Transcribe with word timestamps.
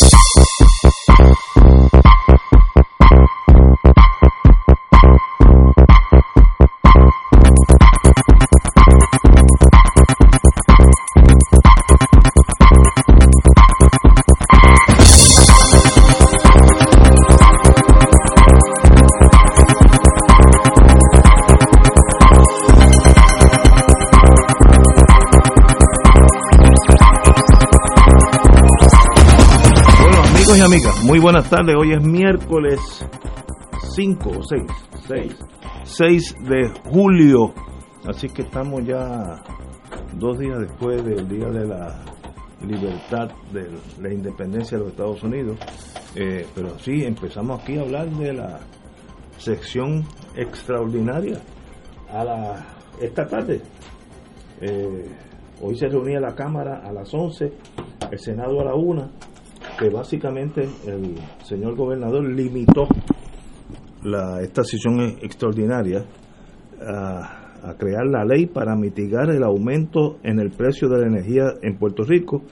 Peace. 0.00 0.27
Buenas 31.48 31.66
tardes. 31.66 31.76
Hoy 31.76 31.92
es 31.92 32.02
miércoles 32.02 32.80
5 33.94 34.30
o 34.30 34.42
6, 34.42 34.62
6, 35.06 35.36
6 35.84 36.34
de 36.48 36.68
julio. 36.90 37.54
Así 38.06 38.28
que 38.28 38.42
estamos 38.42 38.84
ya 38.84 39.42
dos 40.14 40.38
días 40.38 40.58
después 40.60 41.04
del 41.04 41.28
Día 41.28 41.48
de 41.48 41.66
la 41.66 42.04
Libertad, 42.66 43.30
de 43.52 43.68
la 44.00 44.12
Independencia 44.12 44.76
de 44.76 44.84
los 44.84 44.92
Estados 44.92 45.22
Unidos. 45.22 45.58
Eh, 46.14 46.46
pero 46.54 46.78
sí, 46.78 47.04
empezamos 47.04 47.60
aquí 47.62 47.78
a 47.78 47.82
hablar 47.82 48.10
de 48.10 48.32
la 48.32 48.60
sección 49.38 50.04
extraordinaria 50.34 51.40
a 52.12 52.24
la, 52.24 52.66
esta 53.00 53.26
tarde. 53.26 53.62
Eh, 54.60 55.06
hoy 55.62 55.76
se 55.76 55.88
reunía 55.88 56.20
la 56.20 56.34
Cámara 56.34 56.82
a 56.84 56.92
las 56.92 57.12
11, 57.12 57.52
el 58.10 58.18
Senado 58.18 58.60
a 58.60 58.64
la 58.64 58.74
1 58.74 59.27
que 59.78 59.88
básicamente 59.90 60.68
el 60.86 61.16
señor 61.44 61.76
gobernador 61.76 62.24
limitó 62.24 62.86
esta 64.40 64.62
sesión 64.62 65.00
extraordinaria 65.22 66.04
a, 66.80 67.70
a, 67.70 67.74
crear 67.76 68.06
la 68.06 68.24
ley 68.24 68.46
para 68.46 68.76
mitigar 68.76 69.30
el 69.30 69.42
aumento 69.42 70.18
en 70.22 70.38
el 70.38 70.50
precio 70.50 70.88
de 70.88 71.00
la 71.00 71.06
energía 71.08 71.54
en 71.62 71.76
Puerto 71.76 72.04
Rico 72.04 72.42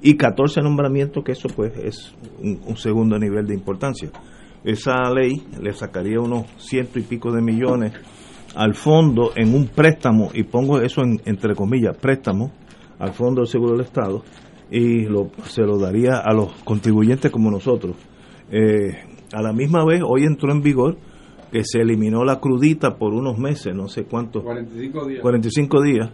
y 0.00 0.16
14 0.16 0.60
nombramientos, 0.62 1.24
que 1.24 1.32
eso 1.32 1.48
pues 1.54 1.76
es 1.76 2.14
un, 2.40 2.60
un 2.66 2.76
segundo 2.76 3.18
nivel 3.18 3.46
de 3.46 3.54
importancia. 3.54 4.10
Esa 4.64 5.10
ley 5.12 5.42
le 5.60 5.72
sacaría 5.72 6.20
unos 6.20 6.46
ciento 6.56 6.98
y 6.98 7.02
pico 7.02 7.32
de 7.32 7.42
millones 7.42 7.92
al 8.54 8.74
fondo 8.74 9.32
en 9.34 9.54
un 9.54 9.68
préstamo, 9.68 10.30
y 10.34 10.44
pongo 10.44 10.80
eso 10.80 11.02
en, 11.02 11.20
entre 11.24 11.54
comillas, 11.54 11.96
préstamo 11.96 12.52
al 12.98 13.12
Fondo 13.12 13.40
del 13.40 13.48
Seguro 13.48 13.72
del 13.72 13.86
Estado, 13.86 14.22
y 14.72 15.04
lo, 15.04 15.30
se 15.44 15.62
lo 15.62 15.78
daría 15.78 16.16
a 16.16 16.32
los 16.32 16.50
contribuyentes 16.64 17.30
como 17.30 17.50
nosotros. 17.50 17.94
Eh, 18.50 18.96
a 19.34 19.42
la 19.42 19.52
misma 19.52 19.84
vez, 19.84 20.00
hoy 20.02 20.24
entró 20.24 20.50
en 20.50 20.62
vigor 20.62 20.96
que 21.52 21.62
se 21.62 21.80
eliminó 21.80 22.24
la 22.24 22.40
crudita 22.40 22.96
por 22.96 23.12
unos 23.12 23.36
meses, 23.36 23.74
no 23.74 23.88
sé 23.88 24.04
cuántos. 24.04 24.42
45 24.42 25.06
días. 25.06 25.20
45 25.20 25.82
días. 25.82 26.10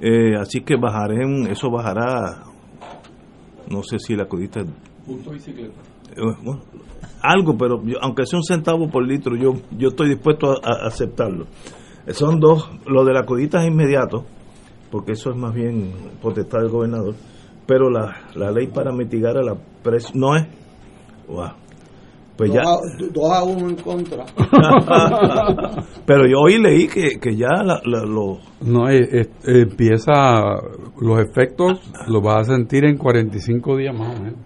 Eh, 0.00 0.34
así 0.34 0.62
que 0.62 0.74
bajaré, 0.76 1.22
eso 1.48 1.70
bajará, 1.70 2.42
no 3.70 3.84
sé 3.84 4.00
si 4.00 4.16
la 4.16 4.26
crudita... 4.26 4.64
Punto 5.06 5.30
bicicleta. 5.30 5.80
Eh, 6.16 6.22
bueno, 6.42 6.60
algo, 7.20 7.56
pero 7.56 7.84
yo, 7.84 7.98
aunque 8.02 8.26
sea 8.26 8.40
un 8.40 8.44
centavo 8.44 8.90
por 8.90 9.06
litro, 9.06 9.36
yo, 9.36 9.54
yo 9.78 9.90
estoy 9.90 10.08
dispuesto 10.08 10.50
a, 10.50 10.56
a 10.64 10.86
aceptarlo. 10.88 11.46
Son 12.08 12.40
dos, 12.40 12.68
lo 12.84 13.04
de 13.04 13.12
la 13.12 13.24
crudita 13.24 13.62
es 13.62 13.70
inmediato, 13.70 14.24
porque 14.90 15.12
eso 15.12 15.30
es 15.30 15.36
más 15.36 15.54
bien 15.54 15.92
potestad 16.20 16.58
del 16.58 16.68
gobernador 16.68 17.14
pero 17.66 17.90
la, 17.90 18.16
la 18.34 18.50
ley 18.50 18.66
para 18.68 18.92
mitigar 18.92 19.36
a 19.36 19.42
la 19.42 19.56
presión 19.82 20.20
no 20.20 20.36
es. 20.36 20.46
Wow. 21.28 21.52
pues 22.36 22.50
dos 22.50 22.56
ya. 22.56 22.62
a, 22.62 23.10
dos 23.12 23.32
a 23.32 23.42
uno 23.44 23.68
en 23.68 23.76
contra. 23.76 24.24
Pero 26.06 26.26
yo 26.26 26.40
hoy 26.44 26.60
leí 26.60 26.88
que, 26.88 27.20
que 27.20 27.36
ya 27.36 27.62
la, 27.64 27.80
la, 27.84 28.04
lo 28.04 28.38
no 28.60 28.88
es, 28.88 29.08
es, 29.12 29.28
empieza 29.44 30.12
los 31.00 31.20
efectos 31.20 31.80
los 32.08 32.22
vas 32.22 32.48
a 32.48 32.56
sentir 32.56 32.84
en 32.84 32.96
45 32.98 33.76
días 33.76 33.96
más 33.96 34.18
o 34.18 34.22
menos. 34.22 34.38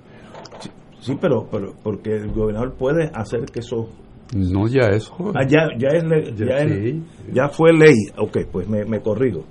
Sí, 0.60 0.70
sí 1.00 1.18
pero, 1.20 1.48
pero 1.50 1.72
porque 1.82 2.16
el 2.16 2.30
gobernador 2.32 2.74
puede 2.76 3.10
hacer 3.14 3.46
que 3.46 3.60
eso 3.60 3.88
no 4.34 4.68
ya 4.68 4.88
eso 4.88 5.14
ah, 5.34 5.46
ya, 5.46 5.68
ya 5.78 5.88
es 5.96 6.04
ley, 6.04 6.34
ya, 6.36 6.46
ya, 6.46 6.56
es, 6.58 6.82
sí. 6.82 7.02
ya 7.32 7.48
fue 7.48 7.72
ley. 7.72 7.96
Ok 8.18 8.38
pues 8.52 8.68
me, 8.68 8.84
me 8.84 9.00
corrijo 9.00 9.44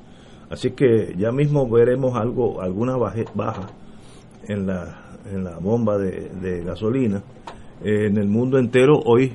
Así 0.50 0.72
que 0.72 1.16
ya 1.18 1.32
mismo 1.32 1.68
veremos 1.70 2.16
algo, 2.16 2.62
alguna 2.62 2.96
baja 2.98 3.68
en 4.48 4.68
la, 4.68 5.18
en 5.32 5.44
la 5.44 5.58
bomba 5.58 5.98
de, 5.98 6.30
de 6.30 6.64
gasolina. 6.64 7.24
Eh, 7.84 8.08
en 8.08 8.18
el 8.18 8.28
mundo 8.28 8.58
entero 8.58 9.00
hoy, 9.06 9.34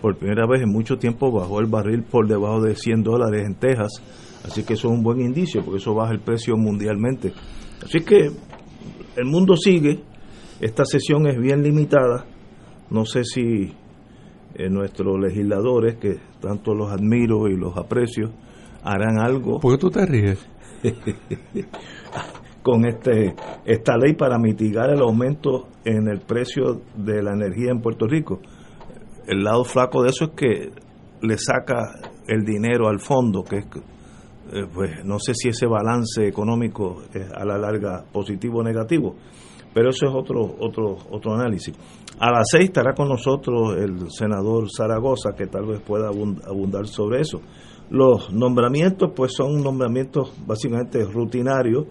por 0.00 0.16
primera 0.16 0.46
vez 0.46 0.62
en 0.62 0.70
mucho 0.70 0.98
tiempo, 0.98 1.30
bajó 1.30 1.60
el 1.60 1.66
barril 1.66 2.02
por 2.02 2.26
debajo 2.26 2.60
de 2.62 2.74
100 2.74 3.02
dólares 3.02 3.44
en 3.46 3.54
Texas. 3.54 4.02
Así 4.44 4.64
que 4.64 4.74
eso 4.74 4.88
es 4.88 4.94
un 4.94 5.02
buen 5.02 5.20
indicio, 5.20 5.62
porque 5.64 5.78
eso 5.78 5.94
baja 5.94 6.12
el 6.12 6.20
precio 6.20 6.56
mundialmente. 6.56 7.32
Así 7.82 8.00
que 8.00 8.30
el 9.16 9.24
mundo 9.24 9.56
sigue. 9.56 10.00
Esta 10.60 10.84
sesión 10.84 11.26
es 11.28 11.38
bien 11.38 11.62
limitada. 11.62 12.24
No 12.90 13.04
sé 13.04 13.22
si 13.24 13.72
eh, 14.54 14.68
nuestros 14.70 15.20
legisladores, 15.20 15.96
que 15.96 16.16
tanto 16.40 16.74
los 16.74 16.90
admiro 16.90 17.48
y 17.48 17.56
los 17.56 17.76
aprecio, 17.76 18.30
harán 18.82 19.18
algo. 19.18 19.60
¿Por 19.60 19.72
qué 19.72 19.78
tú 19.78 19.90
te 19.90 20.06
ríes? 20.06 20.46
con 22.62 22.84
este 22.86 23.34
esta 23.64 23.96
ley 23.96 24.14
para 24.14 24.38
mitigar 24.38 24.90
el 24.90 25.00
aumento 25.00 25.68
en 25.84 26.08
el 26.08 26.20
precio 26.20 26.82
de 26.96 27.22
la 27.22 27.32
energía 27.32 27.70
en 27.70 27.80
Puerto 27.80 28.06
Rico. 28.06 28.40
El 29.26 29.42
lado 29.42 29.64
flaco 29.64 30.02
de 30.02 30.10
eso 30.10 30.26
es 30.26 30.30
que 30.32 30.70
le 31.22 31.38
saca 31.38 31.98
el 32.26 32.44
dinero 32.44 32.88
al 32.88 33.00
fondo, 33.00 33.42
que 33.42 33.58
es, 33.58 33.66
eh, 34.52 34.66
pues 34.72 35.04
no 35.04 35.18
sé 35.18 35.32
si 35.34 35.48
ese 35.48 35.66
balance 35.66 36.26
económico 36.26 37.02
es 37.12 37.30
a 37.32 37.44
la 37.44 37.58
larga 37.58 38.04
positivo 38.12 38.58
o 38.58 38.62
negativo, 38.62 39.16
pero 39.72 39.90
eso 39.90 40.06
es 40.06 40.12
otro 40.14 40.56
otro 40.60 40.96
otro 41.10 41.34
análisis. 41.34 41.74
A 42.20 42.30
las 42.30 42.48
seis 42.50 42.64
estará 42.64 42.94
con 42.94 43.08
nosotros 43.08 43.76
el 43.78 44.10
senador 44.10 44.66
Zaragoza, 44.76 45.30
que 45.36 45.46
tal 45.46 45.66
vez 45.66 45.80
pueda 45.80 46.08
abundar 46.08 46.86
sobre 46.86 47.20
eso. 47.20 47.40
Los 47.90 48.30
nombramientos, 48.32 49.12
pues 49.14 49.32
son 49.34 49.62
nombramientos 49.62 50.34
básicamente 50.46 51.02
rutinarios. 51.04 51.86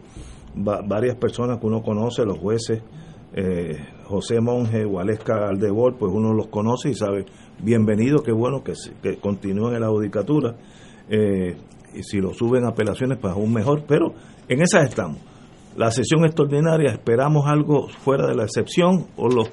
Va, 0.55 0.81
varias 0.81 1.15
personas 1.15 1.59
que 1.59 1.65
uno 1.65 1.81
conoce, 1.81 2.23
los 2.23 2.37
jueces, 2.37 2.81
eh, 3.33 3.77
José 4.05 4.39
Monge, 4.39 4.85
Waleska 4.85 5.47
Aldebol, 5.47 5.95
pues 5.97 6.11
uno 6.13 6.33
los 6.33 6.47
conoce 6.47 6.89
y 6.89 6.93
sabe, 6.93 7.25
bienvenido, 7.61 8.23
qué 8.23 8.31
bueno 8.31 8.63
que, 8.63 8.73
continúen 9.19 9.75
en 9.75 9.81
la 9.81 9.89
judicatura. 9.89 10.55
Eh, 11.09 11.55
y 11.93 12.03
si 12.03 12.19
lo 12.19 12.33
suben 12.33 12.65
a 12.65 12.69
apelaciones, 12.69 13.17
pues 13.19 13.33
aún 13.33 13.51
mejor. 13.51 13.83
Pero 13.87 14.13
en 14.47 14.61
esas 14.61 14.89
estamos. 14.89 15.17
La 15.75 15.91
sesión 15.91 16.25
extraordinaria, 16.25 16.91
esperamos 16.91 17.45
algo 17.47 17.87
fuera 17.87 18.27
de 18.27 18.35
la 18.35 18.43
excepción 18.43 19.07
o 19.15 19.29
lo 19.29 19.43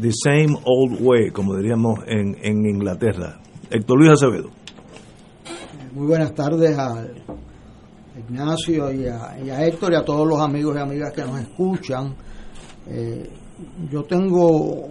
the 0.00 0.10
same 0.12 0.56
old 0.64 0.98
way, 1.00 1.30
como 1.30 1.56
diríamos 1.56 2.00
en 2.06 2.66
Inglaterra. 2.66 3.40
Héctor 3.70 3.98
Luis 3.98 4.12
Acevedo. 4.12 4.63
Muy 5.94 6.08
buenas 6.08 6.34
tardes 6.34 6.76
a 6.76 7.06
Ignacio 8.18 8.92
y 8.92 9.06
a, 9.06 9.64
Héctor 9.64 9.92
y 9.92 9.94
a 9.94 10.04
todos 10.04 10.26
los 10.26 10.40
amigos 10.40 10.74
y 10.74 10.80
amigas 10.80 11.12
que 11.12 11.22
nos 11.22 11.40
escuchan. 11.40 12.16
Eh, 12.88 13.30
yo 13.92 14.02
tengo 14.02 14.88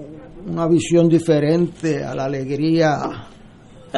una 0.47 0.65
visión 0.65 1.09
diferente 1.09 2.01
a 2.05 2.15
la 2.15 2.23
alegría 2.23 3.01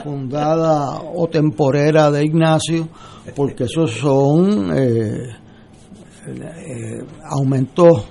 fundada 0.03 0.99
o 0.99 1.27
temporera 1.27 2.09
de 2.09 2.25
Ignacio, 2.25 2.89
porque 3.35 3.65
esos 3.65 3.91
son 3.91 4.75
eh, 4.75 5.29
eh, 6.25 7.05
aumentos 7.23 8.03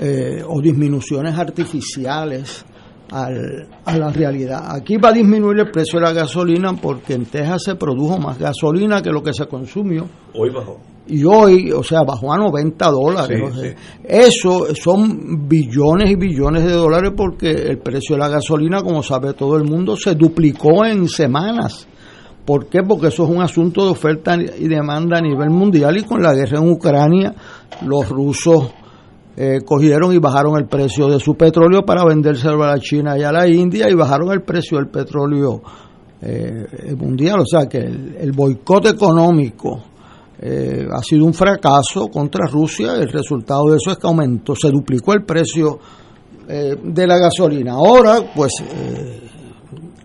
eh, 0.00 0.42
o 0.48 0.58
disminuciones 0.62 1.38
artificiales 1.38 2.64
al, 3.12 3.68
a 3.84 3.98
la 3.98 4.10
realidad. 4.10 4.74
Aquí 4.74 4.96
va 4.96 5.10
a 5.10 5.12
disminuir 5.12 5.60
el 5.60 5.70
precio 5.70 5.98
de 5.98 6.06
la 6.06 6.12
gasolina 6.12 6.72
porque 6.74 7.14
en 7.14 7.26
Texas 7.26 7.64
se 7.64 7.74
produjo 7.74 8.18
más 8.18 8.38
gasolina 8.38 9.02
que 9.02 9.10
lo 9.10 9.22
que 9.22 9.34
se 9.34 9.46
consumió. 9.46 10.06
Hoy 10.34 10.50
bajó. 10.50 10.78
Y 11.06 11.24
hoy, 11.24 11.70
o 11.72 11.82
sea, 11.82 12.02
bajó 12.04 12.32
a 12.32 12.38
90 12.38 12.90
dólares. 12.90 13.76
Eso 14.04 14.74
son 14.74 15.48
billones 15.48 16.10
y 16.10 16.16
billones 16.16 16.64
de 16.64 16.72
dólares 16.72 17.12
porque 17.16 17.50
el 17.50 17.78
precio 17.78 18.14
de 18.14 18.20
la 18.20 18.28
gasolina, 18.28 18.82
como 18.82 19.02
sabe 19.02 19.34
todo 19.34 19.56
el 19.56 19.64
mundo, 19.64 19.96
se 19.96 20.14
duplicó 20.14 20.86
en 20.86 21.08
semanas. 21.08 21.86
¿Por 22.46 22.66
qué? 22.66 22.80
Porque 22.86 23.08
eso 23.08 23.24
es 23.24 23.30
un 23.30 23.42
asunto 23.42 23.84
de 23.84 23.90
oferta 23.90 24.36
y 24.36 24.68
demanda 24.68 25.18
a 25.18 25.20
nivel 25.20 25.50
mundial 25.50 25.96
y 25.98 26.04
con 26.04 26.22
la 26.22 26.34
guerra 26.34 26.58
en 26.58 26.70
Ucrania 26.70 27.34
los 27.84 28.08
rusos 28.08 28.72
eh, 29.36 29.60
cogieron 29.64 30.12
y 30.12 30.18
bajaron 30.18 30.58
el 30.58 30.66
precio 30.66 31.08
de 31.08 31.18
su 31.18 31.34
petróleo 31.34 31.82
para 31.86 32.04
vendérselo 32.04 32.62
a 32.64 32.72
la 32.72 32.78
China 32.78 33.16
y 33.16 33.22
a 33.22 33.32
la 33.32 33.48
India 33.48 33.88
y 33.88 33.94
bajaron 33.94 34.30
el 34.32 34.42
precio 34.42 34.76
del 34.78 34.88
petróleo 34.88 35.62
eh, 36.20 36.94
mundial. 36.96 37.40
O 37.40 37.46
sea 37.46 37.66
que 37.66 37.78
el, 37.78 38.32
boicot 38.32 38.86
económico 38.86 39.84
eh, 40.38 40.86
ha 40.92 41.02
sido 41.02 41.24
un 41.24 41.32
fracaso 41.32 42.08
contra 42.08 42.46
Rusia. 42.46 42.94
El 42.94 43.08
resultado 43.08 43.70
de 43.70 43.76
eso 43.76 43.90
es 43.92 43.98
que 43.98 44.06
aumentó, 44.06 44.54
se 44.54 44.70
duplicó 44.70 45.14
el 45.14 45.24
precio 45.24 45.78
de 46.44 47.06
la 47.06 47.16
gasolina. 47.16 47.72
Ahora, 47.72 48.18
pues, 48.34 48.52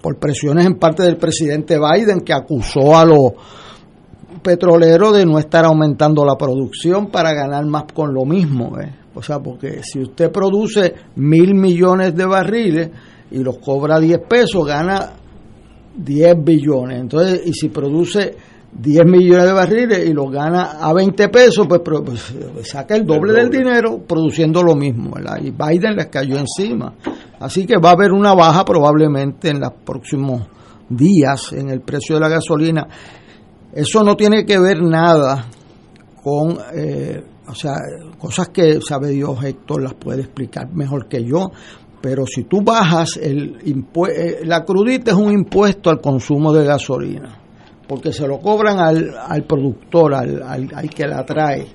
por 0.02 0.18
presiones 0.18 0.66
en 0.66 0.76
parte 0.76 1.04
del 1.04 1.18
presidente 1.18 1.78
Biden 1.78 2.22
que 2.22 2.32
acusó 2.32 2.96
a 2.96 3.04
los 3.04 3.34
petroleros 4.42 5.18
de 5.18 5.26
no 5.26 5.40
estar 5.40 5.66
aumentando 5.66 6.24
la 6.24 6.36
producción 6.36 7.08
para 7.08 7.34
ganar 7.34 7.66
más 7.66 7.84
con 7.94 8.14
lo 8.14 8.24
mismo. 8.24 8.80
¿eh? 8.80 8.94
O 9.18 9.22
sea, 9.24 9.40
porque 9.40 9.82
si 9.82 10.00
usted 10.00 10.32
produce 10.32 10.94
mil 11.16 11.56
millones 11.56 12.16
de 12.16 12.26
barriles 12.26 12.90
y 13.32 13.40
los 13.40 13.58
cobra 13.58 14.00
10 14.00 14.20
pesos, 14.30 14.64
gana 14.64 15.14
10 15.96 16.36
billones. 16.44 17.00
Entonces, 17.00 17.42
y 17.44 17.54
si 17.54 17.70
produce 17.70 18.36
10 18.72 19.06
millones 19.06 19.46
de 19.46 19.54
barriles 19.54 20.08
y 20.08 20.14
los 20.14 20.32
gana 20.32 20.78
a 20.80 20.94
20 20.94 21.30
pesos, 21.30 21.66
pues, 21.68 21.82
pues 21.82 22.70
saca 22.70 22.96
el 22.96 23.08
doble, 23.08 23.34
del 23.34 23.50
dinero 23.50 24.04
produciendo 24.08 24.62
lo 24.62 24.76
mismo. 24.76 25.16
¿verdad? 25.16 25.40
Y 25.42 25.50
Biden 25.50 25.96
les 25.96 26.08
cayó 26.08 26.38
encima. 26.38 26.94
Así 27.40 27.66
que 27.66 27.78
va 27.84 27.90
a 27.90 27.94
haber 27.94 28.12
una 28.12 28.36
baja 28.36 28.64
probablemente 28.64 29.50
en 29.50 29.62
los 29.62 29.74
próximos 29.84 30.44
días 30.88 31.54
en 31.54 31.72
el 31.72 31.82
precio 31.82 32.16
de 32.16 32.22
la 32.22 32.30
gasolina. 32.30 32.88
Eso 33.74 34.04
no 34.04 34.16
tiene 34.16 34.46
que 34.46 34.60
ver 34.60 34.84
nada 34.84 35.48
con... 36.22 36.60
Eh, 36.76 37.24
o 37.50 37.56
sea, 37.56 37.76
cosas 38.18 38.50
que 38.50 38.80
sabe 38.82 39.10
Dios 39.10 39.44
Héctor 39.44 39.84
las 39.84 39.94
puede 39.94 40.22
explicar 40.22 40.72
mejor 40.74 41.08
que 41.08 41.24
yo, 41.24 41.52
pero 42.02 42.26
si 42.26 42.44
tú 42.44 42.62
bajas 42.62 43.18
el 43.18 43.58
eh, 43.62 44.40
la 44.44 44.64
crudita 44.64 45.12
es 45.12 45.18
un 45.18 45.32
impuesto 45.32 45.90
al 45.90 46.00
consumo 46.00 46.54
de 46.54 46.66
gasolina, 46.66 47.40
porque 47.88 48.12
se 48.12 48.28
lo 48.28 48.40
cobran 48.40 48.80
al, 48.80 49.14
al 49.18 49.44
productor, 49.44 50.14
al, 50.14 50.42
al, 50.44 50.90
que 50.90 51.08
la 51.08 51.26
trae. 51.26 51.66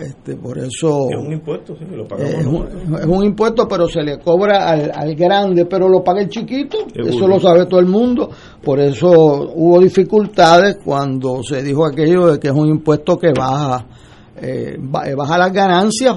Este, 0.00 0.34
por 0.34 0.58
eso 0.58 1.06
es 1.08 1.16
un 1.16 1.32
impuesto, 1.32 1.76
sí, 1.76 1.84
lo 1.88 2.08
pagamos 2.08 2.34
es, 2.34 2.44
un, 2.44 2.96
es, 2.96 3.06
un, 3.06 3.24
impuesto, 3.24 3.68
pero 3.68 3.86
se 3.86 4.02
le 4.02 4.18
cobra 4.18 4.68
al, 4.68 4.90
al 4.92 5.14
grande, 5.14 5.64
pero 5.66 5.88
lo 5.88 6.02
paga 6.02 6.22
el 6.22 6.28
chiquito. 6.28 6.78
eso 6.92 7.28
lo 7.28 7.38
sabe 7.38 7.66
todo 7.66 7.78
el 7.78 7.86
mundo. 7.86 8.28
Por 8.60 8.80
eso 8.80 9.08
hubo 9.54 9.78
dificultades 9.78 10.78
cuando 10.84 11.40
se 11.44 11.62
dijo 11.62 11.86
aquello 11.86 12.32
de 12.32 12.40
que 12.40 12.48
es 12.48 12.54
un 12.54 12.66
impuesto 12.66 13.16
que 13.16 13.32
baja 13.32 13.86
eh, 14.44 14.78
eh, 14.78 15.14
baja 15.14 15.38
las 15.38 15.52
ganancias, 15.52 16.16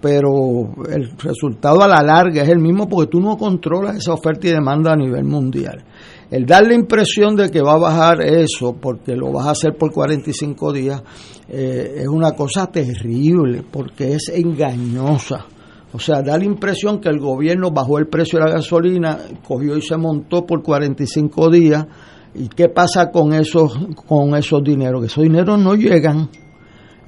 pero 0.00 0.70
el 0.90 1.10
resultado 1.18 1.82
a 1.82 1.88
la 1.88 2.02
larga 2.02 2.42
es 2.42 2.48
el 2.48 2.58
mismo 2.58 2.88
porque 2.88 3.10
tú 3.10 3.20
no 3.20 3.36
controlas 3.36 3.96
esa 3.96 4.12
oferta 4.12 4.46
y 4.46 4.52
demanda 4.52 4.92
a 4.92 4.96
nivel 4.96 5.24
mundial. 5.24 5.84
El 6.30 6.44
dar 6.46 6.66
la 6.66 6.74
impresión 6.74 7.36
de 7.36 7.50
que 7.50 7.62
va 7.62 7.74
a 7.74 7.78
bajar 7.78 8.22
eso 8.22 8.76
porque 8.80 9.16
lo 9.16 9.32
vas 9.32 9.46
a 9.46 9.50
hacer 9.52 9.76
por 9.76 9.92
45 9.92 10.72
días 10.72 11.02
eh, 11.48 11.94
es 11.98 12.08
una 12.08 12.32
cosa 12.32 12.66
terrible 12.66 13.64
porque 13.70 14.14
es 14.14 14.28
engañosa. 14.28 15.46
O 15.90 15.98
sea, 15.98 16.20
da 16.20 16.36
la 16.36 16.44
impresión 16.44 17.00
que 17.00 17.08
el 17.08 17.18
gobierno 17.18 17.70
bajó 17.70 17.98
el 17.98 18.08
precio 18.08 18.38
de 18.38 18.44
la 18.44 18.52
gasolina, 18.52 19.18
cogió 19.46 19.74
y 19.76 19.80
se 19.80 19.96
montó 19.96 20.44
por 20.44 20.62
45 20.62 21.50
días. 21.50 21.86
¿Y 22.34 22.48
qué 22.48 22.68
pasa 22.68 23.10
con 23.10 23.32
esos, 23.32 23.72
con 24.06 24.36
esos 24.36 24.62
dineros? 24.62 25.00
Que 25.00 25.06
esos 25.06 25.24
dineros 25.24 25.58
no 25.58 25.74
llegan 25.74 26.28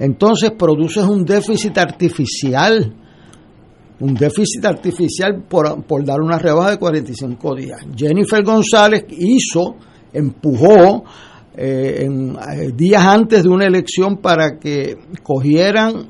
entonces 0.01 0.49
produces 0.57 1.03
un 1.03 1.23
déficit 1.23 1.77
artificial, 1.77 2.91
un 3.99 4.15
déficit 4.15 4.65
artificial 4.65 5.43
por, 5.47 5.83
por 5.83 6.03
dar 6.03 6.21
una 6.21 6.39
rebaja 6.39 6.71
de 6.71 6.77
45 6.77 7.55
días. 7.55 7.85
Jennifer 7.95 8.43
González 8.43 9.05
hizo, 9.09 9.75
empujó 10.11 11.03
eh, 11.55 11.97
en, 11.99 12.31
eh, 12.31 12.71
días 12.75 13.05
antes 13.05 13.43
de 13.43 13.49
una 13.49 13.67
elección 13.67 14.17
para 14.17 14.57
que 14.57 14.97
cogieran 15.21 16.09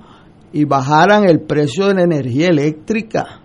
y 0.54 0.64
bajaran 0.64 1.26
el 1.26 1.42
precio 1.42 1.88
de 1.88 1.96
la 1.96 2.04
energía 2.04 2.48
eléctrica 2.48 3.42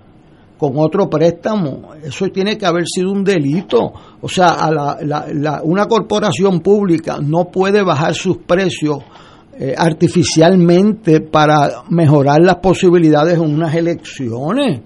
con 0.59 0.75
otro 0.77 1.11
préstamo. 1.11 1.91
Eso 2.05 2.29
tiene 2.29 2.57
que 2.57 2.67
haber 2.67 2.85
sido 2.87 3.11
un 3.11 3.25
delito. 3.25 3.81
O 4.21 4.29
sea, 4.29 4.97
una 5.65 5.87
corporación 5.87 6.61
pública 6.61 7.19
no 7.21 7.47
puede 7.51 7.83
bajar 7.83 8.15
sus 8.15 8.39
precios 8.39 8.99
eh, 9.59 9.75
artificialmente 9.77 11.21
para 11.21 11.83
mejorar 11.89 12.41
las 12.43 12.57
posibilidades 12.57 13.35
en 13.35 13.55
unas 13.55 13.75
elecciones. 13.75 14.83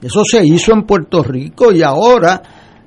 Eso 0.00 0.22
se 0.24 0.44
hizo 0.44 0.72
en 0.72 0.84
Puerto 0.84 1.22
Rico 1.22 1.72
y 1.72 1.82
ahora 1.82 2.42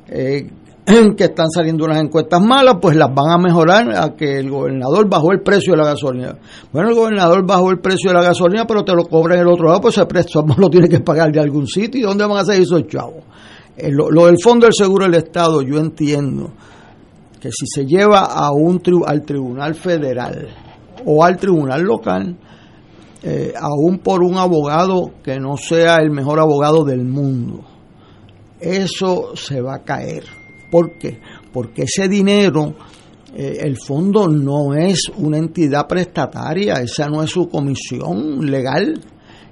eh, 0.08 0.50
que 1.18 1.26
están 1.26 1.50
saliendo 1.50 1.86
unas 1.86 2.02
encuestas 2.02 2.42
malas, 2.42 2.78
pues 2.82 2.96
las 2.96 3.14
van 3.14 3.30
a 3.30 3.38
mejorar 3.38 3.92
a 3.96 4.16
que 4.16 4.40
el 4.40 4.50
gobernador 4.50 5.10
bajó 5.10 5.32
el 5.32 5.42
precio 5.42 5.74
de 5.74 5.78
la 5.78 5.86
gasolina. 5.86 6.38
Bueno, 6.72 6.90
el 6.90 6.96
gobernador 6.96 7.46
bajó 7.46 7.72
el 7.72 7.80
precio 7.80 8.10
de 8.10 8.16
la 8.16 8.24
gasolina, 8.24 8.66
pero 8.66 8.84
te 8.84 8.94
lo 8.94 9.04
cobra 9.04 9.36
en 9.36 9.42
el 9.42 9.48
otro 9.48 9.68
lado, 9.68 9.82
pues 9.82 9.98
ese 9.98 10.06
precio 10.06 10.44
lo 10.58 10.70
tiene 10.70 10.88
que 10.88 11.02
pagar 11.02 11.32
de 11.32 11.40
algún 11.40 11.68
sitio. 11.68 12.02
¿Y 12.02 12.04
dónde 12.04 12.26
van 12.26 12.38
a 12.38 12.42
hacer 12.42 12.62
esos 12.62 12.88
chavos? 12.88 13.24
Eh, 13.76 13.92
lo, 13.92 14.26
del 14.26 14.38
Fondo 14.42 14.66
del 14.66 14.74
Seguro 14.74 15.06
del 15.06 15.16
Estado, 15.16 15.62
yo 15.62 15.78
entiendo 15.78 16.52
que 17.40 17.50
si 17.52 17.68
se 17.68 17.86
lleva 17.86 18.22
a 18.22 18.52
un 18.52 18.82
al 19.06 19.22
Tribunal 19.24 19.76
Federal, 19.76 20.48
o 21.06 21.24
al 21.24 21.38
tribunal 21.38 21.82
local, 21.82 22.38
eh, 23.24 23.54
aún 23.60 24.00
por 24.00 24.24
un 24.24 24.38
abogado 24.38 25.12
que 25.24 25.40
no 25.40 25.58
sea 25.58 25.98
el 25.98 26.12
mejor 26.12 26.40
abogado 26.40 26.84
del 26.84 27.04
mundo. 27.04 27.66
Eso 28.60 29.36
se 29.36 29.62
va 29.62 29.76
a 29.76 29.84
caer. 29.84 30.24
¿Por 30.72 30.98
qué? 30.98 31.20
Porque 31.52 31.84
ese 31.84 32.08
dinero, 32.08 32.76
eh, 33.36 33.60
el 33.62 33.78
fondo 33.78 34.28
no 34.28 34.74
es 34.74 35.12
una 35.18 35.38
entidad 35.38 35.88
prestataria, 35.88 36.76
esa 36.76 37.08
no 37.08 37.24
es 37.24 37.30
su 37.30 37.48
comisión 37.48 38.46
legal. 38.46 39.00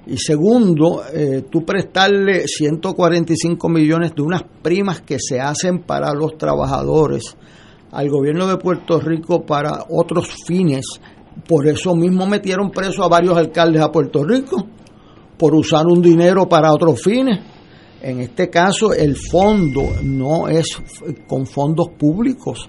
Y 0.06 0.18
segundo, 0.18 1.02
eh, 1.12 1.44
tú 1.50 1.64
prestarle 1.64 2.46
145 2.46 3.68
millones 3.68 4.14
de 4.14 4.22
unas 4.22 4.44
primas 4.62 5.00
que 5.00 5.18
se 5.18 5.40
hacen 5.40 5.80
para 5.80 6.12
los 6.12 6.38
trabajadores 6.38 7.36
al 7.90 8.08
gobierno 8.08 8.46
de 8.46 8.58
Puerto 8.58 9.00
Rico 9.00 9.44
para 9.44 9.84
otros 9.88 10.28
fines 10.46 10.84
por 11.46 11.66
eso 11.66 11.94
mismo 11.94 12.26
metieron 12.26 12.70
preso 12.70 13.04
a 13.04 13.08
varios 13.08 13.36
alcaldes 13.36 13.82
a 13.82 13.92
Puerto 13.92 14.24
Rico, 14.24 14.66
por 15.36 15.54
usar 15.54 15.86
un 15.86 16.00
dinero 16.00 16.48
para 16.48 16.72
otros 16.72 17.02
fines. 17.02 17.40
En 18.00 18.20
este 18.20 18.48
caso, 18.48 18.92
el 18.92 19.16
fondo 19.16 19.96
no 20.02 20.48
es 20.48 20.78
con 21.26 21.46
fondos 21.46 21.88
públicos, 21.98 22.68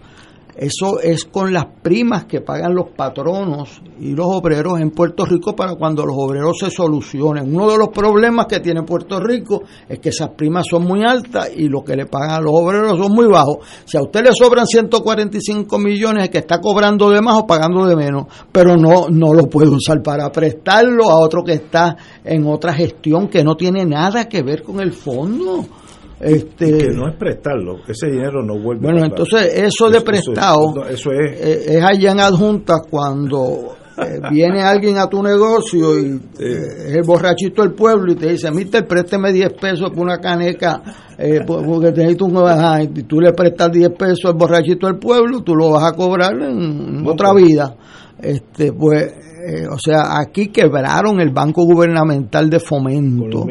eso 0.57 0.99
es 0.99 1.25
con 1.25 1.53
las 1.53 1.65
primas 1.83 2.25
que 2.25 2.41
pagan 2.41 2.73
los 2.73 2.89
patronos 2.89 3.79
y 3.99 4.15
los 4.15 4.25
obreros 4.27 4.79
en 4.79 4.89
Puerto 4.89 5.23
Rico 5.23 5.55
para 5.55 5.75
cuando 5.75 6.03
los 6.03 6.15
obreros 6.17 6.57
se 6.59 6.71
solucionen. 6.71 7.55
Uno 7.55 7.69
de 7.69 7.77
los 7.77 7.89
problemas 7.89 8.47
que 8.47 8.59
tiene 8.59 8.81
Puerto 8.81 9.19
Rico 9.19 9.61
es 9.87 9.99
que 9.99 10.09
esas 10.09 10.29
primas 10.29 10.65
son 10.67 10.83
muy 10.83 11.03
altas 11.03 11.51
y 11.55 11.69
lo 11.69 11.83
que 11.83 11.95
le 11.95 12.07
pagan 12.07 12.31
a 12.31 12.41
los 12.41 12.51
obreros 12.53 12.97
son 12.97 13.11
muy 13.11 13.27
bajos. 13.27 13.57
Si 13.85 13.97
a 13.97 14.01
usted 14.01 14.23
le 14.23 14.31
sobran 14.33 14.65
145 14.65 15.77
millones 15.77 16.23
es 16.23 16.29
que 16.31 16.39
está 16.39 16.59
cobrando 16.59 17.11
de 17.11 17.21
más 17.21 17.37
o 17.37 17.45
pagando 17.45 17.85
de 17.85 17.95
menos, 17.95 18.25
pero 18.51 18.75
no, 18.75 19.09
no 19.09 19.33
lo 19.33 19.45
puede 19.45 19.69
usar 19.69 20.01
para 20.01 20.31
prestarlo 20.31 21.09
a 21.11 21.19
otro 21.19 21.43
que 21.43 21.53
está 21.53 21.95
en 22.23 22.47
otra 22.47 22.73
gestión 22.73 23.27
que 23.27 23.43
no 23.43 23.55
tiene 23.55 23.85
nada 23.85 24.27
que 24.27 24.41
ver 24.41 24.63
con 24.63 24.79
el 24.79 24.93
fondo. 24.93 25.65
Este, 26.19 26.77
que 26.77 26.87
no 26.89 27.07
es 27.07 27.15
prestarlo, 27.15 27.77
ese 27.87 28.07
dinero 28.07 28.41
no 28.43 28.59
vuelve. 28.59 28.81
Bueno, 28.81 29.05
entonces 29.05 29.53
eso 29.53 29.89
de 29.89 30.01
prestado 30.01 30.73
eso, 30.89 31.11
es, 31.11 31.39
eh, 31.39 31.77
es, 31.77 31.83
allá 31.83 32.11
en 32.11 32.19
adjunta 32.19 32.81
cuando 32.89 33.75
eh, 33.95 34.19
viene 34.31 34.63
alguien 34.63 34.97
a 34.97 35.07
tu 35.07 35.21
negocio 35.21 35.99
y 35.99 36.19
es 36.39 36.95
el 36.95 37.03
borrachito 37.03 37.61
del 37.61 37.73
pueblo 37.73 38.13
y 38.13 38.15
te 38.15 38.31
dice, 38.31 38.49
mister, 38.49 38.87
présteme 38.87 39.31
10 39.31 39.53
pesos 39.61 39.91
por 39.91 39.99
una 39.99 40.17
caneca, 40.17 40.81
porque 41.45 41.91
te 41.91 42.01
necesito 42.01 42.25
un... 42.25 42.97
y 42.97 43.03
tú 43.03 43.21
le 43.21 43.33
prestas 43.33 43.71
10 43.71 43.91
pesos 43.91 44.25
al 44.25 44.33
borrachito 44.33 44.87
del 44.87 44.97
pueblo, 44.97 45.41
tú 45.41 45.55
lo 45.55 45.69
vas 45.69 45.83
a 45.83 45.95
cobrar 45.95 46.33
en, 46.33 47.05
otra 47.05 47.31
vida. 47.31 47.75
Este, 48.19 48.73
pues, 48.73 49.13
o 49.71 49.77
sea, 49.77 50.19
aquí 50.19 50.47
quebraron 50.47 51.21
el 51.21 51.29
Banco 51.29 51.63
Gubernamental 51.63 52.49
de 52.49 52.59
Fomento 52.59 53.45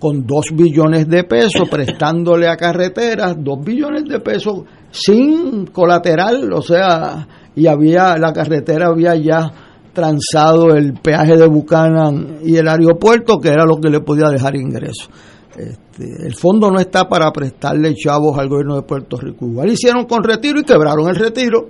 con 0.00 0.26
2 0.26 0.44
billones 0.54 1.08
de 1.08 1.22
pesos 1.22 1.68
prestándole 1.70 2.48
a 2.48 2.56
carreteras, 2.56 3.36
2 3.38 3.64
billones 3.64 4.04
de 4.06 4.18
pesos 4.18 4.62
sin 4.90 5.66
colateral, 5.66 6.52
o 6.52 6.62
sea, 6.62 7.28
y 7.54 7.68
había 7.68 8.16
la 8.16 8.32
carretera 8.32 8.88
había 8.88 9.14
ya 9.14 9.52
transado 9.92 10.74
el 10.74 10.94
peaje 10.94 11.36
de 11.36 11.46
Buchanan 11.46 12.38
y 12.42 12.56
el 12.56 12.66
aeropuerto, 12.66 13.38
que 13.38 13.48
era 13.48 13.64
lo 13.64 13.76
que 13.76 13.90
le 13.90 14.00
podía 14.00 14.28
dejar 14.28 14.56
ingreso. 14.56 15.08
Este, 15.56 16.26
el 16.26 16.34
fondo 16.34 16.70
no 16.70 16.80
está 16.80 17.08
para 17.08 17.30
prestarle 17.32 17.94
chavos 17.94 18.38
al 18.38 18.48
gobierno 18.48 18.76
de 18.76 18.82
Puerto 18.82 19.16
Rico. 19.18 19.46
Igual 19.46 19.70
hicieron 19.70 20.06
con 20.06 20.22
retiro 20.22 20.60
y 20.60 20.64
quebraron 20.64 21.08
el 21.08 21.16
retiro 21.16 21.68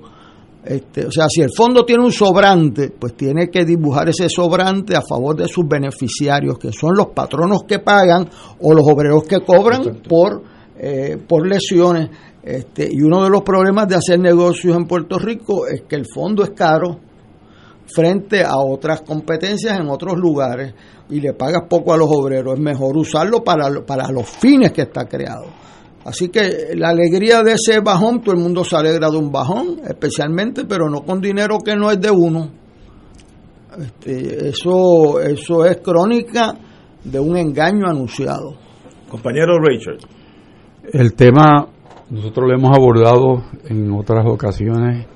este, 0.64 1.06
o 1.06 1.10
sea, 1.10 1.26
si 1.28 1.40
el 1.40 1.50
fondo 1.56 1.84
tiene 1.84 2.04
un 2.04 2.12
sobrante, 2.12 2.90
pues 2.90 3.14
tiene 3.14 3.48
que 3.48 3.64
dibujar 3.64 4.10
ese 4.10 4.28
sobrante 4.28 4.94
a 4.94 5.00
favor 5.00 5.34
de 5.34 5.48
sus 5.48 5.66
beneficiarios, 5.66 6.58
que 6.58 6.70
son 6.70 6.94
los 6.94 7.08
patronos 7.08 7.62
que 7.64 7.78
pagan 7.78 8.28
o 8.60 8.74
los 8.74 8.84
obreros 8.86 9.24
que 9.24 9.40
cobran 9.40 10.02
por, 10.06 10.42
eh, 10.76 11.16
por 11.26 11.46
lesiones. 11.46 12.10
Este, 12.42 12.88
y 12.90 13.00
uno 13.02 13.24
de 13.24 13.30
los 13.30 13.42
problemas 13.42 13.88
de 13.88 13.96
hacer 13.96 14.18
negocios 14.18 14.76
en 14.76 14.86
Puerto 14.86 15.18
Rico 15.18 15.66
es 15.66 15.82
que 15.88 15.96
el 15.96 16.06
fondo 16.06 16.42
es 16.42 16.50
caro 16.50 16.98
frente 17.86 18.44
a 18.44 18.56
otras 18.58 19.00
competencias 19.02 19.78
en 19.78 19.88
otros 19.88 20.16
lugares 20.16 20.74
y 21.08 21.20
le 21.20 21.32
pagas 21.32 21.62
poco 21.68 21.92
a 21.92 21.96
los 21.96 22.08
obreros. 22.10 22.54
Es 22.54 22.60
mejor 22.60 22.96
usarlo 22.96 23.42
para, 23.42 23.84
para 23.86 24.10
los 24.10 24.28
fines 24.28 24.72
que 24.72 24.82
está 24.82 25.06
creado. 25.06 25.46
Así 26.04 26.28
que 26.30 26.74
la 26.74 26.90
alegría 26.90 27.42
de 27.42 27.52
ese 27.52 27.80
bajón, 27.80 28.22
todo 28.22 28.34
el 28.34 28.40
mundo 28.40 28.64
se 28.64 28.74
alegra 28.74 29.10
de 29.10 29.18
un 29.18 29.30
bajón, 29.30 29.80
especialmente, 29.86 30.64
pero 30.64 30.88
no 30.88 31.02
con 31.02 31.20
dinero 31.20 31.58
que 31.58 31.76
no 31.76 31.90
es 31.90 32.00
de 32.00 32.10
uno. 32.10 32.48
Este, 33.78 34.48
eso, 34.48 35.20
eso 35.20 35.66
es 35.66 35.78
crónica 35.78 36.54
de 37.04 37.20
un 37.20 37.36
engaño 37.36 37.86
anunciado. 37.86 38.54
Compañero 39.10 39.58
Richard. 39.58 39.98
El 40.92 41.14
tema 41.14 41.66
nosotros 42.10 42.48
lo 42.48 42.54
hemos 42.56 42.76
abordado 42.76 43.44
en 43.68 43.92
otras 43.92 44.24
ocasiones 44.26 45.06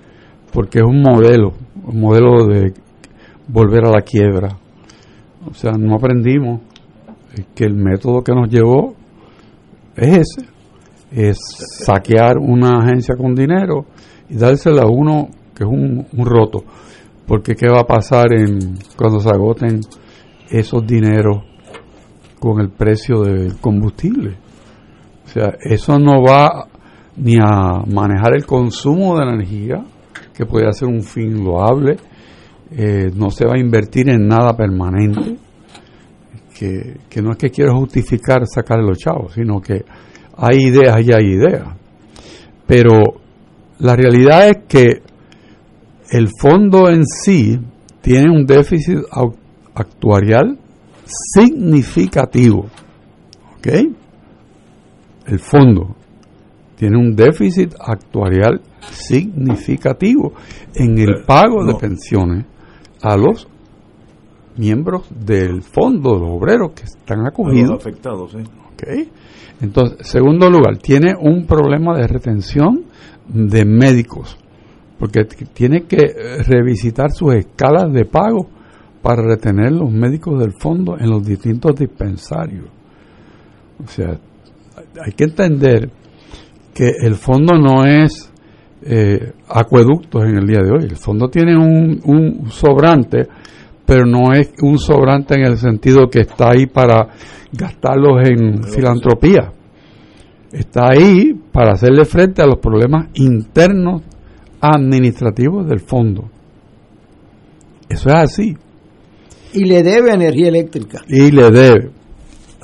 porque 0.52 0.78
es 0.78 0.84
un 0.84 1.00
modelo, 1.00 1.54
un 1.84 2.00
modelo 2.00 2.46
de 2.46 2.74
volver 3.48 3.86
a 3.86 3.90
la 3.90 4.02
quiebra. 4.02 4.56
O 5.50 5.54
sea, 5.54 5.72
no 5.72 5.96
aprendimos 5.96 6.60
que 7.54 7.64
el 7.64 7.74
método 7.74 8.22
que 8.22 8.32
nos 8.32 8.48
llevó 8.48 8.94
es 9.96 10.18
ese 10.18 10.53
es 11.14 11.38
saquear 11.84 12.38
una 12.38 12.78
agencia 12.80 13.14
con 13.16 13.34
dinero 13.34 13.86
y 14.28 14.36
dársela 14.36 14.82
a 14.82 14.86
uno 14.86 15.28
que 15.54 15.62
es 15.62 15.70
un, 15.70 16.06
roto. 16.24 16.64
Porque 17.26 17.54
¿qué 17.54 17.68
va 17.68 17.80
a 17.82 17.86
pasar 17.86 18.32
en 18.32 18.76
cuando 18.96 19.20
se 19.20 19.30
agoten 19.30 19.80
esos 20.50 20.84
dineros 20.84 21.44
con 22.40 22.60
el 22.60 22.70
precio 22.70 23.22
del 23.22 23.56
combustible? 23.60 24.36
O 25.24 25.28
sea, 25.28 25.54
eso 25.60 25.98
no 25.98 26.22
va 26.22 26.66
ni 27.16 27.36
a 27.38 27.82
manejar 27.86 28.34
el 28.34 28.44
consumo 28.44 29.16
de 29.16 29.24
energía, 29.24 29.84
que 30.34 30.44
puede 30.44 30.70
ser 30.72 30.88
un 30.88 31.02
fin 31.02 31.44
loable, 31.44 31.96
eh, 32.72 33.10
no 33.14 33.30
se 33.30 33.46
va 33.46 33.52
a 33.54 33.60
invertir 33.60 34.10
en 34.10 34.26
nada 34.26 34.56
permanente, 34.56 35.36
que, 36.58 36.98
que 37.08 37.22
no 37.22 37.30
es 37.30 37.36
que 37.36 37.50
quiero 37.50 37.76
justificar 37.76 38.44
sacar 38.46 38.80
los 38.80 38.98
chavos, 38.98 39.32
sino 39.34 39.60
que 39.60 39.84
hay 40.36 40.64
ideas 40.64 41.00
y 41.04 41.12
hay 41.12 41.32
ideas. 41.32 41.68
Pero 42.66 43.20
la 43.78 43.96
realidad 43.96 44.48
es 44.48 44.56
que 44.68 45.02
el 46.10 46.28
fondo 46.40 46.88
en 46.88 47.04
sí 47.06 47.58
tiene 48.00 48.30
un 48.30 48.46
déficit 48.46 48.98
actuarial 49.74 50.58
significativo. 51.06 52.66
¿Ok? 53.58 53.66
El 55.26 55.38
fondo 55.38 55.96
tiene 56.76 56.98
un 56.98 57.14
déficit 57.14 57.74
actuarial 57.78 58.60
significativo 58.90 60.34
en 60.74 60.98
el 60.98 61.24
pago 61.24 61.64
de 61.64 61.74
pensiones 61.74 62.44
a 63.00 63.16
los 63.16 63.48
miembros 64.56 65.06
del 65.10 65.62
fondo, 65.62 66.14
los 66.14 66.30
obreros 66.30 66.72
que 66.72 66.84
están 66.84 67.26
acogidos. 67.26 67.80
afectados, 67.80 68.34
¿okay? 68.34 69.10
Entonces, 69.60 70.06
segundo 70.06 70.50
lugar, 70.50 70.78
tiene 70.78 71.14
un 71.18 71.46
problema 71.46 71.96
de 71.96 72.06
retención 72.06 72.84
de 73.26 73.64
médicos, 73.64 74.36
porque 74.98 75.24
tiene 75.24 75.84
que 75.84 75.96
eh, 75.96 76.42
revisitar 76.42 77.12
sus 77.12 77.34
escalas 77.34 77.92
de 77.92 78.04
pago 78.04 78.48
para 79.02 79.22
retener 79.22 79.72
los 79.72 79.90
médicos 79.90 80.40
del 80.40 80.52
fondo 80.52 80.98
en 80.98 81.10
los 81.10 81.24
distintos 81.24 81.76
dispensarios. 81.76 82.66
O 83.82 83.88
sea, 83.88 84.18
hay 85.04 85.12
que 85.12 85.24
entender 85.24 85.90
que 86.72 86.90
el 87.02 87.14
fondo 87.14 87.56
no 87.58 87.84
es 87.84 88.30
eh, 88.82 89.32
acueductos 89.48 90.24
en 90.24 90.36
el 90.36 90.46
día 90.46 90.60
de 90.60 90.70
hoy. 90.70 90.84
El 90.84 90.96
fondo 90.96 91.28
tiene 91.28 91.56
un, 91.56 92.00
un 92.04 92.50
sobrante, 92.50 93.28
pero 93.86 94.04
no 94.06 94.32
es 94.32 94.52
un 94.62 94.78
sobrante 94.78 95.34
en 95.34 95.44
el 95.44 95.58
sentido 95.58 96.08
que 96.08 96.20
está 96.20 96.50
ahí 96.52 96.66
para 96.66 97.08
gastarlos 97.52 98.28
en 98.28 98.64
filantropía. 98.64 99.52
Está 100.52 100.90
ahí 100.90 101.34
para 101.52 101.72
hacerle 101.72 102.04
frente 102.04 102.42
a 102.42 102.46
los 102.46 102.58
problemas 102.58 103.08
internos 103.14 104.02
administrativos 104.60 105.68
del 105.68 105.80
fondo. 105.80 106.30
Eso 107.88 108.08
es 108.08 108.14
así. 108.14 108.56
Y 109.52 109.64
le 109.64 109.82
debe 109.82 110.12
energía 110.12 110.48
eléctrica. 110.48 111.02
Y 111.08 111.30
le 111.30 111.50
debe. 111.50 111.90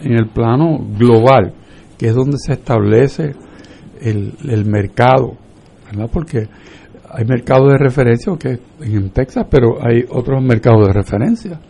en 0.01 0.13
el 0.13 0.27
plano 0.29 0.87
global, 0.99 1.55
que 1.99 2.09
es 2.09 2.15
donde 2.15 2.37
se 2.39 2.53
establece 2.53 3.35
el, 4.01 4.35
el 4.49 4.67
mercado, 4.67 5.39
¿verdad? 5.91 6.11
Porque 6.13 6.49
hay 7.09 7.25
mercados 7.25 7.73
de 7.73 7.79
referencia 7.79 8.33
que 8.39 8.59
en 8.81 9.11
Texas, 9.11 9.47
pero 9.51 9.79
hay 9.81 10.05
otros 10.09 10.43
mercados 10.43 10.87
de 10.87 10.93
referencia. 10.93 11.61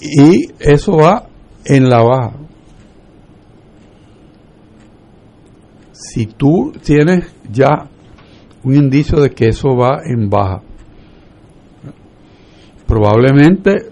Y 0.00 0.48
eso 0.58 0.96
va 0.96 1.26
en 1.64 1.88
la 1.88 2.02
baja. 2.02 2.32
Si 5.92 6.26
tú 6.26 6.72
tienes 6.82 7.32
ya 7.50 7.88
un 8.64 8.74
indicio 8.74 9.20
de 9.20 9.30
que 9.30 9.48
eso 9.48 9.76
va 9.76 10.00
en 10.04 10.28
baja, 10.28 10.62
probablemente 12.86 13.90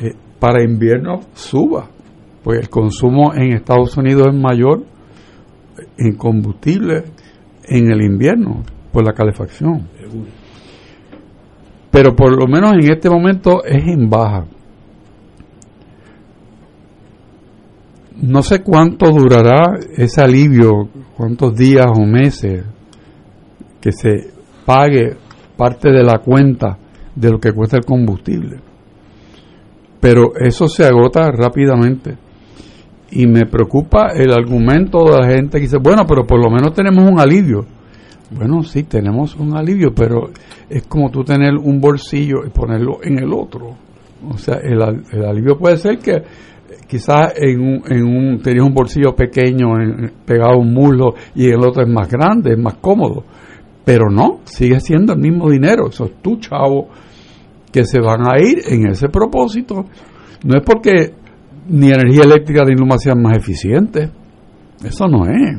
eh, 0.00 0.14
para 0.38 0.64
invierno 0.64 1.20
suba, 1.34 1.90
pues 2.42 2.60
el 2.60 2.70
consumo 2.70 3.34
en 3.34 3.52
Estados 3.52 3.96
Unidos 3.96 4.28
es 4.28 4.34
mayor 4.34 4.84
en 5.98 6.16
combustible 6.16 7.04
en 7.68 7.90
el 7.90 8.02
invierno 8.02 8.62
por 8.92 9.04
la 9.04 9.12
calefacción. 9.12 9.88
Pero 11.90 12.14
por 12.14 12.38
lo 12.38 12.46
menos 12.46 12.74
en 12.74 12.92
este 12.92 13.08
momento 13.08 13.64
es 13.64 13.84
en 13.84 14.08
baja. 14.08 14.44
No 18.20 18.42
sé 18.42 18.62
cuánto 18.62 19.10
durará 19.10 19.78
ese 19.96 20.20
alivio, 20.20 20.88
cuántos 21.16 21.54
días 21.54 21.86
o 21.86 22.04
meses 22.04 22.64
que 23.80 23.92
se 23.92 24.30
pague 24.66 25.16
parte 25.56 25.90
de 25.90 26.02
la 26.02 26.18
cuenta 26.18 26.78
de 27.14 27.30
lo 27.30 27.38
que 27.38 27.52
cuesta 27.52 27.76
el 27.76 27.84
combustible. 27.84 28.58
Pero 30.00 30.32
eso 30.36 30.68
se 30.68 30.84
agota 30.84 31.30
rápidamente. 31.30 32.16
Y 33.10 33.26
me 33.26 33.46
preocupa 33.46 34.08
el 34.14 34.32
argumento 34.32 35.04
de 35.04 35.18
la 35.18 35.28
gente 35.28 35.58
que 35.58 35.62
dice, 35.62 35.78
bueno, 35.78 36.04
pero 36.06 36.26
por 36.26 36.42
lo 36.42 36.50
menos 36.50 36.74
tenemos 36.74 37.10
un 37.10 37.18
alivio. 37.18 37.64
Bueno, 38.30 38.62
sí, 38.62 38.82
tenemos 38.82 39.34
un 39.36 39.56
alivio, 39.56 39.94
pero 39.94 40.30
es 40.68 40.86
como 40.86 41.10
tú 41.10 41.24
tener 41.24 41.54
un 41.54 41.80
bolsillo 41.80 42.44
y 42.46 42.50
ponerlo 42.50 42.98
en 43.02 43.18
el 43.18 43.32
otro. 43.32 43.74
O 44.28 44.36
sea, 44.36 44.56
el, 44.56 44.82
alivio 45.24 45.56
puede 45.56 45.78
ser 45.78 45.98
que, 45.98 46.22
quizás 46.86 47.32
en 47.36 47.60
un, 47.60 47.82
en 47.88 48.04
un 48.04 48.42
tenías 48.42 48.66
un 48.66 48.74
bolsillo 48.74 49.14
pequeño 49.14 49.68
pegado 50.26 50.52
a 50.52 50.58
un 50.58 50.72
muslo 50.74 51.14
y 51.34 51.46
el 51.46 51.60
otro 51.60 51.82
es 51.82 51.88
más 51.88 52.08
grande, 52.10 52.52
es 52.52 52.58
más 52.58 52.74
cómodo. 52.74 53.24
Pero 53.84 54.10
no, 54.10 54.40
sigue 54.44 54.80
siendo 54.80 55.14
el 55.14 55.20
mismo 55.20 55.48
dinero. 55.48 55.88
Eso 55.88 56.04
es 56.04 56.20
tu 56.20 56.36
chavo 56.36 56.88
que 57.72 57.84
se 57.84 58.00
van 58.00 58.22
a 58.30 58.38
ir 58.38 58.60
en 58.68 58.88
ese 58.88 59.08
propósito. 59.08 59.86
No 60.44 60.58
es 60.58 60.64
porque 60.64 61.14
ni 61.68 61.88
energía 61.88 62.22
eléctrica 62.24 62.64
ni 62.64 62.74
luma 62.74 62.98
sean 62.98 63.20
más 63.22 63.36
eficientes. 63.36 64.10
Eso 64.82 65.06
no 65.06 65.26
es. 65.26 65.58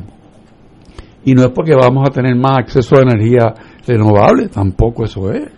Y 1.24 1.34
no 1.34 1.42
es 1.42 1.50
porque 1.54 1.74
vamos 1.74 2.08
a 2.08 2.12
tener 2.12 2.34
más 2.36 2.58
acceso 2.58 2.96
a 2.96 3.02
energía 3.02 3.54
renovable, 3.86 4.48
tampoco 4.48 5.04
eso 5.04 5.30
es. 5.32 5.48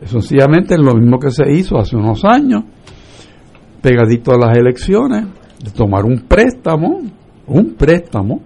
Es 0.00 0.10
sencillamente 0.10 0.78
lo 0.78 0.94
mismo 0.94 1.18
que 1.18 1.30
se 1.30 1.50
hizo 1.50 1.76
hace 1.78 1.96
unos 1.96 2.24
años, 2.24 2.62
pegadito 3.82 4.32
a 4.32 4.38
las 4.38 4.56
elecciones, 4.56 5.26
de 5.62 5.70
tomar 5.72 6.04
un 6.04 6.20
préstamo, 6.20 7.00
un 7.48 7.74
préstamo, 7.74 8.40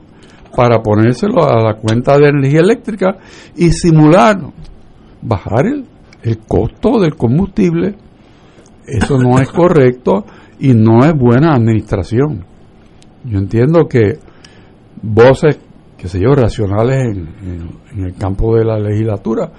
para 0.56 0.82
ponérselo 0.82 1.44
a 1.44 1.62
la 1.62 1.74
cuenta 1.74 2.18
de 2.18 2.28
energía 2.28 2.60
eléctrica 2.60 3.18
y 3.56 3.70
simular 3.70 4.38
bajar 5.20 5.66
el, 5.66 5.84
el 6.22 6.38
costo 6.38 7.00
del 7.00 7.16
combustible. 7.16 7.94
Eso 8.86 9.18
no 9.18 9.38
es 9.38 9.48
correcto 9.52 10.24
y 10.62 10.74
no 10.74 11.04
es 11.04 11.12
buena 11.12 11.56
administración. 11.56 12.44
Yo 13.24 13.38
entiendo 13.38 13.88
que 13.88 14.18
voces, 15.02 15.58
qué 15.98 16.06
sé 16.06 16.20
yo, 16.20 16.34
racionales 16.36 17.04
en, 17.04 18.04
el 18.04 18.14
campo 18.14 18.54
de 18.56 18.64
la 18.64 18.78
legislatura 18.78 19.50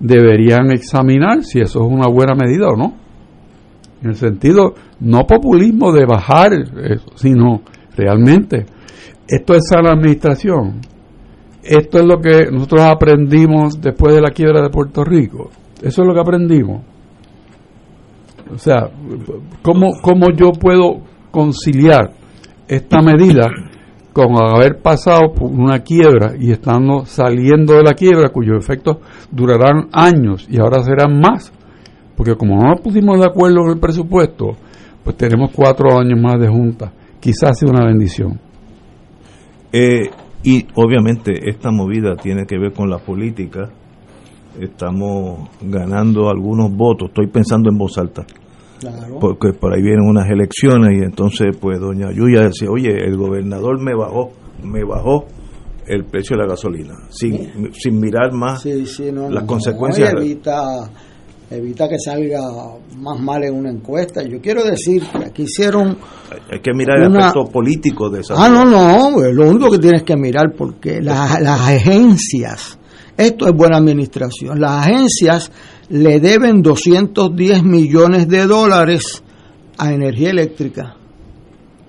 deberían 0.00 0.70
examinar 0.70 1.44
si 1.44 1.60
eso 1.60 1.80
es 1.84 1.92
una 1.92 2.08
buena 2.08 2.34
medida 2.34 2.68
o 2.68 2.76
no. 2.76 2.94
En 4.02 4.08
el 4.08 4.16
sentido, 4.16 4.72
no 5.00 5.26
populismo 5.26 5.92
de 5.92 6.06
bajar 6.06 6.54
eso, 6.54 7.12
sino 7.16 7.60
realmente, 7.94 8.64
esto 9.28 9.54
es 9.54 9.68
sana 9.68 9.90
administración. 9.90 10.80
Esto 11.62 11.98
es 11.98 12.06
lo 12.06 12.18
que 12.18 12.50
nosotros 12.50 12.80
aprendimos 12.80 13.78
después 13.78 14.14
de 14.14 14.22
la 14.22 14.30
quiebra 14.30 14.62
de 14.62 14.70
Puerto 14.70 15.04
Rico. 15.04 15.50
Eso 15.82 16.00
es 16.00 16.08
lo 16.08 16.14
que 16.14 16.20
aprendimos. 16.20 16.95
O 18.52 18.58
sea, 18.58 18.90
¿cómo, 19.62 19.92
cómo 20.02 20.26
yo 20.36 20.52
puedo 20.52 21.02
conciliar 21.30 22.12
esta 22.68 23.02
medida 23.02 23.46
con 24.12 24.34
haber 24.40 24.80
pasado 24.80 25.32
por 25.34 25.50
una 25.50 25.80
quiebra 25.80 26.34
y 26.38 26.52
estando 26.52 27.04
saliendo 27.04 27.74
de 27.74 27.82
la 27.82 27.94
quiebra, 27.94 28.30
cuyos 28.30 28.56
efectos 28.58 28.98
durarán 29.30 29.88
años 29.92 30.46
y 30.48 30.58
ahora 30.58 30.82
serán 30.82 31.20
más? 31.20 31.52
Porque 32.16 32.34
como 32.34 32.56
no 32.56 32.70
nos 32.70 32.80
pusimos 32.80 33.18
de 33.18 33.26
acuerdo 33.26 33.64
en 33.64 33.72
el 33.72 33.78
presupuesto, 33.78 34.56
pues 35.04 35.16
tenemos 35.16 35.50
cuatro 35.54 35.98
años 35.98 36.18
más 36.20 36.40
de 36.40 36.48
junta. 36.48 36.92
Quizás 37.20 37.58
sea 37.58 37.68
una 37.68 37.84
bendición. 37.84 38.40
Eh, 39.72 40.08
y 40.42 40.66
obviamente 40.74 41.50
esta 41.50 41.70
movida 41.70 42.14
tiene 42.16 42.46
que 42.46 42.58
ver 42.58 42.72
con 42.72 42.88
la 42.88 42.98
política 42.98 43.68
estamos 44.60 45.48
ganando 45.60 46.28
algunos 46.28 46.70
votos, 46.74 47.08
estoy 47.08 47.28
pensando 47.28 47.70
en 47.70 47.78
voz 47.78 47.98
alta. 47.98 48.24
Porque 49.20 49.52
por 49.52 49.72
ahí 49.72 49.82
vienen 49.82 50.06
unas 50.06 50.28
elecciones 50.28 50.98
y 51.00 51.04
entonces 51.04 51.56
pues 51.58 51.80
doña 51.80 52.12
Yuya 52.12 52.42
decía, 52.42 52.68
oye, 52.70 52.90
el 52.90 53.16
gobernador 53.16 53.80
me 53.80 53.94
bajó, 53.94 54.32
me 54.62 54.84
bajó 54.84 55.24
el 55.86 56.04
precio 56.04 56.36
de 56.36 56.42
la 56.42 56.48
gasolina, 56.48 56.94
sin, 57.10 57.72
sin 57.72 57.98
mirar 58.00 58.32
más 58.32 58.64
las 58.64 59.44
consecuencias. 59.44 60.12
evita, 60.12 60.90
evita 61.50 61.88
que 61.88 61.98
salga 61.98 62.40
más 62.98 63.20
mal 63.20 63.44
en 63.44 63.54
una 63.54 63.70
encuesta. 63.70 64.22
Yo 64.22 64.40
quiero 64.40 64.64
decir 64.64 65.02
que 65.10 65.24
aquí 65.24 65.42
hicieron... 65.44 65.96
Hay 66.52 66.60
que 66.60 66.72
mirar 66.74 66.98
el 66.98 67.16
aspecto 67.16 67.50
político 67.50 68.10
de 68.10 68.20
esa... 68.20 68.34
Ah, 68.36 68.48
no, 68.48 68.64
no, 68.64 69.20
lo 69.32 69.48
único 69.48 69.70
que 69.70 69.78
tienes 69.78 70.02
que 70.02 70.16
mirar 70.16 70.52
porque 70.56 71.00
las, 71.00 71.40
las 71.40 71.60
agencias 71.60 72.78
esto 73.16 73.46
es 73.46 73.54
buena 73.54 73.78
administración. 73.78 74.60
Las 74.60 74.86
agencias 74.86 75.50
le 75.88 76.20
deben 76.20 76.62
210 76.62 77.62
millones 77.62 78.28
de 78.28 78.46
dólares 78.46 79.22
a 79.78 79.92
energía 79.92 80.30
eléctrica, 80.30 80.96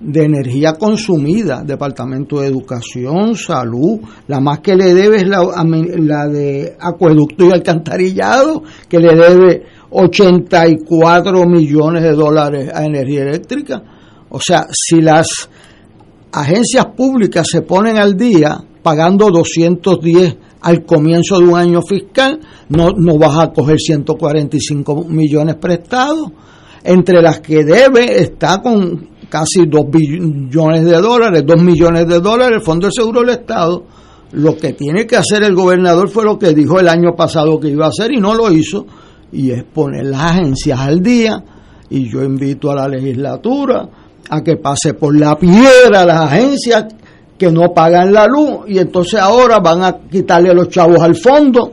de 0.00 0.24
energía 0.24 0.74
consumida, 0.74 1.62
Departamento 1.64 2.40
de 2.40 2.46
Educación, 2.46 3.34
Salud, 3.34 4.00
la 4.28 4.40
más 4.40 4.60
que 4.60 4.76
le 4.76 4.94
debe 4.94 5.18
es 5.18 5.28
la, 5.28 6.28
de 6.28 6.76
acueducto 6.78 7.46
y 7.46 7.52
alcantarillado, 7.52 8.62
que 8.88 8.98
le 8.98 9.14
debe 9.14 9.62
84 9.90 11.46
millones 11.46 12.02
de 12.02 12.12
dólares 12.12 12.70
a 12.72 12.84
energía 12.84 13.22
eléctrica. 13.22 13.82
O 14.30 14.38
sea, 14.40 14.66
si 14.70 15.00
las 15.00 15.48
agencias 16.32 16.86
públicas 16.96 17.46
se 17.50 17.62
ponen 17.62 17.98
al 17.98 18.16
día 18.16 18.58
pagando 18.82 19.30
210 19.30 20.36
al 20.60 20.84
comienzo 20.84 21.38
de 21.38 21.44
un 21.44 21.56
año 21.56 21.80
fiscal, 21.82 22.40
no, 22.68 22.90
no 22.96 23.18
vas 23.18 23.38
a 23.38 23.52
coger 23.52 23.78
145 23.78 25.04
millones 25.04 25.56
prestados, 25.56 26.30
entre 26.84 27.20
las 27.22 27.40
que 27.40 27.64
debe 27.64 28.20
está 28.20 28.60
con 28.62 29.08
casi 29.28 29.66
2 29.66 29.84
billones 29.90 30.84
de 30.84 30.96
dólares, 30.96 31.44
2 31.46 31.62
millones 31.62 32.06
de 32.06 32.20
dólares 32.20 32.58
el 32.58 32.62
Fondo 32.62 32.86
de 32.86 32.92
Seguro 32.92 33.20
del 33.20 33.30
Estado. 33.30 33.84
Lo 34.32 34.56
que 34.56 34.72
tiene 34.74 35.06
que 35.06 35.16
hacer 35.16 35.42
el 35.42 35.54
gobernador 35.54 36.08
fue 36.08 36.24
lo 36.24 36.38
que 36.38 36.52
dijo 36.52 36.78
el 36.78 36.88
año 36.88 37.14
pasado 37.16 37.58
que 37.58 37.68
iba 37.68 37.86
a 37.86 37.88
hacer 37.88 38.12
y 38.12 38.20
no 38.20 38.34
lo 38.34 38.52
hizo, 38.52 38.86
y 39.32 39.50
es 39.50 39.64
poner 39.64 40.06
las 40.06 40.32
agencias 40.32 40.78
al 40.78 41.00
día. 41.00 41.42
Y 41.90 42.10
yo 42.10 42.22
invito 42.22 42.70
a 42.70 42.74
la 42.74 42.88
legislatura 42.88 43.88
a 44.28 44.42
que 44.42 44.56
pase 44.56 44.92
por 44.94 45.18
la 45.18 45.36
piedra 45.36 46.04
las 46.04 46.20
agencias 46.20 46.86
que 47.38 47.52
no 47.52 47.72
pagan 47.72 48.12
la 48.12 48.26
luz 48.26 48.64
y 48.66 48.78
entonces 48.78 49.20
ahora 49.20 49.60
van 49.60 49.84
a 49.84 49.98
quitarle 50.10 50.52
los 50.52 50.68
chavos 50.68 51.00
al 51.00 51.14
fondo. 51.14 51.72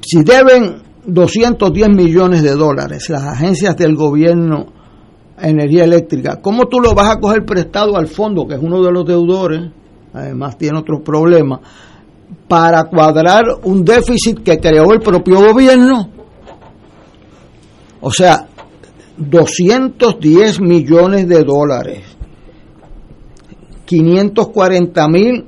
Si 0.00 0.24
deben 0.24 0.82
210 1.06 1.88
millones 1.90 2.42
de 2.42 2.54
dólares 2.54 3.08
las 3.08 3.22
agencias 3.22 3.76
del 3.76 3.94
gobierno 3.94 4.66
energía 5.40 5.84
eléctrica, 5.84 6.40
¿cómo 6.42 6.66
tú 6.66 6.80
lo 6.80 6.94
vas 6.94 7.14
a 7.14 7.20
coger 7.20 7.44
prestado 7.44 7.96
al 7.96 8.08
fondo, 8.08 8.44
que 8.46 8.54
es 8.54 8.60
uno 8.60 8.82
de 8.82 8.90
los 8.90 9.06
deudores, 9.06 9.70
además 10.12 10.58
tiene 10.58 10.80
otros 10.80 11.02
problemas, 11.02 11.60
para 12.48 12.84
cuadrar 12.84 13.44
un 13.62 13.84
déficit 13.84 14.42
que 14.42 14.58
creó 14.58 14.92
el 14.92 15.00
propio 15.00 15.36
gobierno? 15.36 16.10
O 18.00 18.10
sea, 18.10 18.48
210 19.16 20.60
millones 20.60 21.28
de 21.28 21.44
dólares 21.44 22.17
540 23.88 25.08
mil 25.08 25.46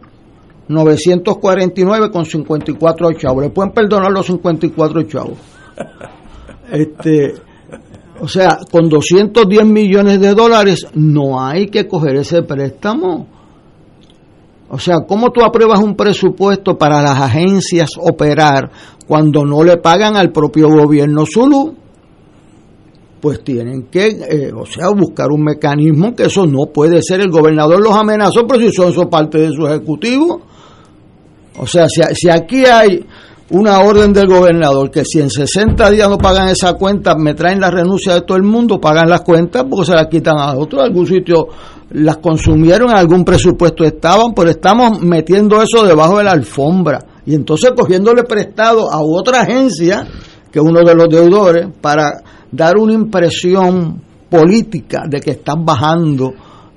949 0.69 2.11
con 2.11 2.25
54 2.25 3.13
chavos. 3.13 3.43
Le 3.43 3.51
pueden 3.51 3.73
perdonar 3.73 4.11
los 4.11 4.27
54 4.27 5.03
chavos. 5.03 5.39
Este, 6.73 7.35
o 8.21 8.29
sea, 8.29 8.61
con 8.71 8.89
210 8.89 9.67
millones 9.67 10.21
de 10.21 10.35
dólares 10.35 10.87
no 10.95 11.45
hay 11.45 11.67
que 11.67 11.87
coger 11.87 12.17
ese 12.17 12.43
préstamo. 12.43 13.27
O 14.71 14.79
sea, 14.79 15.01
¿cómo 15.07 15.31
tú 15.31 15.43
apruebas 15.43 15.81
un 15.81 15.97
presupuesto 15.97 16.79
para 16.79 17.03
las 17.03 17.21
agencias 17.21 17.91
operar 17.99 18.71
cuando 19.07 19.45
no 19.45 19.65
le 19.65 19.77
pagan 19.79 20.17
al 20.17 20.31
propio 20.31 20.69
gobierno 20.69 21.25
Zulu? 21.27 21.75
Pues 23.21 23.45
tienen 23.45 23.85
que, 23.91 24.09
eh, 24.09 24.53
o 24.53 24.65
sea, 24.67 24.91
buscar 24.91 25.31
un 25.31 25.43
mecanismo 25.43 26.15
que 26.15 26.25
eso 26.25 26.47
no 26.47 26.67
puede 26.73 27.03
ser. 27.03 27.21
El 27.21 27.31
gobernador 27.31 27.81
los 27.81 27.95
amenazó, 27.95 28.47
pero 28.47 28.61
si 28.61 28.73
son 28.73 28.93
parte 29.11 29.39
de 29.39 29.53
su 29.53 29.67
ejecutivo. 29.67 30.41
O 31.59 31.67
sea, 31.67 31.87
si, 31.89 32.01
si 32.15 32.31
aquí 32.31 32.65
hay 32.65 33.05
una 33.51 33.81
orden 33.81 34.13
del 34.13 34.29
gobernador 34.29 34.91
que 34.91 35.05
si 35.05 35.21
en 35.21 35.29
60 35.29 35.91
días 35.91 36.09
no 36.09 36.19
pagan 36.19 36.49
esa 36.49 36.75
cuenta, 36.75 37.17
me 37.17 37.35
traen 37.35 37.61
la 37.61 37.71
renuncia 37.71 38.15
de 38.15 38.21
todo 38.23 38.37
el 38.37 38.45
mundo, 38.45 38.81
pagan 38.81 39.11
las 39.11 39.23
cuentas 39.23 39.65
porque 39.69 39.87
se 39.87 39.95
las 39.95 40.07
quitan 40.07 40.39
a 40.39 40.57
otro, 40.57 40.81
algún 40.81 41.07
sitio 41.07 41.49
las 41.91 42.19
consumieron, 42.19 42.91
en 42.91 42.97
algún 42.97 43.25
presupuesto 43.25 43.85
estaban, 43.85 44.33
pero 44.35 44.51
estamos 44.51 45.01
metiendo 45.01 45.61
eso 45.61 45.85
debajo 45.85 46.19
de 46.19 46.25
la 46.25 46.31
alfombra 46.31 47.01
y 47.27 47.35
entonces 47.35 47.73
cogiéndole 47.77 48.23
prestado 48.23 48.91
a 48.91 49.01
otra 49.03 49.43
agencia, 49.43 50.07
que 50.53 50.61
es 50.61 50.65
uno 50.65 50.81
de 50.85 50.95
los 50.95 51.09
deudores, 51.09 51.67
para 51.81 52.23
dar 52.53 52.77
una 52.77 52.93
impresión 52.93 54.01
política 54.29 55.03
de 55.09 55.21
que 55.21 55.33
están 55.33 55.65
bajando 55.65 56.33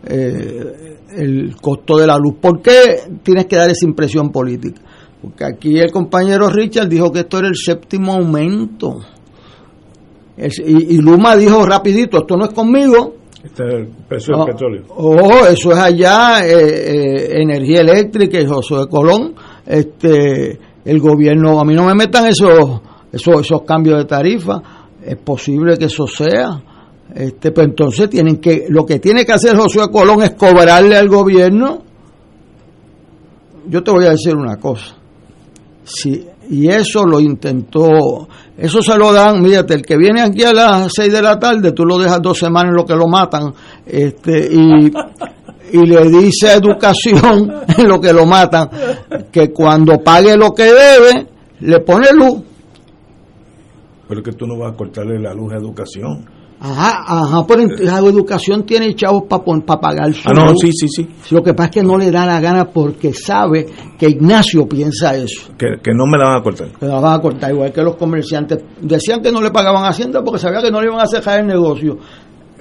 eh, 0.06 0.98
el 1.16 1.56
costo 1.62 1.98
de 1.98 2.08
la 2.08 2.18
luz. 2.18 2.36
¿Por 2.42 2.62
qué 2.62 3.04
tienes 3.22 3.46
que 3.46 3.56
dar 3.56 3.70
esa 3.70 3.86
impresión 3.86 4.32
política? 4.32 4.82
Porque 5.22 5.46
aquí 5.46 5.80
el 5.80 5.92
compañero 5.92 6.50
Richard 6.50 6.90
dijo 6.90 7.12
que 7.12 7.20
esto 7.20 7.38
era 7.40 7.48
el 7.48 7.56
séptimo 7.56 8.14
aumento. 8.14 9.00
y, 10.38 10.98
Luma 10.98 11.38
dijo 11.38 11.66
rapidito, 11.66 12.18
esto 12.18 12.36
no 12.36 12.46
es 12.46 12.52
conmigo. 12.52 13.16
Este 13.44 13.64
es 13.64 13.74
el 13.74 13.88
precio 14.08 14.38
del 14.38 14.46
petróleo. 14.48 14.84
Oh, 14.90 15.46
eso 15.50 15.72
es 15.72 15.78
allá, 15.78 16.46
eh, 16.46 16.54
eh, 16.54 17.42
energía 17.42 17.82
eléctrica 17.82 18.40
y 18.40 18.46
Josué 18.46 18.88
Colón. 18.90 19.36
Este, 19.66 20.60
el 20.84 21.00
gobierno, 21.00 21.60
a 21.60 21.66
mí 21.66 21.74
no 21.74 21.86
me 21.86 21.94
metan 21.94 22.28
esos, 22.28 22.82
esos, 23.12 23.42
esos 23.42 23.62
cambios 23.64 24.00
de 24.00 24.06
tarifa 24.06 24.83
es 25.06 25.18
posible 25.18 25.78
que 25.78 25.86
eso 25.86 26.08
sea, 26.08 26.62
Este, 27.14 27.52
pues 27.52 27.68
entonces 27.68 28.10
tienen 28.10 28.38
que, 28.38 28.66
lo 28.70 28.86
que 28.86 29.00
tiene 29.00 29.26
que 29.26 29.34
hacer 29.34 29.56
Josué 29.56 29.92
Colón 29.92 30.24
es 30.24 30.32
cobrarle 30.32 30.96
al 30.96 31.10
gobierno. 31.10 31.84
Yo 33.68 33.84
te 33.84 33.92
voy 33.92 34.06
a 34.06 34.12
decir 34.12 34.36
una 34.36 34.58
cosa. 34.58 34.96
Si, 35.84 36.26
y 36.50 36.68
eso 36.68 37.06
lo 37.06 37.20
intentó, 37.20 38.28
eso 38.58 38.82
se 38.82 38.98
lo 38.98 39.14
dan, 39.14 39.42
mírate, 39.42 39.74
el 39.74 39.84
que 39.84 39.98
viene 39.98 40.22
aquí 40.22 40.44
a 40.44 40.54
las 40.54 40.92
6 40.94 41.12
de 41.12 41.22
la 41.22 41.40
tarde, 41.40 41.72
tú 41.72 41.86
lo 41.86 41.98
dejas 41.98 42.22
dos 42.22 42.38
semanas 42.38 42.72
en 42.72 42.78
lo 42.78 42.86
que 42.86 42.96
lo 42.96 43.08
matan, 43.08 43.54
este, 43.86 44.50
y, 44.52 44.92
y 45.74 45.86
le 45.86 46.10
dice 46.10 46.50
a 46.50 46.56
educación 46.56 47.54
en 47.78 47.88
lo 47.88 48.00
que 48.00 48.14
lo 48.14 48.26
matan, 48.26 48.70
que 49.32 49.52
cuando 49.52 50.00
pague 50.00 50.36
lo 50.36 50.52
que 50.52 50.64
debe, 50.64 51.28
le 51.62 51.80
pone 51.82 52.08
luz. 52.14 52.53
Pero 54.08 54.20
es 54.22 54.26
que 54.26 54.34
tú 54.34 54.46
no 54.46 54.58
vas 54.58 54.74
a 54.74 54.76
cortarle 54.76 55.20
la 55.20 55.34
luz 55.34 55.54
a 55.54 55.58
educación. 55.58 56.26
Ajá, 56.66 57.04
ajá, 57.06 57.46
pero 57.46 57.64
la 57.80 57.98
educación 58.00 58.64
tiene 58.66 58.96
chavos 58.96 59.24
para 59.28 59.44
pagar 59.82 60.14
su 60.14 60.22
Ah, 60.30 60.34
no, 60.34 60.56
sí, 60.56 60.70
sí, 60.72 60.88
sí. 60.88 61.10
Lo 61.32 61.44
que 61.44 61.54
pasa 61.54 61.68
es 61.70 61.74
que 61.76 61.84
no 61.84 61.98
le 61.98 62.10
da 62.10 62.26
la 62.26 62.40
gana 62.40 62.66
porque 62.70 63.12
sabe 63.12 63.66
que 64.00 64.08
Ignacio 64.10 64.66
piensa 64.66 65.14
eso. 65.16 65.52
Que, 65.58 65.82
que 65.84 65.92
no 65.94 66.06
me 66.06 66.18
la 66.18 66.30
van 66.30 66.40
a 66.40 66.44
cortar. 66.44 66.68
Que 66.80 66.86
la 66.86 67.00
van 67.02 67.16
a 67.16 67.20
cortar, 67.22 67.52
igual 67.52 67.74
que 67.74 67.82
los 67.82 67.98
comerciantes. 67.98 68.60
Decían 68.82 69.22
que 69.22 69.30
no 69.32 69.42
le 69.42 69.52
pagaban 69.52 69.84
Hacienda 69.84 70.24
porque 70.24 70.40
sabían 70.40 70.64
que 70.64 70.72
no 70.72 70.80
le 70.80 70.88
iban 70.88 71.02
a 71.02 71.08
cerrar 71.08 71.42
el 71.42 71.48
negocio. 71.48 71.98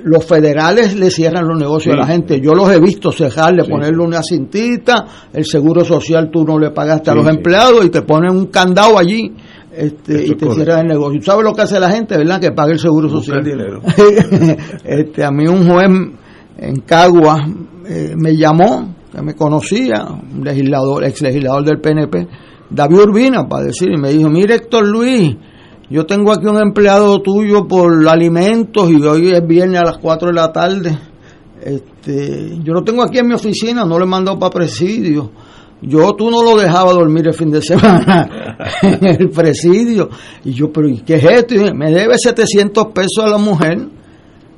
Los 0.05 0.24
federales 0.24 0.96
le 0.96 1.09
cierran 1.11 1.46
los 1.46 1.57
negocios 1.57 1.94
Sí. 1.94 2.00
a 2.00 2.02
la 2.02 2.07
gente. 2.09 2.40
Yo 2.40 2.55
los 2.55 2.68
he 2.72 2.81
visto 2.81 3.12
cerrarle, 3.12 3.62
Sí. 3.62 3.70
ponerle 3.70 4.02
una 4.02 4.20
cintita. 4.20 5.07
El 5.33 5.44
seguro 5.44 5.85
social 5.85 6.28
tú 6.33 6.44
no 6.44 6.59
le 6.59 6.70
pagaste 6.70 7.11
a 7.11 7.12
Sí, 7.12 7.18
los 7.20 7.28
sí. 7.28 7.37
empleados 7.37 7.85
y 7.85 7.90
te 7.90 8.02
ponen 8.02 8.33
un 8.37 8.46
candado 8.46 8.98
allí 8.98 9.33
este, 9.75 10.27
y 10.27 10.35
te 10.35 10.51
cierran 10.53 10.81
el 10.81 10.89
negocio. 10.89 11.21
¿Sabes 11.23 11.45
lo 11.45 11.53
que 11.55 11.63
hace 11.63 11.81
la 11.81 11.91
gente, 11.91 12.17
verdad? 12.17 12.41
Que 12.41 12.53
pague 12.53 12.73
el 12.73 12.79
seguro 12.79 13.09
Busca 13.09 13.37
el 13.37 13.45
social. 13.45 13.45
dinero. 13.45 13.81
este, 14.85 15.25
a 15.25 15.31
mí 15.31 15.47
un 15.47 15.67
juez 15.67 15.91
en 16.59 16.81
Cagua 16.81 17.39
eh, 17.89 18.15
me 18.17 18.37
llamó, 18.37 18.95
que 19.11 19.23
me 19.23 19.35
conocía, 19.35 20.05
un 20.05 20.45
legislador, 20.45 21.05
ex 21.05 21.23
legislador 21.23 21.65
del 21.65 21.81
PNP, 21.81 22.29
David 22.71 22.99
Urbina, 22.99 23.49
para 23.49 23.65
decir, 23.65 23.91
y 23.91 23.99
me 23.99 24.11
dijo, 24.11 24.29
mire 24.29 24.55
Héctor 24.57 24.87
Luis, 24.87 25.37
yo 25.91 26.07
tengo 26.07 26.33
aquí 26.33 26.47
un 26.47 26.59
empleado 26.59 27.21
tuyo 27.21 27.67
por 27.67 28.09
alimentos 28.09 28.91
y 28.91 29.03
hoy 29.03 29.33
es 29.33 29.47
viernes 29.47 29.81
a 29.81 29.85
las 29.85 29.99
4 29.99 30.29
de 30.29 30.35
la 30.35 30.53
tarde. 30.53 30.99
Este, 31.61 32.59
yo 32.63 32.73
lo 32.73 32.83
tengo 32.83 33.03
aquí 33.03 33.19
en 33.19 33.29
mi 33.29 33.35
oficina, 33.35 33.85
no 33.85 33.99
lo 33.99 34.05
he 34.05 34.09
mandado 34.09 34.39
para 34.39 34.53
presidio. 34.53 35.31
Yo 35.83 36.14
tú 36.14 36.31
no 36.31 36.42
lo 36.42 36.57
dejaba 36.57 36.92
dormir 36.92 37.27
el 37.27 37.35
fin 37.35 37.51
de 37.51 37.61
semana 37.61 38.57
en 38.83 39.05
el 39.05 39.31
presidio. 39.31 40.09
Y 40.45 40.53
yo, 40.53 40.73
pero 40.73 40.88
¿y 40.88 41.01
qué 41.01 41.16
es 41.16 41.25
esto? 41.25 41.55
Y 41.55 41.75
me 41.75 41.90
debe 41.90 42.16
700 42.16 42.87
pesos 42.87 43.25
a 43.25 43.29
la 43.29 43.38
mujer. 43.38 43.79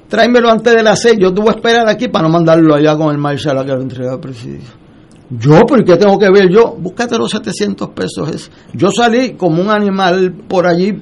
Tráemelo 0.09 0.51
antes 0.51 0.75
de 0.75 0.83
las 0.83 1.01
6. 1.01 1.17
Yo 1.19 1.33
voy 1.33 1.49
a 1.49 1.53
esperar 1.53 1.89
aquí 1.89 2.09
para 2.09 2.27
no 2.27 2.33
mandarlo 2.33 2.75
allá 2.75 2.97
con 2.97 3.11
el 3.11 3.19
marshal 3.19 3.59
a 3.59 3.65
que 3.65 3.73
lo 3.73 3.81
entregue 3.81 4.11
al 4.11 4.21
presidio. 4.21 4.85
Yo, 5.31 5.61
¿por 5.67 5.83
qué 5.83 5.97
tengo 5.97 6.19
que 6.19 6.31
ver 6.31 6.51
yo? 6.51 6.77
Búscate 6.79 7.17
los 7.17 7.31
700 7.31 7.89
pesos. 7.91 8.29
ese. 8.29 8.51
Yo 8.75 8.91
salí 8.91 9.33
como 9.33 9.63
un 9.63 9.71
animal 9.71 10.33
por 10.47 10.67
allí 10.67 10.93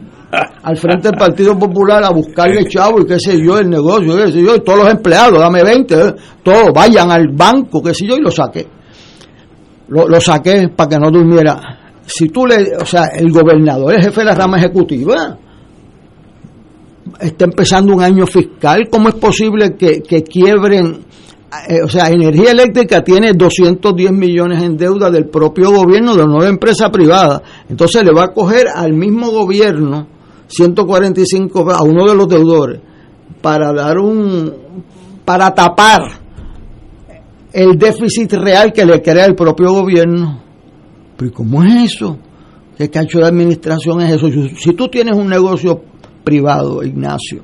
al 0.63 0.77
frente 0.77 1.09
del 1.09 1.19
Partido 1.19 1.59
Popular 1.59 2.03
a 2.05 2.11
buscarle 2.11 2.67
chavo 2.67 3.01
y 3.01 3.07
qué 3.07 3.19
sé 3.19 3.39
yo, 3.45 3.59
el 3.59 3.69
negocio, 3.69 4.17
qué 4.17 4.33
sé 4.33 4.43
yo, 4.43 4.55
y 4.57 4.61
todos 4.61 4.79
los 4.79 4.91
empleados, 4.91 5.39
dame 5.39 5.63
20, 5.63 5.95
eh, 5.95 6.15
todos 6.43 6.69
vayan 6.75 7.11
al 7.11 7.29
banco, 7.29 7.83
qué 7.83 7.93
sé 7.93 8.07
yo, 8.07 8.17
y 8.17 8.23
lo 8.23 8.31
saqué. 8.31 8.67
Lo, 9.93 10.09
lo 10.09 10.21
saqué 10.21 10.69
para 10.75 10.89
que 10.89 10.99
no 10.99 11.11
durmiera. 11.11 11.79
Si 12.07 12.29
tú 12.29 12.47
le, 12.47 12.77
o 12.81 12.87
sea, 12.87 13.07
el 13.15 13.31
gobernador, 13.31 13.95
el 13.95 14.03
jefe 14.03 14.21
de 14.21 14.27
la 14.27 14.35
rama 14.35 14.57
ejecutiva, 14.59 15.39
está 17.21 17.45
empezando 17.45 17.95
un 17.95 18.03
año 18.03 18.27
fiscal, 18.27 18.89
¿cómo 18.91 19.09
es 19.09 19.15
posible 19.17 19.77
que, 19.77 20.03
que 20.03 20.23
quiebren? 20.23 21.05
eh, 21.69 21.83
o 21.85 21.89
sea, 21.89 22.09
Energía 22.09 22.53
Eléctrica 22.53 23.03
tiene 23.03 23.33
210 23.35 24.11
millones 24.13 24.63
en 24.63 24.77
deuda 24.77 25.11
del 25.11 25.29
propio 25.29 25.71
gobierno, 25.71 26.17
de 26.17 26.25
una 26.25 26.49
empresa 26.49 26.91
privada. 26.91 27.43
Entonces 27.69 28.03
le 28.03 28.13
va 28.13 28.25
a 28.25 28.33
coger 28.33 28.67
al 28.75 28.95
mismo 28.95 29.31
gobierno 29.31 30.07
145 30.47 31.71
a 31.71 31.83
uno 31.83 32.07
de 32.07 32.15
los 32.15 32.29
deudores 32.29 32.81
para 33.43 33.73
dar 33.73 33.99
un 33.99 34.53
para 35.25 35.55
tapar 35.55 36.22
el 37.53 37.79
déficit 37.79 38.33
real 38.35 38.73
que 38.73 38.85
le 38.85 39.03
crea 39.03 39.27
el 39.27 39.35
propio 39.35 39.73
gobierno. 39.73 40.41
Pero 41.17 41.31
¿y 41.31 41.33
cómo 41.35 41.63
es 41.63 41.95
eso? 41.95 42.19
¿Qué 42.77 42.89
cacho 42.91 43.19
de 43.19 43.27
administración 43.27 44.01
es 44.01 44.15
eso? 44.15 44.29
Si 44.57 44.73
tú 44.73 44.89
tienes 44.89 45.17
un 45.17 45.29
negocio 45.29 45.83
privado, 46.25 46.83
Ignacio, 46.83 47.43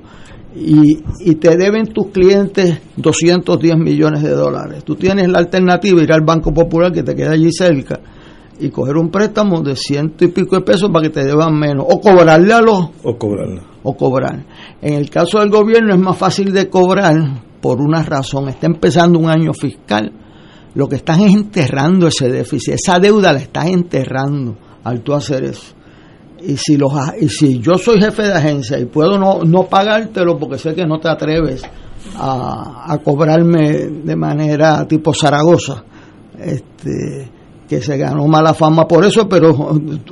y, 0.56 0.98
y 1.20 1.34
te 1.34 1.56
deben 1.56 1.86
tus 1.92 2.08
clientes 2.08 2.80
210 2.96 3.76
millones 3.76 4.22
de 4.22 4.30
dólares, 4.30 4.82
tú 4.84 4.96
tienes 4.96 5.28
la 5.28 5.38
alternativa 5.38 5.98
de 5.98 6.04
ir 6.04 6.12
al 6.12 6.22
Banco 6.22 6.52
Popular 6.52 6.90
que 6.90 7.02
te 7.02 7.14
queda 7.14 7.32
allí 7.32 7.52
cerca 7.52 8.00
y 8.58 8.70
coger 8.70 8.96
un 8.96 9.10
préstamo 9.10 9.60
de 9.60 9.76
ciento 9.76 10.24
y 10.24 10.28
pico 10.28 10.56
de 10.56 10.62
pesos 10.62 10.90
para 10.90 11.04
que 11.04 11.10
te 11.10 11.24
deban 11.24 11.56
menos, 11.56 11.86
o 11.88 12.00
cobrarle 12.00 12.52
a 12.52 12.60
los 12.60 12.88
O 13.04 13.16
cobrarla. 13.16 13.62
o 13.82 13.96
cobrar. 13.96 14.44
En 14.82 14.94
el 14.94 15.10
caso 15.10 15.38
del 15.38 15.50
gobierno 15.50 15.94
es 15.94 16.00
más 16.00 16.16
fácil 16.16 16.52
de 16.52 16.68
cobrar 16.68 17.14
por 17.60 17.80
una 17.80 18.02
razón. 18.02 18.48
Está 18.48 18.66
empezando 18.66 19.18
un 19.18 19.28
año 19.28 19.52
fiscal. 19.52 20.12
Lo 20.74 20.88
que 20.88 20.96
están 20.96 21.20
es 21.20 21.34
enterrando 21.34 22.06
ese 22.06 22.28
déficit. 22.28 22.74
Esa 22.74 22.98
deuda 22.98 23.32
la 23.32 23.40
estás 23.40 23.66
enterrando 23.66 24.56
al 24.84 25.00
tú 25.00 25.14
hacer 25.14 25.44
eso. 25.44 25.74
Y 26.40 26.56
si, 26.56 26.76
los, 26.76 26.92
y 27.20 27.28
si 27.28 27.58
yo 27.58 27.74
soy 27.74 28.00
jefe 28.00 28.22
de 28.22 28.32
agencia 28.32 28.78
y 28.78 28.84
puedo 28.84 29.18
no, 29.18 29.42
no 29.42 29.64
pagártelo 29.64 30.38
porque 30.38 30.56
sé 30.56 30.72
que 30.72 30.86
no 30.86 31.00
te 31.00 31.08
atreves 31.08 31.62
a, 32.16 32.92
a 32.92 32.98
cobrarme 32.98 33.88
de 34.04 34.14
manera 34.14 34.86
tipo 34.86 35.12
Zaragoza, 35.12 35.82
este, 36.38 37.28
que 37.68 37.82
se 37.82 37.96
ganó 37.98 38.26
mala 38.26 38.54
fama 38.54 38.86
por 38.88 39.04
eso, 39.04 39.28
pero 39.28 39.54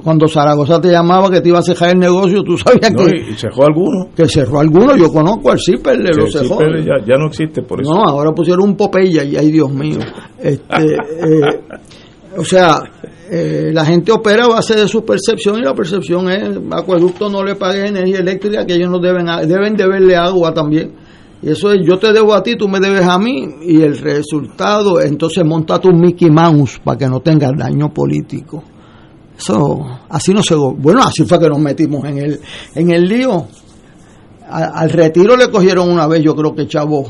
cuando 0.05 0.29
Zaragoza 0.29 0.81
te 0.81 0.90
llamaba 0.90 1.31
que 1.31 1.40
te 1.40 1.49
iba 1.49 1.59
a 1.59 1.62
cejar 1.62 1.95
el 1.95 1.99
negocio, 2.01 2.42
tú 2.42 2.59
sabías 2.59 2.92
No, 2.92 3.07
que, 3.07 3.31
y, 3.31 3.35
cerró 3.35 3.64
alguno. 3.64 4.09
que 4.14 4.27
cerró 4.27 4.61
alguno. 4.61 4.95
Yo 4.97 5.11
conozco 5.11 5.51
al 5.51 5.59
CIPER, 5.59 5.99
le 5.99 6.11
lo 6.12 6.27
sí, 6.27 6.38
cerró. 6.38 6.59
pero 6.59 6.79
ya, 6.79 7.05
ya 7.07 7.16
no 7.19 7.29
existe 7.29 7.62
por 7.62 7.81
eso. 7.81 7.90
No, 7.92 8.03
ahora 8.05 8.33
pusieron 8.33 8.69
un 8.69 8.77
Popeye 8.77 9.25
y 9.25 9.37
ay 9.37 9.51
Dios 9.51 9.73
mío. 9.73 9.99
Este, 10.38 10.85
eh, 10.95 11.61
o 12.37 12.45
sea, 12.45 12.79
eh, 13.31 13.71
la 13.73 13.85
gente 13.87 14.12
opera 14.12 14.45
a 14.45 14.49
base 14.49 14.75
de 14.77 14.87
su 14.87 15.05
percepción 15.05 15.59
y 15.59 15.62
la 15.62 15.75
percepción 15.75 16.31
es, 16.31 16.59
acueducto 16.71 17.31
no 17.31 17.42
le 17.42 17.55
pague 17.55 17.87
energía 17.88 18.19
eléctrica, 18.19 18.66
que 18.66 18.75
ellos 18.75 18.90
no 18.90 18.99
deben, 18.99 19.27
deben 19.49 19.75
deberle 19.75 20.14
agua 20.14 20.53
también. 20.53 21.06
Y 21.42 21.51
eso 21.51 21.70
es, 21.70 21.87
yo 21.87 21.99
te 21.99 22.12
debo 22.12 22.35
a 22.35 22.42
ti, 22.42 22.57
tú 22.57 22.66
me 22.68 22.81
debes 22.81 23.07
a 23.07 23.18
mí, 23.18 23.46
y 23.62 23.83
el 23.83 23.99
resultado, 23.99 25.01
entonces 25.01 25.44
monta 25.44 25.79
tu 25.79 25.90
Mickey 25.92 26.31
Mouse 26.31 26.81
para 26.83 26.96
que 26.99 27.07
no 27.09 27.20
tengas 27.20 27.53
daño 27.57 27.92
político. 27.92 28.62
Eso, 29.38 29.85
así 30.09 30.33
no 30.33 30.42
se, 30.42 30.55
bueno, 30.55 31.03
así 31.03 31.25
fue 31.27 31.38
que 31.38 31.49
nos 31.49 31.59
metimos 31.59 32.05
en 32.07 32.18
el, 32.18 32.40
en 32.75 32.90
el 32.90 33.03
lío. 33.05 33.46
Al 34.49 34.88
retiro 34.90 35.37
le 35.37 35.51
cogieron 35.51 35.90
una 35.90 36.07
vez, 36.07 36.22
yo 36.22 36.35
creo 36.35 36.55
que 36.55 36.66
chavo 36.66 37.05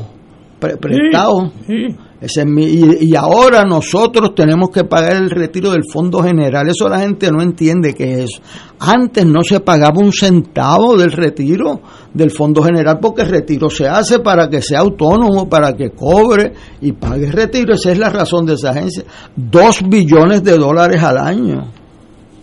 pre- 0.59 0.75
prestado. 0.77 1.51
Sí, 1.65 1.95
Ese 2.19 2.43
y, 2.47 3.15
ahora 3.15 3.63
nosotros 3.63 4.33
tenemos 4.33 4.71
que 4.71 4.83
pagar 4.85 5.17
el 5.17 5.29
retiro 5.29 5.69
del 5.69 5.83
Fondo 5.91 6.23
General. 6.23 6.67
Eso 6.67 6.89
la 6.89 7.01
gente 7.01 7.29
no 7.31 7.43
entiende 7.43 7.93
qué 7.93 8.23
es. 8.23 8.41
Antes 8.79 9.23
no 9.25 9.43
se 9.43 9.59
pagaba 9.59 9.99
un 9.99 10.11
centavo 10.11 10.97
del 10.97 11.11
retiro 11.11 11.79
del 12.11 12.31
Fondo 12.31 12.63
General 12.63 12.97
porque 12.99 13.21
el 13.21 13.29
retiro 13.29 13.69
se 13.69 13.87
hace 13.87 14.19
para 14.19 14.49
que 14.49 14.63
sea 14.63 14.79
autónomo, 14.79 15.47
para 15.47 15.73
que 15.73 15.91
cobre 15.91 16.53
y 16.81 16.93
pague 16.93 17.27
el 17.27 17.33
retiro. 17.33 17.75
Esa 17.75 17.91
es 17.91 17.99
la 17.99 18.09
razón 18.09 18.47
de 18.47 18.55
esa 18.55 18.71
agencia. 18.71 19.03
Dos 19.35 19.83
billones 19.87 20.43
de 20.43 20.57
dólares 20.57 21.03
al 21.03 21.19
año. 21.19 21.71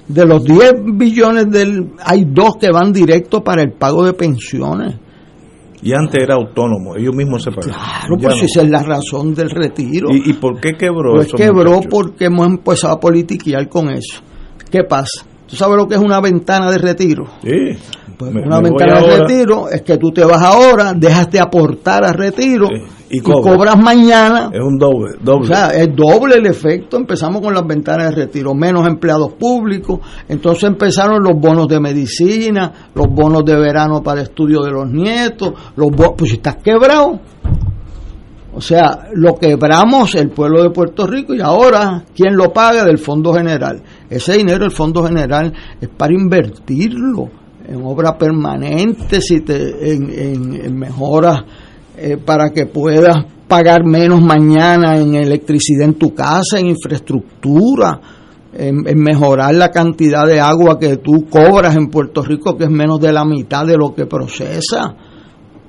De 0.06 0.24
los 0.24 0.44
10 0.44 0.84
billones 0.94 1.50
del, 1.50 1.94
hay 2.04 2.26
dos 2.28 2.58
que 2.60 2.70
van 2.70 2.92
directo 2.92 3.42
para 3.42 3.62
el 3.62 3.72
pago 3.72 4.04
de 4.04 4.12
pensiones. 4.12 4.96
Y 5.84 5.92
antes 5.92 6.22
era 6.22 6.34
autónomo, 6.34 6.96
ellos 6.96 7.14
mismos 7.14 7.42
se 7.44 7.50
pagaban. 7.50 7.76
Claro, 7.78 8.16
pues 8.20 8.36
no. 8.38 8.42
esa 8.46 8.62
es 8.62 8.70
la 8.70 8.82
razón 8.82 9.34
del 9.34 9.50
retiro. 9.50 10.08
¿Y, 10.10 10.30
¿Y 10.30 10.32
por 10.34 10.58
qué 10.60 10.72
quebró 10.78 11.12
Pues 11.14 11.26
eso? 11.28 11.36
quebró 11.36 11.72
muchachos? 11.72 11.86
porque 11.90 12.24
hemos 12.24 12.46
empezado 12.46 12.94
a 12.94 13.00
politiquear 13.00 13.68
con 13.68 13.90
eso. 13.90 14.20
¿Qué 14.70 14.82
pasa? 14.88 15.24
¿Tú 15.46 15.56
sabes 15.56 15.76
lo 15.76 15.86
que 15.86 15.94
es 15.96 16.00
una 16.00 16.20
ventana 16.20 16.70
de 16.70 16.78
retiro? 16.78 17.24
Sí. 17.42 17.76
Pues 18.16 18.32
Me- 18.32 18.42
una 18.42 18.60
me 18.60 18.70
ventana 18.70 19.00
de 19.00 19.18
retiro 19.18 19.68
es 19.68 19.82
que 19.82 19.98
tú 19.98 20.10
te 20.10 20.24
vas 20.24 20.40
ahora, 20.40 20.94
dejas 20.94 21.30
de 21.30 21.40
aportar 21.40 22.04
a 22.04 22.12
retiro 22.12 22.68
Sí, 22.68 22.82
y 23.14 23.18
y, 23.18 23.20
cobras. 23.22 23.76
mañana. 23.78 24.50
Es 24.52 24.60
un 24.60 24.76
doble. 24.78 25.12
doble. 25.22 25.44
O 25.44 25.46
sea, 25.46 25.68
es 25.74 25.88
doble 25.94 26.36
el 26.36 26.46
efecto. 26.46 26.96
Empezamos 26.96 27.40
con 27.40 27.54
las 27.54 27.66
ventanas 27.66 28.10
de 28.10 28.24
retiro, 28.24 28.54
menos 28.54 28.86
empleados 28.86 29.32
públicos. 29.34 30.00
Entonces 30.28 30.64
empezaron 30.64 31.22
los 31.22 31.38
bonos 31.38 31.68
de 31.68 31.80
medicina, 31.80 32.72
los 32.94 33.06
bonos 33.08 33.44
de 33.44 33.56
verano 33.56 34.02
para 34.02 34.22
estudio 34.22 34.62
de 34.62 34.70
los 34.72 34.90
nietos. 34.90 35.52
Los 35.76 35.90
bo- 35.90 36.14
pues 36.16 36.32
estás 36.32 36.56
quebrado. 36.56 37.20
O 38.56 38.60
sea, 38.60 39.08
lo 39.14 39.34
quebramos 39.34 40.14
el 40.14 40.30
pueblo 40.30 40.62
de 40.62 40.70
Puerto 40.70 41.06
Rico 41.08 41.34
y 41.34 41.40
ahora, 41.40 42.04
¿quién 42.14 42.36
lo 42.36 42.52
paga? 42.52 42.84
Del 42.84 42.98
Fondo 42.98 43.32
General. 43.32 43.82
Ese 44.08 44.34
dinero, 44.36 44.64
el 44.64 44.70
Fondo 44.70 45.02
General, 45.04 45.52
es 45.80 45.88
para 45.88 46.12
invertirlo 46.14 47.30
en 47.66 47.82
obra 47.84 48.16
permanente, 48.16 49.20
si 49.20 49.40
te, 49.40 49.92
en, 49.92 50.08
en- 50.08 50.54
en 50.66 50.78
mejoras 50.78 51.42
eh, 51.96 52.16
para 52.16 52.50
que 52.50 52.66
puedas 52.66 53.24
pagar 53.46 53.84
menos 53.84 54.20
mañana 54.20 54.98
en 54.98 55.14
electricidad 55.14 55.84
en 55.84 55.94
tu 55.94 56.14
casa, 56.14 56.58
en 56.58 56.66
infraestructura, 56.66 58.00
en, 58.52 58.82
mejorar 58.98 59.54
la 59.54 59.70
cantidad 59.70 60.26
de 60.26 60.40
agua 60.40 60.78
que 60.78 60.96
tú 60.96 61.26
cobras 61.28 61.76
en 61.76 61.88
Puerto 61.88 62.22
Rico, 62.22 62.56
que 62.56 62.64
es 62.64 62.70
menos 62.70 63.00
de 63.00 63.12
la 63.12 63.24
mitad 63.24 63.66
de 63.66 63.76
lo 63.76 63.94
que 63.94 64.06
procesa. 64.06 64.94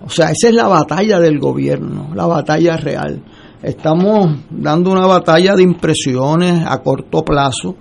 O 0.04 0.10
sea, 0.10 0.32
esa 0.32 0.50
es 0.50 0.54
la 0.54 0.68
batalla 0.68 1.20
del 1.20 1.40
gobierno, 1.40 2.10
la 2.14 2.26
batalla 2.26 2.78
real. 2.78 3.22
Estamos 3.62 4.28
dando 4.50 4.92
una 4.92 5.08
batalla 5.08 5.56
de 5.56 5.64
impresiones 5.64 6.64
a 6.66 6.82
corto 6.82 7.24
plazo. 7.24 7.76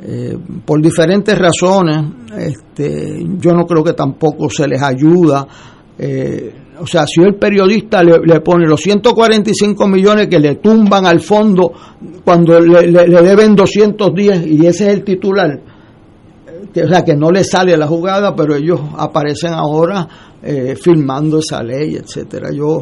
Eh, 0.00 0.36
por 0.64 0.80
diferentes 0.80 1.38
razones, 1.38 1.98
este, 2.36 3.24
yo 3.38 3.52
no 3.52 3.64
creo 3.66 3.82
que 3.82 3.94
tampoco 3.94 4.48
se 4.50 4.68
les 4.68 4.82
ayuda 4.82 5.46
eh, 5.98 6.54
o 6.80 6.86
sea, 6.86 7.06
si 7.06 7.22
el 7.22 7.36
periodista 7.36 8.02
le, 8.02 8.40
pone 8.40 8.66
los 8.66 8.80
145 8.80 9.88
millones 9.88 10.28
que 10.28 10.38
le 10.38 10.56
tumban 10.56 11.06
al 11.06 11.20
fondo 11.20 11.72
cuando 12.24 12.60
le, 12.60 12.90
deben 13.06 13.54
210 13.54 14.46
y 14.46 14.66
ese 14.66 14.88
es 14.88 14.94
el 14.94 15.04
titular, 15.04 15.60
o 16.74 16.88
sea, 16.88 17.02
que 17.02 17.14
no 17.14 17.30
le 17.30 17.44
sale 17.44 17.76
la 17.76 17.86
jugada, 17.86 18.34
pero 18.34 18.54
ellos 18.54 18.80
aparecen 18.98 19.54
ahora 19.54 20.06
eh, 20.42 20.76
firmando 20.76 21.38
esa 21.38 21.62
ley, 21.62 21.96
etcétera. 21.96 22.50
Yo 22.52 22.80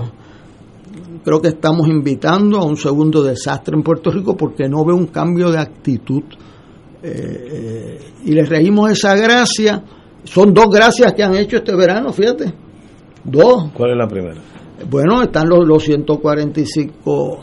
creo 1.23 1.41
que 1.41 1.49
estamos 1.49 1.87
invitando 1.87 2.59
a 2.59 2.65
un 2.65 2.77
segundo 2.77 3.23
desastre 3.23 3.77
en 3.77 3.83
Puerto 3.83 4.11
Rico 4.11 4.37
porque 4.37 4.69
no 4.69 4.85
veo 4.85 4.97
un 4.97 5.07
cambio 5.07 5.51
de 5.51 5.59
actitud 5.59 6.25
eh, 7.03 7.99
y 8.25 8.33
les 8.33 8.49
reímos 8.49 8.91
esa 8.91 9.15
gracia. 9.15 9.85
Son 10.25 10.53
dos 10.53 10.67
gracias 10.71 11.13
que 11.13 11.23
han 11.23 11.37
hecho 11.37 11.59
este 11.59 11.77
verano, 11.77 12.13
fíjate 12.13 12.64
Dos. 13.25 13.71
¿Cuál 13.73 13.93
es 13.93 13.97
la 13.97 14.07
primera? 14.07 14.41
Bueno, 14.91 15.23
están 15.23 15.49
los, 15.49 15.67
los 15.67 15.83
145 15.83 17.41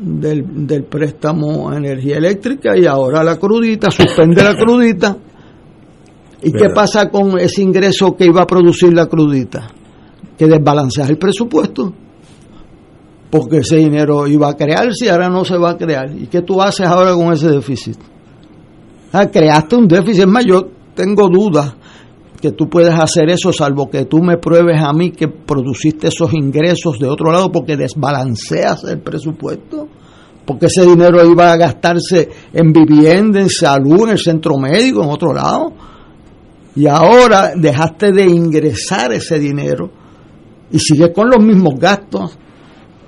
del, 0.00 0.66
del 0.66 0.84
préstamo 0.84 1.70
a 1.70 1.76
energía 1.76 2.16
eléctrica 2.16 2.76
y 2.76 2.86
ahora 2.86 3.22
la 3.22 3.36
crudita, 3.36 3.90
suspende 3.90 4.42
la 4.42 4.54
crudita. 4.54 5.16
¿Y 6.42 6.52
qué 6.52 6.70
pasa 6.74 7.08
con 7.08 7.38
ese 7.38 7.62
ingreso 7.62 8.16
que 8.16 8.24
iba 8.24 8.42
a 8.42 8.46
producir 8.46 8.92
la 8.92 9.06
crudita? 9.06 9.68
Que 10.36 10.46
desbalancea 10.46 11.06
el 11.06 11.16
presupuesto. 11.16 11.92
Porque 13.30 13.58
ese 13.58 13.76
dinero 13.76 14.26
iba 14.26 14.50
a 14.50 14.56
crearse 14.56 15.06
y 15.06 15.08
ahora 15.08 15.28
no 15.28 15.44
se 15.44 15.56
va 15.56 15.70
a 15.70 15.76
crear. 15.76 16.10
¿Y 16.10 16.26
qué 16.26 16.42
tú 16.42 16.60
haces 16.60 16.86
ahora 16.86 17.14
con 17.14 17.32
ese 17.32 17.48
déficit? 17.48 17.96
Ah, 19.12 19.26
creaste 19.26 19.76
un 19.76 19.86
déficit. 19.86 20.22
Es 20.22 20.26
más, 20.26 20.44
yo 20.44 20.68
tengo 20.94 21.28
dudas 21.28 21.74
que 22.42 22.50
tú 22.52 22.68
puedes 22.68 22.92
hacer 22.92 23.30
eso, 23.30 23.52
salvo 23.52 23.88
que 23.88 24.04
tú 24.06 24.18
me 24.18 24.36
pruebes 24.36 24.82
a 24.82 24.92
mí 24.92 25.12
que 25.12 25.28
produciste 25.28 26.08
esos 26.08 26.34
ingresos 26.34 26.98
de 26.98 27.08
otro 27.08 27.30
lado 27.30 27.52
porque 27.52 27.76
desbalanceas 27.76 28.82
el 28.82 28.98
presupuesto, 28.98 29.86
porque 30.44 30.66
ese 30.66 30.84
dinero 30.84 31.24
iba 31.24 31.52
a 31.52 31.56
gastarse 31.56 32.28
en 32.52 32.72
vivienda, 32.72 33.40
en 33.40 33.48
salud, 33.48 34.02
en 34.06 34.10
el 34.10 34.18
centro 34.18 34.58
médico, 34.58 35.04
en 35.04 35.10
otro 35.10 35.32
lado, 35.32 35.72
y 36.74 36.88
ahora 36.88 37.52
dejaste 37.54 38.10
de 38.10 38.24
ingresar 38.24 39.12
ese 39.12 39.38
dinero 39.38 39.88
y 40.72 40.80
sigues 40.80 41.10
con 41.14 41.30
los 41.30 41.38
mismos 41.44 41.78
gastos. 41.78 42.36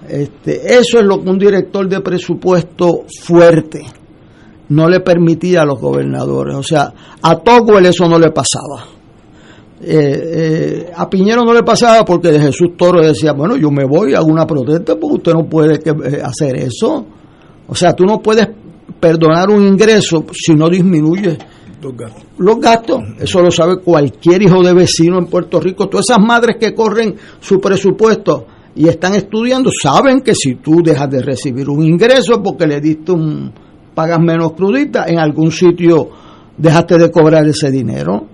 Este, 0.09 0.79
eso 0.79 1.01
es 1.01 1.05
lo 1.05 1.21
que 1.21 1.31
un 1.31 1.39
director 1.39 1.89
de 1.89 2.01
presupuesto 2.03 3.05
fuerte 3.21 3.85
no 4.69 4.89
le 4.89 5.01
permitía 5.01 5.63
a 5.63 5.67
los 5.67 5.81
gobernadores. 5.81 6.55
O 6.55 6.63
sea, 6.63 6.93
a 7.21 7.37
Togwell 7.37 7.87
eso 7.87 8.09
no 8.09 8.19
le 8.19 8.31
pasaba. 8.31 8.94
Eh, 9.87 10.87
eh, 10.87 10.93
a 10.97 11.11
Piñero 11.11 11.45
no 11.45 11.53
le 11.53 11.63
pasaba 11.63 12.05
porque 12.05 12.33
de 12.33 12.41
Jesús 12.41 12.71
Toro 12.77 13.05
decía, 13.05 13.33
bueno, 13.33 13.57
yo 13.57 13.71
me 13.71 13.85
voy, 13.85 14.15
hago 14.15 14.27
una 14.27 14.47
protesta 14.47 14.97
porque 14.97 15.17
usted 15.17 15.33
no 15.35 15.45
puede 15.45 15.75
eh, 15.75 16.23
hacer 16.23 16.57
eso. 16.57 17.05
O 17.67 17.75
sea, 17.75 17.93
tú 17.93 18.05
no 18.05 18.21
puedes 18.21 18.49
perdonar 18.99 19.51
un 19.51 19.67
ingreso 19.67 20.25
si 20.33 20.55
no 20.55 20.69
disminuye 20.71 21.37
los 22.39 22.59
gastos. 22.61 23.03
Eso 23.19 23.43
lo 23.43 23.51
sabe 23.51 23.81
cualquier 23.81 24.43
hijo 24.43 24.63
de 24.63 24.73
vecino 24.73 25.19
en 25.19 25.27
Puerto 25.27 25.61
Rico. 25.61 25.89
Todas 25.89 26.07
esas 26.09 26.25
madres 26.25 26.57
que 26.59 26.75
corren 26.75 27.15
su 27.41 27.61
presupuesto 27.61 28.47
y 28.75 28.89
están 28.89 29.15
estudiando 29.15 29.71
saben 29.71 30.23
que 30.23 30.35
si 30.35 30.55
tú 30.57 30.83
dejas 30.83 31.11
de 31.11 31.23
recibir 31.23 31.69
un 31.69 31.85
ingreso 31.85 32.43
porque 32.43 32.67
le 32.67 32.81
diste 32.81 33.13
un 33.13 33.53
pagas 33.95 34.19
menos 34.19 34.53
crudita, 34.55 35.05
en 35.07 35.19
algún 35.19 35.53
sitio 35.53 36.09
dejaste 36.57 36.99
de 36.99 37.11
cobrar 37.11 37.47
ese 37.47 37.71
dinero. 37.71 38.27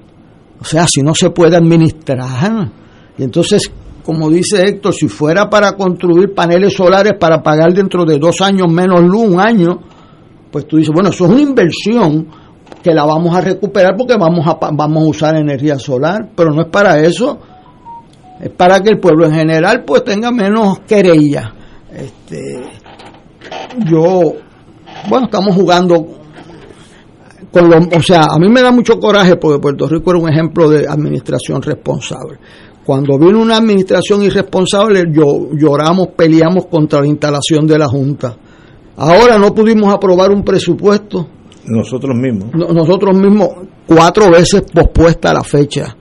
O 0.60 0.64
sea, 0.64 0.86
si 0.86 1.02
no 1.02 1.14
se 1.14 1.30
puede 1.30 1.56
administrar. 1.56 2.70
Y 3.16 3.22
entonces, 3.22 3.70
como 4.04 4.28
dice 4.28 4.62
Héctor, 4.62 4.94
si 4.94 5.08
fuera 5.08 5.48
para 5.48 5.72
construir 5.72 6.34
paneles 6.34 6.74
solares 6.74 7.14
para 7.18 7.42
pagar 7.42 7.72
dentro 7.72 8.04
de 8.04 8.18
dos 8.18 8.40
años 8.40 8.70
menos 8.70 9.00
luz, 9.00 9.24
un 9.24 9.40
año, 9.40 9.80
pues 10.50 10.66
tú 10.66 10.76
dices, 10.76 10.92
bueno, 10.92 11.10
eso 11.10 11.24
es 11.24 11.30
una 11.30 11.40
inversión 11.40 12.26
que 12.82 12.92
la 12.92 13.04
vamos 13.04 13.34
a 13.34 13.40
recuperar 13.40 13.96
porque 13.96 14.16
vamos 14.18 14.46
a, 14.46 14.58
vamos 14.72 15.04
a 15.04 15.08
usar 15.08 15.36
energía 15.36 15.78
solar, 15.78 16.30
pero 16.34 16.50
no 16.50 16.62
es 16.62 16.68
para 16.68 16.98
eso, 17.00 17.38
es 18.40 18.50
para 18.50 18.80
que 18.80 18.90
el 18.90 18.98
pueblo 18.98 19.26
en 19.26 19.34
general 19.34 19.84
pues 19.86 20.04
tenga 20.04 20.30
menos 20.30 20.80
querella. 20.80 21.52
Este, 21.92 22.62
yo, 23.86 24.34
bueno, 25.08 25.26
estamos 25.26 25.54
jugando 25.54 26.19
o 27.52 28.02
sea, 28.02 28.26
a 28.30 28.38
mí 28.38 28.48
me 28.48 28.62
da 28.62 28.70
mucho 28.70 28.98
coraje 28.98 29.36
porque 29.36 29.60
Puerto 29.60 29.88
Rico 29.88 30.10
era 30.10 30.20
un 30.20 30.28
ejemplo 30.28 30.68
de 30.68 30.86
administración 30.86 31.60
responsable. 31.60 32.38
Cuando 32.84 33.18
vino 33.18 33.40
una 33.40 33.56
administración 33.56 34.22
irresponsable, 34.22 35.04
yo, 35.12 35.50
lloramos, 35.52 36.08
peleamos 36.16 36.66
contra 36.66 37.00
la 37.00 37.06
instalación 37.06 37.66
de 37.66 37.78
la 37.78 37.86
Junta. 37.88 38.36
Ahora 38.96 39.38
no 39.38 39.54
pudimos 39.54 39.92
aprobar 39.92 40.30
un 40.30 40.42
presupuesto. 40.42 41.26
Nosotros 41.66 42.16
mismos. 42.16 42.50
nosotros 42.54 43.16
mismos, 43.16 43.48
cuatro 43.86 44.30
veces 44.30 44.62
pospuesta 44.72 45.32
la 45.32 45.42
fecha. 45.42 45.96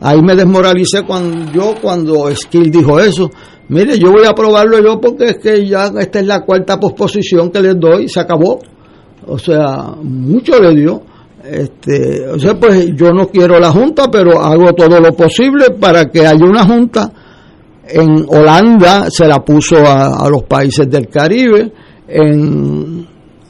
Ahí 0.00 0.22
me 0.22 0.36
desmoralicé 0.36 1.02
cuando 1.02 1.52
yo, 1.52 1.74
cuando 1.80 2.34
Skill 2.34 2.70
dijo 2.70 3.00
eso. 3.00 3.30
Mire, 3.68 3.98
yo 3.98 4.12
voy 4.12 4.24
a 4.24 4.30
aprobarlo 4.30 4.78
yo 4.80 5.00
porque 5.00 5.24
es 5.26 5.38
que 5.38 5.66
ya 5.66 5.90
esta 5.98 6.20
es 6.20 6.26
la 6.26 6.44
cuarta 6.44 6.78
posposición 6.78 7.50
que 7.50 7.60
les 7.60 7.78
doy 7.78 8.08
se 8.08 8.20
acabó 8.20 8.60
o 9.26 9.38
sea, 9.38 9.94
mucho 10.02 10.60
le 10.60 10.74
dio. 10.74 11.02
Este, 11.44 12.26
o 12.28 12.38
sea, 12.38 12.54
pues 12.58 12.94
yo 12.94 13.12
no 13.12 13.28
quiero 13.28 13.58
la 13.60 13.70
Junta, 13.70 14.10
pero 14.10 14.40
hago 14.40 14.72
todo 14.72 15.00
lo 15.00 15.12
posible 15.12 15.70
para 15.80 16.06
que 16.06 16.26
haya 16.26 16.44
una 16.44 16.64
Junta. 16.64 17.10
En 17.88 18.26
Holanda 18.28 19.06
se 19.10 19.26
la 19.26 19.44
puso 19.44 19.76
a, 19.76 20.28
los 20.28 20.42
países 20.42 20.90
del 20.90 21.08
Caribe, 21.08 21.72
en, 22.08 23.06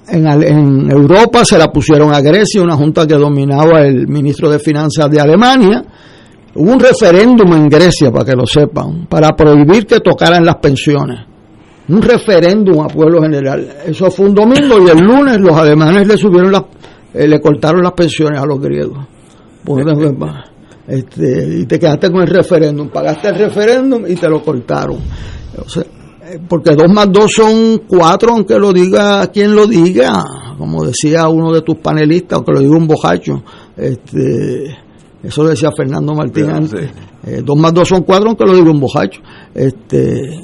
en, 0.08 0.26
en, 0.26 0.90
Europa 0.90 1.42
se 1.42 1.56
la 1.56 1.68
pusieron 1.68 2.12
a 2.12 2.20
Grecia, 2.20 2.62
una 2.62 2.76
junta 2.76 3.06
que 3.06 3.14
dominaba 3.14 3.80
el 3.80 4.06
ministro 4.06 4.50
de 4.50 4.58
Finanzas 4.58 5.10
de 5.10 5.20
Alemania. 5.20 5.82
Hubo 6.54 6.70
un 6.70 6.78
referéndum 6.78 7.50
en 7.54 7.68
Grecia, 7.70 8.10
para 8.10 8.26
que 8.26 8.36
lo 8.36 8.46
sepan, 8.46 9.06
para 9.08 9.34
prohibir 9.34 9.86
que 9.86 10.00
tocaran 10.00 10.44
las 10.44 10.56
pensiones 10.56 11.35
un 11.88 12.02
referéndum 12.02 12.80
a 12.80 12.88
pueblo 12.88 13.22
general. 13.22 13.68
Eso 13.86 14.10
fue 14.10 14.26
un 14.26 14.34
domingo 14.34 14.80
y 14.84 14.90
el 14.90 14.98
lunes 14.98 15.38
los 15.38 15.56
alemanes 15.56 16.06
le 16.06 16.16
subieron 16.16 16.52
las, 16.52 16.64
eh, 17.14 17.26
le 17.26 17.40
cortaron 17.40 17.82
las 17.82 17.92
pensiones 17.92 18.40
a 18.40 18.46
los 18.46 18.60
griegos. 18.60 19.06
Este, 20.86 21.60
y 21.60 21.66
te 21.66 21.78
quedaste 21.78 22.10
con 22.10 22.22
el 22.22 22.28
referéndum, 22.28 22.88
pagaste 22.88 23.28
el 23.28 23.34
referéndum 23.36 24.04
y 24.06 24.14
te 24.14 24.28
lo 24.28 24.42
cortaron. 24.42 24.98
Eh, 26.28 26.40
porque 26.48 26.74
dos 26.74 26.92
más 26.92 27.10
dos 27.10 27.32
son 27.32 27.82
cuatro, 27.86 28.32
aunque 28.32 28.58
lo 28.58 28.72
diga 28.72 29.26
quien 29.28 29.54
lo 29.54 29.66
diga, 29.66 30.22
como 30.58 30.84
decía 30.84 31.28
uno 31.28 31.52
de 31.52 31.62
tus 31.62 31.76
panelistas, 31.76 32.36
aunque 32.36 32.52
lo 32.52 32.60
diga 32.60 32.76
un 32.76 32.86
bojacho. 32.86 33.42
Este, 33.76 34.76
eso 35.22 35.42
lo 35.42 35.50
decía 35.50 35.70
Fernando 35.76 36.14
Martín 36.14 36.50
antes. 36.50 36.90
Eh, 37.26 37.42
dos 37.44 37.58
más 37.58 37.74
dos 37.74 37.88
son 37.88 38.02
cuatro, 38.02 38.28
aunque 38.28 38.44
lo 38.44 38.54
diga 38.54 38.70
un 38.70 38.80
bojacho. 38.80 39.20
Este, 39.54 40.40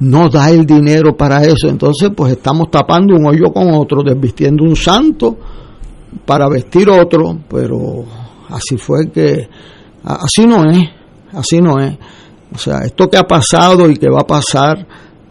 no 0.00 0.28
da 0.28 0.50
el 0.50 0.66
dinero 0.66 1.16
para 1.16 1.42
eso. 1.42 1.68
Entonces, 1.68 2.10
pues 2.14 2.32
estamos 2.32 2.70
tapando 2.70 3.14
un 3.14 3.26
hoyo 3.26 3.52
con 3.52 3.70
otro, 3.72 4.02
desvistiendo 4.02 4.64
un 4.64 4.76
santo 4.76 5.36
para 6.24 6.48
vestir 6.48 6.88
otro, 6.88 7.38
pero 7.48 8.04
así 8.48 8.76
fue 8.76 9.10
que, 9.10 9.48
así 10.04 10.46
no 10.46 10.68
es, 10.70 10.78
así 11.32 11.60
no 11.60 11.78
es. 11.80 11.96
O 12.54 12.58
sea, 12.58 12.80
esto 12.84 13.08
que 13.08 13.16
ha 13.16 13.24
pasado 13.24 13.88
y 13.90 13.96
que 13.96 14.08
va 14.08 14.20
a 14.20 14.26
pasar, 14.26 14.86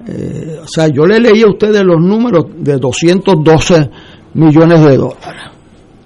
eh, 0.07 0.59
o 0.63 0.67
sea, 0.67 0.87
yo 0.87 1.05
le 1.05 1.19
leí 1.19 1.41
a 1.41 1.49
ustedes 1.49 1.83
los 1.83 1.99
números 1.99 2.45
de 2.57 2.77
212 2.77 3.89
millones 4.33 4.85
de 4.85 4.97
dólares 4.97 5.55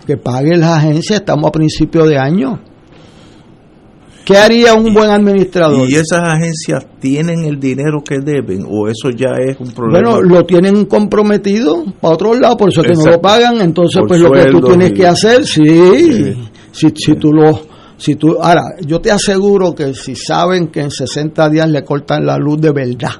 que 0.10 0.18
paguen 0.18 0.62
las 0.62 0.80
agencias, 0.80 1.20
estamos 1.20 1.50
a 1.50 1.52
principio 1.52 2.04
de 2.04 2.18
año. 2.18 2.60
¿Qué 4.26 4.38
haría 4.38 4.74
un 4.74 4.94
buen 4.94 5.10
administrador? 5.10 5.90
¿Y 5.90 5.96
esas 5.96 6.22
agencias 6.22 6.86
tienen 7.00 7.44
el 7.44 7.60
dinero 7.60 8.04
que 8.04 8.20
deben 8.20 8.66
o 8.70 8.88
eso 8.88 9.10
ya 9.10 9.30
es 9.40 9.60
un 9.60 9.72
problema? 9.72 10.12
Bueno, 10.12 10.22
lo 10.22 10.46
tienen 10.46 10.86
comprometido 10.86 11.84
para 12.00 12.14
otro 12.14 12.36
lado, 12.36 12.58
por 12.58 12.70
eso 12.70 12.84
que 12.84 12.94
no 12.94 13.06
lo 13.06 13.22
pagan. 13.22 13.60
Entonces, 13.62 14.04
pues 14.08 14.22
lo 14.22 14.32
que 14.32 14.46
tú 14.52 14.62
tienes 14.62 14.92
que 14.94 15.08
hacer, 15.08 15.46
sí, 15.46 16.36
Si, 16.72 16.90
si 16.96 17.16
tú 17.16 17.34
lo 17.34 17.60
Si 17.98 18.16
tú, 18.16 18.38
ahora, 18.40 18.62
yo 18.86 19.02
te 19.02 19.12
aseguro 19.12 19.74
que 19.74 19.94
si 19.94 20.16
saben 20.16 20.68
que 20.68 20.82
en 20.82 20.92
60 20.92 21.50
días 21.50 21.70
le 21.70 21.84
cortan 21.84 22.26
la 22.26 22.38
luz 22.38 22.62
de 22.62 22.72
verdad, 22.72 23.12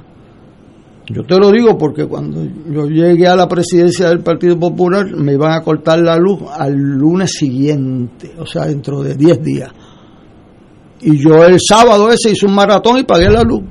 yo 1.12 1.24
te 1.24 1.36
lo 1.38 1.50
digo 1.50 1.76
porque 1.76 2.06
cuando 2.06 2.44
yo 2.70 2.86
llegué 2.86 3.26
a 3.26 3.34
la 3.34 3.48
presidencia 3.48 4.08
del 4.08 4.20
Partido 4.20 4.56
Popular 4.56 5.10
me 5.16 5.32
iban 5.32 5.52
a 5.52 5.60
cortar 5.60 5.98
la 5.98 6.16
luz 6.16 6.38
al 6.56 6.72
lunes 6.72 7.32
siguiente, 7.32 8.30
o 8.38 8.46
sea, 8.46 8.66
dentro 8.66 9.02
de 9.02 9.16
10 9.16 9.42
días. 9.42 9.70
Y 11.02 11.18
yo 11.18 11.44
el 11.44 11.58
sábado 11.60 12.10
ese 12.10 12.30
hice 12.32 12.46
un 12.46 12.54
maratón 12.54 12.98
y 12.98 13.04
pagué 13.04 13.30
la 13.30 13.42
luz. 13.42 13.62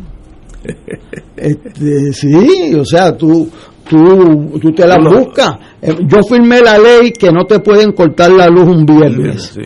Este, 1.42 2.12
sí, 2.12 2.74
o 2.78 2.84
sea, 2.84 3.16
tú, 3.16 3.50
tú, 3.90 4.60
tú 4.62 4.74
te 4.74 4.86
la 4.86 4.98
buscas. 4.98 5.52
Eh, 5.82 5.96
yo 6.06 6.22
firmé 6.22 6.60
la 6.60 6.78
ley 6.78 7.12
que 7.12 7.32
no 7.32 7.46
te 7.46 7.62
pueden 7.62 7.94
cortar 7.94 8.30
la 8.32 8.50
luz 8.50 8.68
un 8.68 8.86
viernes, 8.86 9.58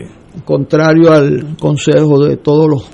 contrario 0.44 1.10
al 1.10 1.56
consejo 1.58 2.24
de 2.24 2.36
todos 2.36 2.70
los 2.70 2.88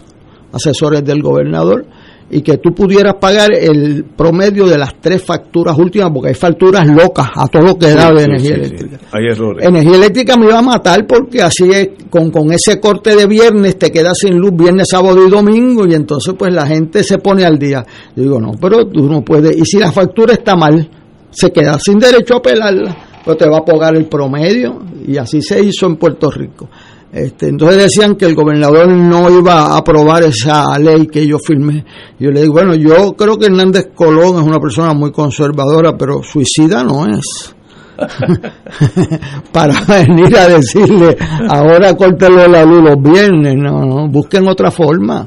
asesores 0.51 1.05
del 1.05 1.21
gobernador 1.21 1.85
y 2.31 2.43
que 2.43 2.59
tú 2.59 2.73
pudieras 2.73 3.15
pagar 3.21 3.53
el 3.53 4.05
promedio 4.17 4.67
de 4.67 4.79
las 4.79 4.95
tres 5.01 5.23
facturas 5.23 5.77
últimas, 5.77 6.11
porque 6.13 6.29
hay 6.29 6.35
facturas 6.35 6.87
locas 6.87 7.29
a 7.35 7.49
todo 7.49 7.63
lo 7.63 7.75
que 7.77 7.93
da 7.93 8.13
de 8.13 8.25
energía 8.25 8.55
eléctrica. 8.55 8.99
Hay 9.11 9.27
errores. 9.27 9.67
Energía 9.67 9.97
eléctrica 9.97 10.37
me 10.37 10.47
iba 10.47 10.59
a 10.59 10.63
matar 10.63 11.07
porque 11.07 11.43
así 11.43 11.69
es, 11.71 11.89
con, 12.09 12.31
con 12.31 12.53
ese 12.53 12.79
corte 12.79 13.17
de 13.17 13.27
viernes 13.27 13.79
te 13.79 13.91
quedas 13.91 14.19
sin 14.19 14.37
luz 14.37 14.53
viernes, 14.55 14.89
sábado 14.89 15.27
y 15.27 15.31
domingo 15.31 15.87
y 15.89 15.95
entonces 15.95 16.35
pues 16.39 16.55
la 16.55 16.67
gente 16.67 17.03
se 17.03 17.19
pone 17.19 17.45
al 17.45 17.59
día. 17.59 17.85
Yo 18.15 18.23
digo, 18.23 18.41
no, 18.41 18.53
pero 18.61 18.87
tú 18.87 19.09
no 19.09 19.23
puedes, 19.23 19.57
y 19.57 19.65
si 19.65 19.79
la 19.79 19.91
factura 19.91 20.35
está 20.35 20.55
mal, 20.55 20.89
se 21.31 21.51
queda 21.51 21.79
sin 21.79 21.99
derecho 21.99 22.35
a 22.35 22.39
apelarla, 22.39 22.97
pues 23.25 23.37
te 23.39 23.49
va 23.49 23.59
a 23.59 23.65
pagar 23.65 23.97
el 23.97 24.07
promedio 24.07 24.79
y 25.07 25.17
así 25.17 25.43
se 25.43 25.61
hizo 25.61 25.87
en 25.87 25.97
Puerto 25.97 26.31
Rico. 26.31 26.69
Este, 27.13 27.49
entonces 27.49 27.83
decían 27.83 28.15
que 28.15 28.27
el 28.27 28.37
gobernador 28.37 28.89
no 28.89 29.29
iba 29.37 29.63
a 29.63 29.79
aprobar 29.79 30.23
esa 30.23 30.79
ley 30.79 31.09
que 31.09 31.27
yo 31.27 31.39
firmé. 31.39 31.85
Yo 32.21 32.31
le 32.31 32.43
digo, 32.43 32.53
bueno, 32.53 32.75
yo 32.75 33.15
creo 33.15 33.37
que 33.37 33.47
Hernández 33.47 33.91
Colón 33.95 34.41
es 34.41 34.47
una 34.47 34.61
persona 34.61 34.95
muy 34.95 35.11
conservadora, 35.11 35.97
pero 35.97 36.23
suicida 36.23 36.85
no 36.85 37.07
es. 37.07 37.55
Para 39.53 39.85
venir 39.85 40.37
a 40.37 40.49
decirle, 40.49 41.17
ahora 41.49 41.95
córtelo 41.97 42.47
la 42.47 42.65
luz 42.65 42.83
los 42.83 43.03
viernes, 43.03 43.57
no, 43.57 43.85
no, 43.85 44.09
busquen 44.09 44.47
otra 44.47 44.71
forma. 44.71 45.27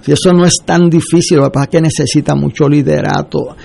Si 0.00 0.12
eso 0.12 0.32
no 0.32 0.44
es 0.44 0.58
tan 0.64 0.88
difícil, 0.88 1.38
lo 1.38 1.44
que 1.44 1.50
pasa 1.50 1.64
es 1.64 1.70
que 1.70 1.80
necesita 1.80 2.34
mucho 2.34 2.68
liderato 2.68 3.56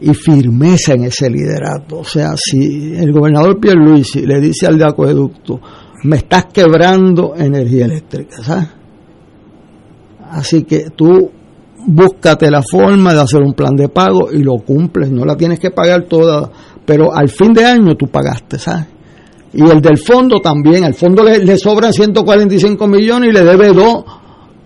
y 0.00 0.14
firmeza 0.14 0.92
en 0.92 1.04
ese 1.04 1.28
liderato. 1.28 1.98
O 1.98 2.04
sea, 2.04 2.34
si 2.36 2.94
el 2.94 3.12
gobernador 3.12 3.58
Pierluisi 3.58 4.24
le 4.26 4.40
dice 4.40 4.66
al 4.66 4.78
de 4.78 4.84
acueducto, 4.84 5.60
me 6.06 6.18
estás 6.18 6.46
quebrando 6.46 7.34
energía 7.36 7.86
eléctrica, 7.86 8.42
¿sabes? 8.42 8.68
Así 10.30 10.62
que 10.62 10.90
tú 10.90 11.30
búscate 11.88 12.50
la 12.50 12.62
forma 12.62 13.12
de 13.12 13.20
hacer 13.20 13.42
un 13.42 13.54
plan 13.54 13.74
de 13.74 13.88
pago 13.88 14.30
y 14.32 14.42
lo 14.42 14.58
cumples, 14.58 15.10
no 15.10 15.24
la 15.24 15.36
tienes 15.36 15.58
que 15.58 15.70
pagar 15.70 16.04
toda, 16.04 16.50
pero 16.84 17.12
al 17.12 17.28
fin 17.28 17.52
de 17.52 17.64
año 17.64 17.96
tú 17.96 18.06
pagaste, 18.06 18.58
¿sabes? 18.58 18.86
Y 19.52 19.62
el 19.62 19.80
del 19.80 19.98
fondo 19.98 20.40
también, 20.40 20.84
al 20.84 20.94
fondo 20.94 21.24
le, 21.24 21.56
sobran 21.56 21.92
145 21.92 22.86
millones 22.86 23.30
y 23.30 23.32
le 23.32 23.42
debe 23.42 23.72
dos 23.72 24.04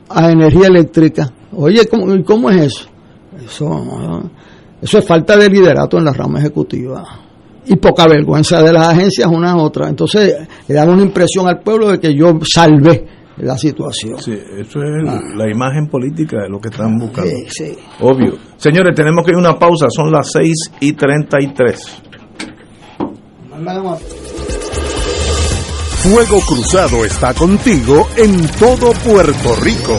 a 0.09 0.31
energía 0.31 0.67
eléctrica. 0.67 1.31
Oye, 1.53 1.87
¿cómo, 1.87 2.07
¿cómo 2.25 2.51
es 2.51 2.67
eso? 2.67 2.89
Eso, 3.45 4.31
eso 4.83 4.99
es 4.99 5.05
falta 5.05 5.37
de 5.37 5.49
liderato 5.49 5.97
en 5.97 6.05
la 6.05 6.13
rama 6.13 6.41
ejecutiva 6.41 7.30
y 7.67 7.77
poca 7.77 8.07
vergüenza 8.07 8.63
de 8.63 8.73
las 8.73 8.89
agencias 8.89 9.29
una 9.29 9.53
a 9.53 9.57
otra. 9.57 9.89
Entonces 9.89 10.37
le 10.67 10.75
dan 10.75 10.89
una 10.89 11.03
impresión 11.03 11.49
al 11.49 11.61
pueblo 11.61 11.91
de 11.91 12.01
que 12.01 12.15
yo 12.15 12.39
salvé 12.43 13.07
la 13.39 13.57
situación. 13.57 14.19
Sí, 14.19 14.33
eso 14.33 14.83
es 14.83 15.09
ah. 15.09 15.21
la 15.37 15.51
imagen 15.51 15.87
política 15.87 16.43
de 16.43 16.49
lo 16.49 16.61
que 16.61 16.69
están 16.69 16.99
buscando. 16.99 17.31
Sí, 17.31 17.47
sí. 17.49 17.79
Obvio. 18.01 18.35
Señores, 18.57 18.95
tenemos 18.95 19.25
que 19.25 19.31
ir 19.31 19.37
a 19.37 19.41
una 19.41 19.59
pausa, 19.59 19.87
son 19.91 20.11
las 20.11 20.31
6 20.33 20.55
y 20.81 20.93
33. 20.93 22.03
Fuego 26.03 26.41
Cruzado 26.41 27.05
está 27.05 27.35
contigo 27.35 28.09
en 28.17 28.47
todo 28.59 28.93
Puerto 29.05 29.55
Rico. 29.63 29.99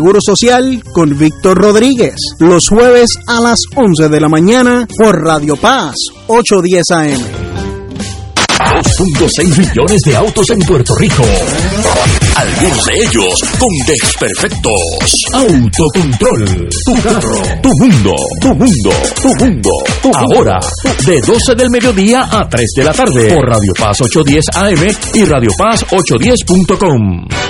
Seguro 0.00 0.18
Social 0.24 0.82
con 0.94 1.18
Víctor 1.18 1.58
Rodríguez. 1.58 2.14
Los 2.38 2.68
jueves 2.70 3.10
a 3.26 3.38
las 3.38 3.60
11 3.76 4.08
de 4.08 4.18
la 4.18 4.30
mañana 4.30 4.88
por 4.96 5.14
Radio 5.22 5.56
Paz, 5.56 5.94
810 6.26 6.90
AM. 6.90 7.20
2.6 8.96 9.58
millones 9.58 10.00
de 10.00 10.16
autos 10.16 10.48
en 10.48 10.60
Puerto 10.60 10.94
Rico. 10.94 11.22
Algunos 12.34 12.82
de 12.86 12.94
ellos 12.94 13.42
con 13.58 13.68
desperfectos. 13.86 14.80
Autocontrol. 15.34 16.68
Tu 16.86 17.02
carro. 17.02 17.42
Tu 17.62 17.68
mundo. 17.68 18.14
Tu 18.40 18.48
mundo. 18.54 18.90
Tu 19.20 19.44
mundo. 19.44 19.70
Ahora, 20.14 20.58
de 21.04 21.20
12 21.20 21.54
del 21.54 21.68
mediodía 21.68 22.26
a 22.30 22.48
3 22.48 22.70
de 22.74 22.84
la 22.84 22.94
tarde. 22.94 23.34
Por 23.34 23.46
Radio 23.46 23.74
Paz 23.78 24.00
810 24.00 24.44
AM 24.54 24.96
y 25.12 25.24
Radio 25.26 25.50
Paz 25.58 25.84
810.com. 25.90 27.49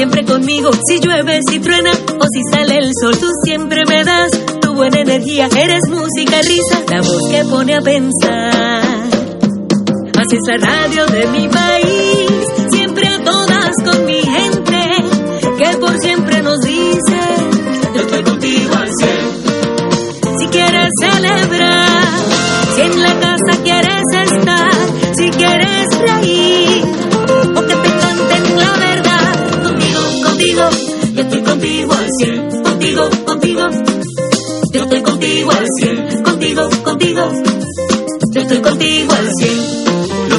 Siempre 0.00 0.24
conmigo. 0.24 0.70
Si 0.88 0.98
llueve, 0.98 1.40
si 1.46 1.58
truena 1.58 1.92
o 1.92 2.24
si 2.32 2.40
sale 2.50 2.78
el 2.78 2.90
sol, 2.98 3.14
tú 3.18 3.26
siempre 3.44 3.82
me 3.86 4.02
das 4.02 4.30
tu 4.62 4.72
buena 4.72 4.98
energía. 4.98 5.46
Eres 5.54 5.82
música, 5.90 6.40
risa, 6.40 6.82
la 6.90 7.02
voz 7.02 7.28
que 7.30 7.44
pone 7.44 7.74
a 7.74 7.82
pensar. 7.82 8.82
Así 10.16 10.36
es 10.36 10.48
la 10.48 10.56
radio 10.56 11.06
de 11.06 11.26
mi 11.26 11.48
país, 11.48 12.29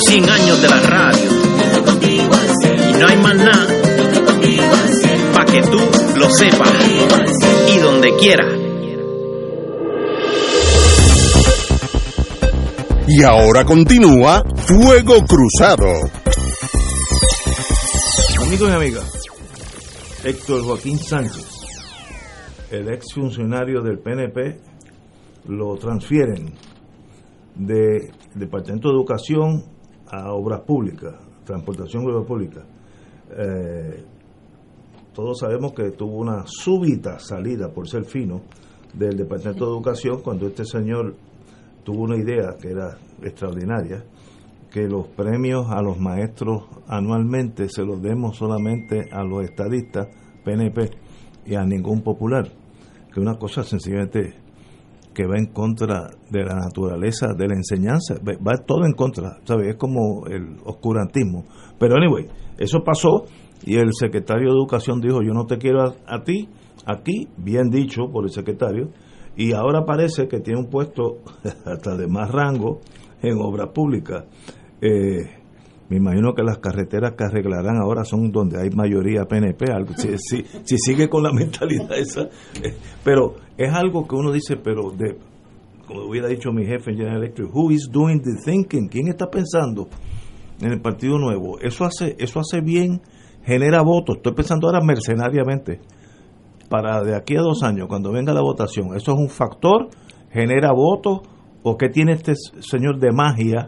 Los 0.01 0.09
100 0.09 0.29
años 0.31 0.61
de 0.63 0.67
la 0.67 0.79
radio. 0.79 1.29
Y 2.89 2.93
no 2.93 3.07
hay 3.07 3.17
más 3.17 3.35
nada 3.35 3.67
para 5.31 5.45
que 5.45 5.61
tú 5.61 5.77
lo 6.17 6.27
sepas. 6.31 6.71
Y 7.67 7.77
donde 7.77 8.15
quiera. 8.17 8.47
Y 13.07 13.23
ahora 13.23 13.63
continúa 13.63 14.43
Fuego 14.55 15.23
Cruzado. 15.27 15.85
Amigos 18.41 18.69
y 18.69 18.73
amigas, 18.73 19.21
Héctor 20.23 20.63
Joaquín 20.63 20.97
Sánchez, 20.97 21.45
el 22.71 22.91
ex 22.91 23.13
funcionario 23.13 23.81
del 23.81 23.99
PNP, 23.99 24.59
lo 25.47 25.75
transfieren 25.75 26.55
de 27.53 28.11
Departamento 28.33 28.89
de 28.89 28.95
Educación 28.95 29.80
a 30.11 30.33
Obras 30.33 30.61
Públicas, 30.61 31.15
Transportación 31.45 32.03
y 32.03 32.07
Obras 32.07 32.27
Públicas. 32.27 32.63
Eh, 33.37 34.03
todos 35.13 35.39
sabemos 35.39 35.73
que 35.73 35.91
tuvo 35.91 36.17
una 36.17 36.43
súbita 36.45 37.19
salida, 37.19 37.69
por 37.69 37.87
ser 37.87 38.05
fino, 38.05 38.41
del 38.93 39.17
Departamento 39.17 39.65
de 39.65 39.71
Educación 39.71 40.21
cuando 40.21 40.47
este 40.47 40.65
señor 40.65 41.15
tuvo 41.83 42.03
una 42.03 42.17
idea 42.17 42.55
que 42.61 42.71
era 42.71 42.97
extraordinaria, 43.21 44.03
que 44.69 44.87
los 44.87 45.07
premios 45.07 45.69
a 45.69 45.81
los 45.81 45.99
maestros 45.99 46.63
anualmente 46.87 47.67
se 47.69 47.83
los 47.83 48.01
demos 48.01 48.37
solamente 48.37 49.09
a 49.11 49.23
los 49.23 49.43
estadistas, 49.43 50.07
PNP, 50.43 50.91
y 51.45 51.55
a 51.55 51.63
ningún 51.63 52.01
popular, 52.01 52.47
que 53.13 53.19
una 53.19 53.35
cosa 53.37 53.63
sencillamente 53.63 54.35
que 55.13 55.25
va 55.25 55.37
en 55.37 55.47
contra 55.47 56.09
de 56.29 56.43
la 56.43 56.55
naturaleza 56.55 57.33
de 57.37 57.47
la 57.47 57.55
enseñanza, 57.55 58.15
va 58.15 58.57
todo 58.65 58.85
en 58.85 58.93
contra, 58.93 59.37
¿sabes? 59.43 59.69
Es 59.69 59.75
como 59.75 60.25
el 60.27 60.57
oscurantismo. 60.63 61.45
Pero 61.77 61.95
anyway, 61.95 62.27
eso 62.57 62.79
pasó 62.83 63.25
y 63.65 63.77
el 63.77 63.93
secretario 63.93 64.49
de 64.49 64.57
Educación 64.57 65.01
dijo, 65.01 65.21
yo 65.21 65.33
no 65.33 65.45
te 65.45 65.57
quiero 65.57 65.83
a, 65.83 65.95
a 66.07 66.23
ti, 66.23 66.49
aquí, 66.85 67.27
bien 67.37 67.69
dicho 67.69 68.03
por 68.11 68.23
el 68.23 68.31
secretario, 68.31 68.89
y 69.35 69.53
ahora 69.53 69.85
parece 69.85 70.27
que 70.27 70.39
tiene 70.39 70.59
un 70.59 70.69
puesto 70.69 71.17
hasta 71.65 71.95
de 71.95 72.07
más 72.07 72.29
rango 72.31 72.79
en 73.21 73.37
obras 73.39 73.69
públicas. 73.73 74.25
Eh, 74.81 75.40
me 75.91 75.97
imagino 75.97 76.33
que 76.33 76.41
las 76.41 76.59
carreteras 76.59 77.15
que 77.17 77.25
arreglarán 77.25 77.75
ahora 77.75 78.05
son 78.05 78.31
donde 78.31 78.57
hay 78.61 78.69
mayoría 78.69 79.25
PNP, 79.25 79.73
algo, 79.73 79.93
si, 79.97 80.17
si, 80.19 80.45
si 80.63 80.77
sigue 80.77 81.09
con 81.09 81.21
la 81.21 81.33
mentalidad 81.33 81.91
esa. 81.97 82.29
pero 83.03 83.35
es 83.57 83.73
algo 83.73 84.07
que 84.07 84.15
uno 84.15 84.31
dice, 84.31 84.55
pero 84.55 84.91
de, 84.91 85.17
como 85.85 86.05
hubiera 86.05 86.29
dicho 86.29 86.53
mi 86.53 86.65
jefe 86.65 86.91
en 86.91 86.97
General 86.97 87.17
Electric, 87.17 87.53
who 87.53 87.71
is 87.71 87.89
doing 87.91 88.21
the 88.21 88.31
thinking? 88.45 88.87
¿Quién 88.87 89.09
está 89.09 89.29
pensando 89.29 89.89
en 90.61 90.71
el 90.71 90.79
Partido 90.79 91.19
Nuevo? 91.19 91.59
Eso 91.59 91.83
hace, 91.83 92.15
eso 92.19 92.39
hace 92.39 92.61
bien, 92.61 93.01
genera 93.43 93.81
votos. 93.81 94.15
Estoy 94.15 94.33
pensando 94.33 94.67
ahora 94.67 94.79
mercenariamente 94.79 95.81
para 96.69 97.03
de 97.03 97.17
aquí 97.17 97.35
a 97.35 97.41
dos 97.41 97.63
años, 97.63 97.89
cuando 97.89 98.13
venga 98.13 98.31
la 98.31 98.41
votación, 98.41 98.95
¿eso 98.95 99.11
es 99.11 99.17
un 99.17 99.27
factor? 99.27 99.89
¿Genera 100.31 100.71
votos? 100.71 101.19
¿O 101.63 101.75
qué 101.75 101.89
tiene 101.89 102.13
este 102.13 102.35
señor 102.61 102.97
de 102.97 103.11
magia 103.11 103.67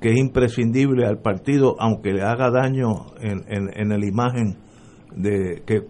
que 0.00 0.10
es 0.10 0.18
imprescindible 0.18 1.06
al 1.06 1.18
partido, 1.18 1.76
aunque 1.78 2.12
le 2.12 2.22
haga 2.22 2.50
daño 2.50 2.88
en, 3.20 3.44
en, 3.48 3.70
en 3.74 3.88
la 3.88 4.06
imagen 4.06 4.56
de 5.14 5.62
que 5.66 5.82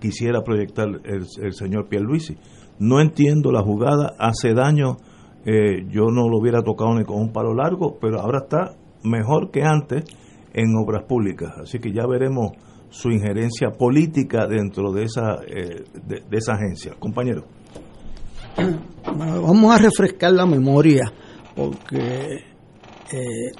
quisiera 0.00 0.42
proyectar 0.42 0.88
el, 0.88 1.26
el 1.42 1.52
señor 1.52 1.88
Pierluisi? 1.88 2.36
No 2.78 3.00
entiendo 3.00 3.52
la 3.52 3.62
jugada, 3.62 4.14
hace 4.18 4.54
daño, 4.54 4.96
eh, 5.44 5.86
yo 5.88 6.06
no 6.10 6.28
lo 6.28 6.38
hubiera 6.38 6.62
tocado 6.62 6.94
ni 6.94 7.04
con 7.04 7.20
un 7.20 7.32
palo 7.32 7.54
largo, 7.54 7.98
pero 8.00 8.20
ahora 8.20 8.40
está 8.42 8.76
mejor 9.04 9.50
que 9.50 9.62
antes 9.62 10.04
en 10.52 10.74
obras 10.76 11.04
públicas, 11.04 11.52
así 11.62 11.78
que 11.78 11.92
ya 11.92 12.06
veremos 12.06 12.52
su 12.90 13.10
injerencia 13.10 13.70
política 13.70 14.46
dentro 14.46 14.92
de 14.92 15.04
esa 15.04 15.40
eh, 15.46 15.84
de, 16.06 16.36
esa 16.36 16.54
agencia. 16.54 16.94
Compañero. 16.98 17.44
Vamos 19.06 19.74
a 19.74 19.78
refrescar 19.78 20.32
la 20.32 20.46
memoria, 20.46 21.12
porque 21.56 22.51
eh, 23.12 23.52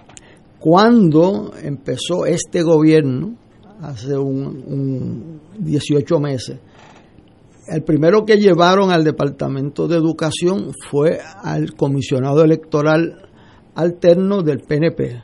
cuando 0.59 1.53
empezó 1.63 2.27
este 2.27 2.63
gobierno, 2.63 3.37
hace 3.81 4.17
un, 4.17 4.47
un 4.67 5.41
18 5.59 6.21
meses, 6.21 6.59
el 7.69 7.83
primero 7.83 8.25
que 8.25 8.37
llevaron 8.37 8.91
al 8.91 9.05
Departamento 9.05 9.87
de 9.87 9.97
Educación 9.97 10.73
fue 10.91 11.21
al 11.43 11.75
comisionado 11.75 12.43
electoral 12.43 13.29
alterno 13.75 14.43
del 14.43 14.61
PNP, 14.61 15.23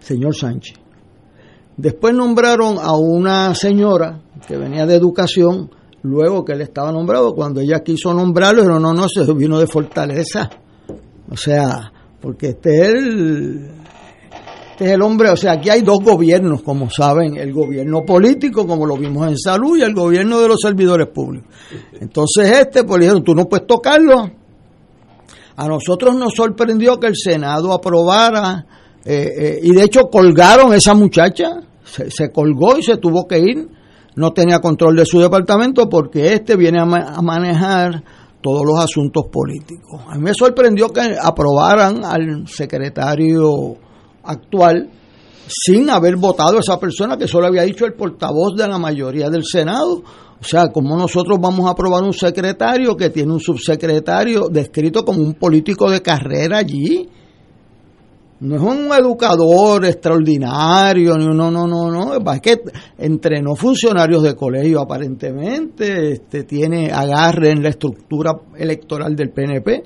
señor 0.00 0.34
Sánchez. 0.34 0.76
Después 1.76 2.14
nombraron 2.14 2.78
a 2.78 2.96
una 2.96 3.54
señora 3.54 4.22
que 4.46 4.56
venía 4.56 4.86
de 4.86 4.94
educación, 4.94 5.70
luego 6.02 6.44
que 6.44 6.52
él 6.52 6.62
estaba 6.62 6.90
nombrado, 6.90 7.34
cuando 7.34 7.60
ella 7.60 7.80
quiso 7.80 8.14
nombrarlo, 8.14 8.62
pero 8.62 8.80
no, 8.80 8.94
no, 8.94 9.06
se 9.08 9.30
vino 9.34 9.58
de 9.58 9.66
Fortaleza. 9.66 10.48
O 11.30 11.36
sea, 11.36 11.92
porque 12.26 12.48
este 12.48 12.82
es 12.82 12.88
el, 12.88 13.70
este 14.72 14.84
es 14.84 14.90
el 14.90 15.02
hombre, 15.02 15.30
o 15.30 15.36
sea, 15.36 15.52
aquí 15.52 15.70
hay 15.70 15.82
dos 15.82 15.98
gobiernos, 16.02 16.60
como 16.60 16.90
saben, 16.90 17.36
el 17.36 17.52
gobierno 17.52 18.04
político, 18.04 18.66
como 18.66 18.84
lo 18.84 18.96
vimos 18.96 19.28
en 19.28 19.38
salud, 19.38 19.78
y 19.78 19.82
el 19.82 19.94
gobierno 19.94 20.40
de 20.40 20.48
los 20.48 20.58
servidores 20.60 21.06
públicos. 21.06 21.48
Entonces 22.00 22.50
este, 22.50 22.82
pues 22.82 22.98
dijeron, 22.98 23.22
tú 23.22 23.32
no 23.32 23.44
puedes 23.44 23.68
tocarlo. 23.68 24.28
A 25.54 25.68
nosotros 25.68 26.16
nos 26.16 26.34
sorprendió 26.34 26.98
que 26.98 27.06
el 27.06 27.14
Senado 27.14 27.72
aprobara, 27.72 28.66
eh, 29.04 29.28
eh, 29.38 29.60
y 29.62 29.72
de 29.72 29.84
hecho 29.84 30.08
colgaron 30.10 30.74
esa 30.74 30.94
muchacha, 30.94 31.60
se, 31.84 32.10
se 32.10 32.32
colgó 32.32 32.76
y 32.76 32.82
se 32.82 32.96
tuvo 32.96 33.28
que 33.28 33.38
ir, 33.38 33.68
no 34.16 34.32
tenía 34.32 34.58
control 34.58 34.96
de 34.96 35.06
su 35.06 35.20
departamento 35.20 35.88
porque 35.88 36.32
este 36.32 36.56
viene 36.56 36.80
a, 36.80 36.82
a 36.82 37.22
manejar 37.22 38.02
todos 38.46 38.64
los 38.64 38.78
asuntos 38.78 39.26
políticos. 39.26 40.02
A 40.06 40.14
mí 40.14 40.22
me 40.22 40.32
sorprendió 40.32 40.88
que 40.90 41.00
aprobaran 41.20 42.04
al 42.04 42.46
secretario 42.46 43.74
actual 44.22 44.88
sin 45.48 45.90
haber 45.90 46.14
votado 46.14 46.60
esa 46.60 46.78
persona 46.78 47.18
que 47.18 47.26
solo 47.26 47.48
había 47.48 47.62
dicho 47.62 47.84
el 47.84 47.94
portavoz 47.94 48.54
de 48.56 48.68
la 48.68 48.78
mayoría 48.78 49.30
del 49.30 49.42
Senado. 49.44 50.00
O 50.40 50.44
sea, 50.44 50.68
como 50.68 50.96
nosotros 50.96 51.40
vamos 51.40 51.66
a 51.66 51.70
aprobar 51.70 52.04
un 52.04 52.12
secretario 52.12 52.96
que 52.96 53.10
tiene 53.10 53.32
un 53.32 53.40
subsecretario 53.40 54.46
descrito 54.48 55.04
como 55.04 55.22
un 55.22 55.34
político 55.34 55.90
de 55.90 56.00
carrera 56.00 56.58
allí. 56.58 57.08
No 58.38 58.56
es 58.56 58.62
un 58.62 58.92
educador 58.92 59.86
extraordinario, 59.86 61.16
no, 61.16 61.32
no, 61.50 61.66
no, 61.66 61.90
no. 61.90 62.32
Es 62.32 62.40
que 62.40 62.60
entrenó 62.98 63.56
funcionarios 63.56 64.22
de 64.22 64.34
colegio 64.34 64.80
aparentemente, 64.80 66.12
este, 66.12 66.44
tiene 66.44 66.90
agarre 66.92 67.50
en 67.52 67.62
la 67.62 67.70
estructura 67.70 68.32
electoral 68.58 69.16
del 69.16 69.30
PNP. 69.30 69.84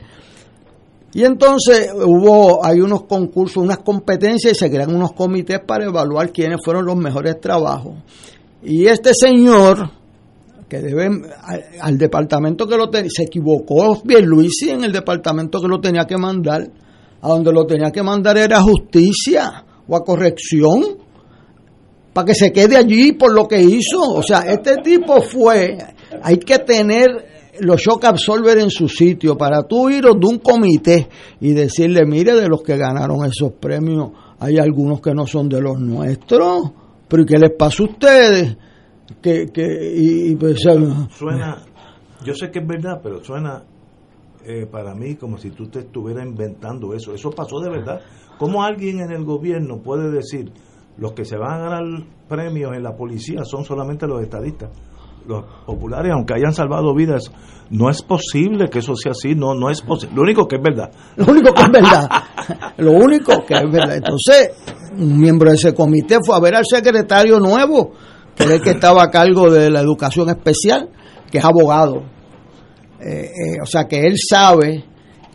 Y 1.13 1.25
entonces 1.25 1.93
hubo, 1.95 2.65
hay 2.65 2.81
unos 2.81 3.05
concursos, 3.05 3.63
unas 3.63 3.79
competencias 3.79 4.53
y 4.53 4.57
se 4.57 4.71
crean 4.71 4.95
unos 4.95 5.13
comités 5.13 5.61
para 5.67 5.85
evaluar 5.85 6.33
quiénes 6.33 6.59
fueron 6.65 6.87
los 6.87 6.97
mejores 6.97 7.41
trabajos. 7.41 7.95
Y 8.63 8.87
este 8.87 9.13
señor, 9.15 9.91
que 10.69 10.81
deben 10.81 11.23
al, 11.81 11.99
departamento 11.99 12.67
que 12.67 12.77
lo 12.77 12.91
tenía, 12.91 13.11
se 13.13 13.25
equivocó 13.25 14.03
Pierluisi 14.03 14.71
en 14.71 14.85
el 14.85 14.93
departamento 14.93 15.61
que 15.61 15.69
lo 15.69 15.81
tenía 15.81 16.05
que 16.05 16.17
mandar, 16.17 16.69
a 17.23 17.29
donde 17.29 17.53
lo 17.53 17.67
tenía 17.67 17.91
que 17.91 18.03
mandar 18.03 18.39
era 18.39 18.59
a 18.59 18.63
justicia 18.63 19.65
o 19.87 19.97
a 19.97 20.05
corrección, 20.05 20.85
para 22.13 22.27
que 22.27 22.35
se 22.35 22.53
quede 22.53 22.77
allí 22.77 23.13
por 23.13 23.33
lo 23.33 23.47
que 23.47 23.61
hizo. 23.61 24.01
O 24.01 24.23
sea, 24.23 24.41
este 24.41 24.77
tipo 24.83 25.21
fue, 25.21 25.77
hay 26.23 26.39
que 26.39 26.59
tener 26.59 27.09
los 27.61 27.81
shock 27.81 28.05
absorber 28.05 28.59
en 28.59 28.71
su 28.71 28.89
sitio 28.89 29.37
para 29.37 29.63
tú 29.65 29.91
ir 29.91 30.05
de 30.05 30.27
un 30.27 30.39
comité 30.39 31.09
y 31.41 31.53
decirle, 31.53 32.07
mire, 32.07 32.35
de 32.35 32.49
los 32.49 32.63
que 32.63 32.77
ganaron 32.77 33.25
esos 33.25 33.53
premios, 33.53 34.11
hay 34.39 34.59
algunos 34.59 35.01
que 35.01 35.13
no 35.13 35.27
son 35.27 35.49
de 35.49 35.61
los 35.61 35.79
nuestros, 35.79 36.71
pero 37.07 37.23
¿y 37.23 37.27
qué 37.27 37.39
les 37.39 37.53
pasa 37.53 37.83
a 37.83 37.87
ustedes? 37.87 38.57
Que, 39.21 39.47
que, 39.53 39.93
y, 39.97 40.35
pues, 40.37 40.61
suena, 40.61 41.63
yo 42.25 42.33
sé 42.35 42.51
que 42.51 42.61
es 42.61 42.67
verdad, 42.67 43.01
pero 43.03 43.23
suena 43.23 43.65
eh, 44.45 44.67
para 44.71 44.95
mí 44.95 45.17
como 45.17 45.37
si 45.37 45.51
tú 45.51 45.69
te 45.69 45.81
estuvieras 45.81 46.27
inventando 46.27 46.95
eso. 46.95 47.15
Eso 47.15 47.31
pasó 47.31 47.61
de 47.61 47.71
verdad. 47.71 48.01
¿Cómo 48.39 48.63
alguien 48.63 49.01
en 49.01 49.13
el 49.13 49.25
gobierno 49.25 49.83
puede 49.83 50.11
decir 50.11 50.53
los 50.97 51.13
que 51.13 51.25
se 51.25 51.37
van 51.37 51.53
a 51.53 51.59
ganar 51.59 51.83
premios 52.29 52.75
en 52.75 52.83
la 52.83 52.97
policía 52.97 53.45
son 53.45 53.65
solamente 53.65 54.07
los 54.07 54.23
estadistas? 54.23 54.71
Los 55.27 55.45
populares, 55.67 56.13
aunque 56.13 56.35
hayan 56.35 56.55
salvado 56.55 56.95
vidas, 56.95 57.31
no 57.69 57.91
es 57.91 58.03
posible 58.03 58.69
que 58.71 58.79
eso 58.79 58.97
sea 58.97 59.13
así, 59.13 59.35
no, 59.35 59.55
no 59.55 59.71
es 59.71 59.83
posible. 59.83 60.17
Lo 60.17 60.23
único 60.23 60.49
que 60.49 60.57
es 60.57 60.63
verdad. 60.63 60.91
Lo 61.17 61.27
único 61.27 61.53
que 61.53 61.63
es 61.63 61.71
verdad. 61.71 62.09
Lo 62.79 62.93
único 62.93 63.45
que 63.47 63.55
es 63.55 63.71
verdad. 63.71 63.97
Entonces, 63.97 64.53
un 64.93 65.19
miembro 65.19 65.51
de 65.51 65.57
ese 65.57 65.75
comité 65.75 66.17
fue 66.25 66.35
a 66.35 66.41
ver 66.41 66.55
al 66.55 66.65
secretario 66.65 67.39
nuevo, 67.39 67.93
que 68.35 68.45
es 68.45 68.51
el 68.51 68.63
que 68.63 68.71
estaba 68.71 69.03
a 69.03 69.11
cargo 69.11 69.51
de 69.51 69.71
la 69.71 69.81
educación 69.81 70.31
especial, 70.31 70.89
que 71.31 71.39
es 71.39 71.45
abogado. 71.45 72.03
Eh, 73.01 73.25
eh, 73.25 73.57
o 73.63 73.67
sea 73.67 73.89
que 73.89 74.07
él 74.07 74.15
sabe 74.19 74.85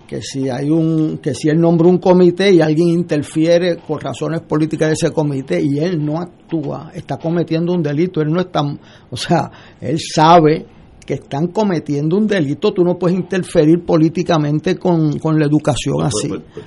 que 0.08 0.22
si 0.22 0.50
hay 0.50 0.70
un 0.70 1.18
que 1.18 1.34
si 1.34 1.50
él 1.50 1.60
nombra 1.60 1.88
un 1.88 1.98
comité 1.98 2.52
y 2.52 2.62
alguien 2.62 2.90
interfiere 2.90 3.78
por 3.78 4.04
razones 4.04 4.42
políticas 4.42 4.90
de 4.90 4.94
ese 4.94 5.12
comité 5.12 5.60
y 5.62 5.80
él 5.80 6.04
no 6.04 6.20
actúa, 6.20 6.92
está 6.94 7.18
cometiendo 7.18 7.74
un 7.74 7.82
delito, 7.82 8.22
él 8.22 8.30
no 8.30 8.42
está, 8.42 8.62
o 9.10 9.18
sea, 9.18 9.50
él 9.82 9.98
sabe 10.00 10.66
que 11.06 11.16
están 11.16 11.48
cometiendo 11.48 12.18
un 12.18 12.26
delito, 12.26 12.74
tú 12.74 12.84
no 12.84 12.98
puedes 12.98 13.18
interferir 13.18 13.86
políticamente 13.86 14.78
con, 14.78 15.12
la 15.12 15.46
educación 15.46 15.98
pues, 16.00 16.14
así. 16.16 16.28
Pues, 16.28 16.42
pues, 16.54 16.66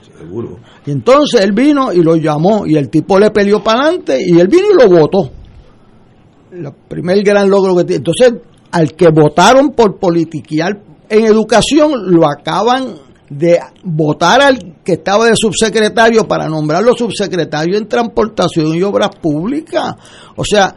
y 0.86 0.90
entonces 0.92 1.40
él 1.40 1.52
vino 1.52 1.92
y 1.92 2.02
lo 2.02 2.16
llamó 2.16 2.64
y 2.64 2.76
el 2.76 2.88
tipo 2.88 3.18
le 3.18 3.30
peleó 3.30 3.62
para 3.62 3.82
adelante 3.82 4.18
y 4.24 4.38
él 4.38 4.46
vino 4.46 4.66
y 4.72 4.82
lo 4.82 5.00
votó. 5.00 5.30
El 6.52 6.72
primer 6.88 7.22
gran 7.22 7.50
logro 7.50 7.76
que 7.76 7.84
tiene. 7.84 7.98
Entonces, 7.98 8.32
al 8.70 8.94
que 8.94 9.08
votaron 9.08 9.70
por 9.70 9.98
politiquear 9.98 10.82
en 11.08 11.24
educación, 11.24 12.10
lo 12.10 12.28
acaban 12.28 12.96
de 13.30 13.58
votar 13.84 14.40
al 14.40 14.76
que 14.84 14.94
estaba 14.94 15.26
de 15.26 15.36
subsecretario 15.36 16.26
para 16.26 16.48
nombrarlo 16.48 16.94
subsecretario 16.94 17.76
en 17.76 17.88
transportación 17.88 18.74
y 18.74 18.82
obras 18.82 19.10
públicas. 19.20 19.94
O 20.36 20.44
sea, 20.44 20.74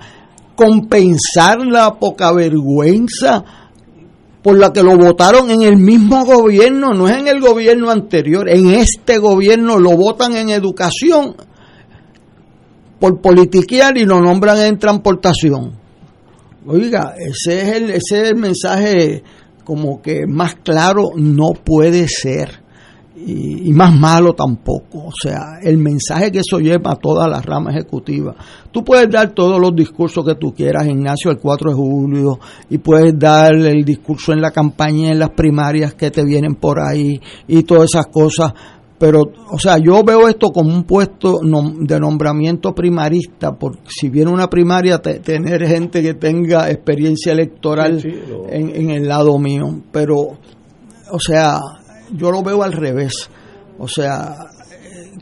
compensar 0.56 1.60
la 1.66 1.98
poca 1.98 2.32
vergüenza 2.32 3.44
por 4.42 4.58
la 4.58 4.74
que 4.74 4.84
lo 4.84 4.98
votaron 4.98 5.52
en 5.52 5.62
el 5.62 5.78
mismo 5.78 6.26
gobierno, 6.26 6.94
no 6.94 7.08
es 7.08 7.18
en 7.18 7.28
el 7.28 7.40
gobierno 7.40 7.92
anterior, 7.92 8.50
en 8.50 8.72
este 8.72 9.20
gobierno 9.20 9.78
lo 9.78 9.96
votan 9.96 10.36
en 10.36 10.50
educación 10.50 11.36
por 13.00 13.22
politiquear 13.22 13.98
y 13.98 14.06
lo 14.06 14.20
nombran 14.20 14.58
en 14.60 14.80
transportación. 14.80 15.81
Oiga, 16.66 17.16
ese 17.18 17.62
es 17.62 17.76
el, 17.76 17.90
ese 17.90 18.22
es 18.22 18.30
el 18.30 18.36
mensaje 18.36 19.24
como 19.64 20.02
que 20.02 20.26
más 20.28 20.56
claro 20.56 21.12
no 21.16 21.54
puede 21.54 22.08
ser 22.08 22.62
y, 23.26 23.72
más 23.74 23.94
malo 23.94 24.34
tampoco. 24.34 25.06
O 25.06 25.12
sea, 25.22 25.60
el 25.62 25.78
mensaje 25.78 26.32
que 26.32 26.40
eso 26.40 26.60
lleva 26.60 26.92
a 26.92 26.96
toda 26.96 27.28
la 27.28 27.42
rama 27.42 27.72
ejecutiva. 27.72 28.36
Tú 28.72 28.84
puedes 28.84 29.10
dar 29.10 29.34
todos 29.34 29.60
los 29.60 29.76
discursos 29.76 30.26
que 30.26 30.36
tú 30.36 30.54
quieras, 30.54 30.88
Ignacio, 30.88 31.32
el 31.32 31.38
4 31.38 31.72
de 31.72 31.76
julio, 31.76 32.40
y 32.70 32.78
puedes 32.78 33.18
dar 33.18 33.54
el 33.54 33.84
discurso 33.84 34.34
en 34.34 34.42
la 34.42 34.52
campaña, 34.52 35.12
en 35.12 35.20
las 35.20 35.32
primarias 35.32 35.94
que 35.94 36.12
te 36.12 36.24
vienen 36.24 36.56
por 36.56 36.80
ahí 36.80 37.20
y 37.48 37.64
todas 37.64 37.90
esas 37.94 38.08
cosas. 38.08 38.54
Pero, 39.02 39.24
o 39.50 39.58
sea, 39.58 39.80
yo 39.80 40.04
veo 40.04 40.28
esto 40.28 40.50
como 40.50 40.72
un 40.72 40.84
puesto 40.84 41.40
de 41.42 42.00
nombramiento 42.00 42.76
primarista, 42.76 43.52
porque 43.52 43.90
si 43.90 44.10
viene 44.10 44.30
una 44.30 44.48
primaria, 44.48 45.00
tener 45.00 45.66
gente 45.66 46.04
que 46.04 46.14
tenga 46.14 46.70
experiencia 46.70 47.32
electoral 47.32 48.00
en, 48.48 48.70
en 48.70 48.92
el 48.92 49.08
lado 49.08 49.40
mío. 49.40 49.66
Pero, 49.92 50.18
o 51.12 51.20
sea, 51.20 51.60
yo 52.16 52.30
lo 52.30 52.44
veo 52.44 52.62
al 52.62 52.74
revés. 52.74 53.28
O 53.80 53.88
sea, 53.88 54.36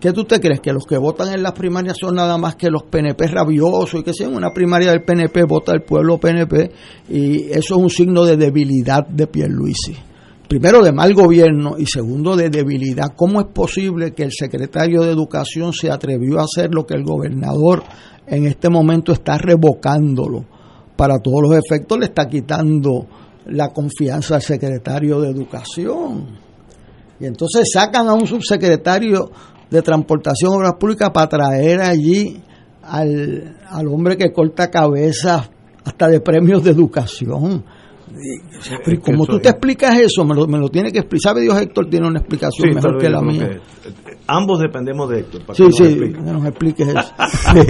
¿qué 0.01 0.11
tú 0.11 0.25
te 0.25 0.41
crees? 0.41 0.59
¿Que 0.59 0.73
los 0.73 0.85
que 0.85 0.97
votan 0.97 1.33
en 1.33 1.41
las 1.41 1.53
primarias 1.53 1.95
son 1.97 2.15
nada 2.15 2.37
más 2.37 2.57
que 2.57 2.69
los 2.69 2.83
PNP 2.83 3.27
rabiosos 3.27 4.01
y 4.01 4.03
que 4.03 4.11
si 4.11 4.25
en 4.25 4.35
una 4.35 4.51
primaria 4.51 4.91
del 4.91 5.03
PNP 5.03 5.45
vota 5.45 5.71
el 5.71 5.83
pueblo 5.83 6.17
PNP 6.17 6.69
y 7.11 7.49
eso 7.51 7.75
es 7.75 7.81
un 7.81 7.89
signo 7.89 8.25
de 8.25 8.35
debilidad 8.35 9.07
de 9.07 9.25
Pierluisi? 9.25 10.08
Primero 10.49 10.81
de 10.81 10.91
mal 10.91 11.13
gobierno 11.13 11.75
y 11.77 11.85
segundo 11.85 12.35
de 12.35 12.49
debilidad. 12.49 13.13
¿Cómo 13.15 13.39
es 13.39 13.45
posible 13.53 14.13
que 14.13 14.23
el 14.23 14.31
secretario 14.31 15.03
de 15.03 15.11
Educación 15.11 15.73
se 15.73 15.91
atrevió 15.91 16.39
a 16.39 16.45
hacer 16.45 16.73
lo 16.73 16.87
que 16.87 16.95
el 16.95 17.03
gobernador 17.03 17.83
en 18.25 18.47
este 18.47 18.67
momento 18.67 19.11
está 19.11 19.37
revocándolo? 19.37 20.43
Para 20.95 21.19
todos 21.19 21.43
los 21.43 21.55
efectos 21.55 21.99
le 21.99 22.05
está 22.05 22.27
quitando 22.27 23.05
la 23.45 23.69
confianza 23.69 24.37
al 24.37 24.41
secretario 24.41 25.21
de 25.21 25.29
Educación. 25.29 26.39
Y 27.19 27.27
entonces 27.27 27.69
sacan 27.71 28.07
a 28.07 28.15
un 28.15 28.25
subsecretario 28.25 29.29
de 29.69 29.83
Transportación 29.83 30.53
y 30.53 30.55
Obras 30.55 30.73
Públicas 30.79 31.11
para 31.13 31.29
traer 31.29 31.79
allí 31.79 32.41
al, 32.81 33.55
al 33.69 33.87
hombre 33.87 34.17
que 34.17 34.33
corta 34.33 34.71
cabezas 34.71 35.47
hasta 35.85 36.07
de 36.07 36.21
premios 36.21 36.63
de 36.63 36.71
educación. 36.71 37.63
Y, 38.21 38.97
como 38.97 39.25
tú 39.25 39.39
te 39.39 39.49
explicas 39.49 39.97
eso, 39.97 40.25
me 40.25 40.35
lo, 40.35 40.47
me 40.47 40.57
lo 40.57 40.69
tiene 40.69 40.91
que 40.91 40.99
explicar. 40.99 41.31
¿Sabe 41.31 41.41
Dios, 41.41 41.59
Héctor 41.59 41.89
tiene 41.89 42.07
una 42.07 42.19
explicación 42.19 42.73
mejor 42.73 42.97
que 42.97 43.09
la 43.09 43.21
mía? 43.21 43.61
ambos 44.27 44.59
dependemos 44.59 45.09
de 45.09 45.19
Héctor. 45.19 45.45
Para 45.45 45.55
sí, 45.55 45.71
sí, 45.71 45.97
que 45.97 46.21
nos 46.21 46.45
expliques 46.45 46.87
eso. 46.87 47.13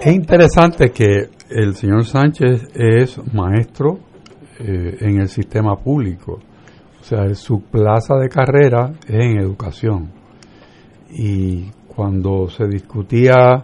es 0.00 0.14
interesante 0.14 0.90
que 0.90 1.30
el 1.50 1.74
señor 1.74 2.04
Sánchez 2.04 2.68
es 2.74 3.20
maestro 3.32 3.98
eh, 4.60 4.98
en 5.00 5.20
el 5.20 5.28
sistema 5.28 5.76
público 5.76 6.40
o 7.04 7.06
sea, 7.06 7.34
su 7.34 7.60
plaza 7.60 8.16
de 8.16 8.30
carrera 8.30 8.94
es 9.06 9.26
en 9.26 9.38
educación. 9.38 10.10
Y 11.10 11.66
cuando 11.86 12.48
se 12.48 12.66
discutía 12.66 13.60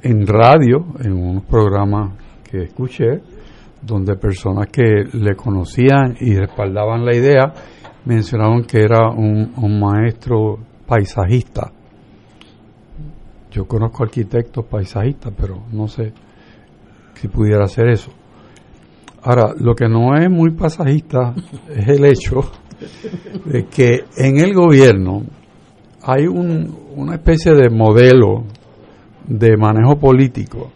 en 0.00 0.26
radio, 0.26 0.86
en 1.04 1.12
unos 1.12 1.44
programas 1.44 2.14
que 2.50 2.62
escuché, 2.62 3.20
donde 3.82 4.16
personas 4.16 4.68
que 4.68 5.04
le 5.12 5.34
conocían 5.34 6.16
y 6.20 6.36
respaldaban 6.36 7.04
la 7.04 7.14
idea 7.14 7.52
mencionaban 8.04 8.64
que 8.64 8.78
era 8.78 9.10
un, 9.10 9.80
maestro 9.80 10.58
paisajista. 10.86 11.72
Yo 13.50 13.66
conozco 13.66 14.04
arquitectos 14.04 14.64
paisajistas, 14.66 15.32
pero 15.36 15.62
no 15.72 15.88
sé 15.88 16.12
si 17.14 17.28
pudiera 17.28 17.64
hacer 17.64 17.88
eso. 17.88 18.10
Ahora, 19.22 19.52
lo 19.58 19.74
que 19.74 19.88
no 19.88 20.16
es 20.16 20.30
muy 20.30 20.52
pasajista 20.52 21.34
es 21.68 21.88
el 21.88 22.04
hecho 22.04 22.40
de 23.44 23.66
que 23.66 24.04
en 24.16 24.38
el 24.38 24.54
gobierno 24.54 25.22
hay 26.02 26.26
un, 26.26 26.74
una 26.96 27.14
especie 27.14 27.52
de 27.52 27.68
modelo 27.68 28.44
de 29.26 29.56
manejo 29.56 29.98
político 29.98 30.70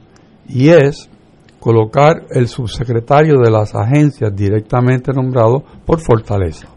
y 0.46 0.68
es 0.68 1.08
colocar 1.64 2.26
el 2.28 2.46
subsecretario 2.46 3.38
de 3.38 3.50
las 3.50 3.74
agencias 3.74 4.36
directamente 4.36 5.14
nombrado 5.14 5.64
por 5.86 5.98
Fortaleza. 5.98 6.68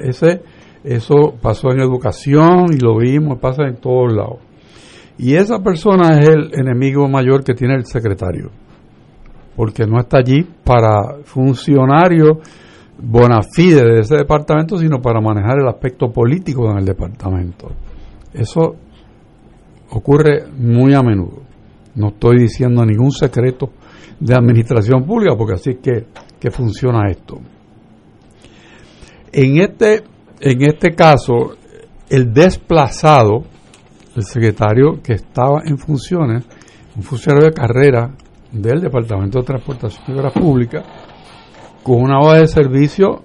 ese, 0.00 0.42
eso 0.82 1.34
pasó 1.40 1.70
en 1.70 1.78
educación 1.78 2.72
y 2.72 2.78
lo 2.78 2.98
vimos, 2.98 3.38
pasa 3.38 3.62
en 3.68 3.76
todos 3.76 4.12
lados. 4.12 4.38
Y 5.16 5.36
esa 5.36 5.60
persona 5.60 6.18
es 6.18 6.28
el 6.28 6.50
enemigo 6.54 7.08
mayor 7.08 7.44
que 7.44 7.54
tiene 7.54 7.76
el 7.76 7.86
secretario 7.86 8.50
porque 9.54 9.86
no 9.86 10.00
está 10.00 10.18
allí 10.18 10.42
para 10.64 11.18
funcionario 11.24 12.40
bona 12.98 13.42
fide 13.42 13.84
de 13.84 14.00
ese 14.00 14.16
departamento, 14.16 14.76
sino 14.76 15.00
para 15.00 15.20
manejar 15.20 15.58
el 15.60 15.68
aspecto 15.68 16.10
político 16.10 16.68
en 16.68 16.78
el 16.78 16.84
departamento. 16.84 17.68
Eso 18.32 18.74
ocurre 19.90 20.46
muy 20.56 20.94
a 20.94 21.02
menudo. 21.02 21.51
No 21.94 22.08
estoy 22.08 22.38
diciendo 22.40 22.84
ningún 22.84 23.12
secreto 23.12 23.70
de 24.18 24.34
administración 24.34 25.04
pública, 25.04 25.36
porque 25.36 25.54
así 25.54 25.70
es 25.70 25.76
que, 25.78 26.06
que 26.38 26.50
funciona 26.50 27.10
esto. 27.10 27.40
En 29.32 29.60
este, 29.60 30.02
en 30.40 30.62
este 30.62 30.94
caso, 30.94 31.56
el 32.08 32.32
desplazado, 32.32 33.44
el 34.14 34.22
secretario 34.24 35.00
que 35.02 35.14
estaba 35.14 35.62
en 35.64 35.78
funciones, 35.78 36.44
un 36.94 37.02
funcionario 37.02 37.48
de 37.48 37.54
carrera 37.54 38.10
del 38.52 38.80
Departamento 38.80 39.38
de 39.38 39.46
Transportación 39.46 40.04
y 40.08 40.18
Obras 40.18 40.34
Públicas 40.34 40.84
con 41.82 42.02
una 42.02 42.20
hoja 42.20 42.40
de 42.40 42.46
servicio 42.46 43.22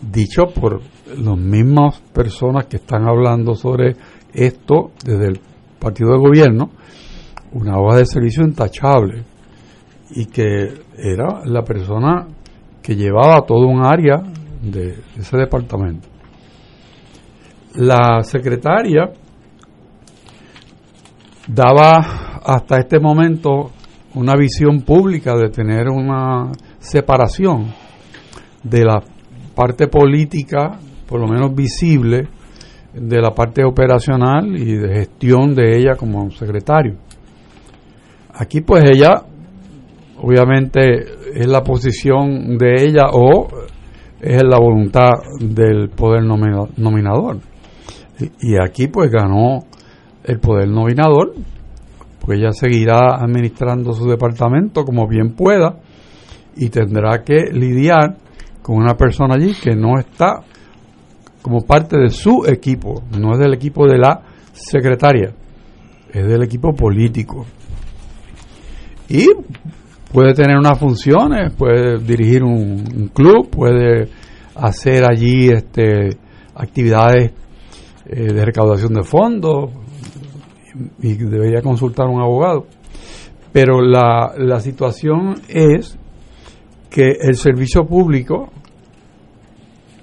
dicho 0.00 0.44
por 0.54 0.80
las 1.16 1.38
mismas 1.38 2.00
personas 2.12 2.66
que 2.66 2.76
están 2.76 3.08
hablando 3.08 3.54
sobre 3.54 3.96
esto 4.32 4.92
desde 5.04 5.28
el 5.28 5.40
partido 5.78 6.12
de 6.12 6.18
gobierno, 6.18 6.70
una 7.54 7.78
hoja 7.78 7.98
de 7.98 8.06
servicio 8.06 8.44
intachable 8.44 9.24
y 10.10 10.26
que 10.26 10.74
era 10.96 11.44
la 11.44 11.62
persona 11.62 12.26
que 12.82 12.94
llevaba 12.94 13.46
todo 13.46 13.66
un 13.66 13.82
área 13.82 14.22
de 14.62 14.96
ese 15.16 15.36
departamento. 15.36 16.08
La 17.74 18.22
secretaria 18.22 19.10
daba 21.48 22.40
hasta 22.44 22.78
este 22.78 23.00
momento 23.00 23.70
una 24.14 24.34
visión 24.36 24.82
pública 24.82 25.34
de 25.34 25.48
tener 25.48 25.88
una 25.88 26.52
separación 26.78 27.72
de 28.62 28.84
la 28.84 29.02
parte 29.54 29.88
política, 29.88 30.78
por 31.06 31.20
lo 31.20 31.26
menos 31.26 31.54
visible, 31.54 32.28
de 32.92 33.20
la 33.20 33.30
parte 33.30 33.64
operacional 33.64 34.56
y 34.56 34.76
de 34.76 34.94
gestión 34.94 35.54
de 35.54 35.76
ella 35.76 35.96
como 35.96 36.30
secretario. 36.30 36.96
Aquí 38.36 38.60
pues 38.60 38.84
ella, 38.84 39.22
obviamente, 40.20 41.04
es 41.34 41.46
la 41.46 41.62
posición 41.62 42.58
de 42.58 42.84
ella 42.84 43.10
o 43.12 43.48
es 44.20 44.42
la 44.42 44.58
voluntad 44.58 45.10
del 45.38 45.90
poder 45.90 46.24
nominador. 46.24 47.38
Y 48.40 48.56
aquí 48.60 48.88
pues 48.88 49.10
ganó 49.10 49.64
el 50.24 50.40
poder 50.40 50.68
nominador, 50.68 51.34
pues 52.20 52.38
ella 52.38 52.52
seguirá 52.52 53.16
administrando 53.16 53.92
su 53.92 54.06
departamento 54.08 54.84
como 54.84 55.06
bien 55.06 55.34
pueda 55.34 55.76
y 56.56 56.70
tendrá 56.70 57.22
que 57.22 57.50
lidiar 57.52 58.16
con 58.62 58.76
una 58.76 58.94
persona 58.94 59.34
allí 59.34 59.52
que 59.54 59.76
no 59.76 59.98
está 59.98 60.42
como 61.42 61.60
parte 61.60 61.98
de 61.98 62.08
su 62.08 62.44
equipo, 62.46 63.02
no 63.18 63.32
es 63.32 63.38
del 63.38 63.52
equipo 63.52 63.86
de 63.86 63.98
la 63.98 64.22
secretaria, 64.52 65.34
es 66.10 66.26
del 66.26 66.42
equipo 66.42 66.72
político. 66.72 67.44
Y 69.14 69.28
puede 70.12 70.34
tener 70.34 70.58
unas 70.58 70.76
funciones, 70.76 71.52
puede 71.52 71.98
dirigir 71.98 72.42
un, 72.42 73.12
club, 73.14 73.48
puede 73.48 74.08
hacer 74.56 75.04
allí 75.08 75.50
este, 75.50 76.18
actividades 76.52 77.30
eh, 78.06 78.32
de 78.32 78.44
recaudación 78.44 78.92
de 78.92 79.04
fondos 79.04 79.70
y 81.00 81.14
debería 81.14 81.62
consultar 81.62 82.06
a 82.06 82.10
un 82.10 82.22
abogado. 82.22 82.66
Pero 83.52 83.80
la, 83.80 84.34
la 84.36 84.58
situación 84.58 85.36
es 85.48 85.96
que 86.90 87.12
el 87.20 87.36
servicio 87.36 87.84
público, 87.84 88.50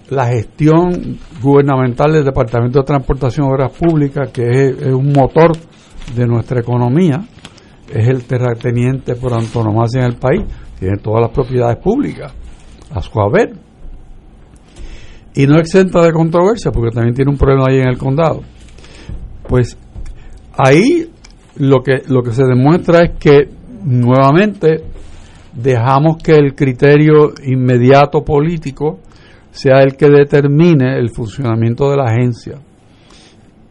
la 0.10 0.28
gestión 0.28 1.20
gubernamental 1.42 2.14
del 2.14 2.24
Departamento 2.24 2.80
de 2.80 2.86
Transportación 2.86 3.48
y 3.48 3.50
Obras 3.50 3.74
Públicas, 3.74 4.30
que 4.32 4.48
es, 4.48 4.86
un 4.86 5.12
motor 5.12 5.52
de 6.16 6.26
nuestra 6.28 6.62
economía, 6.62 7.26
es 7.94 8.08
el 8.08 8.24
terrateniente 8.24 9.16
por 9.16 9.34
antonomasia 9.34 10.02
en 10.02 10.08
el 10.08 10.18
país, 10.18 10.44
tiene 10.80 10.98
todas 10.98 11.22
las 11.22 11.32
propiedades 11.32 11.78
públicas 11.78 12.34
a 12.90 13.02
su 13.02 13.20
haber. 13.20 13.54
Y 15.34 15.48
no 15.48 15.60
exenta 15.60 16.02
de 16.02 16.12
controversia, 16.12 16.72
porque 16.72 16.94
también 16.94 17.16
tiene 17.16 17.32
un 17.32 17.38
problema 17.38 17.66
ahí 17.70 17.80
en 17.80 17.88
el 17.88 17.98
condado. 17.98 18.42
Pues 19.48 19.78
ahí 20.58 21.10
lo 21.58 21.82
que, 21.84 22.02
lo 22.08 22.22
que 22.24 22.32
se 22.32 22.44
demuestra 22.44 23.04
es 23.04 23.12
que 23.20 23.50
nuevamente 23.84 24.84
dejamos 25.54 26.18
que 26.18 26.34
el 26.34 26.56
criterio 26.56 27.34
inmediato 27.46 28.24
político 28.24 29.00
sea 29.52 29.82
el 29.84 29.96
que 29.96 30.10
determine 30.10 30.98
el 30.98 31.10
funcionamiento 31.10 31.90
de 31.90 31.98
la 31.98 32.06
agencia. 32.06 32.60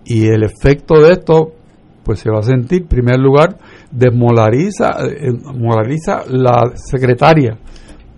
Y 0.04 0.26
el 0.26 0.42
efecto 0.42 1.00
de 1.00 1.12
esto, 1.12 1.52
pues 2.04 2.20
se 2.20 2.30
va 2.30 2.40
a 2.40 2.42
sentir, 2.42 2.82
en 2.82 2.88
primer 2.88 3.18
lugar, 3.18 3.56
desmolariza 3.91 4.91
eh, 5.05 5.32
la 6.28 6.72
secretaria, 6.74 7.59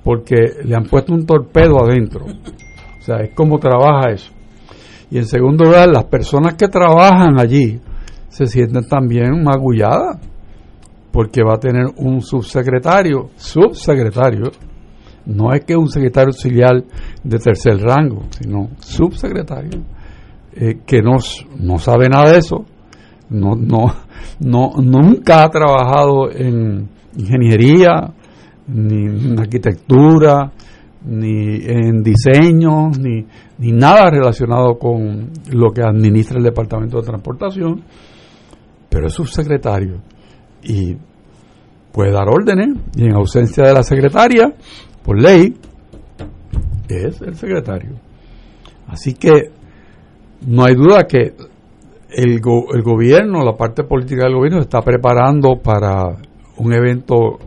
porque 0.05 0.35
le 0.65 0.77
han 0.77 0.85
puesto 0.85 1.13
un 1.13 1.25
torpedo 1.25 1.83
adentro. 1.83 2.25
O 2.25 3.03
sea, 3.05 3.17
es 3.17 3.35
como 3.35 3.59
trabaja 3.59 4.11
eso. 4.11 4.33
Y 5.11 5.19
en 5.19 5.27
segundo 5.27 5.65
lugar, 5.65 5.89
las 5.89 6.05
personas 6.05 6.55
que 6.55 6.69
trabajan 6.69 7.39
allí 7.39 7.81
se 8.29 8.47
sienten 8.47 8.87
también 8.89 9.43
magulladas 9.43 10.19
porque 11.13 11.43
va 11.43 11.55
a 11.55 11.61
tener 11.61 11.85
un 11.99 12.23
subsecretario, 12.23 13.31
subsecretario, 13.37 14.51
no 15.27 15.53
es 15.53 15.65
que 15.65 15.77
un 15.77 15.89
secretario 15.89 16.29
auxiliar 16.29 16.83
de 17.23 17.39
tercer 17.39 17.79
rango, 17.79 18.23
sino 18.31 18.71
subsecretario, 18.79 19.83
eh, 20.55 20.81
que 20.87 21.03
no, 21.03 21.17
no 21.61 21.79
sabe 21.79 22.09
nada 22.09 22.33
de 22.33 22.39
eso, 22.39 22.65
no, 23.33 23.57
no, 23.57 23.95
no, 24.41 24.73
nunca 24.83 25.45
ha 25.45 25.51
trabajado 25.51 26.31
en 26.31 26.89
ingeniería, 27.17 28.13
ni 28.69 29.07
en 29.07 29.39
arquitectura, 29.39 30.53
ni 31.05 31.57
en 31.65 32.03
diseño, 32.03 32.91
ni, 32.91 33.27
ni 33.59 33.73
nada 33.73 34.11
relacionado 34.11 34.79
con 34.79 35.31
lo 35.51 35.71
que 35.73 35.83
administra 35.83 36.39
el 36.39 36.45
Departamento 36.45 36.99
de 36.99 37.07
Transportación, 37.07 37.83
pero 38.89 39.07
es 39.07 39.13
subsecretario 39.13 40.01
y 40.63 40.97
puede 41.93 42.13
dar 42.13 42.29
órdenes 42.29 42.79
y 42.97 43.05
en 43.05 43.15
ausencia 43.15 43.65
de 43.65 43.75
la 43.75 43.83
secretaria, 43.83 44.53
por 45.03 45.21
ley, 45.21 45.55
es 46.89 47.21
el 47.23 47.35
secretario. 47.35 47.99
Así 48.87 49.15
que 49.15 49.51
no 50.47 50.65
hay 50.65 50.75
duda 50.75 51.05
que 51.05 51.35
el, 52.15 52.41
el 52.75 52.83
gobierno, 52.83 53.45
la 53.45 53.57
parte 53.57 53.85
política 53.85 54.25
del 54.25 54.35
gobierno, 54.35 54.59
se 54.59 54.65
está 54.65 54.81
preparando 54.81 55.57
para 55.63 56.17
un 56.59 56.73
evento 56.73 57.39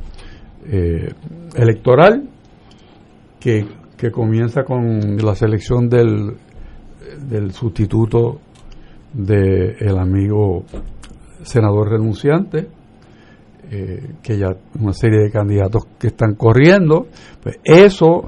eh, 0.66 1.09
electoral 1.55 2.30
que, 3.39 3.66
que, 3.97 4.11
comienza 4.11 4.63
con 4.63 5.18
la 5.18 5.36
selección 5.36 5.88
del, 5.89 6.38
del 7.30 7.51
sustituto 7.51 8.39
del 9.13 9.76
el 9.80 9.97
amigo 9.97 10.63
senador 11.43 11.91
renunciante 11.91 12.68
eh, 13.72 14.13
que 14.22 14.38
ya 14.38 14.55
una 14.80 14.93
serie 14.93 15.22
de 15.22 15.32
candidatos 15.32 15.88
que 15.97 16.07
están 16.07 16.36
corriendo, 16.36 17.07
pues 17.41 17.57
eso 17.63 18.26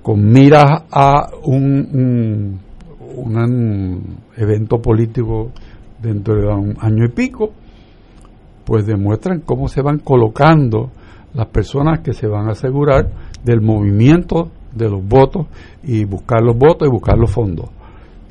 con 0.00 0.24
miras 0.24 0.84
a 0.90 1.28
un, 1.44 2.58
un, 3.14 4.16
evento 4.34 4.80
político 4.80 5.52
dentro 6.02 6.34
de 6.34 6.46
un 6.48 6.76
año 6.80 7.04
y 7.04 7.08
pico, 7.08 7.52
pues 8.64 8.86
demuestran 8.86 9.40
cómo 9.40 9.68
se 9.68 9.82
van 9.82 9.98
colocando 9.98 10.90
las 11.34 11.46
personas 11.46 12.00
que 12.00 12.12
se 12.12 12.26
van 12.26 12.48
a 12.48 12.52
asegurar 12.52 13.10
del 13.42 13.60
movimiento 13.60 14.50
de 14.74 14.88
los 14.88 15.06
votos 15.06 15.46
y 15.82 16.04
buscar 16.04 16.42
los 16.42 16.56
votos 16.56 16.88
y 16.88 16.90
buscar 16.90 17.18
los 17.18 17.30
fondos. 17.30 17.70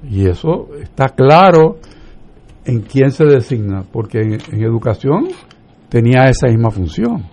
Y 0.10 0.28
eso 0.28 0.70
está 0.82 1.10
claro 1.10 1.78
en 2.66 2.82
quién 2.82 3.12
se 3.12 3.26
designa, 3.26 3.84
porque 3.92 4.20
en 4.20 4.64
educación 4.64 5.28
tenía 5.90 6.26
esa 6.26 6.48
misma 6.48 6.70
función. 6.72 7.24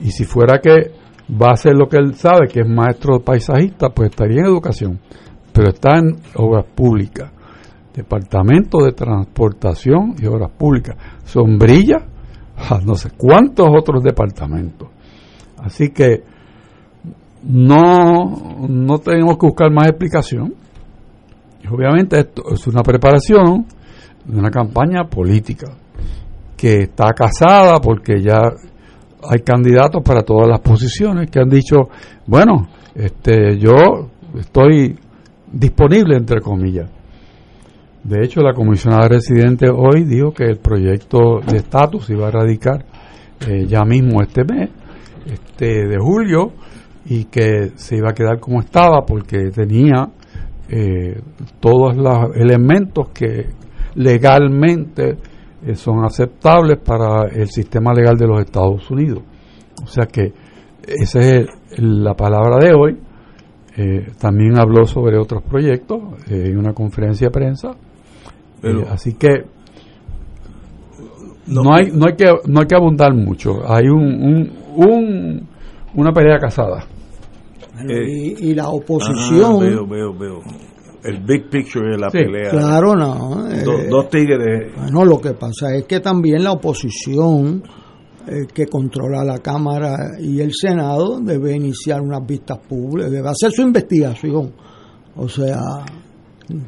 Y 0.00 0.10
si 0.10 0.24
fuera 0.24 0.60
que 0.60 0.92
va 1.30 1.50
a 1.50 1.54
hacer 1.54 1.74
lo 1.74 1.88
que 1.88 1.98
él 1.98 2.14
sabe, 2.14 2.48
que 2.48 2.60
es 2.60 2.68
maestro 2.68 3.20
paisajista, 3.20 3.90
pues 3.90 4.10
estaría 4.10 4.40
en 4.40 4.46
educación. 4.46 5.00
Pero 5.52 5.70
está 5.70 5.98
en 5.98 6.16
obras 6.36 6.64
públicas. 6.74 7.30
Departamento 7.96 8.84
de 8.84 8.92
Transportación 8.92 10.14
y 10.20 10.26
Obras 10.26 10.50
Públicas. 10.50 10.96
Sombrilla, 11.24 12.06
no 12.84 12.94
sé 12.94 13.10
cuántos 13.16 13.66
otros 13.70 14.02
departamentos. 14.02 14.88
Así 15.58 15.88
que 15.88 16.22
no, 17.42 18.66
no 18.68 18.98
tenemos 18.98 19.38
que 19.38 19.46
buscar 19.46 19.72
más 19.72 19.88
explicación. 19.88 20.54
Obviamente 21.70 22.20
esto 22.20 22.42
es 22.52 22.66
una 22.66 22.82
preparación 22.82 23.66
de 24.26 24.38
una 24.38 24.50
campaña 24.50 25.04
política 25.04 25.72
que 26.56 26.82
está 26.82 27.12
casada 27.14 27.80
porque 27.80 28.20
ya 28.20 28.40
hay 29.28 29.40
candidatos 29.40 30.02
para 30.04 30.22
todas 30.22 30.48
las 30.48 30.60
posiciones 30.60 31.30
que 31.30 31.40
han 31.40 31.48
dicho, 31.48 31.88
bueno, 32.26 32.68
este 32.94 33.58
yo 33.58 34.10
estoy 34.38 34.98
disponible 35.50 36.16
entre 36.16 36.40
comillas. 36.40 36.90
De 38.06 38.24
hecho, 38.24 38.40
la 38.40 38.54
comisionada 38.54 39.08
residente 39.08 39.68
hoy 39.68 40.04
dijo 40.04 40.32
que 40.32 40.44
el 40.44 40.58
proyecto 40.58 41.40
de 41.44 41.56
estatus 41.56 42.08
iba 42.10 42.28
a 42.28 42.30
radicar 42.30 42.84
eh, 43.48 43.66
ya 43.66 43.84
mismo 43.84 44.22
este 44.22 44.44
mes, 44.44 44.70
este 45.26 45.88
de 45.88 45.98
julio, 45.98 46.52
y 47.06 47.24
que 47.24 47.72
se 47.74 47.96
iba 47.96 48.10
a 48.10 48.14
quedar 48.14 48.38
como 48.38 48.60
estaba 48.60 49.04
porque 49.04 49.50
tenía 49.50 50.08
eh, 50.68 51.20
todos 51.58 51.96
los 51.96 52.36
elementos 52.36 53.08
que 53.08 53.46
legalmente 53.96 55.16
eh, 55.64 55.74
son 55.74 56.04
aceptables 56.04 56.78
para 56.78 57.28
el 57.28 57.48
sistema 57.48 57.92
legal 57.92 58.16
de 58.16 58.28
los 58.28 58.40
Estados 58.40 58.88
Unidos. 58.88 59.24
O 59.82 59.86
sea 59.88 60.06
que 60.06 60.32
esa 60.86 61.18
es 61.18 61.46
la 61.76 62.14
palabra 62.14 62.58
de 62.64 62.72
hoy. 62.72 63.00
Eh, 63.76 64.12
también 64.20 64.58
habló 64.60 64.86
sobre 64.86 65.18
otros 65.18 65.42
proyectos 65.42 66.00
en 66.30 66.56
una 66.56 66.72
conferencia 66.72 67.26
de 67.26 67.32
prensa. 67.32 67.76
Pero- 68.66 68.80
Eh, 68.82 68.86
así 68.90 69.14
que 69.14 69.44
No, 71.46 71.62
no, 71.62 71.74
hay 71.74 71.90
no 71.92 72.06
hay 72.06 72.16
que 72.16 72.24
no 72.46 72.60
hay 72.60 72.66
que 72.66 72.74
abundar 72.74 73.14
mucho. 73.14 73.60
Hay 73.68 73.86
un, 73.86 74.02
un, 74.04 74.52
un- 74.76 75.48
una 75.94 76.12
pelea 76.12 76.38
casada. 76.38 76.84
Eh, 77.88 78.34
y, 78.40 78.50
y 78.50 78.54
la 78.54 78.64
Ah, 78.64 78.70
oposición, 78.70 79.60
veo, 79.60 79.86
veo, 79.86 80.12
veo. 80.18 80.40
El 81.04 81.20
big 81.22 81.48
picture 81.48 81.90
de 81.90 81.98
la 81.98 82.10
Sí, 82.10 82.18
pelea. 82.18 82.50
claro, 82.50 82.94
no. 82.96 83.48
eh, 83.48 83.62
Do- 83.62 83.86
dos 83.88 84.10
tigres. 84.10 84.72
Bueno, 84.76 85.04
lo 85.04 85.20
que 85.20 85.34
pasa 85.34 85.72
es 85.76 85.84
que 85.84 86.00
también 86.00 86.42
la 86.42 86.52
oposición 86.52 87.62
eh, 88.26 88.46
que 88.52 88.66
controla 88.66 89.22
la 89.22 89.38
Cámara 89.38 89.94
y 90.18 90.40
el 90.40 90.50
Senado 90.52 91.20
debe 91.20 91.54
iniciar 91.54 92.00
unas 92.00 92.26
vistas 92.26 92.58
públicas, 92.68 93.08
debe 93.12 93.28
hacer 93.28 93.52
su 93.52 93.62
investigación. 93.62 94.52
O 95.14 95.28
sea, 95.28 95.60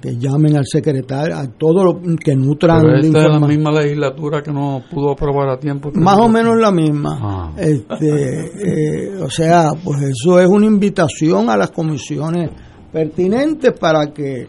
que 0.01 0.16
llamen 0.16 0.57
al 0.57 0.66
secretario, 0.66 1.37
a 1.37 1.47
todo 1.47 1.85
lo 1.85 2.01
que 2.16 2.35
nutran 2.35 2.83
Pero 2.83 2.99
esta 2.99 3.26
es 3.26 3.29
la 3.29 3.47
misma 3.47 3.70
legislatura 3.70 4.43
que 4.43 4.51
no 4.51 4.83
pudo 4.91 5.12
aprobar 5.12 5.49
a 5.51 5.59
tiempo. 5.59 5.91
Más 5.95 6.18
o 6.18 6.29
menos 6.29 6.57
la 6.57 6.72
misma. 6.72 7.18
Ah. 7.20 7.53
Este, 7.57 9.11
eh, 9.11 9.22
o 9.22 9.31
sea, 9.31 9.70
pues 9.83 10.03
eso 10.03 10.41
es 10.41 10.49
una 10.49 10.66
invitación 10.66 11.49
a 11.49 11.57
las 11.57 11.70
comisiones 11.70 12.51
pertinentes 12.93 13.72
para 13.79 14.12
que 14.12 14.43
eh, 14.43 14.49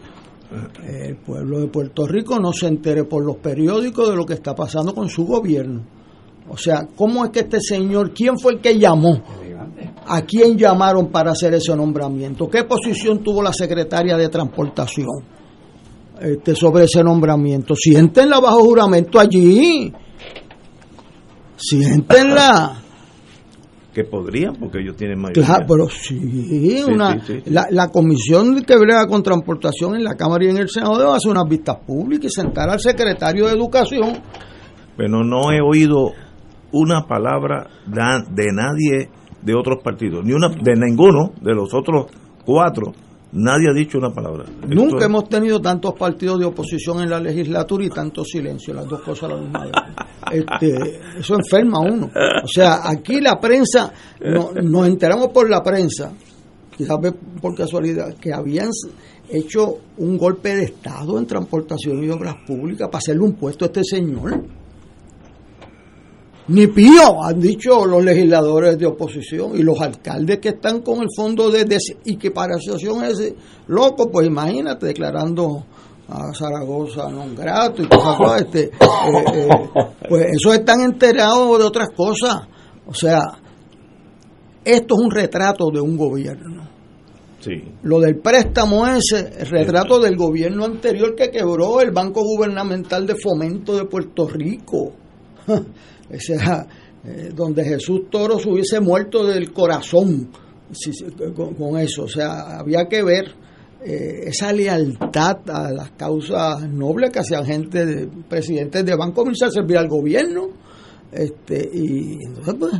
el 1.08 1.16
pueblo 1.16 1.60
de 1.60 1.68
Puerto 1.68 2.06
Rico 2.06 2.40
no 2.40 2.52
se 2.52 2.66
entere 2.66 3.04
por 3.04 3.24
los 3.24 3.36
periódicos 3.36 4.08
de 4.08 4.16
lo 4.16 4.26
que 4.26 4.34
está 4.34 4.54
pasando 4.54 4.94
con 4.94 5.08
su 5.08 5.24
gobierno. 5.24 5.82
O 6.48 6.56
sea, 6.56 6.88
¿cómo 6.96 7.24
es 7.24 7.30
que 7.30 7.40
este 7.40 7.60
señor, 7.60 8.12
quién 8.12 8.36
fue 8.36 8.54
el 8.54 8.60
que 8.60 8.76
llamó? 8.76 9.22
¿A 10.06 10.22
quién 10.22 10.56
llamaron 10.56 11.08
para 11.08 11.32
hacer 11.32 11.54
ese 11.54 11.74
nombramiento? 11.76 12.48
¿Qué 12.48 12.64
posición 12.64 13.22
tuvo 13.22 13.42
la 13.42 13.52
secretaria 13.52 14.16
de 14.16 14.28
Transportación 14.28 15.24
este, 16.20 16.54
sobre 16.54 16.84
ese 16.84 17.02
nombramiento? 17.02 17.74
Siéntenla 17.74 18.40
bajo 18.40 18.60
juramento 18.60 19.18
allí. 19.18 19.92
Siéntenla. 21.56 22.76
Que 23.92 24.04
podrían, 24.04 24.54
porque 24.54 24.78
ellos 24.78 24.94
tienen 24.94 25.18
mayoría. 25.18 25.44
Claro, 25.44 25.66
pero 25.66 25.88
sí, 25.88 26.80
una, 26.86 27.14
sí, 27.14 27.20
sí, 27.26 27.42
sí. 27.44 27.50
La, 27.50 27.66
la 27.70 27.88
comisión 27.88 28.62
que 28.62 28.78
brega 28.78 29.04
con 29.08 29.20
transportación 29.20 29.96
en 29.96 30.04
la 30.04 30.14
Cámara 30.14 30.44
y 30.44 30.50
en 30.50 30.58
el 30.58 30.68
Senado 30.68 30.96
debe 30.96 31.10
hacer 31.10 31.32
unas 31.32 31.48
vistas 31.48 31.78
públicas 31.84 32.26
y 32.26 32.40
sentar 32.40 32.70
al 32.70 32.78
secretario 32.78 33.48
de 33.48 33.54
Educación. 33.54 34.22
Pero 34.96 35.24
no 35.24 35.50
he 35.50 35.60
oído 35.60 36.12
una 36.70 37.06
palabra 37.08 37.68
de 37.84 38.52
nadie 38.52 39.10
de 39.42 39.54
otros 39.54 39.82
partidos, 39.82 40.24
ni 40.24 40.32
una 40.32 40.48
de 40.48 40.74
ninguno 40.76 41.32
de 41.40 41.54
los 41.54 41.72
otros 41.74 42.06
cuatro. 42.44 42.92
Nadie 43.32 43.68
ha 43.70 43.72
dicho 43.72 43.96
una 43.98 44.10
palabra. 44.10 44.44
Nunca 44.66 45.04
hemos 45.04 45.28
tenido 45.28 45.60
tantos 45.60 45.94
partidos 45.94 46.40
de 46.40 46.46
oposición 46.46 47.00
en 47.00 47.10
la 47.10 47.20
legislatura 47.20 47.84
y 47.84 47.88
tanto 47.88 48.24
silencio, 48.24 48.74
las 48.74 48.86
dos 48.88 49.02
cosas 49.02 49.30
a 49.30 49.34
la 49.34 49.40
misma 49.40 49.64
vez. 49.66 49.72
Este, 50.32 51.00
eso 51.20 51.36
enferma 51.36 51.78
a 51.78 51.80
uno. 51.92 52.10
O 52.42 52.48
sea, 52.48 52.80
aquí 52.88 53.20
la 53.20 53.38
prensa, 53.38 53.92
no- 54.20 54.50
nos 54.62 54.86
enteramos 54.88 55.28
por 55.28 55.48
la 55.48 55.62
prensa, 55.62 56.12
quizás 56.76 56.98
por 57.40 57.54
casualidad, 57.54 58.14
que 58.14 58.32
habían 58.32 58.70
hecho 59.28 59.76
un 59.98 60.18
golpe 60.18 60.56
de 60.56 60.64
Estado 60.64 61.16
en 61.16 61.24
transportación 61.26 62.02
y 62.02 62.10
obras 62.10 62.34
públicas 62.44 62.88
para 62.88 62.98
hacerle 62.98 63.22
un 63.22 63.34
puesto 63.34 63.64
a 63.64 63.68
este 63.68 63.84
señor. 63.84 64.42
Ni 66.50 66.66
pío, 66.66 67.22
han 67.22 67.38
dicho 67.38 67.86
los 67.86 68.02
legisladores 68.04 68.76
de 68.76 68.86
oposición 68.86 69.56
y 69.56 69.62
los 69.62 69.80
alcaldes 69.80 70.38
que 70.40 70.48
están 70.50 70.80
con 70.82 70.98
el 71.00 71.08
fondo 71.14 71.48
de 71.48 71.64
des- 71.64 71.94
y 72.04 72.16
que 72.16 72.32
para 72.32 72.56
asociación 72.56 73.04
ese 73.04 73.36
loco, 73.68 74.10
pues 74.10 74.26
imagínate 74.26 74.86
declarando 74.86 75.64
a 76.10 76.34
Zaragoza 76.34 77.06
non 77.08 77.38
grato 77.38 77.82
y 77.82 77.86
cosas 77.86 78.16
cosas, 78.18 78.40
este, 78.42 78.62
eh, 78.66 79.24
eh, 79.32 79.48
pues 80.10 80.26
esos 80.34 80.58
están 80.58 80.80
enterados 80.82 81.56
de 81.56 81.64
otras 81.64 81.88
cosas. 81.94 82.48
O 82.84 82.94
sea, 82.94 83.20
esto 84.64 84.94
es 84.98 85.00
un 85.00 85.10
retrato 85.12 85.70
de 85.70 85.80
un 85.80 85.96
gobierno. 85.96 86.66
Sí. 87.38 87.62
Lo 87.84 88.00
del 88.00 88.18
préstamo 88.18 88.88
ese, 88.88 89.38
el 89.38 89.46
retrato 89.46 90.00
del 90.00 90.16
gobierno 90.16 90.64
anterior 90.64 91.14
que 91.14 91.30
quebró 91.30 91.80
el 91.80 91.92
Banco 91.92 92.22
Gubernamental 92.24 93.06
de 93.06 93.14
Fomento 93.14 93.76
de 93.76 93.84
Puerto 93.84 94.26
Rico. 94.26 94.92
o 96.14 96.20
sea, 96.20 96.66
eh, 97.04 97.30
donde 97.34 97.64
Jesús 97.64 98.10
Toro 98.10 98.38
se 98.38 98.48
hubiese 98.48 98.80
muerto 98.80 99.24
del 99.24 99.52
corazón 99.52 100.28
con, 101.56 101.78
eso. 101.78 102.04
O 102.04 102.08
sea, 102.08 102.58
había 102.58 102.86
que 102.88 103.02
ver 103.02 103.34
eh, 103.84 104.24
esa 104.26 104.52
lealtad 104.52 105.38
a 105.48 105.70
las 105.72 105.92
causas 105.92 106.68
nobles 106.68 107.10
que 107.10 107.20
hacían 107.20 107.44
gente, 107.44 107.86
de, 107.86 108.06
presidentes 108.28 108.84
de 108.84 108.96
banco 108.96 109.22
comercial, 109.22 109.50
servir 109.50 109.78
al 109.78 109.88
gobierno. 109.88 110.48
Este, 111.12 111.68
y 111.72 112.18
entonces, 112.24 112.54
pues, 112.58 112.72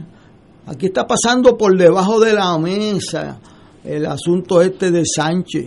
aquí 0.66 0.86
está 0.86 1.06
pasando 1.06 1.56
por 1.56 1.76
debajo 1.76 2.20
de 2.20 2.34
la 2.34 2.56
mesa 2.58 3.40
el 3.84 4.06
asunto 4.06 4.60
este 4.60 4.90
de 4.90 5.02
Sánchez. 5.04 5.66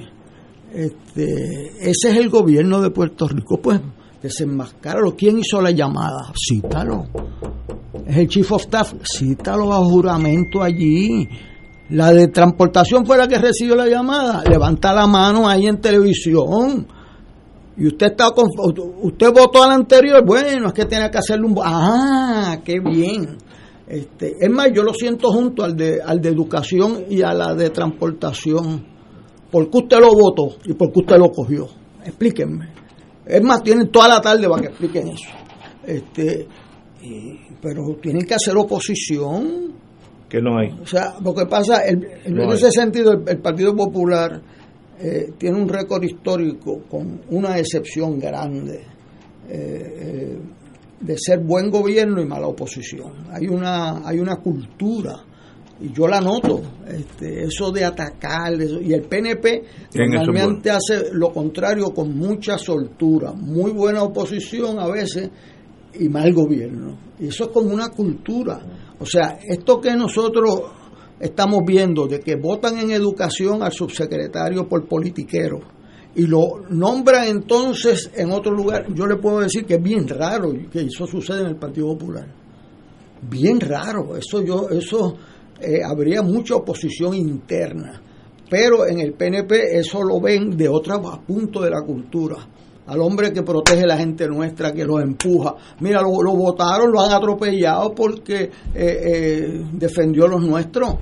Este, 0.74 1.90
ese 1.90 2.10
es 2.10 2.18
el 2.18 2.30
gobierno 2.30 2.82
de 2.82 2.90
Puerto 2.90 3.28
Rico, 3.28 3.60
pues 3.62 3.80
desenmascáralo. 4.24 5.16
¿Quién 5.16 5.40
hizo 5.40 5.62
la 5.62 5.72
llamada? 5.72 6.32
Cítalo. 6.34 7.06
Es 8.08 8.18
el 8.18 8.28
chief 8.28 8.52
of 8.54 8.62
staff, 8.62 8.94
cítalo 9.04 9.72
a 9.74 9.78
juramento 9.78 10.64
allí. 10.64 11.28
La 11.90 12.12
de 12.12 12.30
transportación 12.30 13.06
fue 13.06 13.18
la 13.18 13.28
que 13.28 13.38
recibió 13.38 13.76
la 13.76 13.88
llamada. 13.88 14.44
Levanta 14.50 14.94
la 14.94 15.06
mano 15.06 15.48
ahí 15.48 15.68
en 15.68 15.80
televisión. 15.80 16.88
Y 17.76 17.88
usted 17.88 18.08
está 18.08 18.32
con, 18.32 18.50
usted 19.02 19.34
votó 19.34 19.64
al 19.64 19.72
anterior, 19.72 20.24
bueno, 20.26 20.68
es 20.68 20.74
que 20.74 20.86
tiene 20.86 21.10
que 21.10 21.18
hacerle 21.18 21.48
un 21.48 21.56
ah, 21.64 22.60
qué 22.64 22.80
bien. 22.80 23.38
Este, 23.88 24.38
es 24.40 24.50
más, 24.50 24.70
yo 24.74 24.84
lo 24.84 24.94
siento 24.94 25.32
junto 25.32 25.64
al 25.64 25.76
de 25.76 26.00
al 26.02 26.22
de 26.22 26.30
educación 26.30 27.06
y 27.10 27.22
a 27.22 27.34
la 27.34 27.54
de 27.54 27.70
transportación. 27.72 28.86
porque 29.52 29.78
usted 29.78 30.00
lo 30.00 30.14
votó 30.14 30.56
y 30.66 30.74
porque 30.74 31.00
usted 31.00 31.18
lo 31.18 31.30
cogió? 31.32 31.68
Explíquenme. 32.06 32.83
Es 33.26 33.42
más, 33.42 33.64
tienen 33.64 33.90
toda 33.90 34.08
la 34.08 34.22
tarde 34.22 34.48
para 34.50 34.62
que 34.62 34.68
expliquen 34.70 35.08
eso. 35.10 35.30
Este, 35.86 36.48
y- 37.02 37.40
pero 37.62 37.96
tienen 38.02 38.26
que 38.26 38.34
hacer 38.36 38.56
oposición. 38.58 39.74
Que 40.30 40.42
no 40.42 40.58
hay. 40.58 40.70
O 40.82 40.86
sea, 40.86 41.16
lo 41.24 41.34
que 41.34 41.46
pasa, 41.46 41.86
el- 41.86 42.06
en 42.26 42.34
No 42.36 42.54
ese 42.54 42.72
sentido, 42.72 43.14
el, 43.14 43.24
el 43.28 43.38
Partido 43.40 43.76
Popular 43.76 44.42
eh, 45.00 45.34
tiene 45.38 45.58
un 45.62 45.68
récord 45.68 46.04
histórico 46.04 46.84
con 46.90 47.22
una 47.30 47.58
excepción 47.58 48.20
grande 48.20 48.84
eh, 49.50 49.94
eh, 50.00 50.38
de 51.02 51.18
ser 51.18 51.40
buen 51.40 51.70
gobierno 51.70 52.22
y 52.22 52.26
mala 52.26 52.48
oposición. 52.48 53.26
Hay 53.32 53.48
una, 53.48 54.08
hay 54.08 54.20
una 54.20 54.38
cultura, 54.38 55.16
y 55.84 55.92
yo 55.94 56.08
la 56.08 56.22
noto, 56.22 56.62
este, 56.88 57.44
eso 57.44 57.72
de 57.72 57.84
atacar, 57.84 58.54
eso- 58.62 58.80
y 58.82 58.94
el 58.94 59.02
PNP 59.04 59.64
normalmente 60.18 60.72
hace 60.72 61.14
lo 61.14 61.32
contrario 61.34 61.94
con 61.94 62.18
mucha 62.18 62.58
soltura, 62.58 63.34
muy 63.34 63.72
buena 63.72 64.02
oposición 64.04 64.80
a 64.80 64.88
veces 64.88 65.30
y 66.00 66.08
mal 66.10 66.34
gobierno. 66.34 66.98
Y 67.20 67.28
eso 67.28 67.44
es 67.46 67.50
como 67.52 67.74
una 67.74 67.90
cultura. 67.90 68.60
O 69.00 69.06
sea, 69.06 69.38
esto 69.48 69.80
que 69.82 69.94
nosotros 69.96 70.62
estamos 71.20 71.60
viendo 71.66 72.08
de 72.08 72.20
que 72.20 72.36
votan 72.36 72.78
en 72.80 72.92
educación 72.92 73.62
al 73.62 73.72
subsecretario 73.72 74.68
por 74.68 74.88
politiquero 74.88 75.60
y 76.16 76.24
lo 76.28 76.64
nombran 76.70 77.28
entonces 77.28 78.10
en 78.16 78.32
otro 78.32 78.52
lugar, 78.54 78.86
yo 78.94 79.06
le 79.06 79.18
puedo 79.18 79.40
decir 79.40 79.66
que 79.66 79.76
es 79.76 79.82
bien 79.84 80.08
raro 80.08 80.52
que 80.72 80.82
eso 80.82 81.06
sucede 81.08 81.42
en 81.42 81.48
el 81.48 81.56
Partido 81.58 81.88
Popular. 81.88 82.28
Bien 83.30 83.60
raro, 83.60 84.16
eso 84.18 84.42
yo 84.44 84.68
eso 84.70 85.16
eh, 85.64 85.82
habría 85.84 86.22
mucha 86.22 86.56
oposición 86.56 87.14
interna, 87.14 88.02
pero 88.50 88.86
en 88.88 89.00
el 89.00 89.14
PNP 89.14 89.78
eso 89.80 90.04
lo 90.04 90.20
ven 90.22 90.56
de 90.58 90.68
otro 90.70 91.02
punto 91.26 91.62
de 91.62 91.70
la 91.72 91.82
cultura. 91.82 92.36
Al 92.86 93.00
hombre 93.00 93.32
que 93.32 93.44
protege 93.44 93.84
a 93.84 93.88
la 93.88 93.98
gente 93.98 94.28
nuestra, 94.28 94.74
que 94.74 94.84
los 94.84 95.02
empuja. 95.02 95.56
Mira, 95.80 96.02
lo, 96.02 96.10
votaron, 96.36 96.92
lo 96.92 97.00
han 97.00 97.14
atropellado 97.14 97.96
porque 97.96 98.44
eh, 98.44 98.52
eh, 98.76 99.62
defendió 99.72 100.26
a 100.26 100.28
los 100.28 100.42
nuestros. 100.42 100.96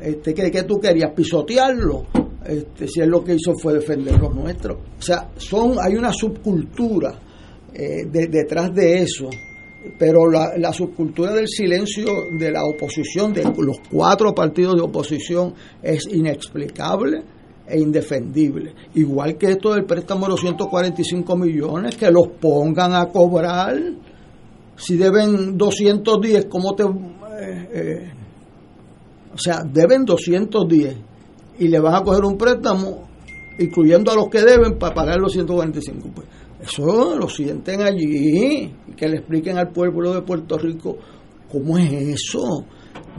Este, 0.00 0.32
¿qué, 0.32 0.50
qué 0.50 0.62
tú 0.62 0.80
querías? 0.80 1.12
¿Pisotearlo? 1.14 2.06
Este, 2.46 2.88
si 2.88 3.00
él 3.00 3.10
lo 3.10 3.22
que 3.22 3.34
hizo 3.34 3.52
fue 3.54 3.74
defender 3.74 4.18
los 4.18 4.34
nuestros. 4.34 4.78
O 4.98 5.02
sea, 5.02 5.28
son, 5.36 5.76
hay 5.78 5.94
una 5.94 6.10
subcultura 6.10 7.18
eh, 7.74 8.06
de- 8.10 8.26
detrás 8.28 8.72
de 8.74 9.02
eso. 9.02 9.28
Pero 9.98 10.30
la, 10.30 10.72
subcultura 10.72 11.32
del 11.32 11.46
silencio 11.46 12.06
de 12.38 12.50
la 12.50 12.64
oposición, 12.64 13.32
de 13.32 13.44
los 13.44 13.76
cuatro 13.90 14.34
partidos 14.34 14.76
de 14.76 14.80
oposición, 14.80 15.54
es 15.82 16.06
inexplicable 16.06 17.22
e 17.66 17.78
indefendible. 17.78 18.74
Igual 18.94 19.36
que 19.36 19.52
esto 19.52 19.74
del 19.74 19.84
préstamo 19.84 20.26
de 20.26 20.32
los 20.32 20.40
145 20.40 21.36
millones, 21.36 21.96
que 21.96 22.10
los 22.10 22.28
pongan 22.40 22.94
a 22.94 23.06
cobrar. 23.06 23.76
Si 24.76 24.96
deben 24.96 25.56
210, 25.56 26.46
¿cómo 26.46 26.74
te, 26.74 26.82
eh, 26.84 27.68
eh, 27.72 28.12
O 29.34 29.38
sea, 29.38 29.62
deben 29.64 30.04
210 30.04 30.96
y 31.58 31.68
le 31.68 31.78
van 31.78 31.94
a 31.94 32.02
coger 32.02 32.24
un 32.24 32.36
préstamo, 32.36 33.06
incluyendo 33.58 34.10
a 34.10 34.14
los 34.14 34.28
que 34.28 34.40
deben, 34.40 34.78
para 34.78 34.94
pagar 34.94 35.18
los 35.20 35.32
145. 35.32 36.08
Pues 36.14 36.26
eso 36.60 37.16
lo 37.16 37.28
sienten 37.28 37.82
allí 37.82 38.72
y 38.88 38.92
que 38.96 39.08
le 39.08 39.18
expliquen 39.18 39.58
al 39.58 39.70
pueblo 39.70 40.14
de 40.14 40.22
Puerto 40.22 40.56
Rico 40.58 40.96
cómo 41.50 41.78
es 41.78 41.92
eso. 41.92 42.64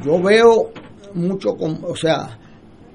Yo 0.04 0.22
veo 0.22 0.72
mucho, 1.14 1.50
o 1.52 1.96
sea, 1.96 2.40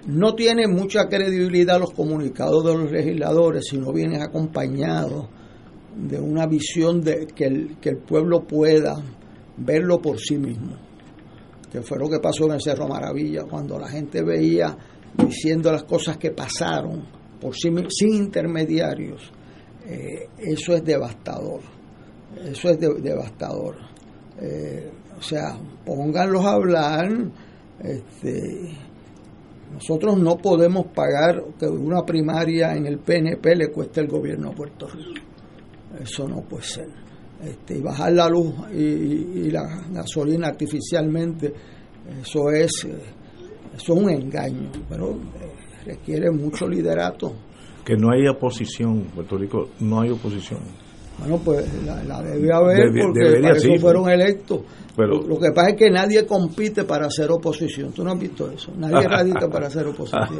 no 0.06 0.34
tiene 0.34 0.66
mucha 0.66 1.08
credibilidad 1.08 1.78
los 1.78 1.92
comunicados 1.92 2.64
de 2.64 2.74
los 2.74 2.90
legisladores 2.90 3.66
si 3.68 3.78
no 3.78 3.92
vienen 3.92 4.22
acompañados 4.22 5.28
de 5.96 6.18
una 6.18 6.46
visión 6.46 7.00
de 7.00 7.26
que 7.26 7.44
el, 7.44 7.76
que 7.80 7.90
el 7.90 7.98
pueblo 7.98 8.44
pueda 8.46 8.96
verlo 9.56 10.00
por 10.00 10.18
sí 10.18 10.38
mismo. 10.38 10.76
Que 11.70 11.82
fue 11.82 11.98
lo 11.98 12.08
que 12.08 12.18
pasó 12.18 12.46
en 12.46 12.52
el 12.52 12.60
Cerro 12.60 12.88
Maravilla, 12.88 13.44
cuando 13.44 13.78
la 13.78 13.88
gente 13.88 14.22
veía 14.22 14.76
diciendo 15.16 15.70
las 15.70 15.84
cosas 15.84 16.16
que 16.16 16.30
pasaron 16.30 17.04
por 17.40 17.54
sí, 17.54 17.70
sin 17.88 18.14
intermediarios. 18.14 19.32
Eh, 19.90 20.28
eso 20.38 20.74
es 20.74 20.84
devastador. 20.84 21.60
Eso 22.44 22.70
es 22.70 22.78
devastador. 22.78 23.76
Eh, 24.40 24.88
o 25.18 25.22
sea, 25.22 25.58
pónganlos 25.84 26.44
a 26.44 26.52
hablar. 26.52 27.08
Este, 27.82 28.70
nosotros 29.72 30.16
no 30.18 30.36
podemos 30.38 30.86
pagar 30.94 31.42
que 31.58 31.66
una 31.66 32.04
primaria 32.04 32.74
en 32.74 32.86
el 32.86 32.98
PNP 32.98 33.56
le 33.56 33.72
cueste 33.72 34.00
el 34.00 34.06
gobierno 34.06 34.50
a 34.50 34.54
Puerto 34.54 34.86
Rico. 34.86 35.20
Eso 36.00 36.28
no 36.28 36.42
puede 36.42 36.62
ser. 36.62 36.88
Este, 37.42 37.78
y 37.78 37.80
bajar 37.80 38.12
la 38.12 38.28
luz 38.28 38.54
y, 38.72 39.50
la 39.50 39.62
gasolina 39.90 40.48
artificialmente, 40.48 41.52
eso 42.20 42.50
es, 42.50 42.70
eso 42.84 42.94
es 43.74 43.88
un 43.88 44.10
engaño, 44.10 44.70
pero 44.88 45.12
eh, 45.12 45.86
requiere 45.86 46.30
mucho 46.30 46.68
liderato. 46.68 47.32
Que 47.90 47.96
no 47.96 48.12
hay 48.12 48.28
oposición, 48.28 49.02
Puerto 49.12 49.36
Rico 49.36 49.70
no 49.80 50.00
hay 50.00 50.10
oposición. 50.10 50.60
Bueno, 51.18 51.40
pues 51.44 51.66
la, 51.84 52.22
debe 52.22 52.52
haber 52.52 52.92
porque 53.02 53.40
para 53.42 53.56
eso 53.56 53.68
fueron 53.80 54.08
electos. 54.08 54.60
Pero, 54.96 55.20
lo 55.22 55.40
que 55.40 55.50
pasa 55.50 55.70
es 55.70 55.76
que 55.76 55.90
nadie 55.90 56.24
compite 56.24 56.84
para 56.84 57.06
hacer 57.06 57.28
oposición. 57.32 57.90
¿Tú 57.90 58.04
no 58.04 58.12
has 58.12 58.18
visto 58.20 58.48
eso? 58.48 58.70
Nadie 58.76 59.08
radica 59.08 59.48
para 59.48 59.66
hacer 59.66 59.88
oposición. 59.88 60.38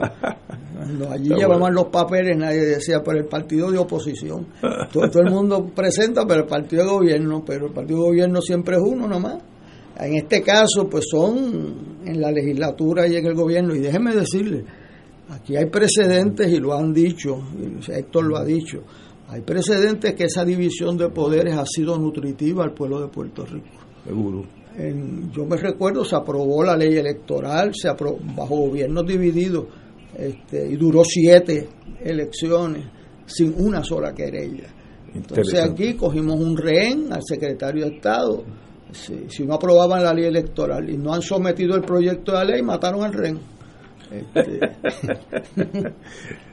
Cuando 0.77 1.11
allí 1.11 1.31
llevaban 1.31 1.75
los 1.75 1.87
papeles, 1.87 2.37
nadie 2.39 2.61
decía 2.61 3.03
por 3.03 3.17
el 3.17 3.25
partido 3.25 3.73
de 3.73 3.79
oposición. 3.79 4.47
Todo, 4.93 5.21
el 5.21 5.33
mundo 5.33 5.73
presenta 5.75 6.25
para 6.25 6.43
el 6.43 6.47
partido 6.47 6.85
de 6.85 6.89
gobierno, 6.89 7.43
pero 7.45 7.67
el 7.67 7.73
partido 7.73 7.99
de 7.99 8.07
gobierno 8.11 8.41
siempre 8.41 8.77
es 8.77 8.83
uno 8.83 9.09
nomás. 9.09 9.39
En 9.99 10.15
este 10.15 10.41
caso, 10.41 10.89
pues 10.89 11.07
son 11.11 11.99
en 12.07 12.21
la 12.21 12.31
legislatura 12.31 13.09
y 13.09 13.17
en 13.17 13.27
el 13.27 13.35
gobierno. 13.35 13.75
Y 13.75 13.81
déjeme 13.81 14.15
decirle, 14.15 14.65
aquí 15.31 15.57
hay 15.57 15.67
precedentes 15.67 16.53
y 16.53 16.59
lo 16.59 16.75
han 16.75 16.93
dicho, 16.93 17.39
y 17.59 17.91
Héctor 17.91 18.25
lo 18.25 18.37
ha 18.37 18.45
dicho 18.45 18.83
hay 19.31 19.43
precedentes 19.43 20.15
que 20.15 20.25
esa 20.25 20.45
división 20.45 20.97
de 20.97 21.09
poderes 21.09 21.57
ha 21.57 21.65
sido 21.65 21.97
nutritiva 21.97 22.65
al 22.65 22.75
pueblo 22.75 23.01
de 23.01 23.07
Puerto 23.07 23.47
Rico. 23.47 23.69
Seguro. 24.05 24.45
yo 25.33 25.47
me 25.47 25.57
recuerdo, 25.57 26.05
se 26.05 26.17
aprobó 26.17 26.65
la 26.65 26.77
ley 26.77 26.97
electoral, 26.97 27.71
se 27.73 27.89
aprobó, 27.89 28.19
bajo 28.37 28.57
gobiernos 28.57 29.07
divididos, 29.07 29.67
este, 30.17 30.67
y 30.67 30.75
duró 30.75 31.05
siete 31.05 31.69
elecciones 32.03 32.87
sin 33.25 33.55
una 33.57 33.85
sola 33.85 34.13
querella. 34.13 34.69
Entonces 35.15 35.61
aquí 35.61 35.95
cogimos 35.95 36.41
un 36.41 36.57
rehén 36.57 37.13
al 37.13 37.23
secretario 37.23 37.87
de 37.87 37.97
Estado. 37.97 38.43
Si, 38.91 39.27
si, 39.29 39.45
no 39.45 39.55
aprobaban 39.55 40.03
la 40.03 40.13
ley 40.13 40.25
electoral 40.25 40.91
y 40.91 40.97
no 40.97 41.15
han 41.15 41.23
sometido 41.23 41.77
el 41.77 41.83
proyecto 41.83 42.37
de 42.37 42.45
ley, 42.47 42.63
mataron 42.63 43.05
al 43.05 43.13
rehén. 43.13 43.39
Este, 44.11 44.77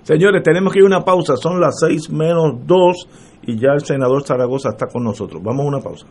Señores, 0.03 0.43
tenemos 0.43 0.71
que 0.71 0.79
ir 0.79 0.83
a 0.83 0.87
una 0.87 1.03
pausa. 1.03 1.35
Son 1.37 1.59
las 1.59 1.79
seis 1.79 2.09
menos 2.09 2.65
dos 2.65 3.07
y 3.43 3.57
ya 3.57 3.69
el 3.73 3.83
senador 3.83 4.23
Zaragoza 4.23 4.69
está 4.69 4.87
con 4.87 5.03
nosotros. 5.03 5.41
Vamos 5.43 5.65
a 5.65 5.67
una 5.67 5.79
pausa. 5.79 6.05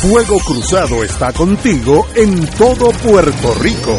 Fuego 0.00 0.38
Cruzado 0.38 1.02
está 1.02 1.32
contigo 1.32 2.06
en 2.14 2.46
todo 2.56 2.90
Puerto 3.02 3.54
Rico. 3.60 3.98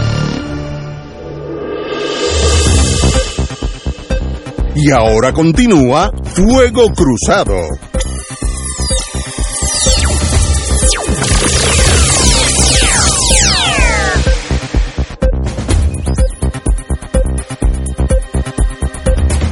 Y 4.75 4.91
ahora 4.91 5.33
continúa 5.33 6.11
Fuego 6.33 6.87
Cruzado. 6.93 7.55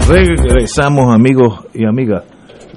Regresamos 0.07 1.13
amigos 1.13 1.65
y 1.73 1.85
amigas. 1.85 2.23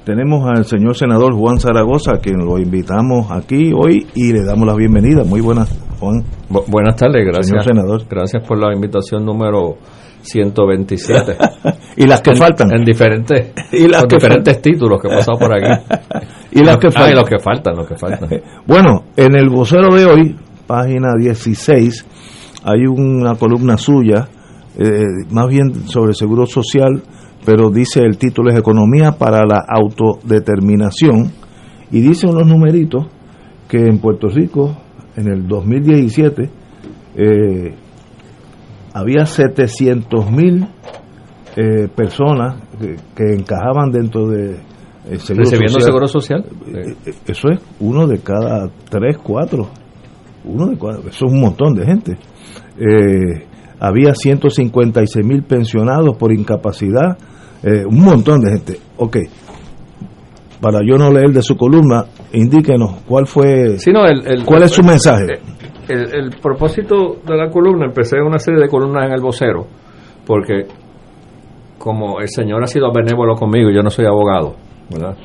Tenemos 0.04 0.48
al 0.48 0.64
señor 0.64 0.96
senador 0.96 1.34
Juan 1.34 1.58
Zaragoza, 1.60 2.18
quien 2.20 2.38
lo 2.44 2.58
invitamos 2.58 3.30
aquí 3.30 3.72
hoy 3.72 4.06
y 4.14 4.32
le 4.32 4.44
damos 4.44 4.66
la 4.66 4.74
bienvenida. 4.74 5.22
Muy 5.24 5.40
buenas, 5.40 5.70
Juan. 6.00 6.24
Bu- 6.50 6.64
buenas 6.68 6.96
tardes, 6.96 7.24
gracias. 7.24 7.46
Señor 7.46 7.64
senador. 7.64 8.02
Gracias 8.08 8.42
por 8.46 8.58
la 8.58 8.74
invitación 8.74 9.24
número 9.24 9.76
127. 10.22 11.36
Y 11.96 12.06
las 12.06 12.22
que 12.22 12.30
En- 12.30 12.36
faltan. 12.38 12.74
En 12.74 12.84
diferentes, 12.86 13.52
Y 13.72 13.86
las 13.86 14.04
que 14.04 14.16
diferentes 14.16 14.62
títulos 14.62 15.00
que 15.00 15.08
he 15.08 15.10
pasado 15.16 15.38
por 15.38 15.52
aquí. 15.52 15.82
Y 16.52 16.62
las 16.62 16.78
que 16.78 16.86
Ah, 16.88 16.90
y 16.90 16.92
faltan. 16.92 17.14
los 17.16 17.28
que 17.28 17.38
faltan, 17.38 17.76
los 17.76 17.86
que 17.88 17.96
faltan. 17.96 18.28
Bueno, 18.66 19.04
en 19.16 19.36
el 19.36 19.48
vocero 19.50 19.94
de 19.94 20.04
hoy, 20.06 20.36
página 20.66 21.08
16, 21.18 22.06
hay 22.64 22.86
una 22.86 23.34
columna 23.36 23.76
suya, 23.76 24.28
eh, 24.78 25.04
más 25.30 25.48
bien 25.48 25.86
sobre 25.86 26.14
seguro 26.14 26.46
social, 26.46 27.02
pero 27.44 27.70
dice 27.70 28.00
el 28.00 28.16
título 28.18 28.50
es 28.50 28.58
Economía 28.58 29.12
para 29.12 29.44
la 29.44 29.64
autodeterminación, 29.68 31.30
y 31.90 32.00
dice 32.00 32.26
unos 32.26 32.46
numeritos 32.46 33.06
que 33.68 33.78
en 33.78 33.98
Puerto 33.98 34.28
Rico, 34.28 34.76
en 35.16 35.28
el 35.28 35.46
2017, 35.46 36.50
eh, 37.16 37.74
había 38.94 39.26
700 39.26 40.30
mil 40.30 40.66
eh, 41.56 41.88
personas 41.94 42.56
que, 42.80 42.96
que 43.14 43.34
encajaban 43.34 43.90
dentro 43.90 44.28
de 44.28 44.58
el 45.10 45.18
seguro 45.20 45.44
Recibiendo 45.44 45.72
social. 45.80 45.82
seguro 45.84 46.08
social. 46.08 46.44
Eh, 46.68 46.94
eh, 47.06 47.14
Eso 47.26 47.48
es 47.50 47.60
uno 47.80 48.06
de 48.06 48.18
cada 48.20 48.68
tres, 48.88 49.18
cuatro. 49.22 49.68
Uno 50.44 50.68
de 50.68 50.76
cuatro. 50.78 51.08
Eso 51.08 51.26
es 51.26 51.32
un 51.32 51.40
montón 51.40 51.74
de 51.74 51.84
gente. 51.84 52.12
Eh, 52.78 53.46
había 53.80 54.14
156 54.14 55.26
mil 55.26 55.42
pensionados 55.42 56.16
por 56.16 56.32
incapacidad. 56.32 57.16
eh, 57.64 57.84
un 57.86 58.00
montón 58.02 58.40
de 58.40 58.50
gente. 58.52 58.78
Ok. 58.96 59.18
Para 60.60 60.78
yo 60.88 60.96
no 60.96 61.10
leer 61.12 61.30
de 61.32 61.42
su 61.42 61.56
columna, 61.56 62.04
indíquenos 62.32 63.00
cuál 63.08 63.26
fue. 63.26 63.78
Sí, 63.78 63.90
no, 63.92 64.04
el- 64.04 64.24
el- 64.26 64.44
¿Cuál 64.44 64.62
es 64.62 64.70
su 64.70 64.82
mensaje? 64.82 65.26
El, 65.88 66.14
el 66.14 66.30
propósito 66.40 67.16
de 67.26 67.36
la 67.36 67.50
columna, 67.50 67.86
empecé 67.86 68.20
una 68.20 68.38
serie 68.38 68.60
de 68.60 68.68
columnas 68.68 69.06
en 69.06 69.12
el 69.12 69.20
vocero, 69.20 69.66
porque 70.26 70.66
como 71.78 72.20
el 72.20 72.28
señor 72.28 72.62
ha 72.62 72.66
sido 72.66 72.92
benévolo 72.92 73.34
conmigo, 73.34 73.70
yo 73.70 73.82
no 73.82 73.90
soy 73.90 74.06
abogado, 74.06 74.54
¿verdad? 74.90 75.16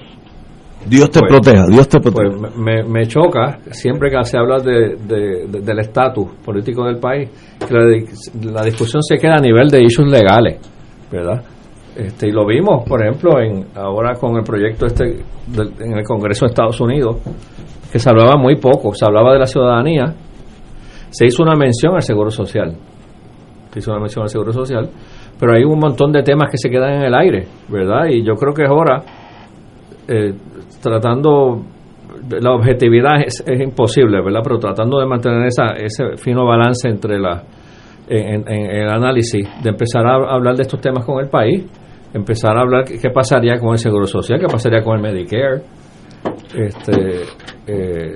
Dios 0.88 1.10
te 1.12 1.20
Pues- 1.20 1.32
proteja, 1.32 1.66
Dios 1.68 1.88
te 1.90 2.00
proteja. 2.00 2.36
Pues 2.40 2.56
me, 2.58 2.84
me 2.84 3.06
choca 3.08 3.60
siempre 3.72 4.10
que 4.10 4.24
se 4.24 4.38
habla 4.38 4.58
de, 4.60 4.96
de- 4.96 5.48
de- 5.48 5.62
del 5.62 5.80
estatus 5.80 6.28
político 6.44 6.86
del 6.86 6.98
país, 6.98 7.30
que 7.68 7.74
la, 7.74 7.86
di- 7.86 8.06
la 8.52 8.64
discusión 8.64 9.04
se 9.04 9.18
queda 9.18 9.36
a 9.36 9.42
nivel 9.42 9.70
de 9.70 9.84
issues 9.84 10.10
legales, 10.10 10.60
¿verdad? 11.12 11.44
Este, 11.96 12.28
y 12.30 12.32
lo 12.32 12.46
vimos, 12.46 12.84
por 12.88 13.02
ejemplo, 13.04 13.40
en 13.42 13.66
ahora 13.76 14.14
con 14.14 14.38
el 14.38 14.44
proyecto 14.44 14.86
este 14.86 15.04
en 15.80 15.98
el 15.98 16.04
Congreso 16.04 16.46
de 16.46 16.50
Estados 16.50 16.80
Unidos, 16.80 17.18
que 17.92 18.00
se 18.00 18.10
hablaba 18.10 18.36
muy 18.38 18.56
poco, 18.58 18.94
se 18.94 19.04
hablaba 19.06 19.34
de 19.34 19.40
la 19.40 19.48
ciudadanía, 19.48 20.14
se 21.10 21.26
hizo 21.26 21.44
una 21.44 21.56
mención 21.56 21.96
al 21.96 22.02
Seguro 22.02 22.30
Social, 22.32 22.76
se 23.72 23.80
hizo 23.80 23.92
una 23.92 24.00
mención 24.02 24.24
al 24.24 24.30
Seguro 24.30 24.52
Social, 24.54 24.90
pero 25.40 25.54
hay 25.54 25.64
un 25.64 25.80
montón 25.80 26.12
de 26.12 26.24
temas 26.24 26.50
que 26.52 26.58
se 26.58 26.70
quedan 26.70 26.96
en 26.96 27.02
el 27.04 27.14
aire, 27.16 27.48
¿verdad? 27.70 28.08
Y 28.10 28.24
yo 28.24 28.34
creo 28.36 28.54
que 28.54 28.64
es 28.64 28.70
hora, 28.72 29.02
eh, 30.08 30.34
tratando, 30.82 31.62
la 32.42 32.52
objetividad 32.54 33.22
es, 33.26 33.44
es 33.46 33.62
imposible, 33.62 34.22
¿verdad? 34.22 34.42
Pero 34.44 34.58
tratando 34.60 35.00
de 35.00 35.06
mantener 35.06 35.46
esa, 35.48 35.74
ese 35.78 36.18
fino 36.18 36.46
balance 36.46 36.90
entre 36.90 37.20
la, 37.20 37.44
en, 38.10 38.44
en- 38.48 38.72
el 38.72 38.90
análisis, 38.90 39.48
de 39.64 39.70
empezar 39.70 40.06
a 40.08 40.34
hablar 40.34 40.56
de 40.56 40.64
estos 40.64 40.82
temas 40.82 41.06
con 41.06 41.20
el 41.24 41.30
país, 41.30 41.66
empezar 42.14 42.58
a 42.58 42.62
hablar 42.62 42.86
qué 42.86 42.98
qué 42.98 43.10
pasaría 43.10 43.60
con 43.60 43.74
el 43.74 43.78
Seguro 43.78 44.08
Social, 44.08 44.40
qué 44.40 44.48
pasaría 44.48 44.82
con 44.84 44.96
el 44.96 45.02
Medicare, 45.02 45.62
este, 46.56 47.22
eh, 47.68 48.16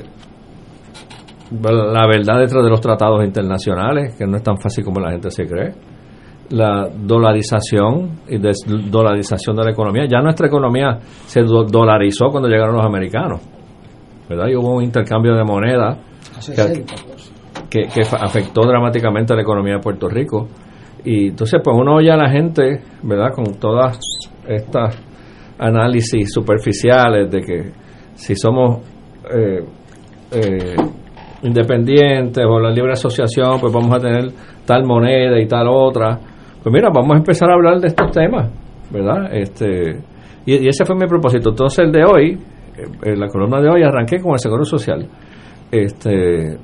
la 1.52 2.08
verdad 2.08 2.40
detrás 2.40 2.64
de 2.64 2.70
los 2.70 2.82
tratados 2.82 3.24
internacionales, 3.26 4.16
que 4.18 4.26
no 4.26 4.38
es 4.38 4.44
tan 4.44 4.58
fácil 4.58 4.84
como 4.86 5.00
la 5.00 5.12
gente 5.12 5.30
se 5.32 5.46
cree, 5.46 5.74
la 6.50 6.88
dolarización 6.90 8.20
y 8.28 8.38
desdolarización 8.38 9.56
de 9.58 9.64
la 9.66 9.72
economía. 9.72 10.06
Ya 10.10 10.22
nuestra 10.22 10.48
economía 10.48 10.98
se 11.26 11.42
do- 11.44 11.64
dolarizó 11.64 12.30
cuando 12.30 12.50
llegaron 12.50 12.76
los 12.76 12.86
americanos, 12.86 13.42
¿verdad? 14.30 14.48
Y 14.48 14.56
hubo 14.56 14.76
un 14.76 14.84
intercambio 14.84 15.36
de 15.36 15.44
moneda 15.44 15.98
que, 17.70 17.88
que, 17.88 18.02
afectó 18.20 18.62
dramáticamente 18.66 19.34
a 19.34 19.36
la 19.36 19.42
economía 19.44 19.76
de 19.76 19.80
Puerto 19.80 20.08
Rico. 20.10 20.48
Y 21.04 21.30
entonces, 21.30 21.60
pues 21.64 21.76
uno 21.78 21.96
oye 21.96 22.12
a 22.12 22.18
la 22.18 22.30
gente, 22.30 22.82
¿verdad? 23.04 23.30
Con 23.34 23.56
todas 23.60 24.00
estas 24.48 24.98
análisis 25.58 26.32
superficiales 26.34 27.30
de 27.32 27.42
que 27.42 27.72
si 28.16 28.36
somos 28.36 28.80
eh, 29.34 29.64
eh, 30.32 30.76
independientes 31.44 32.44
o 32.48 32.60
la 32.60 32.70
libre 32.72 32.94
asociación, 32.94 33.60
pues 33.60 33.74
vamos 33.74 33.94
a 33.96 34.00
tener 34.00 34.32
tal 34.66 34.84
moneda 34.86 35.40
y 35.40 35.48
tal 35.48 35.68
otra. 35.70 36.20
Pues 36.64 36.74
mira, 36.74 36.90
vamos 36.94 37.14
a 37.14 37.18
empezar 37.18 37.50
a 37.50 37.54
hablar 37.56 37.80
de 37.80 37.88
estos 37.88 38.12
temas, 38.12 38.50
¿verdad? 38.92 39.34
Este, 39.34 39.98
y, 40.46 40.56
y 40.56 40.68
ese 40.68 40.86
fue 40.86 40.96
mi 40.96 41.08
propósito. 41.08 41.50
Entonces, 41.50 41.80
el 41.86 41.92
de 41.92 42.04
hoy, 42.04 42.32
eh, 42.78 42.84
en 43.12 43.20
la 43.20 43.28
columna 43.28 43.60
de 43.62 43.70
hoy, 43.70 43.84
arranqué 43.84 44.20
con 44.20 44.34
el 44.34 44.40
Seguro 44.40 44.64
Social. 44.66 45.08
Este, 45.72 46.58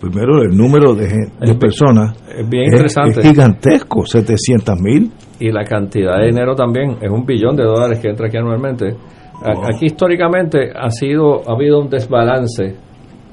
Primero, 0.00 0.42
el 0.42 0.54
número 0.56 0.94
de, 0.94 1.08
gen- 1.08 1.32
de 1.40 1.52
Es- 1.52 1.56
personas 1.56 2.14
es 2.36 2.48
bien 2.48 2.64
es- 2.64 2.72
interesante. 2.72 3.20
es 3.20 3.28
gigantesco, 3.30 4.04
700 4.04 4.78
mil. 4.80 5.10
y 5.40 5.50
la 5.50 5.64
cantidad 5.64 6.18
de 6.18 6.26
dinero 6.26 6.54
también 6.54 6.96
es 7.00 7.10
un 7.10 7.24
billón 7.24 7.56
de 7.56 7.64
dólares 7.64 7.98
que 8.00 8.08
entra 8.08 8.26
aquí 8.28 8.36
anualmente. 8.36 8.94
Aquí 9.42 9.86
históricamente 9.86 10.70
ha 10.74 10.90
sido 10.90 11.40
ha 11.48 11.52
habido 11.54 11.78
un 11.80 11.88
desbalance 11.90 12.74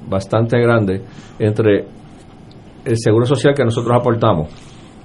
bastante 0.08 0.60
grande 0.60 1.02
entre 1.40 1.86
el 2.86 2.98
seguro 2.98 3.26
social 3.26 3.54
que 3.56 3.64
nosotros 3.64 3.96
aportamos 3.98 4.50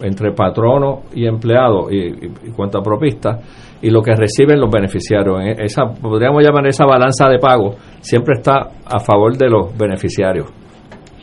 entre 0.01 0.33
patrono 0.33 1.03
y 1.13 1.27
empleado 1.27 1.91
y, 1.91 1.97
y, 1.99 2.33
y 2.49 2.51
cuenta 2.53 2.81
propista 2.81 3.39
y 3.83 3.91
lo 3.91 4.01
que 4.03 4.15
reciben 4.15 4.61
los 4.61 4.71
beneficiarios. 4.71 5.41
En 5.41 5.61
Esa 5.61 5.87
podríamos 6.01 6.43
llamar 6.43 6.67
esa 6.67 6.85
balanza 6.87 7.29
de 7.29 7.39
pago 7.39 7.75
siempre 8.01 8.35
está 8.39 8.71
a 8.85 9.01
favor 9.01 9.37
de 9.37 9.49
los 9.49 9.77
beneficiarios. 9.77 10.49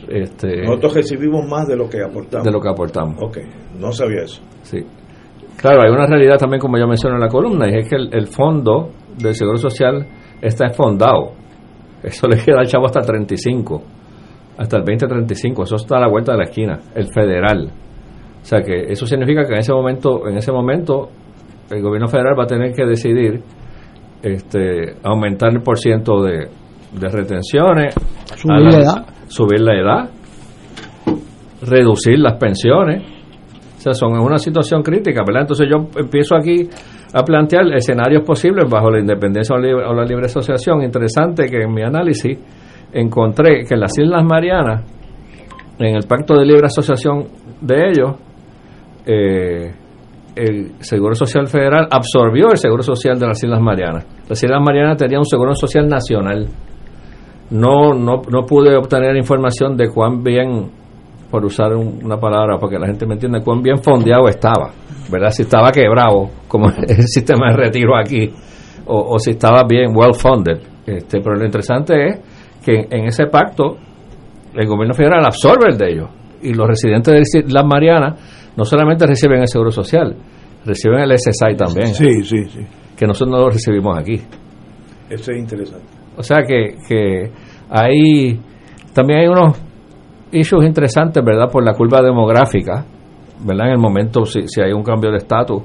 Este, 0.08 0.62
Nosotros 0.62 0.94
recibimos 0.94 1.46
más 1.48 1.66
de 1.66 1.76
lo 1.76 1.88
que 1.88 2.02
aportamos. 2.02 2.44
de 2.44 2.52
lo 2.52 2.60
que 2.60 2.68
aportamos. 2.68 3.16
Ok, 3.22 3.38
no 3.78 3.90
sabía 3.92 4.22
eso. 4.22 4.40
Sí. 4.62 4.78
Claro, 5.56 5.82
hay 5.82 5.90
una 5.90 6.06
realidad 6.06 6.36
también, 6.38 6.60
como 6.60 6.78
yo 6.78 6.86
mencioné 6.86 7.16
en 7.16 7.22
la 7.22 7.28
columna, 7.28 7.66
y 7.68 7.78
es 7.78 7.88
que 7.88 7.96
el, 7.96 8.10
el 8.12 8.26
fondo 8.26 8.90
del 9.18 9.34
Seguro 9.34 9.56
Social 9.56 10.06
está 10.40 10.66
esfondado. 10.66 11.32
Eso 12.06 12.28
le 12.28 12.36
queda 12.36 12.60
al 12.60 12.66
chavo 12.68 12.86
hasta 12.86 13.00
el 13.00 13.06
35, 13.06 13.82
hasta 14.58 14.76
el 14.76 14.84
2035. 14.84 15.64
Eso 15.64 15.76
está 15.76 15.96
a 15.96 16.00
la 16.00 16.08
vuelta 16.08 16.32
de 16.32 16.38
la 16.38 16.44
esquina, 16.44 16.78
el 16.94 17.08
federal. 17.12 17.68
O 18.40 18.44
sea 18.44 18.62
que 18.62 18.92
eso 18.92 19.06
significa 19.06 19.44
que 19.44 19.54
en 19.54 19.58
ese 19.58 19.72
momento, 19.72 20.28
en 20.28 20.36
ese 20.36 20.52
momento, 20.52 21.08
el 21.68 21.82
gobierno 21.82 22.06
federal 22.06 22.38
va 22.38 22.44
a 22.44 22.46
tener 22.46 22.72
que 22.72 22.86
decidir 22.86 23.42
este, 24.22 24.94
aumentar 25.02 25.50
el 25.52 25.62
porciento 25.62 26.22
de, 26.22 26.48
de 26.92 27.08
retenciones, 27.08 27.94
Subir 28.36 28.60
la 28.60 28.78
edad. 28.78 29.06
subir 29.26 29.60
la 29.60 29.74
edad, 29.74 30.10
reducir 31.62 32.20
las 32.20 32.38
pensiones. 32.38 33.02
O 33.78 33.80
sea, 33.80 33.94
son 33.94 34.14
en 34.14 34.20
una 34.20 34.38
situación 34.38 34.82
crítica, 34.82 35.22
¿verdad? 35.26 35.42
Entonces 35.42 35.68
yo 35.68 35.88
empiezo 36.00 36.36
aquí 36.36 36.68
a 37.12 37.22
plantear 37.22 37.72
escenarios 37.74 38.22
posibles 38.24 38.70
bajo 38.70 38.90
la 38.90 39.00
independencia 39.00 39.54
o, 39.56 39.58
la 39.58 40.04
libre 40.04 40.26
asociación. 40.26 40.82
Interesante 40.82 41.46
que 41.46 41.62
en 41.62 41.72
mi 41.72 41.82
análisis 41.82 42.38
encontré 42.92 43.64
que 43.64 43.74
en 43.74 43.80
las 43.80 43.98
Islas 43.98 44.24
Marianas, 44.24 44.84
en 45.78 45.96
el 45.96 46.06
pacto 46.06 46.34
de 46.34 46.44
libre 46.44 46.66
asociación 46.66 47.26
de 47.60 47.88
ellos, 47.88 48.16
eh, 49.06 49.72
el 50.34 50.72
Seguro 50.80 51.14
Social 51.14 51.46
Federal 51.46 51.88
absorbió 51.90 52.50
el 52.50 52.58
Seguro 52.58 52.82
Social 52.82 53.18
de 53.18 53.26
las 53.26 53.42
Islas 53.42 53.60
Marianas. 53.60 54.06
Las 54.28 54.42
Islas 54.42 54.60
Marianas 54.62 54.98
tenían 54.98 55.20
un 55.20 55.26
Seguro 55.26 55.54
Social 55.54 55.88
nacional. 55.88 56.46
No, 57.50 57.94
no, 57.94 58.22
no 58.28 58.42
pude 58.46 58.76
obtener 58.76 59.16
información 59.16 59.76
de 59.76 59.88
cuán 59.88 60.22
bien, 60.22 60.70
por 61.30 61.44
usar 61.44 61.74
un- 61.74 62.04
una 62.04 62.18
palabra 62.18 62.58
para 62.58 62.70
que 62.70 62.78
la 62.78 62.86
gente 62.86 63.06
me 63.06 63.14
entienda, 63.14 63.40
cuán 63.42 63.62
bien 63.62 63.78
fondeado 63.82 64.28
estaba, 64.28 64.70
¿verdad? 65.10 65.30
Si 65.30 65.42
estaba 65.42 65.70
quebrado, 65.72 66.28
como 66.48 66.66
el 66.88 67.06
sistema 67.08 67.50
de 67.50 67.56
retiro 67.56 67.96
aquí, 67.96 68.30
o, 68.86 69.14
o 69.14 69.18
si 69.18 69.30
estaba 69.32 69.62
bien 69.68 69.90
well 69.94 70.14
funded. 70.14 70.58
Este, 70.86 71.20
pero 71.20 71.34
lo 71.36 71.44
interesante 71.44 71.94
es 72.08 72.20
que 72.64 72.86
en 72.90 73.06
ese 73.06 73.26
pacto 73.26 73.76
el 74.54 74.66
gobierno 74.66 74.94
federal 74.94 75.24
absorbe 75.24 75.66
el 75.70 75.76
de 75.76 75.90
ellos 75.92 76.08
y 76.42 76.54
los 76.54 76.66
residentes 76.68 77.30
de 77.32 77.52
las 77.52 77.64
Marianas 77.66 78.52
no 78.56 78.64
solamente 78.64 79.06
reciben 79.06 79.40
el 79.40 79.48
seguro 79.48 79.70
social, 79.70 80.14
reciben 80.64 81.00
el 81.00 81.12
SSI 81.18 81.56
también, 81.56 81.88
Sí, 81.88 82.22
sí, 82.22 82.44
sí. 82.44 82.60
que 82.96 83.06
nosotros 83.06 83.34
no 83.36 83.42
lo 83.44 83.50
recibimos 83.50 83.98
aquí. 83.98 84.20
Eso 85.10 85.32
es 85.32 85.38
interesante. 85.38 85.86
O 86.16 86.22
sea 86.22 86.38
que, 86.46 86.76
que 86.88 87.30
hay 87.68 88.40
también 88.94 89.20
hay 89.20 89.26
unos 89.28 89.58
issues 90.38 90.64
interesantes, 90.64 91.22
¿verdad? 91.24 91.50
Por 91.50 91.64
la 91.64 91.72
curva 91.74 92.02
demográfica, 92.02 92.84
¿verdad? 93.44 93.66
En 93.66 93.72
el 93.72 93.78
momento, 93.78 94.24
si, 94.24 94.42
si 94.46 94.60
hay 94.60 94.72
un 94.72 94.82
cambio 94.82 95.10
de 95.10 95.18
estatus, 95.18 95.62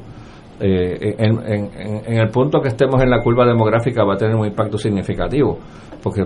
eh, 0.59 1.15
en, 1.17 1.39
en- 1.51 2.03
en- 2.05 2.17
el 2.19 2.30
punto 2.30 2.59
que 2.61 2.67
estemos 2.69 3.01
en 3.01 3.09
la 3.09 3.19
curva 3.22 3.45
demográfica 3.47 4.03
va 4.03 4.13
a 4.13 4.17
tener 4.17 4.36
un 4.36 4.45
impacto 4.45 4.78
significativo, 4.78 5.57
porque 6.03 6.24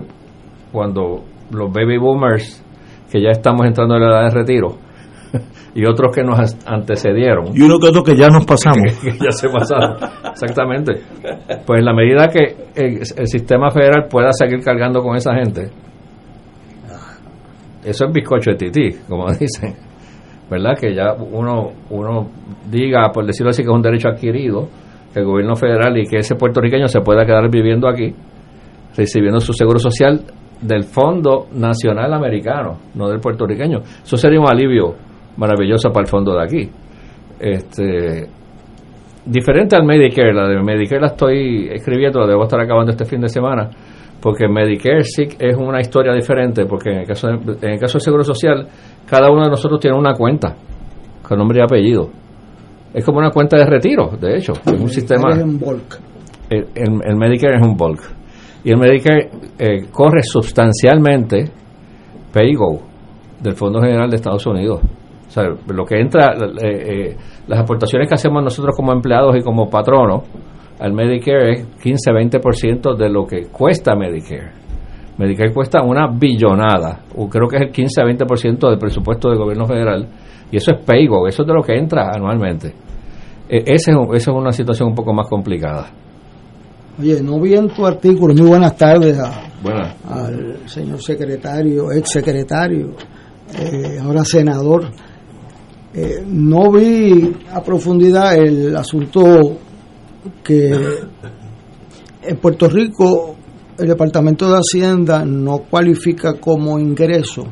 cuando 0.71 1.23
los 1.51 1.71
baby 1.71 1.97
boomers, 1.97 2.63
que 3.11 3.21
ya 3.21 3.29
estamos 3.31 3.65
entrando 3.65 3.95
en 3.95 4.01
la 4.01 4.07
edad 4.09 4.23
de 4.29 4.31
retiro, 4.31 4.75
y 5.75 5.85
otros 5.85 6.13
que 6.15 6.23
nos 6.23 6.39
antecedieron, 6.65 7.47
Y 7.55 7.61
uno 7.61 7.77
que 7.79 7.87
otro 7.87 8.03
que 8.03 8.15
ya 8.15 8.27
nos 8.29 8.45
pasamos. 8.45 8.97
que 9.01 9.11
ya 9.13 9.31
se 9.31 9.47
pasaron. 9.49 9.97
Exactamente. 10.31 10.93
Pues 11.65 11.79
en 11.79 11.85
la 11.85 11.93
medida 11.93 12.27
que 12.27 12.55
el, 12.75 12.99
el 13.17 13.27
sistema 13.27 13.69
federal 13.71 14.07
pueda 14.09 14.29
seguir 14.33 14.61
cargando 14.63 15.01
con 15.01 15.15
esa 15.15 15.33
gente, 15.35 15.69
eso 17.85 18.05
es 18.05 18.11
bizcocho 18.11 18.51
de 18.51 18.57
tití, 18.57 18.97
como 19.07 19.31
dicen. 19.39 19.75
¿Verdad? 20.49 20.77
Que 20.79 20.93
ya 20.93 21.13
uno, 21.13 21.71
uno 21.89 22.27
diga, 22.69 23.11
por 23.11 23.25
decirlo 23.25 23.49
así, 23.49 23.63
que 23.63 23.69
es 23.69 23.75
un 23.75 23.81
derecho 23.81 24.09
adquirido, 24.09 24.67
que 25.11 25.19
el 25.19 25.25
gobierno 25.25 25.55
federal 25.55 25.97
y 25.97 26.05
que 26.05 26.17
ese 26.17 26.35
puertorriqueño 26.35 26.87
se 26.87 27.01
pueda 27.01 27.25
quedar 27.25 27.49
viviendo 27.49 27.87
aquí, 27.87 28.13
recibiendo 28.95 29.39
su 29.39 29.53
seguro 29.53 29.79
social 29.79 30.21
del 30.61 30.83
Fondo 30.83 31.47
Nacional 31.53 32.13
Americano, 32.13 32.77
no 32.93 33.09
del 33.09 33.19
puertorriqueño. 33.19 33.79
Eso 34.03 34.17
sería 34.17 34.39
un 34.39 34.47
alivio 34.47 34.95
maravilloso 35.37 35.89
para 35.89 36.01
el 36.01 36.07
fondo 36.07 36.35
de 36.35 36.43
aquí. 36.43 36.69
Este, 37.39 38.29
diferente 39.25 39.75
al 39.75 39.85
Medicare, 39.85 40.33
la 40.33 40.47
de 40.47 40.61
Medicare 40.61 41.01
la 41.01 41.07
estoy 41.07 41.69
escribiendo, 41.71 42.19
la 42.19 42.27
debo 42.27 42.43
estar 42.43 42.59
acabando 42.59 42.91
este 42.91 43.05
fin 43.05 43.21
de 43.21 43.29
semana, 43.29 43.69
porque 44.21 44.47
Medicare 44.47 45.03
sí 45.03 45.23
es 45.39 45.55
una 45.57 45.79
historia 45.81 46.13
diferente, 46.13 46.65
porque 46.65 46.89
en 46.91 46.97
el 46.99 47.07
caso 47.07 47.27
de- 47.27 47.57
en 47.67 47.73
el 47.73 47.79
caso 47.79 47.93
del 47.93 48.01
Seguro 48.01 48.23
Social, 48.23 48.67
cada 49.07 49.29
uno 49.31 49.43
de 49.43 49.49
nosotros 49.49 49.79
tiene 49.79 49.97
una 49.97 50.13
cuenta 50.13 50.55
con 51.21 51.37
nombre 51.37 51.59
y 51.59 51.63
apellido. 51.63 52.09
Es 52.93 53.03
como 53.05 53.19
una 53.19 53.29
cuenta 53.31 53.57
de 53.57 53.65
retiro, 53.65 54.11
de 54.19 54.37
hecho, 54.37 54.53
es 54.53 54.79
un 54.79 54.89
sistema 54.89 55.31
Es 55.33 55.39
en 55.39 55.59
bulk. 55.59 55.99
el, 56.49 56.67
el- 56.75 57.01
el 57.05 57.15
Medicare 57.17 57.55
es 57.57 57.61
un 57.61 57.75
bulk. 57.75 58.01
Y 58.63 58.71
el 58.71 58.77
Medicare 58.77 59.29
eh, 59.59 59.85
corre 59.91 60.23
sustancialmente 60.23 61.51
PayGo 62.33 62.81
del 63.41 63.53
Fondo 63.53 63.79
General 63.81 64.09
de 64.09 64.15
Estados 64.15 64.45
Unidos. 64.47 64.81
O 65.27 65.29
sea, 65.29 65.43
lo 65.67 65.85
que 65.85 65.99
entra, 65.99 66.33
eh, 66.63 67.09
eh, 67.11 67.17
las 67.47 67.59
aportaciones 67.59 68.07
que 68.07 68.15
hacemos 68.15 68.41
nosotros 68.43 68.73
como 68.75 68.91
empleados 68.93 69.35
y 69.37 69.41
como 69.41 69.69
patronos 69.69 70.23
al 70.79 70.93
Medicare 70.93 71.53
es 71.53 71.67
15-20% 71.83 72.95
de 72.97 73.09
lo 73.09 73.25
que 73.25 73.43
cuesta 73.51 73.95
Medicare. 73.95 74.51
Medicare 75.17 75.53
cuesta 75.53 75.81
una 75.81 76.07
billonada, 76.07 77.03
o 77.15 77.29
creo 77.29 77.47
que 77.47 77.55
es 77.57 77.61
el 77.63 77.71
15-20% 77.71 78.69
del 78.69 78.77
presupuesto 78.77 79.29
del 79.29 79.37
gobierno 79.37 79.65
federal, 79.65 80.07
y 80.51 80.57
eso 80.57 80.71
es 80.73 80.83
PayGo, 80.85 81.27
eso 81.27 81.43
es 81.43 81.47
de 81.47 81.53
lo 81.53 81.61
que 81.63 81.77
entra 81.77 82.11
anualmente. 82.13 82.73
Ese 83.47 83.91
es 83.91 83.95
un- 83.97 84.13
esa 84.15 84.31
es 84.31 84.37
una 84.37 84.51
situación 84.51 84.89
un 84.89 84.95
poco 84.95 85.13
más 85.13 85.27
complicada. 85.29 85.87
Oye, 86.99 87.21
no 87.21 87.39
vi 87.39 87.53
en 87.53 87.67
tu 87.69 87.85
artículo, 87.85 88.33
muy 88.33 88.47
buenas 88.47 88.75
tardes 88.75 89.17
a- 89.19 89.43
Bueno, 89.63 89.83
al 90.09 90.57
señor 90.67 91.01
secretario, 91.01 91.91
ex 91.91 92.09
secretario, 92.09 92.91
eh, 93.57 93.97
ahora 94.01 94.23
senador. 94.25 94.85
Eh, 95.93 96.23
no 96.27 96.71
vi 96.71 97.33
a 97.53 97.61
profundidad 97.61 98.35
el 98.35 98.75
asunto 98.75 99.23
que 100.43 100.71
en 102.21 102.37
Puerto 102.37 102.67
Rico 102.69 103.35
el 103.77 103.87
Departamento 103.87 104.49
de 104.49 104.57
Hacienda 104.57 105.25
no 105.25 105.59
cualifica 105.69 106.33
como 106.39 106.79
ingreso 106.79 107.45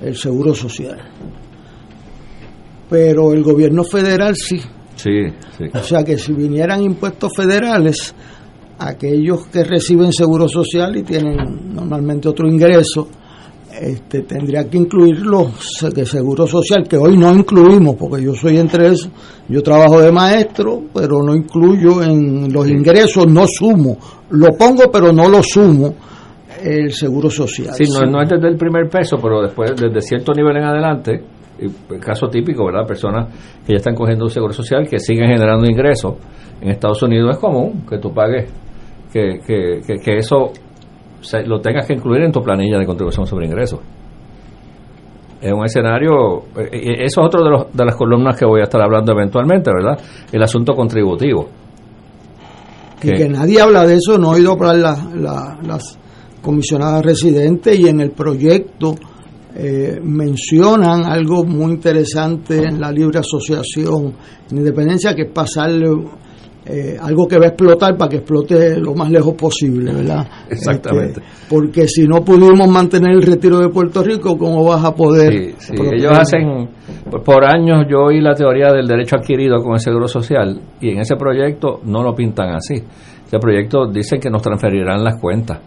el 0.00 0.16
seguro 0.16 0.54
social. 0.54 0.98
Pero 2.88 3.32
el 3.32 3.42
gobierno 3.42 3.84
federal 3.84 4.34
sí. 4.36 4.60
sí, 4.96 5.28
sí. 5.56 5.64
O 5.72 5.82
sea 5.82 6.02
que 6.02 6.18
si 6.18 6.32
vinieran 6.32 6.82
impuestos 6.82 7.32
federales, 7.36 8.14
aquellos 8.78 9.46
que 9.46 9.62
reciben 9.62 10.12
seguro 10.12 10.48
social 10.48 10.96
y 10.96 11.02
tienen 11.02 11.74
normalmente 11.74 12.28
otro 12.28 12.48
ingreso, 12.48 13.08
este, 13.80 14.22
tendría 14.22 14.68
que 14.68 14.76
incluirlo 14.76 15.52
de 15.94 16.04
seguro 16.04 16.46
social, 16.46 16.86
que 16.88 16.96
hoy 16.96 17.16
no 17.16 17.32
incluimos, 17.32 17.96
porque 17.96 18.22
yo 18.22 18.34
soy 18.34 18.58
entre 18.58 18.88
eso, 18.88 19.10
yo 19.48 19.62
trabajo 19.62 20.00
de 20.00 20.12
maestro, 20.12 20.82
pero 20.92 21.22
no 21.22 21.34
incluyo 21.34 22.02
en 22.02 22.52
los 22.52 22.68
ingresos, 22.68 23.26
no 23.26 23.46
sumo, 23.46 23.96
lo 24.30 24.48
pongo 24.56 24.90
pero 24.92 25.12
no 25.12 25.28
lo 25.28 25.42
sumo 25.42 25.94
el 26.62 26.92
seguro 26.92 27.30
social. 27.30 27.74
Sí, 27.74 27.84
no, 27.90 28.10
no 28.10 28.22
es 28.22 28.28
desde 28.28 28.48
el 28.48 28.56
primer 28.56 28.88
peso, 28.90 29.16
pero 29.20 29.40
después, 29.40 29.72
desde 29.74 30.00
cierto 30.02 30.32
nivel 30.34 30.58
en 30.58 30.64
adelante, 30.64 31.22
y 31.58 31.94
el 31.94 32.00
caso 32.00 32.28
típico, 32.28 32.66
¿verdad? 32.66 32.86
Personas 32.86 33.28
que 33.66 33.72
ya 33.72 33.76
están 33.76 33.94
cogiendo 33.94 34.24
un 34.24 34.30
seguro 34.30 34.52
social, 34.52 34.86
que 34.88 34.98
siguen 34.98 35.28
generando 35.28 35.66
ingresos. 35.66 36.14
En 36.60 36.68
Estados 36.70 37.02
Unidos 37.02 37.30
es 37.32 37.38
común 37.38 37.84
que 37.88 37.98
tú 37.98 38.12
pagues, 38.12 38.50
que, 39.12 39.38
que, 39.46 39.80
que, 39.86 39.94
que 40.02 40.16
eso 40.16 40.52
se- 41.20 41.42
lo 41.44 41.60
tengas 41.60 41.86
que 41.86 41.94
incluir 41.94 42.22
en 42.22 42.32
tu 42.32 42.40
planilla 42.42 42.78
de 42.78 42.86
contribución 42.86 43.26
sobre 43.26 43.46
ingresos. 43.46 43.80
Es 45.40 45.52
un 45.52 45.64
escenario, 45.64 46.40
eh, 46.58 46.68
eh, 46.72 46.94
eso 47.04 47.20
es 47.22 47.26
otro 47.26 47.42
de, 47.42 47.50
los, 47.50 47.66
de 47.72 47.84
las 47.84 47.96
columnas 47.96 48.36
que 48.36 48.44
voy 48.44 48.60
a 48.60 48.64
estar 48.64 48.82
hablando 48.82 49.12
eventualmente, 49.12 49.70
¿verdad? 49.74 49.98
El 50.30 50.42
asunto 50.42 50.74
contributivo. 50.74 51.48
y 53.02 53.06
que- 53.08 53.14
que 53.14 53.28
nadie 53.30 53.58
habla 53.62 53.86
de 53.86 53.94
eso, 53.94 54.18
no 54.18 54.32
he 54.32 54.36
oído 54.40 54.52
hablar 54.52 54.76
la- 54.76 55.08
la- 55.14 55.58
las 55.66 55.98
comisionadas 56.42 57.02
residentes 57.02 57.78
y 57.80 57.88
en 57.88 58.00
el 58.00 58.10
proyecto 58.10 58.94
eh, 59.56 59.98
mencionan 60.02 61.04
algo 61.06 61.42
muy 61.44 61.72
interesante 61.72 62.58
en 62.62 62.78
la 62.80 62.92
libre 62.92 63.18
asociación 63.18 64.12
en 64.50 64.58
independencia 64.58 65.14
que 65.14 65.22
es 65.22 65.30
pasarle 65.32 65.88
eh, 66.70 66.96
algo 67.00 67.26
que 67.26 67.36
va 67.38 67.46
a 67.46 67.48
explotar 67.48 67.96
para 67.96 68.08
que 68.08 68.16
explote 68.18 68.78
lo 68.78 68.94
más 68.94 69.10
lejos 69.10 69.34
posible, 69.34 69.92
¿verdad? 69.92 70.26
Exactamente. 70.48 71.20
Este, 71.20 71.46
porque 71.48 71.88
si 71.88 72.06
no 72.06 72.24
pudimos 72.24 72.68
mantener 72.68 73.10
el 73.12 73.22
retiro 73.22 73.58
de 73.58 73.68
Puerto 73.68 74.02
Rico, 74.02 74.38
¿cómo 74.38 74.64
vas 74.64 74.84
a 74.84 74.94
poder? 74.94 75.32
Sí, 75.32 75.54
sí, 75.58 75.74
ellos 75.92 76.12
hacen, 76.18 76.68
por- 77.24 77.44
años 77.44 77.84
yo 77.90 78.04
oí 78.04 78.20
la 78.20 78.34
teoría 78.34 78.72
del 78.72 78.86
derecho 78.86 79.16
adquirido 79.16 79.62
con 79.62 79.72
el 79.74 79.80
seguro 79.80 80.06
social 80.06 80.60
y 80.80 80.90
en 80.90 81.00
ese 81.00 81.16
proyecto 81.16 81.80
no 81.84 82.02
lo 82.02 82.14
pintan 82.14 82.54
así. 82.54 82.74
Ese 83.26 83.38
proyecto 83.38 83.86
dice 83.90 84.18
que 84.18 84.30
nos 84.30 84.42
transferirán 84.42 85.02
las 85.04 85.20
cuentas. 85.20 85.58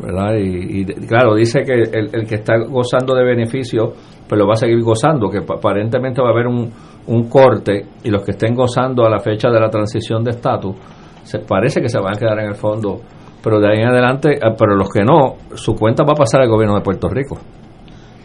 ¿Verdad? 0.00 0.34
Y, 0.38 0.80
y, 0.80 0.84
claro, 1.06 1.34
dice 1.36 1.60
que 1.62 1.72
el, 1.72 2.10
el 2.12 2.26
que 2.26 2.34
está 2.36 2.54
gozando 2.68 3.14
de 3.14 3.24
beneficio, 3.24 3.92
pues 4.28 4.38
lo 4.38 4.46
va 4.46 4.54
a 4.54 4.56
seguir 4.56 4.82
gozando, 4.82 5.28
que 5.30 5.40
pa- 5.42 5.54
aparentemente 5.54 6.20
va 6.20 6.28
a 6.28 6.32
haber 6.32 6.48
un, 6.48 6.68
un 7.06 7.28
corte 7.28 7.86
y 8.02 8.10
los 8.10 8.22
que 8.22 8.32
estén 8.32 8.54
gozando 8.54 9.04
a 9.04 9.10
la 9.10 9.20
fecha 9.20 9.50
de 9.50 9.60
la 9.60 9.68
transición 9.68 10.24
de 10.24 10.30
estatus, 10.30 10.76
se 11.22 11.38
parece 11.40 11.80
que 11.80 11.88
se 11.88 11.98
van 11.98 12.16
a 12.16 12.18
quedar 12.18 12.38
en 12.40 12.48
el 12.48 12.54
fondo, 12.54 13.00
pero 13.42 13.60
de 13.60 13.68
ahí 13.68 13.82
en 13.82 13.88
adelante, 13.88 14.34
eh, 14.34 14.54
pero 14.58 14.76
los 14.76 14.88
que 14.90 15.02
no, 15.02 15.36
su 15.54 15.74
cuenta 15.74 16.04
va 16.04 16.12
a 16.12 16.16
pasar 16.16 16.42
al 16.42 16.48
gobierno 16.48 16.76
de 16.76 16.82
Puerto 16.82 17.08
Rico. 17.08 17.38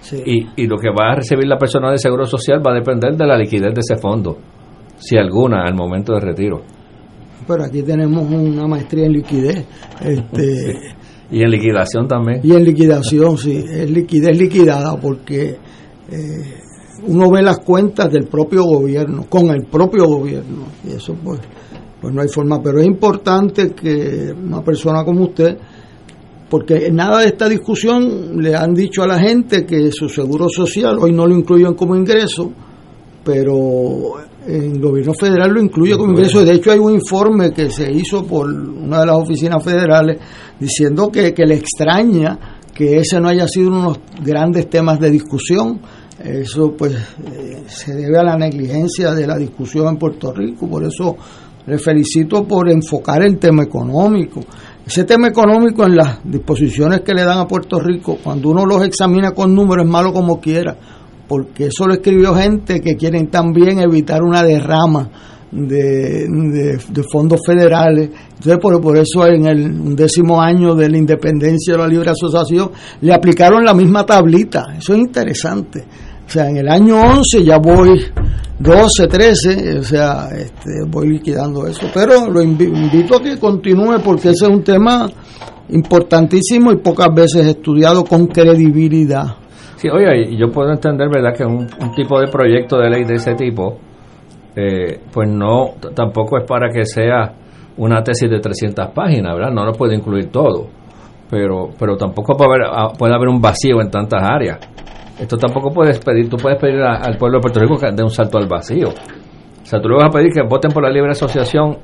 Sí. 0.02 0.22
Y, 0.26 0.64
y 0.64 0.68
lo 0.68 0.78
que 0.78 0.90
va 0.90 1.12
a 1.12 1.16
recibir 1.16 1.46
la 1.46 1.58
persona 1.58 1.92
de 1.92 1.98
seguro 1.98 2.26
social 2.26 2.66
va 2.66 2.72
a 2.72 2.76
depender 2.76 3.16
de 3.16 3.26
la 3.26 3.38
liquidez 3.38 3.74
de 3.74 3.82
ese 3.82 3.98
fondo, 3.98 4.38
si 4.98 5.18
alguna, 5.18 5.64
al 5.64 5.76
momento 5.76 6.14
de 6.14 6.20
retiro. 6.20 6.62
Pero 7.48 7.64
aquí 7.66 7.82
tenemos 7.82 8.30
una 8.30 8.68
maestría 8.68 9.06
en 9.06 9.14
liquidez. 9.14 9.66
Este, 10.02 10.96
y 11.32 11.44
en 11.44 11.50
liquidación 11.50 12.08
también. 12.08 12.42
Y 12.44 12.54
en 12.54 12.64
liquidación, 12.64 13.38
sí, 13.38 13.58
es 13.58 13.90
liquidez 13.90 14.38
liquidada 14.38 14.98
porque 15.00 15.58
eh, 16.12 16.60
uno 17.08 17.30
ve 17.32 17.42
las 17.42 17.60
cuentas 17.60 18.12
del 18.12 18.28
propio 18.28 18.64
gobierno, 18.64 19.26
con 19.30 19.50
el 19.50 19.64
propio 19.64 20.06
gobierno, 20.06 20.66
y 20.88 20.94
eso 20.94 21.16
pues, 21.24 21.40
pues 22.02 22.14
no 22.14 22.22
hay 22.22 22.28
forma, 22.28 22.62
pero 22.62 22.80
es 22.80 22.88
importante 22.88 23.72
que 23.72 24.34
una 24.34 24.62
persona 24.62 25.04
como 25.04 25.26
usted, 25.26 25.58
porque 26.50 26.88
en 26.88 26.96
nada 26.96 27.20
de 27.20 27.28
esta 27.28 27.48
discusión 27.48 28.42
le 28.42 28.56
han 28.56 28.74
dicho 28.74 29.04
a 29.04 29.08
la 29.08 29.20
gente 29.20 29.66
que 29.66 29.92
su 29.92 30.10
seguro 30.10 30.50
social 30.50 30.98
hoy 31.00 31.12
no 31.12 31.28
lo 31.28 31.36
incluyen 31.36 31.76
como 31.76 31.96
ingreso, 31.96 32.52
pero 33.24 34.16
el 34.48 34.80
gobierno 34.80 35.14
federal 35.14 35.52
lo 35.52 35.62
incluye 35.62 35.96
como 35.96 36.12
ingreso. 36.12 36.44
De 36.44 36.54
hecho, 36.54 36.72
hay 36.72 36.80
un 36.80 36.94
informe 36.94 37.52
que 37.52 37.70
se 37.70 37.92
hizo 37.92 38.26
por 38.26 38.50
una 38.50 39.02
de 39.02 39.06
las 39.06 39.16
oficinas 39.18 39.64
federales 39.64 40.18
diciendo 40.60 41.12
que, 41.12 41.34
que 41.34 41.46
le 41.46 41.56
extraña 41.56 42.60
que 42.74 42.98
ese 42.98 43.20
no 43.20 43.28
haya 43.28 43.48
sido 43.48 43.68
uno 43.68 43.80
de 43.80 43.88
los 43.88 44.00
grandes 44.26 44.70
temas 44.70 45.00
de 45.00 45.12
discusión. 45.12 45.80
Eso 46.24 46.74
pues 46.78 46.94
eh, 46.94 47.64
se 47.68 47.96
debe 47.96 48.18
a 48.18 48.24
la 48.24 48.36
negligencia 48.36 49.14
de 49.14 49.26
la 49.26 49.38
discusión 49.38 49.88
en 49.88 49.98
Puerto 49.98 50.34
Rico. 50.34 50.68
Por 50.68 50.84
eso 50.84 51.16
le 51.66 51.78
felicito 51.78 52.46
por 52.46 52.70
enfocar 52.70 53.24
el 53.24 53.38
tema 53.38 53.64
económico. 53.64 54.42
Ese 54.86 55.04
tema 55.04 55.28
económico 55.28 55.86
en 55.86 55.96
las 55.96 56.20
disposiciones 56.24 57.02
que 57.02 57.14
le 57.14 57.24
dan 57.24 57.38
a 57.38 57.48
Puerto 57.48 57.80
Rico, 57.80 58.18
cuando 58.24 58.50
uno 58.50 58.66
los 58.66 58.84
examina 58.84 59.32
con 59.32 59.54
números, 59.54 59.86
es 59.86 59.92
malo 59.92 60.12
como 60.12 60.40
quiera 60.40 60.76
porque 61.30 61.68
eso 61.68 61.86
lo 61.86 61.94
escribió 61.94 62.34
gente 62.34 62.82
que 62.82 62.96
quieren 62.96 63.28
también 63.28 63.80
evitar 63.80 64.24
una 64.24 64.42
derrama 64.42 65.08
de, 65.52 66.80
fondos 67.10 67.40
federales. 67.46 68.10
Entonces, 68.30 68.58
por, 68.60 68.82
por 68.82 68.98
eso 68.98 69.28
en 69.28 69.46
el 69.46 69.96
décimo 69.96 70.42
año 70.42 70.74
de 70.74 70.90
la 70.90 70.98
independencia 70.98 71.74
de 71.74 71.80
la 71.80 71.88
libre 71.88 72.10
asociación 72.10 72.72
le 73.02 73.14
aplicaron 73.14 73.64
la 73.64 73.76
misma 73.76 74.08
tablita. 74.08 74.74
Eso 74.76 74.94
es 74.94 75.00
interesante. 75.00 75.86
O 76.30 76.32
sea, 76.32 76.48
en 76.48 76.58
el 76.58 76.70
año 76.70 76.96
11 76.96 77.44
ya 77.44 77.58
voy 77.58 78.06
12, 78.60 79.08
13, 79.08 79.80
o 79.80 79.84
sea, 79.84 80.28
este, 80.38 80.86
voy 80.88 81.10
liquidando 81.10 81.66
eso. 81.66 81.88
Pero 81.92 82.30
lo 82.30 82.44
invito 82.44 83.16
a 83.16 83.20
que 83.20 83.40
continúe 83.40 84.00
porque 84.06 84.30
ese 84.30 84.46
es 84.46 84.52
un 84.52 84.64
tema 84.64 85.10
importantísimo 85.70 86.72
y 86.72 86.76
pocas 86.76 87.08
veces 87.16 87.48
estudiado 87.48 88.04
con 88.04 88.28
credibilidad. 88.28 89.26
Sí, 89.78 89.90
oye, 89.90 90.38
yo 90.38 90.52
puedo 90.52 90.72
entender, 90.72 91.10
¿verdad?, 91.12 91.36
que 91.36 91.44
un, 91.44 91.66
tipo 91.96 92.20
de 92.20 92.28
proyecto 92.28 92.78
de 92.78 92.92
ley 92.92 93.06
de 93.06 93.16
ese 93.16 93.34
tipo, 93.34 93.80
eh, 94.56 95.00
pues 95.12 95.28
no, 95.28 95.78
tampoco 95.96 96.38
es 96.38 96.46
para 96.46 96.70
que 96.70 96.86
sea 96.86 97.34
una 97.78 98.04
tesis 98.04 98.30
de 98.30 98.40
300 98.40 98.90
páginas, 98.92 99.34
¿verdad? 99.34 99.52
No 99.52 99.66
lo 99.66 99.72
puede 99.72 99.96
incluir 99.96 100.28
todo, 100.28 100.68
pero 101.28 101.70
pero 101.80 101.98
tampoco 101.98 102.38
puede 102.38 102.52
haber, 102.52 102.68
ah, 102.72 102.94
puede 102.96 103.16
haber 103.16 103.30
un 103.30 103.42
vacío 103.42 103.82
en 103.82 103.90
tantas 103.90 104.22
áreas. 104.22 104.60
Esto 105.20 105.38
tampoco 105.38 105.72
puedes 105.72 106.00
pedir, 106.00 106.30
tú 106.30 106.38
puedes 106.38 106.58
pedir 106.60 106.82
al 106.82 107.18
pueblo 107.18 107.38
de 107.38 107.42
Puerto 107.42 107.60
Rico 107.60 107.78
que 107.78 107.92
dé 107.92 108.04
un 108.04 108.10
salto 108.10 108.38
al 108.38 108.48
vacío. 108.48 108.88
O 108.90 109.66
sea, 109.66 109.82
tú 109.82 109.90
le 109.90 109.96
vas 109.96 110.06
a 110.06 110.10
pedir 110.10 110.32
que 110.32 110.42
voten 110.42 110.72
por 110.72 110.82
la 110.82 110.90
libre 110.90 111.12
asociación 111.12 111.78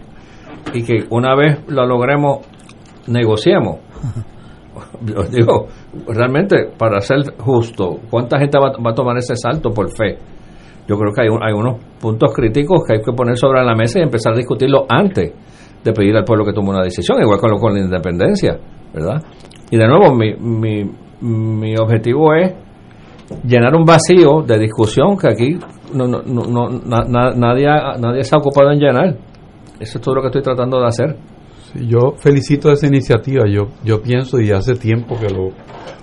y 0.74 0.84
que 0.84 1.06
una 1.10 1.36
vez 1.36 1.60
lo 1.68 1.86
logremos, 1.86 2.40
negociemos. 3.08 3.80
digo, 5.32 5.68
realmente, 6.08 6.70
para 6.78 7.02
ser 7.02 7.36
justo, 7.38 8.00
¿cuánta 8.10 8.40
gente 8.40 8.58
va, 8.58 8.70
a 8.70 8.94
tomar 8.94 9.18
ese 9.18 9.36
salto 9.36 9.70
por 9.72 9.90
fe? 9.92 10.18
Yo 10.88 10.98
creo 10.98 11.14
que 11.14 11.22
hay, 11.22 11.28
hay 11.28 11.54
unos 11.54 11.84
puntos 12.00 12.34
críticos 12.34 12.84
que 12.88 12.96
hay 12.96 13.02
que 13.02 13.12
poner 13.12 13.38
sobre 13.38 13.64
la 13.64 13.76
mesa 13.76 14.00
y 14.00 14.04
empezar 14.04 14.34
a 14.34 14.38
discutirlo 14.38 14.86
antes 14.88 15.34
de 15.84 15.94
pedir 15.94 16.16
al 16.16 16.24
pueblo 16.24 16.46
que 16.46 16.54
tome 16.54 16.70
una 16.70 16.84
decisión, 16.84 17.22
igual 17.22 17.40
con, 17.40 17.52
lo, 17.52 17.58
con 17.58 17.74
la 17.74 17.82
independencia, 17.82 18.58
¿verdad? 18.94 19.22
Y 19.70 19.78
de 19.78 19.88
nuevo, 19.88 20.16
mi, 20.16 20.36
mi, 20.36 20.90
mi 21.22 21.76
objetivo 21.78 22.34
es 22.34 22.65
llenar 23.44 23.76
un 23.76 23.86
vacío 23.86 24.42
de 24.46 24.60
discusión 24.60 25.18
que 25.18 25.28
aquí 25.28 25.60
no, 25.94 26.08
no, 26.08 26.22
no, 26.24 26.70
nadie, 26.86 27.68
nadie 28.00 28.24
se 28.24 28.36
ha 28.36 28.40
ocupado 28.40 28.72
en 28.72 28.80
llenar. 28.80 29.18
Eso 29.80 29.98
es 29.98 30.02
todo 30.02 30.16
lo 30.16 30.22
que 30.22 30.28
estoy 30.28 30.42
tratando 30.42 30.80
de 30.80 30.88
hacer 30.88 31.18
yo 31.82 32.14
felicito 32.18 32.72
esa 32.72 32.88
iniciativa. 32.88 33.44
Yo, 33.48 33.68
yo 33.84 34.02
pienso 34.02 34.40
y 34.40 34.52
hace 34.52 34.76
tiempo 34.76 35.16
que 35.20 35.28
lo, 35.34 35.50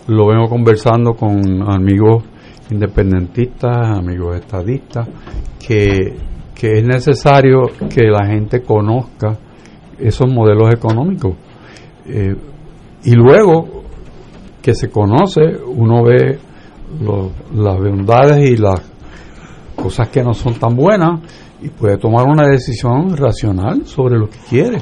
lo 0.09 0.27
vengo 0.29 0.49
conversando 0.49 1.15
con 1.15 1.63
amigos 1.71 2.25
independentistas, 2.71 3.99
amigos 3.99 4.37
estadistas, 4.37 5.09
que, 5.67 6.17
que 6.55 6.73
es 6.79 6.85
necesario 6.85 7.63
que 7.93 8.05
la 8.05 8.27
gente 8.27 8.63
conozca 8.63 9.39
esos 9.99 10.31
modelos 10.31 10.73
económicos. 10.73 11.37
Eh, 12.07 12.35
y 13.05 13.15
luego 13.15 13.83
que 14.61 14.75
se 14.75 14.91
conoce, 14.91 15.43
uno 15.67 16.05
ve 16.05 16.39
las 17.01 17.79
bondades 17.79 18.51
y 18.51 18.57
las 18.57 18.81
cosas 19.75 20.09
que 20.09 20.23
no 20.23 20.35
son 20.35 20.55
tan 20.55 20.77
buenas 20.77 21.21
y 21.63 21.69
puede 21.69 21.97
tomar 21.97 22.27
una 22.27 22.47
decisión 22.49 23.17
racional 23.17 23.87
sobre 23.87 24.19
lo 24.19 24.29
que 24.29 24.39
quiere. 24.49 24.79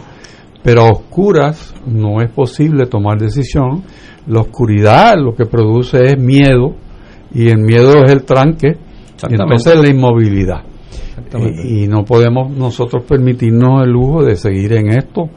Pero 0.63 0.83
a 0.83 0.91
oscuras 0.91 1.75
no 1.87 2.21
es 2.21 2.31
posible 2.31 2.87
tomar 2.87 3.19
decisión. 3.19 3.83
La 4.27 4.41
oscuridad 4.41 5.15
lo 5.17 5.35
que 5.35 5.47
produce 5.47 5.99
es 6.05 6.19
miedo 6.19 6.75
y 7.33 7.49
el 7.49 7.59
miedo 7.59 8.05
es 8.05 8.13
el 8.13 8.25
tranque 8.25 8.77
y 9.29 9.35
entonces 9.35 9.77
la 9.77 9.89
inmovilidad. 9.89 10.65
Y, 11.65 11.87
no 11.87 12.05
podemos 12.05 12.51
nosotros 12.51 13.05
permitirnos 13.05 13.85
el 13.85 13.91
lujo 13.91 14.25
de 14.25 14.37
seguir 14.37 14.73
en 14.73 14.89
esto 14.89 15.29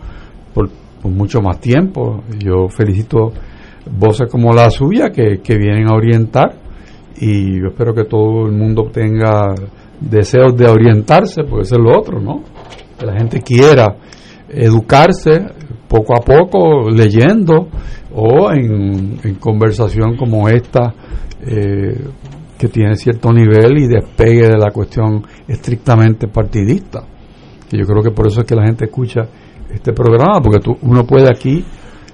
por, 0.54 0.70
mucho 1.04 1.42
más 1.42 1.60
tiempo. 1.60 2.24
Yo 2.40 2.70
felicito 2.70 3.34
voces 3.92 4.30
como 4.32 4.54
la 4.54 4.70
suya 4.70 5.10
que, 5.12 5.42
que 5.44 5.58
vienen 5.58 5.92
a 5.92 5.96
orientar 5.96 6.63
y 7.18 7.60
yo 7.60 7.68
espero 7.68 7.94
que 7.94 8.06
todo 8.06 8.46
el 8.48 8.54
mundo 8.54 8.90
tenga 8.92 9.54
deseos 10.00 10.56
de 10.56 10.68
orientarse, 10.68 11.44
porque 11.44 11.64
eso 11.64 11.76
es 11.76 11.82
lo 11.82 11.98
otro, 11.98 12.20
¿no? 12.20 12.44
Que 13.00 13.06
la 13.06 13.14
gente 13.14 13.42
quiera 13.42 13.96
educarse 14.50 15.46
poco 15.88 16.16
a 16.16 16.22
poco 16.22 16.90
leyendo 16.90 17.68
o 18.14 18.52
en, 18.52 19.36
conversación 19.40 20.16
como 20.18 20.48
esta 20.50 20.94
eh, 21.42 22.00
que 22.58 22.68
tiene 22.68 22.96
cierto 22.96 23.32
nivel 23.32 23.78
y 23.78 23.88
despegue 23.88 24.48
de 24.48 24.58
la 24.58 24.72
cuestión 24.72 25.24
estrictamente 25.48 26.28
partidista 26.28 27.04
que 27.70 27.80
yo 27.80 27.86
creo 27.86 28.04
que 28.04 28.12
por 28.12 28.28
eso 28.28 28.42
es 28.42 28.46
que 28.46 28.56
la 28.56 28.66
gente 28.66 28.86
escucha 28.86 29.22
este 29.74 29.94
programa 29.94 30.40
porque 30.42 30.60
tú, 30.60 30.78
uno 30.84 31.06
puede 31.06 31.28
aquí 31.30 31.64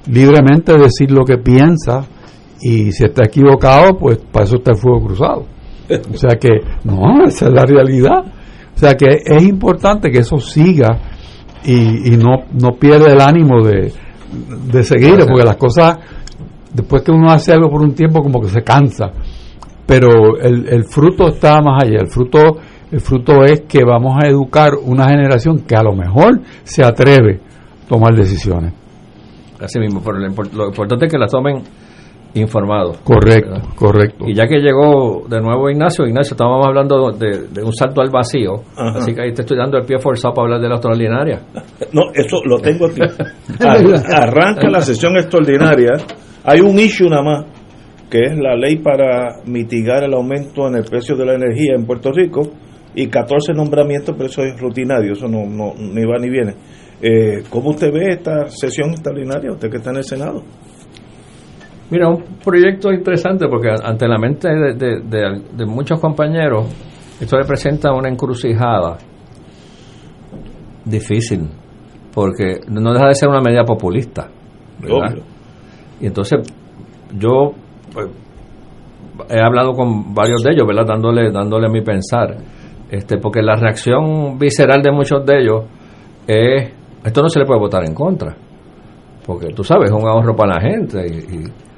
libremente 0.08 0.74
decir 0.78 1.12
lo 1.12 1.26
que 1.26 1.38
piensa 1.38 2.06
y 2.62 2.92
si 2.92 3.06
está 3.06 3.26
equivocado 3.26 3.98
pues 3.98 4.18
para 4.32 4.46
eso 4.46 4.58
está 4.58 4.72
el 4.72 4.78
fuego 4.78 5.06
cruzado 5.06 5.46
o 5.90 6.18
sea 6.18 6.38
que 6.40 6.50
no 6.84 7.24
esa 7.26 7.48
es 7.48 7.54
la 7.54 7.66
realidad 7.66 8.26
o 8.76 8.78
sea 8.80 8.96
que 8.96 9.22
es 9.26 9.44
importante 9.44 10.12
que 10.12 10.20
eso 10.20 10.38
siga 10.38 11.00
y, 11.64 12.14
y 12.14 12.18
no, 12.18 12.46
no 12.54 12.72
pierde 12.80 13.12
el 13.12 13.22
ánimo 13.22 13.64
de, 13.64 13.92
de 14.72 14.84
seguir, 14.84 15.18
porque 15.28 15.44
las 15.44 15.58
cosas, 15.58 15.98
después 16.74 17.02
que 17.02 17.12
uno 17.12 17.32
hace 17.32 17.54
algo 17.54 17.70
por 17.70 17.82
un 17.82 17.94
tiempo, 17.94 18.22
como 18.22 18.42
que 18.42 18.50
se 18.50 18.62
cansa. 18.62 19.12
Pero 19.86 20.38
el, 20.40 20.68
el 20.70 20.84
fruto 20.84 21.30
está 21.30 21.62
más 21.62 21.84
allá. 21.84 22.00
El 22.02 22.08
fruto, 22.08 22.40
el 22.92 23.02
fruto 23.02 23.44
es 23.44 23.62
que 23.62 23.84
vamos 23.84 24.18
a 24.22 24.28
educar 24.28 24.74
una 24.82 25.06
generación 25.10 25.60
que 25.60 25.76
a 25.76 25.84
lo 25.84 25.94
mejor 25.94 26.42
se 26.64 26.86
atreve 26.86 27.42
a 27.86 27.88
tomar 27.88 28.16
decisiones. 28.16 28.74
Así 29.60 29.80
mismo, 29.80 30.02
pero 30.02 30.20
lo 30.20 30.68
importante 30.68 31.06
es 31.06 31.12
que 31.12 31.18
las 31.18 31.32
tomen 31.32 31.64
informados. 32.34 32.98
Correcto, 33.00 33.56
correcto. 33.76 34.26
Y 34.28 34.36
ya 34.36 34.48
que 34.48 34.60
llegó 34.60 35.26
de 35.28 35.42
nuevo 35.42 35.70
Ignacio, 35.70 36.06
Ignacio, 36.06 36.34
estábamos 36.34 36.66
hablando 36.66 37.12
de, 37.12 37.64
un 37.64 37.74
salto 37.74 38.02
al 38.02 38.10
vacío, 38.10 38.64
así 38.76 39.14
que 39.14 39.22
ahí 39.22 39.34
te 39.34 39.42
estoy 39.42 39.58
dando 39.58 39.78
el 39.78 39.86
pie 39.86 39.98
forzado 40.00 40.34
para 40.34 40.46
hablar 40.46 40.62
de 40.62 40.70
la 40.70 40.76
extraordinaria. 40.76 41.42
No, 41.92 42.04
eso 42.14 42.38
lo 42.46 42.60
tengo 42.60 42.86
aquí. 42.86 43.02
Arranca 44.14 44.70
la 44.70 44.82
sesión 44.82 45.18
extraordinaria, 45.18 45.94
hay 46.44 46.62
un 46.62 46.78
issue 46.78 47.10
nada 47.10 47.24
más, 47.24 47.46
que 48.12 48.20
es 48.26 48.38
la 48.38 48.56
ley 48.56 48.78
para 48.78 49.42
mitigar 49.46 50.04
el 50.04 50.14
aumento 50.14 50.68
en 50.68 50.76
el 50.76 50.84
precio 50.84 51.16
de 51.16 51.26
la 51.26 51.34
energía 51.34 51.74
en 51.76 51.88
Puerto 51.88 52.12
Rico, 52.12 52.42
y 52.96 53.08
14 53.08 53.54
nombramientos, 53.54 54.16
pero 54.16 54.30
eso 54.30 54.44
es 54.44 54.60
rutinario, 54.60 55.14
eso 55.14 55.28
no, 55.28 55.46
no 55.46 55.74
ni 55.78 56.04
va 56.06 56.18
ni 56.20 56.30
viene. 56.30 56.54
Eh, 57.02 57.44
¿Cómo 57.50 57.70
usted 57.70 57.92
ve 57.94 58.10
esta 58.10 58.48
sesión 58.50 58.92
extraordinaria, 58.92 59.52
usted 59.52 59.70
que 59.70 59.78
está 59.78 59.92
en 59.92 59.98
el 59.98 60.04
Senado? 60.04 60.44
Mira, 61.92 62.08
un 62.08 62.24
proyecto 62.44 62.92
interesante 62.92 63.48
porque 63.48 63.70
ante 63.84 64.08
la 64.08 64.18
mente 64.18 64.48
de, 64.48 65.66
muchos 65.66 66.00
compañeros 66.00 66.68
esto 67.20 67.38
representa 67.38 67.92
una 67.92 68.10
encrucijada 68.10 68.98
difícil 70.86 71.50
porque 72.14 72.60
no 72.70 72.94
deja 72.94 73.08
de 73.08 73.16
ser 73.16 73.30
una 73.30 73.42
medida 73.42 73.64
populista. 73.64 74.30
Y 76.00 76.06
entonces 76.06 76.40
yo 77.18 77.54
pues, 77.92 78.08
he 79.30 79.40
hablado 79.40 79.74
con 79.74 80.14
varios 80.14 80.44
de 80.44 80.52
ellos, 80.54 80.68
¿verdad? 80.68 80.86
Dándole, 80.88 81.32
dándole 81.32 81.70
mi 81.70 81.82
pensar, 81.82 82.38
este, 82.90 83.18
porque 83.18 83.42
la 83.42 83.56
reacción 83.56 84.38
visceral 84.38 84.82
de 84.82 84.92
muchos 84.92 85.26
de 85.26 85.42
ellos 85.42 85.64
es 86.28 86.74
esto 87.04 87.22
no 87.22 87.30
se 87.30 87.40
le 87.40 87.46
puede 87.46 87.60
votar 87.60 87.86
en 87.86 87.94
contra, 87.94 88.36
porque 89.26 89.54
tú 89.54 89.64
sabes, 89.64 89.90
es 89.90 89.96
un 89.96 90.08
ahorro 90.08 90.36
para 90.36 90.56
la 90.56 90.62
gente. 90.62 91.06
Y, 91.08 91.69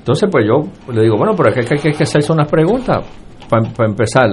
entonces, 0.00 0.30
pues 0.32 0.46
yo 0.46 0.62
le 0.92 1.02
digo, 1.02 1.16
bueno, 1.18 1.34
pero 1.36 1.50
es 1.50 1.54
que 1.54 1.74
hay 1.74 1.94
que, 1.94 2.02
hacerse 2.02 2.32
unas 2.32 2.50
preguntas 2.50 3.04
para 3.48 3.86
empezar. 3.86 4.30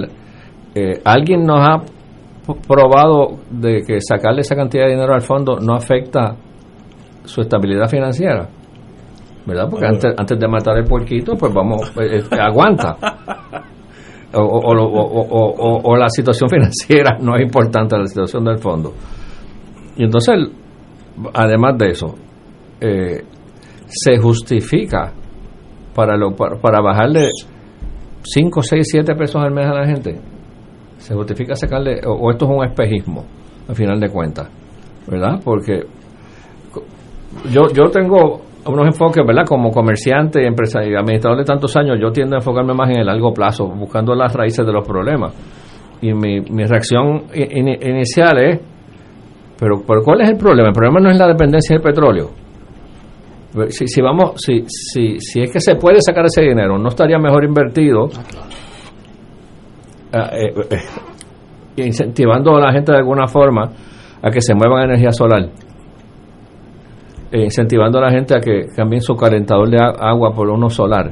Eh, 0.74 1.00
¿Alguien 1.04 1.44
nos 1.44 1.60
ha 1.60 1.82
probado 2.66 3.38
de 3.50 3.82
que 3.86 4.00
sacarle 4.00 4.40
esa 4.40 4.56
cantidad 4.56 4.84
de 4.84 4.92
dinero 4.92 5.12
al 5.12 5.20
fondo 5.20 5.58
no 5.60 5.74
afecta 5.74 6.36
su 7.24 7.42
estabilidad 7.42 7.86
financiera? 7.86 8.48
¿Verdad? 9.44 9.68
Porque 9.70 9.86
antes, 9.86 10.14
antes 10.16 10.38
de 10.38 10.48
matar 10.48 10.78
el 10.78 10.84
puerquito, 10.84 11.34
pues 11.34 11.52
vamos, 11.52 11.92
eh, 12.00 12.22
eh, 12.30 12.40
aguanta. 12.40 12.96
O, 14.30 14.42
o, 14.42 15.80
o, 15.84 15.96
la 15.96 16.10
situación 16.10 16.50
financiera 16.50 17.16
no 17.18 17.34
es 17.34 17.44
importante, 17.44 17.96
la 17.96 18.04
situación 18.04 18.44
del 18.44 18.58
fondo. 18.58 18.92
Y 19.96 20.04
entonces, 20.04 20.34
además 21.32 21.78
de 21.78 21.86
eso, 21.86 22.14
eh, 22.78 23.24
se 23.86 24.18
justifica 24.18 25.14
para, 25.98 26.16
lo, 26.16 26.30
para, 26.36 26.80
bajarle 26.80 27.30
5, 28.22 28.62
6, 28.62 28.88
7 28.88 29.16
pesos 29.16 29.42
al 29.42 29.50
mes 29.50 29.66
a 29.66 29.74
la 29.74 29.84
gente. 29.84 30.16
Se 30.98 31.12
justifica 31.12 31.56
sacarle, 31.56 32.00
o, 32.06 32.30
esto 32.30 32.44
es 32.44 32.50
un 32.52 32.64
espejismo, 32.64 33.24
al 33.68 33.74
final 33.74 33.98
de 33.98 34.08
cuentas, 34.08 34.48
¿verdad? 35.08 35.40
Porque 35.44 35.80
yo, 37.50 37.62
yo 37.74 37.90
tengo 37.90 38.42
unos 38.64 38.86
enfoques, 38.86 39.26
¿verdad? 39.26 39.42
Como 39.44 39.72
comerciante, 39.72 40.46
empresario 40.46 40.92
y 40.92 40.94
administrador 40.94 41.38
de 41.38 41.44
tantos 41.44 41.76
años, 41.76 41.98
yo 42.00 42.12
tiendo 42.12 42.36
a 42.36 42.38
enfocarme 42.38 42.74
más 42.74 42.90
en 42.90 43.00
el 43.00 43.06
largo 43.06 43.34
plazo, 43.34 43.66
buscando 43.66 44.14
las 44.14 44.32
raíces 44.32 44.64
de 44.64 44.72
los 44.72 44.86
problemas. 44.86 45.34
Y 46.00 46.14
mi, 46.14 46.42
mi 46.42 46.62
reacción 46.62 47.24
inicial 47.34 48.38
es 48.38 48.60
pero, 49.58 49.82
¿cuál 50.04 50.20
es 50.20 50.28
el 50.28 50.36
problema? 50.36 50.68
El 50.68 50.74
problema 50.74 51.00
no 51.00 51.10
es 51.10 51.18
la 51.18 51.26
dependencia 51.26 51.74
del 51.74 51.82
petróleo. 51.82 52.30
Si, 53.70 53.86
si 53.88 54.02
vamos, 54.02 54.32
si, 54.36 54.62
si, 54.66 55.18
si 55.20 55.40
es 55.40 55.50
que 55.50 55.60
se 55.60 55.74
puede 55.76 56.00
sacar 56.02 56.26
ese 56.26 56.42
dinero, 56.42 56.76
¿no 56.76 56.88
estaría 56.88 57.18
mejor 57.18 57.44
invertido 57.44 58.08
ah, 60.12 60.30
eh, 60.34 60.52
eh, 60.70 61.82
incentivando 61.82 62.56
a 62.56 62.60
la 62.60 62.72
gente 62.72 62.92
de 62.92 62.98
alguna 62.98 63.26
forma 63.26 63.72
a 64.22 64.30
que 64.30 64.42
se 64.42 64.54
muevan 64.54 64.82
a 64.82 64.84
energía 64.84 65.12
solar? 65.12 65.48
E 67.32 67.44
incentivando 67.44 67.98
a 67.98 68.02
la 68.02 68.10
gente 68.10 68.34
a 68.36 68.40
que 68.40 68.66
cambien 68.76 69.00
su 69.00 69.14
calentador 69.14 69.70
de 69.70 69.78
agua 69.78 70.30
por 70.34 70.48
uno 70.50 70.68
solar, 70.68 71.10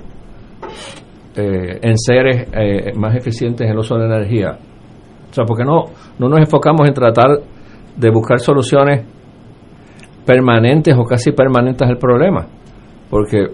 eh, 1.37 1.79
en 1.83 1.97
seres 1.97 2.49
más 2.97 3.17
eficientes 3.17 3.67
en 3.67 3.73
el 3.73 3.79
uso 3.79 3.97
de 3.97 4.05
energía. 4.05 4.59
O 5.31 5.33
sea, 5.33 5.45
¿por 5.45 5.57
qué 5.57 5.65
no, 5.65 5.85
no 6.19 6.29
nos 6.29 6.41
enfocamos 6.41 6.87
en 6.87 6.93
tratar 6.93 7.41
de 7.97 8.11
buscar 8.11 8.41
soluciones 8.41 9.07
permanentes 10.27 10.95
o 10.99 11.05
casi 11.05 11.33
permanentes 11.33 11.89
al 11.89 11.97
problema. 11.97 12.47
Porque 13.09 13.47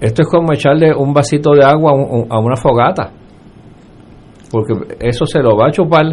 esto 0.00 0.22
es 0.22 0.28
como 0.28 0.52
echarle 0.52 0.94
un 0.94 1.12
vasito 1.12 1.52
de 1.52 1.64
agua 1.64 1.92
a 2.28 2.38
una 2.38 2.56
fogata. 2.56 3.10
Porque 4.50 4.74
eso 5.00 5.26
se 5.26 5.40
lo 5.40 5.56
va 5.56 5.68
a 5.68 5.70
chupar 5.70 6.06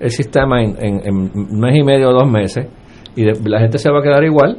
el 0.00 0.10
sistema 0.10 0.62
en, 0.62 1.10
un 1.10 1.60
mes 1.60 1.76
y 1.76 1.82
medio 1.82 2.10
o 2.10 2.12
dos 2.12 2.30
meses 2.30 2.66
y 3.16 3.24
la 3.48 3.60
gente 3.60 3.78
se 3.78 3.90
va 3.90 4.00
a 4.00 4.02
quedar 4.02 4.24
igual. 4.24 4.58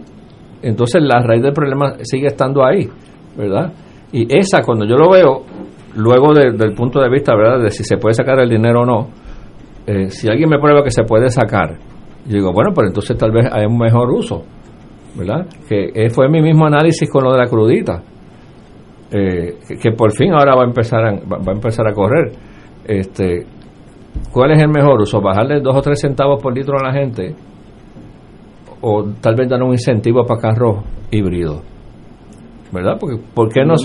Entonces 0.61 1.01
la 1.01 1.21
raíz 1.21 1.43
del 1.43 1.53
problema 1.53 1.95
sigue 2.01 2.27
estando 2.27 2.65
ahí, 2.65 2.89
¿verdad? 3.37 3.73
Y 4.11 4.25
esa, 4.35 4.61
cuando 4.61 4.85
yo 4.85 4.95
lo 4.95 5.09
veo, 5.11 5.43
luego 5.95 6.33
del 6.33 6.73
punto 6.73 7.01
de 7.01 7.09
vista, 7.09 7.35
¿verdad?, 7.35 7.61
de 7.61 7.71
si 7.71 7.83
se 7.83 7.97
puede 7.97 8.13
sacar 8.13 8.39
el 8.39 8.49
dinero 8.49 8.81
o 8.81 8.85
no, 8.85 9.09
eh, 9.85 10.09
si 10.09 10.27
alguien 10.27 10.49
me 10.49 10.57
prueba 10.57 10.83
que 10.83 10.91
se 10.91 11.03
puede 11.03 11.29
sacar, 11.29 11.77
yo 12.25 12.37
digo, 12.37 12.51
bueno, 12.53 12.71
pero 12.73 12.87
entonces 12.87 13.17
tal 13.17 13.31
vez 13.31 13.47
hay 13.51 13.65
un 13.65 13.77
mejor 13.77 14.09
uso, 14.11 14.43
¿verdad? 15.15 15.47
Que 15.67 16.09
fue 16.09 16.29
mi 16.29 16.41
mismo 16.41 16.65
análisis 16.65 17.09
con 17.09 17.23
lo 17.23 17.31
de 17.31 17.37
la 17.37 17.47
crudita, 17.47 18.03
eh, 19.11 19.59
que, 19.81 19.91
por 19.91 20.11
fin 20.11 20.33
ahora 20.33 20.55
va 20.55 20.63
a 20.63 20.65
empezar 20.65 21.05
a, 21.05 21.11
va, 21.11 21.51
a 21.51 21.51
empezar 21.51 21.87
a 21.87 21.93
correr. 21.93 22.31
Este, 22.85 23.45
¿Cuál 24.31 24.51
es 24.51 24.63
el 24.63 24.69
mejor 24.69 25.01
uso? 25.01 25.21
¿Bajarle 25.21 25.61
dos 25.61 25.75
o 25.75 25.81
tres 25.81 25.99
centavos 25.99 26.41
por 26.41 26.55
litro 26.55 26.77
a 26.79 26.87
la 26.87 26.93
gente? 26.93 27.35
¿O 28.81 29.03
tal 29.21 29.35
vez 29.35 29.49
dar 29.49 29.61
un 29.63 29.71
incentivo 29.71 30.25
para 30.25 30.41
carros 30.41 30.83
híbridos? 31.11 31.61
¿Verdad? 32.71 32.97
Porque, 32.99 33.17
¿por 33.33 33.49
qué 33.49 33.63
no, 33.63 33.75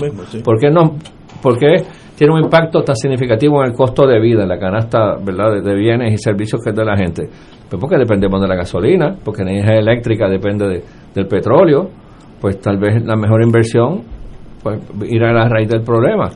¿por 0.43 0.59
qué 0.59 0.69
no, 0.69 0.95
por 1.41 1.57
qué 1.57 1.83
tiene 2.17 2.33
un 2.33 2.43
impacto 2.43 2.83
tan 2.83 2.95
significativo 2.95 3.63
en 3.63 3.71
el 3.71 3.75
costo 3.75 4.05
de 4.05 4.19
vida, 4.19 4.43
en 4.43 4.49
la 4.49 4.59
canasta 4.59 5.15
¿verdad? 5.23 5.61
De, 5.63 5.75
bienes 5.75 6.13
y 6.13 6.17
servicios 6.17 6.61
que 6.63 6.71
es 6.71 6.75
de 6.75 6.85
la 6.85 6.97
gente? 6.97 7.29
Pues 7.71 7.79
porque 7.79 7.97
dependemos 7.97 8.41
de 8.41 8.49
la 8.49 8.55
gasolina, 8.55 9.15
porque 9.23 9.45
la 9.45 9.51
energía 9.51 9.79
eléctrica 9.79 10.27
depende 10.27 10.83
del 11.15 11.27
petróleo, 11.27 11.89
pues 12.41 12.59
tal 12.59 12.77
vez 12.77 13.01
la 13.01 13.15
mejor 13.15 13.41
inversión 13.41 14.01
pues 14.61 14.81
ir 15.09 15.23
a 15.23 15.31
la 15.31 15.47
raíz 15.47 15.69
del 15.69 15.81
problema. 15.81 16.29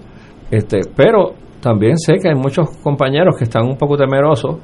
Este, 0.50 0.80
pero 0.96 1.34
también 1.60 1.98
sé 1.98 2.20
que 2.22 2.30
hay 2.30 2.36
muchos 2.36 2.78
compañeros 2.82 3.36
que 3.38 3.44
están 3.44 3.66
un 3.66 3.76
poco 3.76 3.98
temerosos 3.98 4.60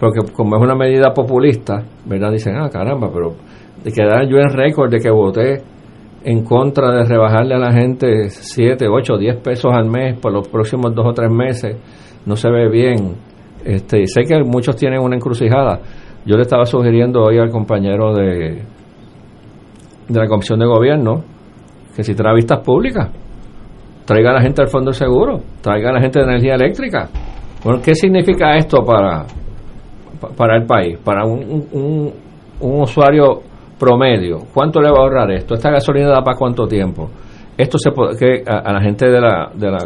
porque 0.00 0.20
como 0.32 0.56
es 0.56 0.62
una 0.62 0.74
medida 0.74 1.12
populista, 1.12 1.82
¿verdad? 2.06 2.30
Dicen, 2.32 2.56
ah, 2.56 2.70
caramba, 2.72 3.10
pero 3.12 3.34
de 3.84 3.92
quedar 3.92 4.26
yo 4.26 4.38
en 4.38 4.48
récord 4.48 4.90
de 4.90 5.00
que 5.00 5.10
voté 5.10 5.62
en 6.24 6.44
contra 6.44 6.96
de 6.96 7.04
rebajarle 7.04 7.56
a 7.56 7.58
la 7.58 7.72
gente 7.74 8.30
7, 8.30 8.86
8, 8.88 9.18
10 9.18 9.36
pesos 9.42 9.70
al 9.74 9.90
mes 9.90 10.18
por 10.18 10.32
los 10.32 10.48
próximos 10.48 10.94
dos 10.94 11.08
o 11.08 11.12
tres 11.12 11.30
meses, 11.30 11.76
no 12.24 12.36
se 12.36 12.48
ve 12.48 12.70
bien. 12.70 13.28
Este, 13.68 14.06
sé 14.06 14.22
que 14.22 14.42
muchos 14.44 14.76
tienen 14.76 14.98
una 14.98 15.16
encrucijada. 15.16 15.78
Yo 16.24 16.36
le 16.36 16.42
estaba 16.42 16.64
sugiriendo 16.64 17.22
hoy 17.22 17.36
al 17.36 17.50
compañero 17.50 18.14
de, 18.14 18.62
de 20.08 20.18
la 20.18 20.26
Comisión 20.26 20.58
de 20.58 20.64
Gobierno 20.64 21.22
que 21.94 22.02
si 22.02 22.14
trae 22.14 22.34
vistas 22.34 22.60
públicas, 22.60 23.10
traiga 24.06 24.30
a 24.30 24.34
la 24.34 24.40
gente 24.40 24.62
al 24.62 24.68
Fondo 24.68 24.90
del 24.90 24.94
Seguro, 24.94 25.40
traiga 25.60 25.90
a 25.90 25.92
la 25.92 26.00
gente 26.00 26.18
de 26.18 26.24
energía 26.24 26.54
eléctrica. 26.54 27.10
Bueno, 27.62 27.82
¿qué 27.84 27.94
significa 27.94 28.56
esto 28.56 28.82
para, 28.82 29.26
para 30.34 30.56
el 30.56 30.64
país? 30.64 30.98
Para 31.04 31.26
un, 31.26 31.66
un, 31.72 32.12
un 32.60 32.80
usuario 32.80 33.42
promedio, 33.78 34.38
¿cuánto 34.54 34.80
le 34.80 34.90
va 34.90 34.96
a 34.96 35.02
ahorrar 35.02 35.30
esto? 35.32 35.54
¿Esta 35.54 35.70
gasolina 35.70 36.08
da 36.08 36.22
para 36.22 36.38
cuánto 36.38 36.66
tiempo? 36.66 37.10
Esto 37.58 37.76
se 37.76 37.90
puede, 37.90 38.16
que 38.16 38.50
a, 38.50 38.72
la 38.72 38.80
gente 38.80 39.10
de 39.10 39.20
la, 39.20 39.50
de 39.54 39.70
la, 39.70 39.78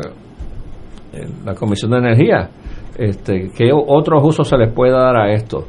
la 1.47 1.55
Comisión 1.55 1.91
de 1.91 1.99
Energía, 1.99 2.49
este, 2.97 3.51
¿qué 3.57 3.71
otros 3.73 4.23
usos 4.25 4.49
se 4.49 4.57
les 4.57 4.73
puede 4.73 4.93
dar 4.93 5.17
a 5.17 5.33
esto? 5.33 5.65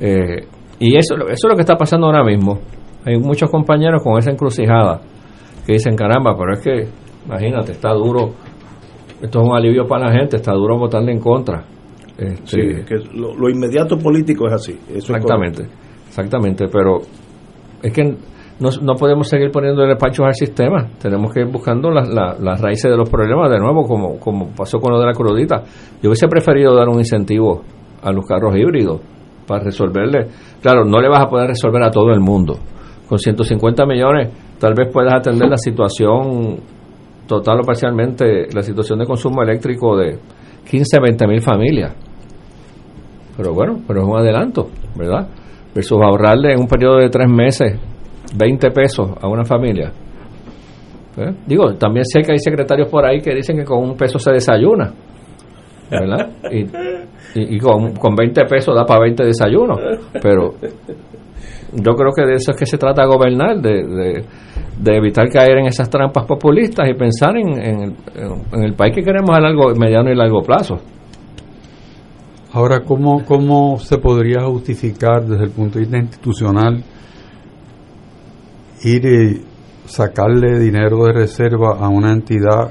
Eh, 0.00 0.46
y 0.78 0.96
eso, 0.96 1.14
eso 1.14 1.28
es 1.28 1.44
lo 1.48 1.54
que 1.54 1.62
está 1.62 1.76
pasando 1.76 2.06
ahora 2.06 2.24
mismo. 2.24 2.58
Hay 3.04 3.18
muchos 3.18 3.50
compañeros 3.50 4.02
con 4.02 4.18
esa 4.18 4.30
encrucijada 4.30 5.00
que 5.66 5.74
dicen, 5.74 5.96
caramba, 5.96 6.34
pero 6.36 6.52
es 6.54 6.60
que, 6.60 6.88
imagínate, 7.26 7.72
está 7.72 7.92
duro, 7.92 8.30
esto 9.20 9.40
es 9.40 9.48
un 9.48 9.54
alivio 9.54 9.86
para 9.86 10.08
la 10.08 10.18
gente, 10.18 10.36
está 10.36 10.52
duro 10.52 10.78
votarle 10.78 11.12
en 11.12 11.20
contra. 11.20 11.64
Este, 12.16 12.44
sí, 12.46 12.84
que 12.84 12.96
lo, 13.14 13.48
inmediato 13.48 13.96
político 13.96 14.46
es 14.48 14.54
así. 14.54 14.78
exactamente, 14.92 15.66
exactamente, 16.08 16.66
pero 16.66 16.98
es 17.82 17.92
que 17.92 18.16
no, 18.60 18.70
no 18.82 18.94
podemos 18.94 19.28
seguir 19.28 19.50
poniendo 19.50 19.82
pachos 19.98 20.26
al 20.26 20.34
sistema. 20.34 20.88
Tenemos 21.00 21.32
que 21.32 21.40
ir 21.40 21.46
buscando 21.46 21.90
las 21.90 22.60
raíces 22.60 22.90
de 22.90 22.96
los 22.96 23.08
problemas 23.08 23.50
de 23.50 23.58
nuevo, 23.58 23.84
como, 23.84 24.18
como 24.18 24.48
pasó 24.48 24.78
con 24.78 24.92
lo 24.92 25.00
de 25.00 25.06
la 25.06 25.12
crudita. 25.12 25.62
Yo 26.02 26.10
hubiese 26.10 26.26
preferido 26.28 26.74
dar 26.74 26.88
un 26.88 26.98
incentivo 26.98 27.62
a 28.02 28.12
los 28.12 28.26
carros 28.26 28.56
híbridos 28.56 29.00
para 29.46 29.64
resolverle. 29.64 30.26
Claro, 30.60 30.84
no 30.84 31.00
le 31.00 31.08
vas 31.08 31.22
a 31.22 31.26
poder 31.26 31.48
resolver 31.48 31.82
a 31.82 31.90
todo 31.90 32.10
el 32.12 32.20
mundo. 32.20 32.58
Con 33.08 33.18
150 33.18 33.86
millones, 33.86 34.30
tal 34.58 34.74
vez 34.74 34.92
puedas 34.92 35.14
atender 35.14 35.48
la 35.48 35.56
situación 35.56 36.58
total 37.26 37.60
o 37.60 37.62
parcialmente, 37.62 38.48
la 38.52 38.62
situación 38.62 38.98
de 38.98 39.06
consumo 39.06 39.42
eléctrico 39.42 39.96
de 39.96 40.18
15, 40.68 41.00
20 41.00 41.26
mil 41.26 41.40
familias. 41.40 41.94
Pero 43.36 43.54
bueno, 43.54 43.78
pero 43.86 44.02
es 44.02 44.06
un 44.06 44.18
adelanto, 44.18 44.68
¿verdad? 44.96 45.28
versus 45.74 46.00
ahorrarle 46.02 46.54
en 46.54 46.60
un 46.60 46.66
periodo 46.66 46.98
de 46.98 47.08
tres 47.08 47.28
meses 47.30 47.78
20 48.36 48.70
pesos 48.70 49.10
a 49.20 49.28
una 49.28 49.44
familia. 49.44 49.92
¿Eh? 51.16 51.32
Digo, 51.46 51.74
también 51.74 52.04
sé 52.04 52.20
que 52.22 52.32
hay 52.32 52.38
secretarios 52.38 52.88
por 52.88 53.04
ahí 53.04 53.20
que 53.20 53.34
dicen 53.34 53.56
que 53.56 53.64
con 53.64 53.82
un 53.82 53.96
peso 53.96 54.18
se 54.18 54.32
desayuna, 54.32 54.92
¿verdad? 55.90 56.30
Y, 57.34 57.58
con, 57.58 57.94
con 57.94 58.14
20 58.14 58.44
pesos 58.46 58.74
da 58.74 58.84
para 58.84 59.02
20 59.02 59.24
desayunos, 59.24 59.78
pero 60.22 60.54
yo 61.72 61.92
creo 61.94 62.12
que 62.14 62.24
de 62.24 62.34
eso 62.34 62.52
es 62.52 62.56
que 62.56 62.66
se 62.66 62.78
trata 62.78 63.04
gobernar, 63.04 63.60
de, 63.60 64.24
de, 64.78 64.96
evitar 64.96 65.28
caer 65.28 65.58
en 65.58 65.66
esas 65.66 65.90
trampas 65.90 66.24
populistas 66.24 66.88
y 66.88 66.94
pensar 66.94 67.36
en, 67.36 67.48
en, 67.60 67.96
en 68.52 68.62
el 68.62 68.74
país 68.74 68.94
que 68.94 69.02
queremos 69.02 69.36
a 69.36 69.40
largo, 69.40 69.74
mediano 69.74 70.10
y 70.10 70.16
largo 70.16 70.42
plazo. 70.42 70.76
Ahora, 72.52 72.80
¿cómo, 72.80 73.24
¿cómo 73.24 73.78
se 73.78 73.98
podría 73.98 74.42
justificar 74.44 75.24
desde 75.26 75.44
el 75.44 75.50
punto 75.50 75.74
de 75.74 75.80
vista 75.80 75.98
institucional 75.98 76.82
ir 78.82 79.04
y 79.04 79.42
sacarle 79.86 80.58
dinero 80.58 81.04
de 81.04 81.12
reserva 81.12 81.78
a 81.78 81.88
una 81.88 82.12
entidad 82.12 82.70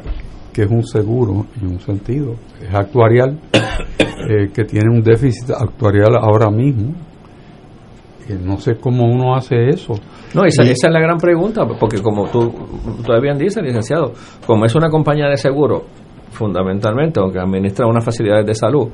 que 0.54 0.64
es 0.64 0.72
un 0.72 0.84
seguro, 0.84 1.46
en 1.62 1.68
un 1.68 1.80
sentido, 1.80 2.34
es 2.62 2.74
actuarial, 2.74 3.40
eh, 4.00 4.50
que 4.54 4.64
tiene 4.64 4.90
un 4.90 5.02
déficit 5.02 5.52
actuarial 5.52 6.16
ahora 6.16 6.50
mismo, 6.50 6.94
no 8.44 8.58
sé 8.58 8.76
cómo 8.76 9.06
uno 9.06 9.36
hace 9.36 9.70
eso. 9.70 9.94
No, 10.34 10.44
esa, 10.44 10.64
esa 10.64 10.88
es 10.88 10.94
la 10.94 11.00
gran 11.00 11.18
pregunta, 11.18 11.66
porque 11.80 12.02
como 12.02 12.30
tú 12.30 12.52
todavía 13.06 13.34
dices, 13.34 13.64
licenciado, 13.64 14.14
como 14.46 14.66
es 14.66 14.76
una 14.76 14.90
compañía 14.90 15.28
de 15.28 15.38
seguro, 15.38 15.86
fundamentalmente, 16.32 17.20
aunque 17.20 17.40
administra 17.40 17.88
unas 17.88 18.04
facilidades 18.04 18.46
de 18.46 18.54
salud, 18.54 18.90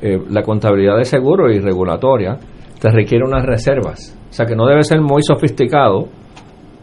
eh, 0.00 0.18
la 0.30 0.42
contabilidad 0.42 0.96
de 0.96 1.04
seguro 1.04 1.50
y 1.50 1.58
regulatoria 1.58 2.38
te 2.78 2.90
requiere 2.90 3.24
unas 3.24 3.44
reservas. 3.44 4.16
O 4.30 4.32
sea 4.32 4.46
que 4.46 4.54
no 4.54 4.66
debe 4.66 4.84
ser 4.84 5.00
muy 5.00 5.22
sofisticado 5.22 6.06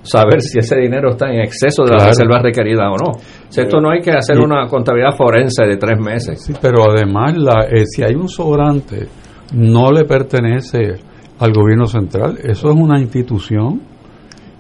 saber 0.06 0.42
si 0.42 0.60
ese 0.60 0.78
dinero 0.78 1.12
está 1.12 1.28
en 1.28 1.42
exceso 1.42 1.84
de 1.84 1.94
las 1.94 2.08
reservas 2.08 2.44
requeridas 2.44 2.88
o 2.88 2.96
no. 3.04 3.20
Si 3.50 3.62
esto 3.62 3.80
no 3.80 3.92
hay 3.92 4.02
que 4.02 4.12
hacer 4.12 4.40
una 4.40 4.68
contabilidad 4.68 5.16
forense 5.16 5.66
de 5.66 5.78
tres 5.78 6.00
meses. 6.00 6.44
Sí, 6.44 6.54
pero 6.62 6.92
además, 6.92 7.38
la, 7.38 7.66
eh, 7.70 7.86
si 7.86 8.04
hay 8.04 8.16
un 8.16 8.30
sobrante, 8.30 9.08
no 9.54 9.92
le 9.92 10.06
pertenece 10.06 10.96
al 11.40 11.54
gobierno 11.54 11.86
central. 11.86 12.38
Eso 12.44 12.70
es 12.70 12.76
una 12.76 13.00
institución 13.00 13.82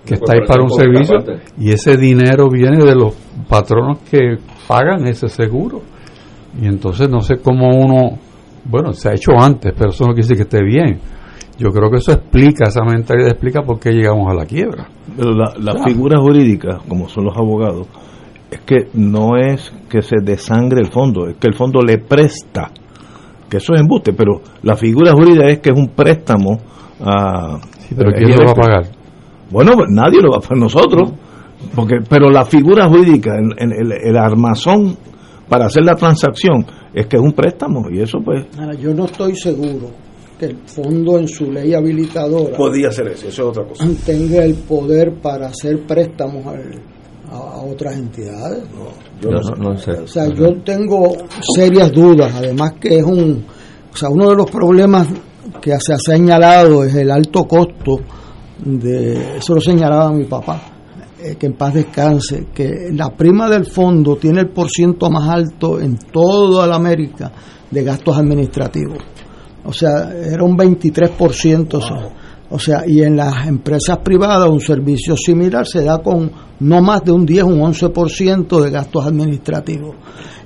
que 0.05 0.15
está 0.15 0.33
ahí 0.33 0.41
para 0.47 0.63
un 0.63 0.69
servicio 0.69 1.17
y 1.57 1.71
ese 1.71 1.97
dinero 1.97 2.47
viene 2.49 2.83
de 2.83 2.95
los 2.95 3.15
patronos 3.49 3.99
que 4.09 4.37
pagan 4.67 5.07
ese 5.07 5.27
seguro. 5.27 5.81
Y 6.61 6.67
entonces 6.67 7.09
no 7.09 7.21
sé 7.21 7.37
cómo 7.37 7.69
uno, 7.69 8.17
bueno, 8.65 8.93
se 8.93 9.09
ha 9.09 9.13
hecho 9.13 9.31
antes, 9.39 9.73
pero 9.77 9.89
eso 9.89 10.05
no 10.05 10.13
quiere 10.13 10.27
decir 10.27 10.37
que 10.37 10.43
esté 10.43 10.63
bien. 10.63 10.99
Yo 11.57 11.69
creo 11.69 11.89
que 11.89 11.97
eso 11.97 12.11
explica, 12.11 12.65
esa 12.65 12.83
mentalidad 12.83 13.29
explica 13.29 13.61
por 13.61 13.79
qué 13.79 13.91
llegamos 13.91 14.29
a 14.29 14.33
la 14.33 14.45
quiebra. 14.45 14.87
Pero 15.15 15.31
la, 15.31 15.53
la 15.57 15.83
figura 15.83 16.19
jurídica, 16.19 16.79
como 16.87 17.07
son 17.07 17.25
los 17.25 17.37
abogados, 17.37 17.87
es 18.51 18.59
que 18.61 18.89
no 18.93 19.37
es 19.37 19.71
que 19.89 20.01
se 20.01 20.17
desangre 20.21 20.81
el 20.81 20.91
fondo, 20.91 21.27
es 21.27 21.37
que 21.37 21.47
el 21.47 21.55
fondo 21.55 21.81
le 21.81 21.99
presta, 21.99 22.71
que 23.49 23.57
eso 23.57 23.73
es 23.73 23.81
embuste, 23.81 24.11
pero 24.11 24.41
la 24.63 24.75
figura 24.75 25.13
jurídica 25.13 25.47
es 25.47 25.59
que 25.59 25.69
es 25.69 25.77
un 25.77 25.89
préstamo 25.89 26.57
a... 27.01 27.57
pero 27.95 28.11
¿quién 28.11 28.31
lo 28.31 28.45
va 28.45 28.51
a 28.51 28.55
pagar? 28.55 28.85
Bueno, 29.49 29.73
pues 29.75 29.89
nadie 29.89 30.21
lo 30.21 30.31
va 30.31 30.37
a 30.37 30.41
pagar 30.41 30.57
nosotros, 30.57 31.13
porque 31.73 31.99
pero 32.07 32.29
la 32.29 32.43
figura 32.43 32.87
jurídica, 32.89 33.31
en, 33.37 33.71
el, 33.71 33.93
el 33.93 34.17
armazón 34.17 34.97
para 35.47 35.67
hacer 35.67 35.85
la 35.85 35.95
transacción, 35.95 36.65
es 36.93 37.07
que 37.07 37.15
es 37.15 37.21
un 37.21 37.31
préstamo 37.31 37.89
y 37.89 38.01
eso 38.01 38.19
pues... 38.23 38.45
Ahora, 38.59 38.73
yo 38.73 38.93
no 38.93 39.05
estoy 39.05 39.35
seguro 39.35 40.04
que 40.37 40.45
el 40.47 40.57
fondo 40.65 41.19
en 41.19 41.27
su 41.27 41.51
ley 41.51 41.73
habilitadora 41.73 42.55
podía 42.57 42.89
hacer 42.89 43.07
eso, 43.07 43.27
eso 43.27 43.43
es 43.43 43.57
otra 43.57 43.65
cosa. 43.65 43.87
tenga 44.05 44.43
el 44.43 44.55
poder 44.55 45.13
para 45.21 45.47
hacer 45.47 45.85
préstamos 45.85 46.45
al, 46.45 46.81
a, 47.31 47.37
a, 47.37 47.61
otras 47.63 47.95
entidades. 47.95 48.63
yo 49.21 49.29
no, 49.29 49.39
no, 49.39 49.71
no 49.71 49.77
sé. 49.77 49.91
O 49.91 50.07
sea, 50.07 50.27
yo 50.33 50.53
tengo 50.63 51.15
serias 51.55 51.91
dudas, 51.91 52.33
además 52.35 52.73
que 52.79 52.97
es 52.97 53.03
un, 53.03 53.45
o 53.93 53.97
sea, 53.97 54.09
uno 54.09 54.29
de 54.29 54.35
los 54.35 54.51
problemas 54.51 55.07
que 55.61 55.71
se 55.79 55.93
ha 55.93 55.97
señalado 55.97 56.83
es 56.83 56.95
el 56.95 57.11
alto 57.11 57.45
costo 57.45 57.99
de, 58.63 59.37
eso 59.37 59.55
lo 59.55 59.61
señalaba 59.61 60.11
mi 60.11 60.25
papá, 60.25 60.61
eh, 61.21 61.35
que 61.35 61.47
en 61.47 61.53
paz 61.53 61.73
descanse, 61.73 62.47
que 62.53 62.89
la 62.93 63.09
prima 63.15 63.49
del 63.49 63.65
fondo 63.65 64.15
tiene 64.15 64.41
el 64.41 64.49
porciento 64.49 65.09
más 65.09 65.29
alto 65.29 65.79
en 65.79 65.97
toda 65.97 66.67
la 66.67 66.75
América 66.75 67.31
de 67.69 67.83
gastos 67.83 68.17
administrativos. 68.17 68.97
O 69.65 69.73
sea, 69.73 70.11
era 70.11 70.43
un 70.43 70.57
23%. 70.57 71.73
O 71.73 71.81
sea, 71.81 72.09
o 72.49 72.59
sea, 72.59 72.83
y 72.85 73.01
en 73.01 73.17
las 73.17 73.47
empresas 73.47 73.97
privadas 73.99 74.49
un 74.49 74.61
servicio 74.61 75.17
similar 75.17 75.65
se 75.65 75.83
da 75.83 75.97
con 75.97 76.31
no 76.59 76.81
más 76.81 77.03
de 77.03 77.11
un 77.11 77.25
10, 77.25 77.43
un 77.43 77.59
11% 77.61 78.61
de 78.61 78.69
gastos 78.69 79.05
administrativos. 79.05 79.95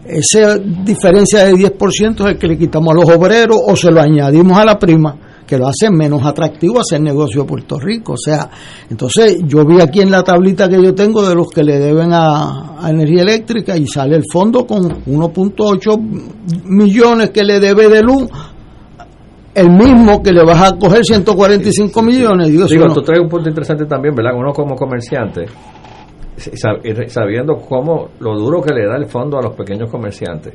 Esa 0.05 0.57
diferencia 0.57 1.45
de 1.45 1.53
10% 1.53 2.21
es 2.21 2.31
el 2.31 2.37
que 2.37 2.47
le 2.47 2.57
quitamos 2.57 2.93
a 2.93 2.95
los 2.95 3.09
obreros 3.15 3.59
o 3.63 3.75
se 3.75 3.91
lo 3.91 4.01
añadimos 4.01 4.57
a 4.57 4.65
la 4.65 4.79
prima 4.79 5.17
que 5.45 5.57
lo 5.57 5.67
hace 5.67 5.89
menos 5.89 6.23
atractivo 6.23 6.79
hacer 6.79 7.01
negocio 7.01 7.41
a 7.41 7.45
Puerto 7.45 7.79
Rico. 7.79 8.13
O 8.13 8.17
sea, 8.17 8.49
entonces 8.87 9.39
yo 9.45 9.65
vi 9.65 9.81
aquí 9.81 9.99
en 9.99 10.11
la 10.11 10.23
tablita 10.23 10.69
que 10.69 10.81
yo 10.81 10.93
tengo 10.93 11.27
de 11.27 11.33
los 11.33 11.47
que 11.49 11.63
le 11.63 11.79
deben 11.79 12.13
a, 12.13 12.77
a 12.79 12.89
energía 12.91 13.23
eléctrica 13.23 13.75
y 13.75 13.87
sale 13.87 14.15
el 14.15 14.23
fondo 14.31 14.67
con 14.67 15.03
1.8 15.05 16.63
millones 16.65 17.31
que 17.31 17.43
le 17.43 17.59
debe 17.59 17.89
de 17.89 18.01
luz 18.03 18.29
el 19.59 19.69
mismo 19.69 20.21
que 20.23 20.31
le 20.31 20.43
vas 20.43 20.71
a 20.71 20.77
coger 20.77 21.03
145 21.03 22.01
millones. 22.01 22.47
Digo, 22.47 22.65
Digo, 22.65 22.85
no. 22.85 22.93
tú 22.93 23.01
traes 23.01 23.21
un 23.21 23.29
punto 23.29 23.49
interesante 23.49 23.85
también, 23.85 24.15
¿verdad? 24.15 24.33
Uno 24.35 24.51
como 24.53 24.75
comerciante, 24.75 25.45
sabiendo 27.07 27.55
cómo 27.57 28.09
lo 28.19 28.37
duro 28.37 28.61
que 28.61 28.73
le 28.73 28.85
da 28.87 28.95
el 28.95 29.05
fondo 29.05 29.37
a 29.37 29.41
los 29.41 29.55
pequeños 29.55 29.89
comerciantes, 29.91 30.53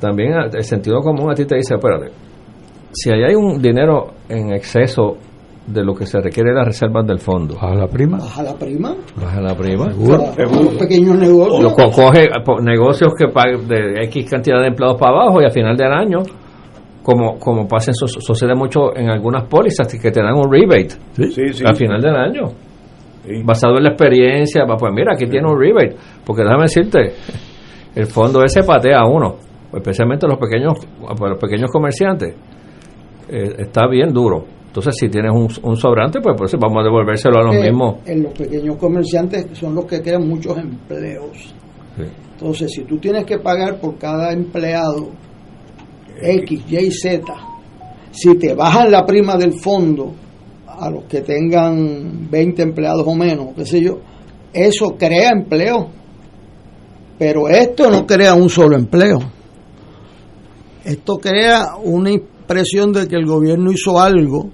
también 0.00 0.32
el 0.52 0.64
sentido 0.64 1.00
común 1.00 1.30
a 1.30 1.34
ti 1.34 1.44
te 1.44 1.56
dice, 1.56 1.74
espérate, 1.74 2.10
si 2.92 3.10
hay 3.10 3.34
un 3.34 3.60
dinero 3.60 4.08
en 4.28 4.52
exceso 4.52 5.16
de 5.66 5.82
lo 5.82 5.94
que 5.94 6.04
se 6.06 6.20
requiere 6.20 6.50
de 6.50 6.56
las 6.56 6.66
reservas 6.66 7.06
del 7.06 7.18
fondo. 7.18 7.54
¿Baja 7.54 7.74
la 7.74 7.86
prima? 7.86 8.18
¿Baja 8.18 8.42
la 8.42 8.54
prima? 8.54 8.94
Baja 9.16 9.40
la 9.40 9.54
prima. 9.56 9.90
¿Seguro? 9.92 10.18
Los 10.36 10.74
pequeños 10.74 11.16
negocios. 11.18 11.62
Lo 11.62 11.72
co 11.72 11.90
coge 11.90 12.28
negocios 12.62 13.12
que 13.18 13.28
pagan 13.28 13.66
de 13.66 14.04
X 14.04 14.30
cantidad 14.30 14.60
de 14.60 14.68
empleados 14.68 14.98
para 15.00 15.12
abajo 15.22 15.40
y 15.40 15.44
al 15.44 15.52
final 15.52 15.76
del 15.76 15.92
año 15.92 16.18
como 17.04 17.38
como 17.38 17.68
pasa 17.68 17.90
eso 17.90 18.08
sucede 18.08 18.54
mucho 18.54 18.96
en 18.96 19.10
algunas 19.10 19.44
pólizas 19.44 19.86
que 19.86 20.10
te 20.10 20.22
dan 20.22 20.34
un 20.34 20.50
rebate 20.50 20.94
sí, 21.12 21.30
sí, 21.30 21.52
sí. 21.52 21.64
al 21.64 21.76
final 21.76 22.00
del 22.00 22.16
año. 22.16 22.46
Sí. 23.26 23.42
basado 23.42 23.76
en 23.76 23.84
la 23.84 23.90
experiencia 23.90 24.64
pues 24.66 24.92
mira 24.92 25.12
aquí 25.14 25.26
tiene 25.26 25.46
un 25.46 25.60
rebate. 25.60 25.96
Porque 26.24 26.42
déjame 26.42 26.62
decirte 26.62 27.12
el 27.94 28.06
fondo 28.06 28.42
ese 28.42 28.62
patea 28.62 29.00
a 29.00 29.06
uno 29.06 29.36
especialmente 29.72 30.26
los 30.26 30.38
pequeños 30.38 30.78
los 31.20 31.38
pequeños 31.38 31.70
comerciantes. 31.70 32.34
Eh, 33.28 33.54
está 33.58 33.86
bien 33.86 34.12
duro. 34.12 34.44
Entonces 34.66 34.94
si 34.98 35.08
tienes 35.08 35.30
un, 35.32 35.48
un 35.62 35.76
sobrante 35.76 36.20
pues, 36.22 36.36
pues 36.38 36.56
vamos 36.58 36.78
a 36.80 36.84
devolvérselo 36.84 37.38
a 37.38 37.42
los 37.44 37.56
eh, 37.56 37.60
mismos. 37.60 37.96
en 38.06 38.22
los 38.22 38.32
pequeños 38.32 38.76
comerciantes 38.76 39.46
son 39.52 39.74
los 39.74 39.84
que 39.84 40.00
crean 40.00 40.26
muchos 40.26 40.56
empleos. 40.56 41.54
Entonces 42.32 42.72
si 42.72 42.84
tú 42.84 42.96
tienes 42.96 43.26
que 43.26 43.38
pagar 43.38 43.78
por 43.78 43.98
cada 43.98 44.32
empleado 44.32 45.10
X, 46.20 46.64
Y, 46.68 46.90
Z, 46.90 47.22
si 48.10 48.34
te 48.36 48.54
bajan 48.54 48.90
la 48.90 49.04
prima 49.04 49.36
del 49.36 49.54
fondo 49.54 50.12
a 50.66 50.90
los 50.90 51.04
que 51.04 51.20
tengan 51.20 52.28
20 52.30 52.62
empleados 52.62 53.04
o 53.06 53.14
menos, 53.14 53.48
qué 53.56 53.64
sé 53.64 53.80
yo, 53.80 53.98
eso 54.52 54.96
crea 54.96 55.30
empleo. 55.30 55.88
Pero 57.18 57.48
esto 57.48 57.90
no 57.90 58.06
crea 58.06 58.34
un 58.34 58.48
solo 58.48 58.76
empleo. 58.76 59.18
Esto 60.84 61.16
crea 61.18 61.76
una 61.82 62.10
impresión 62.10 62.92
de 62.92 63.06
que 63.08 63.16
el 63.16 63.24
gobierno 63.24 63.72
hizo 63.72 63.98
algo 64.00 64.50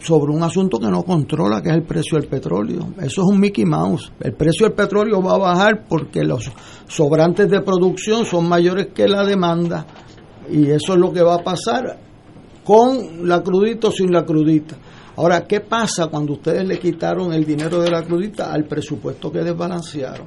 sobre 0.00 0.32
un 0.32 0.42
asunto 0.42 0.78
que 0.78 0.88
no 0.88 1.02
controla, 1.02 1.62
que 1.62 1.70
es 1.70 1.74
el 1.74 1.82
precio 1.82 2.18
del 2.18 2.28
petróleo. 2.28 2.88
Eso 2.98 3.22
es 3.22 3.28
un 3.28 3.40
Mickey 3.40 3.64
Mouse. 3.64 4.12
El 4.20 4.34
precio 4.34 4.66
del 4.66 4.76
petróleo 4.76 5.22
va 5.22 5.34
a 5.34 5.38
bajar 5.38 5.84
porque 5.88 6.22
los 6.22 6.50
sobrantes 6.86 7.50
de 7.50 7.60
producción 7.62 8.24
son 8.24 8.48
mayores 8.48 8.88
que 8.94 9.08
la 9.08 9.24
demanda 9.24 9.86
y 10.50 10.70
eso 10.70 10.94
es 10.94 10.98
lo 10.98 11.12
que 11.12 11.22
va 11.22 11.36
a 11.36 11.44
pasar 11.44 11.98
con 12.64 13.28
la 13.28 13.42
crudita 13.42 13.88
o 13.88 13.90
sin 13.90 14.12
la 14.12 14.24
crudita. 14.24 14.76
Ahora, 15.16 15.46
¿qué 15.46 15.60
pasa 15.60 16.08
cuando 16.08 16.34
ustedes 16.34 16.66
le 16.66 16.78
quitaron 16.78 17.32
el 17.32 17.44
dinero 17.44 17.80
de 17.80 17.90
la 17.90 18.02
crudita 18.02 18.52
al 18.52 18.64
presupuesto 18.64 19.32
que 19.32 19.38
desbalancearon? 19.38 20.26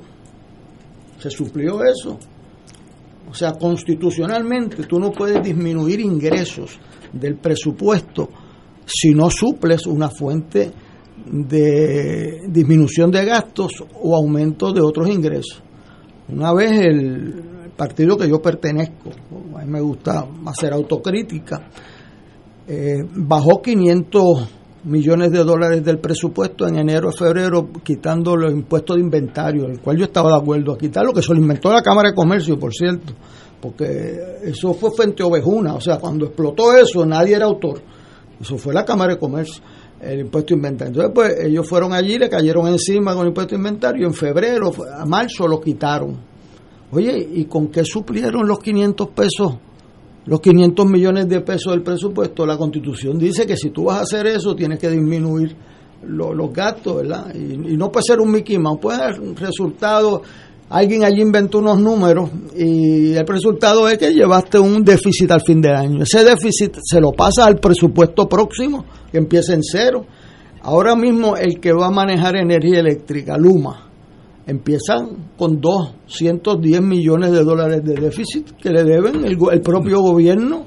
¿Se 1.19 1.29
suplió 1.29 1.83
eso? 1.83 2.17
O 3.29 3.33
sea, 3.33 3.53
constitucionalmente 3.53 4.83
tú 4.85 4.99
no 4.99 5.11
puedes 5.11 5.43
disminuir 5.43 5.99
ingresos 5.99 6.79
del 7.13 7.35
presupuesto 7.35 8.29
si 8.85 9.11
no 9.11 9.29
suples 9.29 9.85
una 9.85 10.09
fuente 10.09 10.71
de 11.25 12.47
disminución 12.47 13.11
de 13.11 13.25
gastos 13.25 13.83
o 14.01 14.15
aumento 14.15 14.71
de 14.71 14.81
otros 14.81 15.09
ingresos. 15.09 15.61
Una 16.29 16.53
vez 16.53 16.71
el 16.71 17.58
partido 17.79 18.17
que 18.17 18.27
yo 18.27 18.41
pertenezco, 18.41 19.09
a 19.55 19.63
mí 19.63 19.71
me 19.71 19.79
gusta 19.79 20.27
hacer 20.45 20.73
autocrítica, 20.73 21.69
eh, 22.67 22.97
bajó 23.15 23.61
500 23.61 24.49
millones 24.83 25.31
de 25.31 25.45
dólares 25.45 25.81
del 25.85 25.97
presupuesto 25.99 26.67
en 26.67 26.77
enero 26.77 27.09
febrero 27.13 27.69
quitando 27.81 28.35
los 28.35 28.51
impuestos 28.51 28.97
de 28.97 29.01
inventario, 29.01 29.65
el 29.65 29.79
cual 29.79 29.95
yo 29.95 30.03
estaba 30.03 30.29
de 30.29 30.41
acuerdo 30.41 30.73
a 30.73 30.77
quitarlo, 30.77 31.13
que 31.13 31.21
se 31.21 31.33
lo 31.33 31.39
inventó 31.39 31.71
la 31.71 31.81
Cámara 31.81 32.09
de 32.09 32.15
Comercio, 32.15 32.59
por 32.59 32.73
cierto, 32.73 33.13
porque 33.61 34.19
eso 34.43 34.73
fue 34.73 34.91
frente 34.91 35.23
a 35.23 35.27
Ovejuna, 35.27 35.75
o 35.75 35.79
sea, 35.79 35.99
cuando 35.99 36.25
explotó 36.25 36.75
eso 36.75 37.05
nadie 37.05 37.37
era 37.37 37.45
autor, 37.45 37.81
eso 38.41 38.57
fue 38.57 38.73
la 38.73 38.83
Cámara 38.83 39.13
de 39.13 39.19
Comercio 39.19 39.63
el 40.01 40.21
impuesto 40.21 40.53
de 40.53 40.55
inventario. 40.55 40.93
Entonces, 40.93 41.11
pues 41.13 41.45
ellos 41.45 41.67
fueron 41.67 41.93
allí, 41.93 42.17
le 42.17 42.29
cayeron 42.29 42.67
encima 42.67 43.13
con 43.13 43.23
el 43.23 43.29
impuesto 43.29 43.55
de 43.55 43.57
inventario, 43.57 44.07
en 44.07 44.13
febrero, 44.13 44.71
a 44.97 45.05
marzo 45.05 45.47
lo 45.47 45.59
quitaron. 45.59 46.28
Oye, 46.91 47.27
¿y 47.33 47.45
con 47.45 47.67
qué 47.67 47.83
suplieron 47.83 48.47
los 48.47 48.59
500 48.59 49.09
pesos, 49.09 49.57
los 50.25 50.39
500 50.39 50.85
millones 50.87 51.29
de 51.29 51.41
pesos 51.41 51.73
del 51.73 51.83
presupuesto? 51.83 52.45
La 52.45 52.57
Constitución 52.57 53.19
dice 53.19 53.45
que 53.45 53.55
si 53.55 53.69
tú 53.69 53.85
vas 53.85 53.97
a 53.97 54.01
hacer 54.01 54.27
eso, 54.27 54.55
tienes 54.55 54.79
que 54.79 54.89
disminuir 54.89 55.55
lo, 56.03 56.33
los 56.33 56.51
gastos, 56.51 56.97
¿verdad? 56.97 57.33
Y, 57.35 57.77
no 57.77 57.91
puede 57.91 58.05
ser 58.05 58.19
un 58.19 58.31
Mickey 58.31 58.57
Mouse, 58.57 58.79
puede 58.81 58.97
ser 58.97 59.21
un 59.21 59.35
resultado 59.35 60.21
alguien 60.69 61.03
allí 61.03 61.21
inventó 61.21 61.59
unos 61.59 61.79
números 61.79 62.29
y 62.55 63.13
el 63.13 63.25
resultado 63.25 63.89
es 63.89 63.97
que 63.97 64.13
llevaste 64.13 64.59
un 64.59 64.83
déficit 64.83 65.31
al 65.31 65.41
fin 65.41 65.61
de 65.61 65.69
año. 65.69 66.03
Ese 66.03 66.23
déficit 66.23 66.77
se 66.83 67.01
lo 67.01 67.11
pasa 67.11 67.45
al 67.45 67.59
presupuesto 67.59 68.27
próximo, 68.27 68.85
que 69.11 69.17
empieza 69.17 69.53
en 69.53 69.63
cero. 69.63 70.05
Ahora 70.61 70.95
mismo 70.95 71.35
el 71.35 71.59
que 71.59 71.73
va 71.73 71.87
a 71.87 71.91
manejar 71.91 72.35
energía 72.35 72.79
eléctrica, 72.79 73.37
Luma, 73.37 73.88
empieza 74.49 74.95
con 75.37 75.61
210 75.61 76.81
millones 76.81 77.31
de 77.31 77.43
dólares 77.43 77.83
de 77.83 77.93
déficit 77.93 78.51
que 78.57 78.71
le 78.71 78.83
deben 78.83 79.23
el, 79.23 79.37
el 79.51 79.61
propio 79.61 80.01
gobierno 80.01 80.65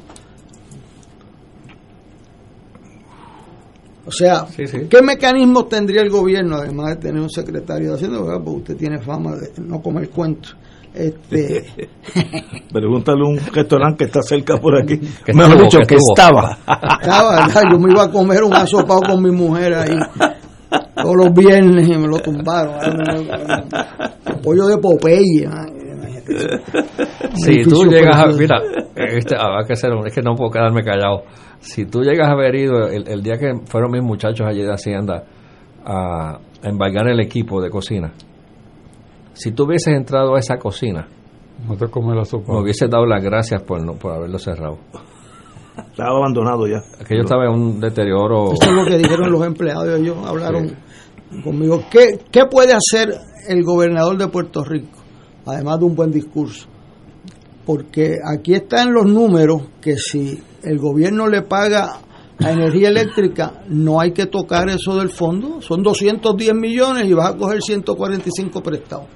O 4.04 4.10
sea, 4.10 4.46
¿qué 4.90 5.00
mecanismos 5.00 5.68
tendría 5.68 6.02
el 6.02 6.10
gobierno, 6.10 6.56
además 6.56 6.90
de 6.90 6.96
tener 6.96 7.22
un 7.22 7.30
secretario 7.30 7.90
de 7.90 7.94
Hacienda? 7.94 8.18
Porque 8.44 8.50
usted 8.50 8.76
tiene 8.76 8.98
fama 8.98 9.36
de 9.36 9.52
no 9.62 9.80
comer 9.80 10.10
cuentos. 10.10 10.54
Este... 10.92 11.64
Pregúntale 12.72 13.20
a 13.24 13.30
un 13.30 13.38
restaurante 13.38 13.98
que 13.98 14.04
está 14.04 14.20
cerca 14.20 14.58
por 14.58 14.76
aquí. 14.76 15.00
Mejor 15.32 15.62
dicho, 15.62 15.78
que, 15.88 15.94
estaba. 15.94 16.58
Estaba, 17.00 17.48
yo 17.70 17.78
me 17.78 17.92
iba 17.92 18.02
a 18.02 18.10
comer 18.10 18.42
un 18.42 18.52
asopado 18.52 19.00
con 19.00 19.22
mi 19.22 19.30
mujer 19.30 19.72
ahí 19.72 19.96
todos 21.02 21.16
los 21.16 21.32
viernes 21.32 21.88
y 21.88 21.98
me 21.98 22.08
lo 22.08 22.18
tumbaron. 22.18 22.74
pollo 24.42 24.66
de 24.66 24.78
Popeye. 24.78 25.48
Si 27.34 27.62
tú 27.64 27.84
llegas 27.84 28.16
a. 28.16 28.26
Mira, 28.28 28.58
este, 28.94 29.36
ah, 29.36 29.64
que 29.66 29.76
ser, 29.76 29.92
es 30.06 30.14
que 30.14 30.22
no 30.22 30.34
puedo 30.34 30.50
quedarme 30.50 30.82
callado 30.82 31.24
si 31.62 31.86
tú 31.86 32.02
llegas 32.02 32.28
a 32.28 32.32
haber 32.32 32.54
ido 32.56 32.88
el, 32.88 33.22
día 33.22 33.38
que 33.38 33.52
fueron 33.66 33.92
mis 33.92 34.02
muchachos 34.02 34.46
allí 34.46 34.62
de 34.62 34.72
Hacienda 34.72 35.24
a, 35.84 36.38
embargar 36.62 37.08
el 37.08 37.20
equipo 37.20 37.60
de 37.60 37.70
cocina, 37.70 38.12
si 39.32 39.52
tú 39.52 39.64
hubieses 39.64 39.94
entrado 39.94 40.36
a 40.36 40.38
esa 40.38 40.58
cocina, 40.58 41.08
no 41.66 41.76
te 41.76 41.88
comes 41.88 42.16
la 42.16 42.24
sopa. 42.24 42.52
me 42.52 42.60
hubieses 42.60 42.88
dado 42.90 43.06
las 43.06 43.22
gracias 43.22 43.62
por, 43.62 43.84
no, 43.84 43.94
por 43.94 44.12
haberlo 44.12 44.38
cerrado. 44.38 44.78
Estaba 45.90 46.18
abandonado 46.18 46.66
ya. 46.66 46.78
Aquello 47.00 47.22
estaba 47.22 47.46
en 47.46 47.52
un 47.52 47.80
deterioro. 47.80 48.52
Eso 48.52 48.70
es 48.70 48.76
lo 48.76 48.84
que 48.84 48.98
dijeron 48.98 49.32
los 49.32 49.44
empleados. 49.44 49.88
Ellos 49.98 50.16
hablaron 50.24 50.76
conmigo. 51.42 51.84
¿Qué, 51.90 52.20
¿Qué 52.30 52.46
puede 52.46 52.72
hacer 52.72 53.14
el 53.48 53.62
gobernador 53.62 54.18
de 54.18 54.28
Puerto 54.28 54.64
Rico? 54.64 54.98
Además 55.46 55.78
de 55.78 55.84
un 55.86 55.94
buen 55.94 56.10
discurso. 56.10 56.66
Porque 57.64 58.16
aquí 58.24 58.54
están 58.54 58.92
los 58.92 59.06
números 59.06 59.62
que 59.80 59.96
si 59.96 60.38
el 60.62 60.78
gobierno 60.78 61.28
le 61.28 61.42
paga 61.42 62.00
a 62.38 62.50
energía 62.50 62.88
eléctrica, 62.88 63.62
no 63.68 64.00
hay 64.00 64.12
que 64.12 64.26
tocar 64.26 64.68
eso 64.68 64.96
del 64.96 65.10
fondo, 65.10 65.60
son 65.60 65.82
210 65.82 66.54
millones 66.54 67.06
y 67.06 67.12
vas 67.12 67.34
a 67.34 67.36
coger 67.36 67.62
145 67.62 68.62
prestados. 68.62 69.06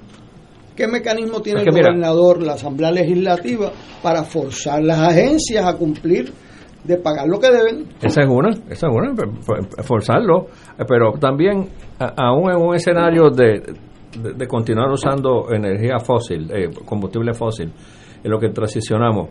¿Qué 0.75 0.87
mecanismo 0.87 1.41
tiene 1.41 1.61
el 1.61 1.71
gobernador, 1.71 2.43
la 2.43 2.53
Asamblea 2.53 2.91
Legislativa, 2.91 3.71
para 4.01 4.23
forzar 4.23 4.83
las 4.83 4.99
agencias 4.99 5.65
a 5.65 5.73
cumplir 5.73 6.31
de 6.83 6.97
pagar 6.97 7.27
lo 7.27 7.39
que 7.39 7.49
deben? 7.49 7.87
Esa 8.01 8.21
es 8.21 8.29
una, 8.29 8.49
esa 8.69 8.87
es 8.87 8.93
una, 8.93 9.13
forzarlo, 9.83 10.47
pero 10.87 11.13
también, 11.19 11.69
aún 11.99 12.49
en 12.51 12.57
un 12.57 12.75
escenario 12.75 13.29
de, 13.29 13.61
de, 14.35 14.47
continuar 14.47 14.89
usando 14.89 15.51
energía 15.51 15.99
fósil, 15.99 16.49
eh, 16.51 16.69
combustible 16.85 17.33
fósil, 17.33 17.71
en 18.23 18.31
lo 18.31 18.39
que 18.39 18.49
transicionamos, 18.49 19.29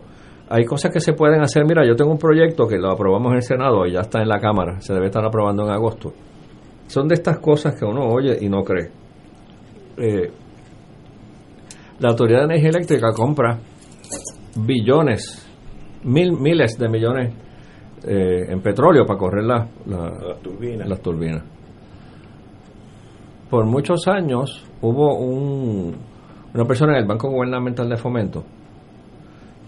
hay 0.49 0.63
cosas 0.65 0.91
que 0.91 0.99
se 0.99 1.13
pueden 1.13 1.41
hacer. 1.41 1.65
Mira, 1.65 1.85
yo 1.85 1.95
tengo 1.95 2.11
un 2.11 2.17
proyecto 2.17 2.67
que 2.67 2.77
lo 2.77 2.91
aprobamos 2.91 3.31
en 3.31 3.37
el 3.37 3.43
Senado 3.43 3.85
y 3.85 3.93
ya 3.93 4.01
está 4.01 4.21
en 4.21 4.29
la 4.29 4.39
Cámara, 4.39 4.79
se 4.79 4.93
debe 4.93 5.07
estar 5.07 5.25
aprobando 5.25 5.63
en 5.63 5.71
agosto. 5.71 6.13
Son 6.87 7.07
de 7.07 7.15
estas 7.15 7.39
cosas 7.39 7.75
que 7.77 7.85
uno 7.85 8.07
oye 8.07 8.37
y 8.39 8.47
no 8.47 8.63
cree. 8.63 8.89
Eh, 9.97 10.31
la 11.99 12.09
Autoridad 12.09 12.39
de 12.39 12.45
Energía 12.45 12.69
Eléctrica 12.69 13.11
compra 13.13 13.57
billones, 14.55 15.46
mil, 16.07 16.31
miles 16.33 16.77
de 16.77 16.89
millones 16.89 17.33
eh, 18.07 18.45
en 18.49 18.61
petróleo 18.61 19.05
para 19.05 19.19
correr 19.19 19.43
la, 19.43 19.67
las 19.85 21.01
turbinas. 21.01 21.43
Por 23.49 23.65
muchos 23.65 24.07
años 24.07 24.65
hubo 24.81 25.17
un, 25.17 25.95
una 26.53 26.65
persona 26.65 26.93
en 26.93 26.99
el 26.99 27.07
Banco 27.07 27.29
Gubernamental 27.29 27.87
de 27.89 27.97
Fomento 27.97 28.43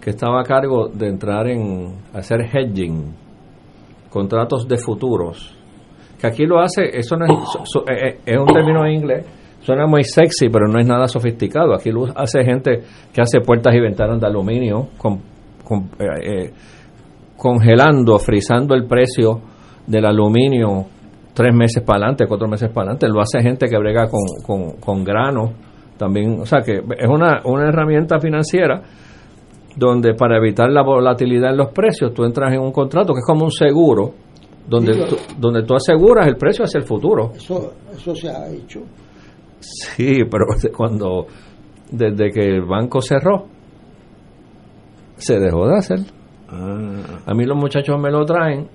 que 0.00 0.10
estaba 0.10 0.40
a 0.40 0.44
cargo 0.44 0.88
de 0.88 1.08
entrar 1.08 1.46
en 1.46 1.94
hacer 2.14 2.40
hedging, 2.40 3.14
contratos 4.08 4.66
de 4.66 4.78
futuros, 4.78 5.54
que 6.18 6.26
aquí 6.26 6.46
lo 6.46 6.58
hace, 6.58 6.84
eso 6.92 7.16
no 7.16 7.26
es, 7.26 7.32
eh, 7.88 8.08
eh, 8.08 8.18
es 8.24 8.38
un 8.38 8.46
término 8.46 8.84
en 8.86 8.92
inglés, 8.92 9.26
suena 9.60 9.86
muy 9.86 10.02
sexy, 10.04 10.48
pero 10.48 10.66
no 10.68 10.78
es 10.80 10.86
nada 10.86 11.06
sofisticado. 11.06 11.74
Aquí 11.74 11.90
lo 11.90 12.06
hace 12.16 12.44
gente 12.44 12.82
que 13.12 13.20
hace 13.20 13.40
puertas 13.40 13.74
y 13.74 13.80
ventanas 13.80 14.20
de 14.20 14.26
aluminio, 14.26 14.88
con, 14.96 15.20
eh, 15.98 16.52
congelando, 17.36 18.18
frizando 18.18 18.74
el 18.74 18.86
precio 18.86 19.40
del 19.86 20.06
aluminio 20.06 20.86
tres 21.32 21.54
meses 21.54 21.82
para 21.82 21.98
adelante, 21.98 22.26
cuatro 22.26 22.48
meses 22.48 22.68
para 22.68 22.90
adelante. 22.90 23.08
Lo 23.08 23.20
hace 23.20 23.40
gente 23.40 23.66
que 23.68 23.78
brega 23.78 24.08
con, 24.08 24.20
con, 24.44 24.80
con 24.80 25.04
grano 25.04 25.52
también. 25.96 26.40
O 26.40 26.46
sea 26.46 26.60
que 26.60 26.78
es 26.78 27.08
una, 27.08 27.40
una 27.44 27.68
herramienta 27.68 28.18
financiera 28.18 28.82
donde 29.76 30.14
para 30.14 30.36
evitar 30.36 30.70
la 30.70 30.82
volatilidad 30.82 31.50
en 31.50 31.58
los 31.58 31.72
precios 31.72 32.12
tú 32.12 32.24
entras 32.24 32.52
en 32.52 32.60
un 32.60 32.72
contrato 32.72 33.12
que 33.14 33.20
es 33.20 33.26
como 33.26 33.44
un 33.44 33.52
seguro 33.52 34.12
donde 34.68 34.92
tú, 35.06 35.16
donde 35.38 35.62
tú 35.62 35.74
aseguras 35.74 36.26
el 36.26 36.36
precio 36.36 36.64
hacia 36.64 36.78
el 36.78 36.84
futuro. 36.84 37.32
Eso 37.34 37.72
eso 37.92 38.14
se 38.14 38.28
ha 38.28 38.48
hecho. 38.48 38.80
Sí, 39.60 40.22
pero 40.30 40.46
cuando 40.76 41.26
desde 41.90 42.30
que 42.30 42.40
el 42.40 42.62
banco 42.62 43.00
cerró 43.00 43.46
se 45.20 45.38
dejó 45.38 45.68
de 45.68 45.76
hacer. 45.76 45.98
Ah. 46.48 47.22
A 47.26 47.34
mí 47.34 47.44
los 47.44 47.56
muchachos 47.56 47.98
me 48.00 48.10
lo 48.10 48.24
traen 48.24 48.68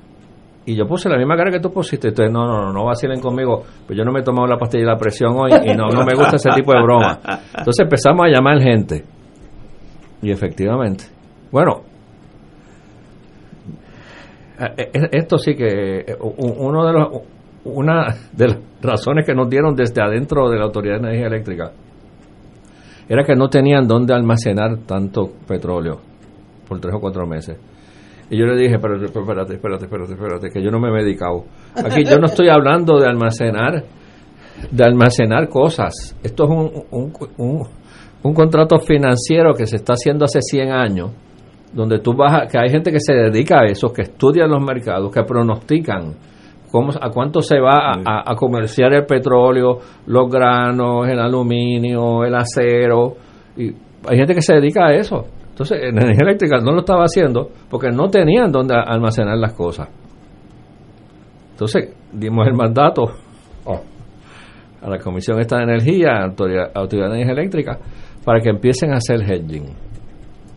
y 0.65 0.75
yo 0.75 0.87
puse 0.87 1.09
la 1.09 1.17
misma 1.17 1.35
cara 1.35 1.51
que 1.51 1.59
tú 1.59 1.71
pusiste. 1.71 2.07
Entonces, 2.09 2.33
no, 2.33 2.45
no, 2.45 2.65
no, 2.65 2.73
no 2.73 2.85
vacilen 2.85 3.19
conmigo. 3.19 3.63
Pues 3.85 3.97
yo 3.97 4.03
no 4.03 4.11
me 4.11 4.21
he 4.21 4.23
tomado 4.23 4.47
la 4.47 4.57
pastilla 4.57 4.85
de 4.85 4.91
la 4.91 4.97
presión 4.97 5.33
hoy 5.35 5.51
y 5.51 5.75
no, 5.75 5.89
no 5.89 6.03
me 6.05 6.15
gusta 6.15 6.37
ese 6.37 6.49
tipo 6.55 6.71
de 6.73 6.81
broma. 6.81 7.19
Entonces 7.57 7.83
empezamos 7.83 8.25
a 8.25 8.29
llamar 8.29 8.59
gente 8.61 9.03
y 10.21 10.31
efectivamente. 10.31 11.05
Bueno, 11.51 11.81
eh, 14.59 14.89
eh, 14.93 15.09
esto 15.11 15.37
sí 15.37 15.55
que 15.55 15.99
eh, 15.99 16.17
uno 16.19 16.85
de 16.85 16.93
los 16.93 17.07
una 17.65 18.15
de 18.31 18.47
las 18.47 18.57
razones 18.81 19.25
que 19.25 19.33
nos 19.33 19.49
dieron 19.49 19.75
desde 19.75 20.01
adentro 20.01 20.49
de 20.49 20.57
la 20.57 20.65
Autoridad 20.65 20.99
de 20.99 21.07
Energía 21.07 21.27
Eléctrica 21.27 21.71
era 23.09 23.23
que 23.23 23.35
no 23.35 23.49
tenían 23.49 23.87
dónde 23.87 24.13
almacenar 24.13 24.77
tanto 24.85 25.31
petróleo 25.47 25.99
por 26.67 26.79
tres 26.79 26.93
o 26.95 26.99
cuatro 26.99 27.25
meses. 27.25 27.57
Y 28.29 28.37
yo 28.37 28.45
le 28.45 28.55
dije, 28.59 28.79
pero 28.79 28.95
espérate, 28.95 29.53
espérate, 29.53 29.85
espérate, 29.85 30.13
espérate, 30.13 30.49
que 30.49 30.63
yo 30.63 30.71
no 30.71 30.79
me 30.79 30.89
he 30.89 30.91
medicado. 30.91 31.45
Aquí 31.75 32.03
yo 32.03 32.17
no 32.17 32.25
estoy 32.25 32.49
hablando 32.49 32.99
de 32.99 33.07
almacenar, 33.07 33.83
de 34.71 34.83
almacenar 34.83 35.47
cosas. 35.47 36.17
Esto 36.23 36.45
es 36.45 36.49
un, 36.49 37.11
un 37.37 37.67
un 38.25 38.33
contrato 38.33 38.79
financiero 38.79 39.53
que 39.53 39.67
se 39.67 39.75
está 39.75 39.93
haciendo 39.93 40.25
hace 40.25 40.39
100 40.41 40.71
años, 40.71 41.11
donde 41.71 41.99
tú 41.99 42.15
vas 42.15 42.33
a, 42.33 42.47
que 42.47 42.57
hay 42.57 42.71
gente 42.71 42.91
que 42.91 42.99
se 42.99 43.13
dedica 43.13 43.59
a 43.59 43.65
eso, 43.65 43.93
que 43.93 44.01
estudian 44.01 44.49
los 44.49 44.63
mercados, 44.63 45.13
que 45.13 45.21
pronostican 45.21 46.15
cómo, 46.71 46.91
a 46.99 47.11
cuánto 47.11 47.41
se 47.41 47.59
va 47.59 47.91
a, 48.03 48.35
comerciar 48.35 48.93
el 48.93 49.05
petróleo, 49.05 49.77
los 50.07 50.27
granos, 50.27 51.07
el 51.07 51.19
aluminio, 51.19 52.23
el 52.23 52.33
acero, 52.33 53.13
y 53.55 53.67
hay 54.07 54.17
gente 54.17 54.33
que 54.33 54.41
se 54.41 54.55
dedica 54.55 54.87
a 54.87 54.95
eso. 54.95 55.25
Entonces, 55.55 55.83
en 55.83 55.97
energía 55.97 56.23
eléctrica 56.23 56.57
no 56.57 56.73
lo 56.73 56.79
estaba 56.79 57.05
haciendo 57.05 57.47
porque 57.69 57.89
no 57.89 58.09
tenían 58.09 58.51
dónde 58.51 58.75
almacenar 58.75 59.37
las 59.37 59.53
cosas. 59.53 59.87
Entonces, 61.51 61.95
dimos 62.11 62.45
el 62.45 62.53
mandato 62.55 63.03
oh, 63.63 63.81
a 64.81 64.89
la 64.89 64.97
Comisión 64.97 65.39
Esta 65.39 65.59
de 65.59 65.63
Energía, 65.63 66.23
Autoridad, 66.25 66.71
Autoridad 66.75 67.07
de 67.07 67.21
Energía 67.21 67.33
Eléctrica, 67.35 67.79
para 68.25 68.41
que 68.41 68.49
empiecen 68.49 68.91
a 68.91 68.97
hacer 68.97 69.21
hedging. 69.21 69.63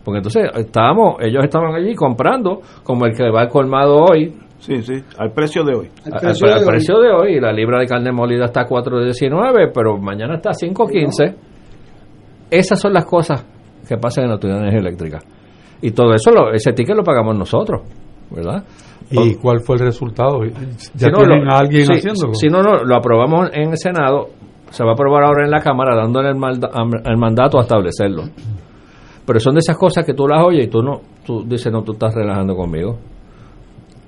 Porque 0.03 0.17
entonces 0.17 0.43
estábamos, 0.57 1.15
ellos 1.21 1.45
estaban 1.45 1.73
allí 1.75 1.95
comprando 1.95 2.59
como 2.83 3.05
el 3.05 3.15
que 3.15 3.23
va 3.31 3.43
al 3.43 3.47
colmado 3.47 4.03
hoy. 4.03 4.33
Sí, 4.57 4.81
sí, 4.81 4.95
al 5.17 5.31
precio 5.31 5.63
de 5.63 5.75
hoy. 5.75 5.89
Al 6.11 6.19
precio, 6.19 6.99
de, 6.99 7.09
hoy. 7.09 7.39
La 7.39 7.53
libra 7.53 7.79
de 7.79 7.85
carne 7.85 8.11
molida 8.11 8.43
está 8.47 8.63
a 8.63 8.67
4.19, 8.67 9.71
pero 9.73 9.97
mañana 9.97 10.35
está 10.35 10.49
a 10.49 10.53
5.15. 10.53 11.35
Esas 12.51 12.81
son 12.81 12.91
las 12.91 13.05
cosas 13.05 13.45
que 13.87 13.97
pasan 13.97 14.25
en 14.25 14.29
la 14.29 14.35
autoridad 14.35 14.59
de 14.59 14.67
energía 14.67 14.87
eléctrica. 14.87 15.19
Y 15.81 15.91
todo 15.91 16.13
eso, 16.13 16.31
lo, 16.31 16.51
ese 16.51 16.73
ticket 16.73 16.95
lo 16.95 17.03
pagamos 17.03 17.37
nosotros, 17.37 17.81
¿verdad? 18.31 18.63
¿Y 19.11 19.35
cuál 19.35 19.61
fue 19.61 19.77
el 19.77 19.83
resultado? 19.83 20.43
¿Ya 20.45 21.07
si 21.07 21.13
tienen 21.13 21.49
a 21.49 21.57
alguien 21.57 21.91
haciéndolo? 21.91 22.33
Si 22.33 22.47
no, 22.47 22.61
no, 22.61 22.83
lo 22.83 22.95
aprobamos 22.95 23.49
en 23.53 23.71
el 23.71 23.77
Senado, 23.77 24.29
se 24.69 24.83
va 24.83 24.91
a 24.91 24.93
aprobar 24.93 25.23
ahora 25.23 25.45
en 25.45 25.51
la 25.51 25.61
Cámara 25.61 25.95
dándole 25.95 26.29
el, 26.29 27.17
mandato 27.17 27.57
a 27.57 27.61
establecerlo. 27.61 28.23
Pero 29.25 29.39
son 29.39 29.55
de 29.55 29.59
esas 29.59 29.77
cosas 29.77 30.05
que 30.05 30.13
tú 30.13 30.27
las 30.27 30.43
oyes 30.45 30.67
y 30.67 30.69
tú 30.69 30.81
no, 30.81 31.01
tú 31.25 31.43
dices, 31.43 31.71
no, 31.71 31.81
tú 31.81 31.93
estás 31.93 32.13
relajando 32.13 32.55
conmigo. 32.55 32.97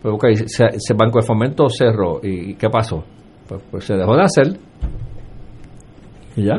Pues 0.01 0.13
ok, 0.13 0.23
ese, 0.25 0.93
banco 0.95 1.19
de 1.19 1.25
fomento 1.25 1.69
cerró. 1.69 2.19
¿Y 2.23 2.55
qué 2.55 2.69
pasó? 2.69 3.03
Pues, 3.47 3.61
pues, 3.69 3.85
se 3.85 3.95
dejó 3.95 4.15
de 4.15 4.23
hacer. 4.23 4.57
Y 6.35 6.45
ya. 6.45 6.55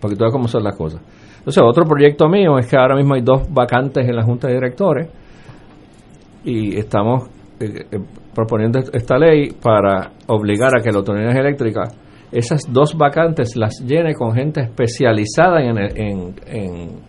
porque 0.00 0.16
tú 0.16 0.24
ves 0.24 0.32
cómo 0.32 0.48
son 0.48 0.64
las 0.64 0.76
cosas. 0.76 1.00
Entonces, 1.40 1.62
otro 1.66 1.84
proyecto 1.86 2.28
mío 2.28 2.58
es 2.58 2.68
que 2.68 2.76
ahora 2.76 2.94
mismo 2.96 3.14
hay 3.14 3.22
dos 3.22 3.48
vacantes 3.50 4.06
en 4.06 4.14
la 4.14 4.22
Junta 4.22 4.46
de 4.46 4.54
Directores 4.54 5.08
y 6.44 6.76
estamos 6.76 7.28
eh, 7.58 7.86
eh, 7.90 7.98
proponiendo 8.34 8.78
esta 8.92 9.18
ley 9.18 9.48
para 9.62 10.12
obligar 10.26 10.78
a 10.78 10.82
que 10.82 10.90
la 10.90 10.98
autoridad 10.98 11.34
eléctrica 11.34 11.84
esas 12.30 12.62
dos 12.70 12.96
vacantes 12.96 13.56
las 13.56 13.80
llene 13.84 14.14
con 14.14 14.34
gente 14.34 14.60
especializada 14.60 15.62
en, 15.62 15.78
en, 15.78 16.34
en 16.46 17.00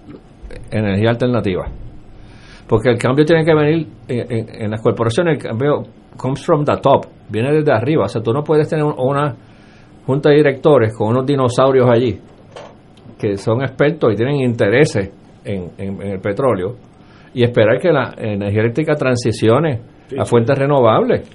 energía 0.71 1.09
alternativa. 1.09 1.65
Porque 2.67 2.89
el 2.89 2.97
cambio 2.97 3.25
tiene 3.25 3.43
que 3.43 3.53
venir 3.53 3.87
en, 4.07 4.63
en, 4.63 4.71
las 4.71 4.81
corporaciones, 4.81 5.37
el 5.37 5.43
cambio 5.43 5.83
comes 6.17 6.43
from 6.43 6.63
the 6.63 6.77
top, 6.81 7.05
viene 7.29 7.51
desde 7.51 7.71
arriba. 7.71 8.05
O 8.05 8.07
sea, 8.07 8.23
tú 8.23 8.33
no 8.33 8.43
puedes 8.43 8.67
tener 8.67 8.83
una 8.83 9.35
junta 10.07 10.29
de 10.29 10.37
directores 10.37 10.95
con 10.97 11.09
unos 11.09 11.25
dinosaurios 11.25 11.87
allí 11.87 12.19
que 13.21 13.37
son 13.37 13.61
expertos 13.61 14.13
y 14.13 14.15
tienen 14.15 14.37
intereses 14.37 15.11
en, 15.45 15.71
el 15.77 16.19
petróleo 16.19 16.75
y 17.33 17.43
esperar 17.43 17.79
que 17.79 17.91
la 17.91 18.13
energía 18.17 18.61
eléctrica 18.61 18.95
transicione 18.95 19.79
a 20.17 20.25
fuentes 20.25 20.57
renovables. 20.57 21.29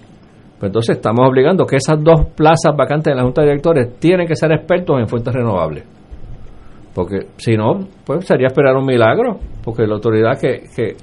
Pues 0.59 0.71
entonces 0.71 0.97
estamos 0.97 1.29
obligando 1.29 1.65
que 1.65 1.77
esas 1.77 2.03
dos 2.03 2.27
plazas 2.35 2.75
vacantes 2.77 3.13
en 3.13 3.19
la 3.19 3.23
Junta 3.23 3.43
de 3.43 3.49
Directores 3.49 3.99
tienen 3.99 4.27
que 4.27 4.35
ser 4.35 4.51
expertos 4.53 4.99
en 4.99 5.07
fuentes 5.07 5.33
renovables. 5.33 5.85
Porque 6.95 7.27
si 7.37 7.57
no, 7.57 7.87
pues 8.05 8.27
sería 8.27 8.49
esperar 8.49 8.75
un 8.75 8.87
milagro, 8.87 9.39
porque 9.63 9.87
la 9.87 9.95
autoridad 9.95 10.33
que, 10.41 10.63
que, 10.75 10.97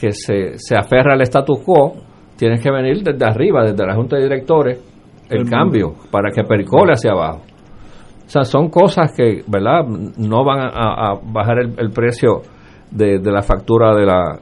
que 0.00 0.12
se, 0.12 0.56
se 0.56 0.76
aferra 0.76 1.12
al 1.12 1.20
status 1.20 1.62
quo 1.62 1.92
tiene 2.36 2.58
que 2.58 2.70
venir 2.70 3.02
desde 3.02 3.24
arriba, 3.24 3.62
desde 3.62 3.86
la 3.86 3.94
Junta 3.94 4.16
de 4.16 4.22
Directores, 4.22 4.80
el, 5.30 5.48
cambio, 5.48 5.94
para 6.10 6.30
que 6.30 6.42
percole 6.42 6.92
hacia 6.92 7.12
abajo. 7.12 7.42
Son 8.42 8.68
cosas 8.68 9.12
que, 9.16 9.42
¿verdad? 9.46 9.86
No 10.16 10.44
van 10.44 10.60
a, 10.60 11.14
bajar 11.22 11.58
el, 11.60 11.90
precio 11.90 12.42
de, 12.90 13.18
de, 13.18 13.30
la 13.30 13.42
factura 13.42 13.94
de 13.94 14.04
la, 14.04 14.38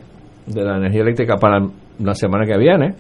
de 0.47 0.65
la 0.65 0.77
energía 0.79 1.03
eléctrica 1.03 1.37
para 1.37 1.61
la 1.99 2.15
semana 2.15 2.47
que 2.47 2.57
viene. 2.59 2.95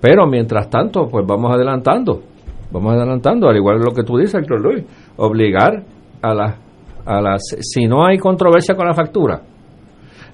Pero 0.00 0.26
mientras 0.26 0.68
tanto, 0.70 1.08
pues 1.08 1.26
vamos 1.26 1.52
adelantando. 1.52 2.22
Vamos 2.70 2.94
adelantando, 2.94 3.48
al 3.48 3.56
igual 3.56 3.78
que 3.78 3.84
lo 3.84 3.94
que 3.94 4.02
tú 4.02 4.16
dices, 4.16 4.40
Héctor 4.40 4.60
Luis. 4.60 4.84
Obligar 5.16 5.82
a 6.22 6.34
las. 6.34 6.58
A 7.04 7.20
las 7.20 7.42
si 7.60 7.86
no 7.86 8.06
hay 8.06 8.16
controversia 8.16 8.76
con 8.76 8.86
la 8.86 8.94
factura, 8.94 9.42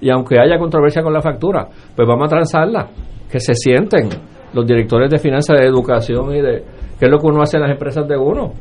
y 0.01 0.09
aunque 0.09 0.39
haya 0.39 0.57
controversia 0.57 1.01
con 1.01 1.11
la 1.11 1.21
factura, 1.21 1.67
pues 1.95 2.07
vamos 2.07 2.27
a 2.27 2.29
transarla. 2.29 2.87
Que 3.29 3.39
se 3.39 3.53
sienten 3.53 4.09
los 4.53 4.65
directores 4.65 5.09
de 5.09 5.17
finanzas, 5.17 5.59
de 5.59 5.67
educación 5.67 6.35
y 6.35 6.41
de. 6.41 6.63
¿Qué 6.99 7.05
es 7.05 7.11
lo 7.11 7.19
que 7.19 7.27
uno 7.27 7.41
hace 7.41 7.57
en 7.57 7.63
las 7.63 7.71
empresas 7.71 8.07
de 8.07 8.17
uno? 8.17 8.53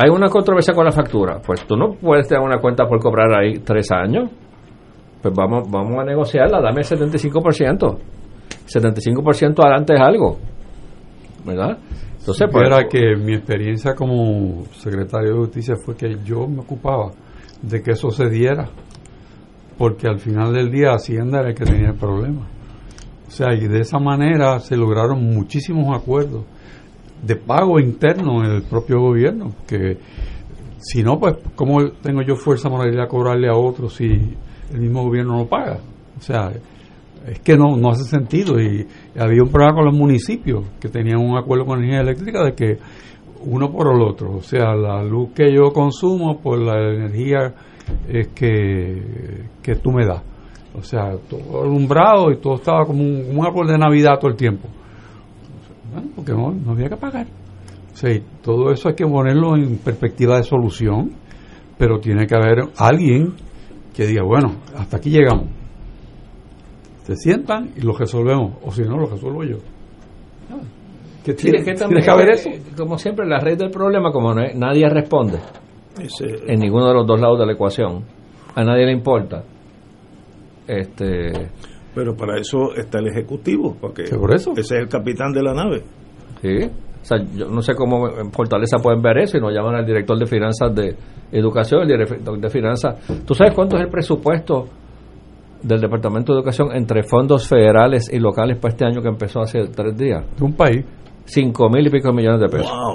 Hay 0.00 0.10
una 0.10 0.28
controversia 0.28 0.74
con 0.74 0.84
la 0.84 0.92
factura. 0.92 1.40
Pues 1.44 1.66
tú 1.66 1.76
no 1.76 1.94
puedes 1.94 2.28
tener 2.28 2.40
una 2.40 2.60
cuenta 2.60 2.86
por 2.86 3.00
cobrar 3.00 3.36
ahí 3.36 3.54
tres 3.64 3.90
años. 3.90 4.30
Pues 5.20 5.34
vamos, 5.34 5.68
vamos 5.68 5.98
a 5.98 6.04
negociarla, 6.04 6.60
dame 6.60 6.82
el 6.82 6.86
75%. 6.86 7.98
75% 8.68 9.60
adelante 9.60 9.94
es 9.94 10.00
algo. 10.00 10.38
¿Verdad? 11.44 11.78
Entonces, 12.16 12.46
pues, 12.48 12.68
era 12.68 12.86
que 12.86 13.16
mi 13.16 13.34
experiencia 13.34 13.96
como 13.96 14.66
secretario 14.66 15.32
de 15.32 15.38
justicia 15.38 15.74
fue 15.84 15.96
que 15.96 16.18
yo 16.22 16.46
me 16.46 16.60
ocupaba 16.60 17.10
de 17.60 17.82
que 17.82 17.90
eso 17.90 18.10
se 18.10 18.28
diera. 18.28 18.68
Porque 19.76 20.06
al 20.06 20.20
final 20.20 20.52
del 20.52 20.70
día 20.70 20.92
Hacienda 20.92 21.40
era 21.40 21.48
el 21.48 21.56
que 21.56 21.64
tenía 21.64 21.88
el 21.88 21.98
problema. 21.98 22.46
O 23.26 23.30
sea, 23.32 23.52
y 23.52 23.66
de 23.66 23.80
esa 23.80 23.98
manera 23.98 24.60
se 24.60 24.76
lograron 24.76 25.24
muchísimos 25.24 25.96
acuerdos 25.96 26.44
de 27.22 27.36
pago 27.36 27.80
interno 27.80 28.44
en 28.44 28.52
el 28.52 28.62
propio 28.62 29.00
gobierno, 29.00 29.52
que 29.66 29.98
si 30.78 31.02
no, 31.02 31.18
pues, 31.18 31.36
¿cómo 31.54 31.90
tengo 32.02 32.22
yo 32.22 32.36
fuerza 32.36 32.68
moral 32.68 32.98
a 33.00 33.08
cobrarle 33.08 33.48
a 33.48 33.56
otros 33.56 33.94
si 33.94 34.06
el 34.06 34.80
mismo 34.80 35.02
gobierno 35.02 35.36
no 35.36 35.46
paga? 35.46 35.78
O 36.16 36.20
sea, 36.20 36.52
es 37.26 37.40
que 37.40 37.56
no, 37.56 37.76
no 37.76 37.90
hace 37.90 38.04
sentido. 38.04 38.60
Y, 38.60 38.86
había 39.18 39.42
un 39.42 39.50
problema 39.50 39.74
con 39.74 39.84
los 39.86 39.94
municipios 39.94 40.64
que 40.80 40.88
tenían 40.88 41.18
un 41.18 41.36
acuerdo 41.36 41.66
con 41.66 41.78
energía 41.78 42.00
eléctrica 42.00 42.44
de 42.44 42.54
que 42.54 42.78
uno 43.44 43.70
por 43.70 43.94
el 43.94 44.02
otro, 44.02 44.36
o 44.36 44.42
sea, 44.42 44.74
la 44.74 45.02
luz 45.04 45.30
que 45.32 45.52
yo 45.52 45.72
consumo 45.72 46.40
por 46.40 46.58
la 46.58 46.92
energía 46.92 47.54
es 48.08 48.28
que, 48.28 49.44
que 49.62 49.76
tú 49.76 49.90
me 49.92 50.04
das. 50.04 50.22
O 50.74 50.82
sea, 50.82 51.16
todo 51.28 51.62
alumbrado 51.62 52.30
y 52.30 52.36
todo 52.38 52.56
estaba 52.56 52.84
como 52.84 53.02
un, 53.02 53.36
un 53.36 53.46
árbol 53.46 53.66
de 53.68 53.78
Navidad 53.78 54.18
todo 54.20 54.30
el 54.30 54.36
tiempo 54.36 54.68
porque 56.14 56.32
no, 56.32 56.52
no 56.52 56.72
había 56.72 56.88
que 56.88 56.96
pagar. 56.96 57.26
O 57.26 58.42
todo 58.42 58.70
eso 58.70 58.88
hay 58.88 58.94
que 58.94 59.06
ponerlo 59.06 59.56
en 59.56 59.78
perspectiva 59.78 60.36
de 60.36 60.44
solución, 60.44 61.10
pero 61.76 61.98
tiene 61.98 62.26
que 62.26 62.34
haber 62.34 62.68
alguien 62.76 63.34
que 63.94 64.06
diga, 64.06 64.22
bueno, 64.22 64.52
hasta 64.76 64.98
aquí 64.98 65.10
llegamos. 65.10 65.46
Se 67.02 67.16
sientan 67.16 67.70
y 67.76 67.80
lo 67.80 67.96
resolvemos, 67.96 68.58
o 68.62 68.70
si 68.70 68.82
no, 68.82 68.96
lo 68.96 69.06
resuelvo 69.06 69.42
yo. 69.42 69.56
¿Qué 71.24 71.34
tiene, 71.34 71.62
que, 71.62 72.10
haber 72.10 72.30
eso? 72.30 72.50
Como 72.76 72.96
siempre, 72.96 73.26
la 73.26 73.40
red 73.40 73.58
del 73.58 73.70
problema, 73.70 74.12
como 74.12 74.32
nadie 74.34 74.88
responde 74.88 75.38
en 76.46 76.60
ninguno 76.60 76.88
de 76.88 76.94
los 76.94 77.06
dos 77.06 77.20
lados 77.20 77.38
de 77.38 77.46
la 77.46 77.52
ecuación, 77.52 78.04
a 78.54 78.64
nadie 78.64 78.86
le 78.86 78.92
importa. 78.92 79.42
Este, 80.66 81.32
pero 81.94 82.14
para 82.16 82.38
eso 82.38 82.74
está 82.76 82.98
el 82.98 83.08
ejecutivo, 83.08 83.76
porque 83.80 84.04
por 84.04 84.34
eso? 84.34 84.52
ese 84.52 84.76
es 84.76 84.80
el 84.82 84.88
capitán 84.88 85.32
de 85.32 85.42
la 85.42 85.54
nave. 85.54 85.82
Sí, 86.42 86.70
o 87.00 87.04
sea, 87.04 87.18
yo 87.34 87.46
no 87.48 87.62
sé 87.62 87.74
cómo 87.74 88.08
en 88.08 88.30
Fortaleza 88.32 88.78
pueden 88.78 89.00
ver 89.00 89.18
eso 89.18 89.38
y 89.38 89.40
nos 89.40 89.52
llaman 89.52 89.76
al 89.76 89.86
director 89.86 90.18
de 90.18 90.26
finanzas 90.26 90.74
de 90.74 90.94
educación, 91.32 91.82
el 91.82 91.88
director 91.88 92.38
de 92.38 92.50
finanzas. 92.50 92.96
¿Tú 93.24 93.34
sabes 93.34 93.54
cuánto 93.54 93.76
es 93.76 93.84
el 93.84 93.88
presupuesto 93.88 94.66
del 95.62 95.80
Departamento 95.80 96.32
de 96.32 96.38
Educación 96.38 96.68
entre 96.74 97.02
fondos 97.02 97.48
federales 97.48 98.12
y 98.12 98.18
locales 98.18 98.58
para 98.58 98.72
este 98.72 98.84
año 98.84 99.00
que 99.00 99.08
empezó 99.08 99.40
hace 99.40 99.60
tres 99.68 99.96
días? 99.96 100.24
De 100.36 100.44
un 100.44 100.52
país. 100.54 100.84
Cinco 101.24 101.68
mil 101.68 101.86
y 101.86 101.90
pico 101.90 102.12
millones 102.12 102.40
de 102.40 102.48
pesos. 102.48 102.70
Wow, 102.70 102.94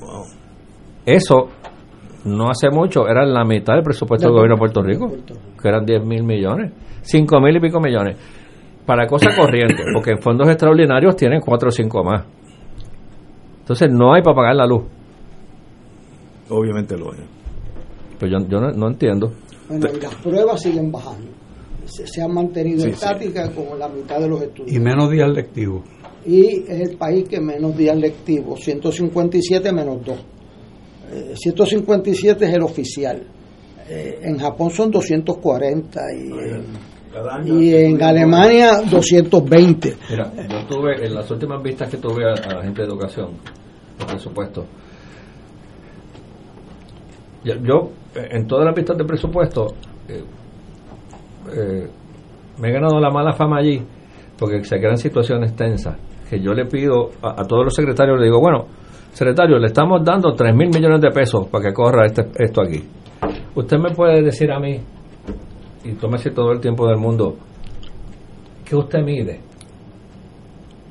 wow. 0.00 0.24
Eso 1.04 1.48
no 2.26 2.50
hace 2.50 2.70
mucho, 2.70 3.06
era 3.08 3.24
la 3.24 3.44
mitad 3.44 3.74
del 3.74 3.82
presupuesto 3.82 4.26
del 4.26 4.34
gobierno 4.34 4.56
de 4.56 4.58
Puerto 4.58 4.82
Rico, 4.82 5.10
que 5.60 5.68
eran 5.68 5.84
10 5.84 6.04
mil 6.04 6.24
millones. 6.24 6.72
Cinco 7.02 7.40
mil 7.40 7.56
y 7.56 7.60
pico 7.60 7.80
millones. 7.80 8.16
Para 8.84 9.06
cosas 9.06 9.36
corrientes, 9.36 9.86
porque 9.94 10.10
en 10.12 10.18
fondos 10.18 10.48
extraordinarios 10.48 11.14
tienen 11.16 11.40
cuatro 11.40 11.68
o 11.68 11.70
cinco 11.70 12.02
más. 12.02 12.24
Entonces 13.60 13.90
no 13.90 14.12
hay 14.12 14.22
para 14.22 14.36
pagar 14.36 14.56
la 14.56 14.66
luz. 14.66 14.84
Obviamente 16.50 16.96
lo 16.96 17.12
hay. 17.12 17.20
Pues 18.18 18.30
yo, 18.30 18.38
yo 18.48 18.60
no, 18.60 18.88
entiendo. 18.88 19.32
Bueno, 19.68 19.86
y 19.94 20.00
las 20.00 20.14
pruebas 20.16 20.62
siguen 20.62 20.90
bajando. 20.90 21.28
Se, 21.84 22.20
han 22.20 22.34
mantenido 22.34 22.86
estáticas 22.86 23.50
como 23.50 23.76
la 23.76 23.88
mitad 23.88 24.18
de 24.18 24.28
los 24.28 24.42
estudios. 24.42 24.72
Y 24.72 24.80
menos 24.80 25.10
días 25.10 25.28
lectivos. 25.30 25.84
Y 26.24 26.64
es 26.66 26.90
el 26.90 26.96
país 26.96 27.28
que 27.28 27.40
menos 27.40 27.76
días 27.76 27.96
lectivos, 27.96 28.60
157 28.60 29.72
menos 29.72 30.04
2. 30.04 30.18
157 31.34 32.44
eh, 32.44 32.48
es 32.48 32.54
el 32.54 32.62
oficial. 32.62 33.22
Eh, 33.88 34.20
en 34.22 34.38
Japón 34.38 34.70
son 34.70 34.90
240 34.90 36.00
y, 36.14 37.50
y 37.50 37.74
en 37.74 38.02
Alemania 38.02 38.80
220. 38.90 39.96
Mira, 40.10 40.32
yo 40.48 40.66
tuve, 40.66 41.06
en 41.06 41.14
las 41.14 41.30
últimas 41.30 41.62
vistas 41.62 41.88
que 41.88 41.98
tuve 41.98 42.24
a, 42.24 42.34
la 42.34 42.62
gente 42.62 42.82
de 42.82 42.88
educación, 42.88 43.30
por 43.98 44.08
presupuesto, 44.08 44.66
yo, 47.44 47.90
en 48.14 48.46
todas 48.46 48.64
las 48.64 48.74
vistas 48.74 48.98
de 48.98 49.04
presupuesto, 49.04 49.68
eh, 50.08 50.24
eh, 51.54 51.88
me 52.58 52.68
he 52.68 52.72
ganado 52.72 52.98
la 52.98 53.10
mala 53.10 53.32
fama 53.32 53.58
allí, 53.58 53.80
porque 54.38 54.64
se 54.64 54.78
crean 54.78 54.98
situaciones 54.98 55.54
tensas, 55.54 55.96
que 56.28 56.40
yo 56.40 56.52
le 56.52 56.64
pido 56.66 57.10
a, 57.22 57.44
todos 57.44 57.64
los 57.66 57.74
secretarios, 57.74 58.18
le 58.18 58.24
digo, 58.24 58.40
bueno, 58.40 58.66
secretario, 59.16 59.58
le 59.58 59.68
estamos 59.68 60.04
dando 60.04 60.34
3 60.34 60.54
mil 60.54 60.68
millones 60.68 61.00
de 61.00 61.10
pesos 61.10 61.48
para 61.48 61.64
que 61.64 61.72
corra 61.72 62.04
este, 62.04 62.26
esto 62.36 62.60
aquí. 62.60 62.84
Usted 63.54 63.78
me 63.78 63.90
puede 63.94 64.22
decir 64.22 64.52
a 64.52 64.60
mí, 64.60 64.78
y 65.84 65.92
tómese 65.92 66.32
todo 66.32 66.52
el 66.52 66.60
tiempo 66.60 66.86
del 66.86 66.98
mundo, 66.98 67.34
¿qué 68.62 68.76
usted 68.76 69.00
mide? 69.02 69.40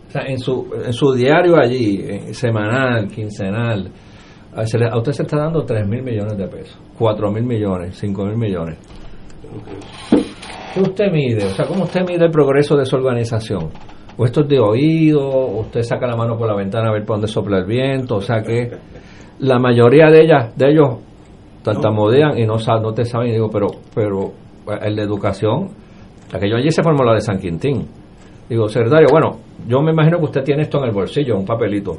O 0.07 0.11
sea, 0.11 0.23
en 0.25 0.39
su, 0.39 0.67
en 0.83 0.91
su 0.91 1.13
diario 1.13 1.55
allí, 1.55 2.33
semanal, 2.33 3.07
quincenal, 3.09 3.91
a 4.55 4.97
usted 4.97 5.11
se 5.11 5.21
está 5.21 5.37
dando 5.37 5.63
3 5.63 5.87
mil 5.87 6.01
millones 6.01 6.35
de 6.35 6.47
pesos, 6.47 6.79
4 6.97 7.31
mil 7.31 7.43
millones, 7.43 7.95
5 7.95 8.25
mil 8.25 8.37
millones. 8.37 8.79
¿Qué 10.73 10.81
usted 10.81 11.11
mide? 11.11 11.45
O 11.45 11.49
sea, 11.49 11.67
¿cómo 11.67 11.83
usted 11.83 12.01
mide 12.01 12.25
el 12.25 12.31
progreso 12.31 12.75
de 12.75 12.85
su 12.85 12.95
organización? 12.95 13.69
¿O 14.17 14.25
esto 14.25 14.41
es 14.41 14.47
de 14.47 14.59
oído? 14.59 15.27
¿O 15.27 15.61
usted 15.61 15.81
saca 15.81 16.07
la 16.07 16.15
mano 16.15 16.37
por 16.37 16.47
la 16.47 16.55
ventana 16.55 16.89
a 16.89 16.93
ver 16.93 17.03
por 17.03 17.17
dónde 17.17 17.27
sopla 17.27 17.57
el 17.57 17.65
viento? 17.65 18.15
O 18.17 18.21
sea 18.21 18.41
que 18.41 18.71
la 19.39 19.59
mayoría 19.59 20.09
de 20.09 20.21
ellas, 20.21 20.55
de 20.55 20.69
ellos 20.69 20.99
tartamudean 21.63 22.37
y 22.37 22.45
no, 22.45 22.55
no 22.57 22.93
te 22.93 23.03
saben. 23.03 23.29
Y 23.29 23.31
digo, 23.33 23.49
pero, 23.49 23.67
pero 23.93 24.31
el 24.81 24.95
de 24.95 25.01
educación, 25.01 25.69
aquello 26.33 26.57
allí 26.57 26.71
se 26.71 26.81
formó 26.81 27.03
la 27.03 27.13
de 27.13 27.21
San 27.21 27.39
Quintín. 27.39 27.87
Digo, 28.47 28.69
secretario, 28.69 29.07
bueno, 29.11 29.39
yo 29.67 29.81
me 29.81 29.91
imagino 29.91 30.19
que 30.19 30.25
usted 30.25 30.43
tiene 30.43 30.63
esto 30.63 30.77
en 30.77 30.85
el 30.85 30.91
bolsillo, 30.91 31.35
un 31.35 31.45
papelito. 31.45 31.97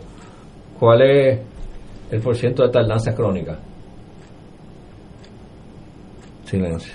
¿Cuál 0.78 1.02
es 1.02 1.40
el 2.10 2.20
porciento 2.20 2.62
de 2.62 2.70
tardanza 2.70 3.12
crónica? 3.14 3.59
Silencio. 6.44 6.94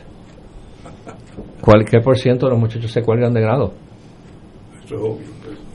¿Cuál, 1.61 1.83
¿Qué 1.85 1.99
por 1.99 2.17
ciento 2.17 2.45
de 2.45 2.51
los 2.53 2.59
muchachos 2.59 2.91
se 2.91 3.03
cuelgan 3.03 3.33
de 3.33 3.41
grado? 3.41 3.73
Eso 4.91 4.97
es 4.97 5.03
obvio. 5.03 5.27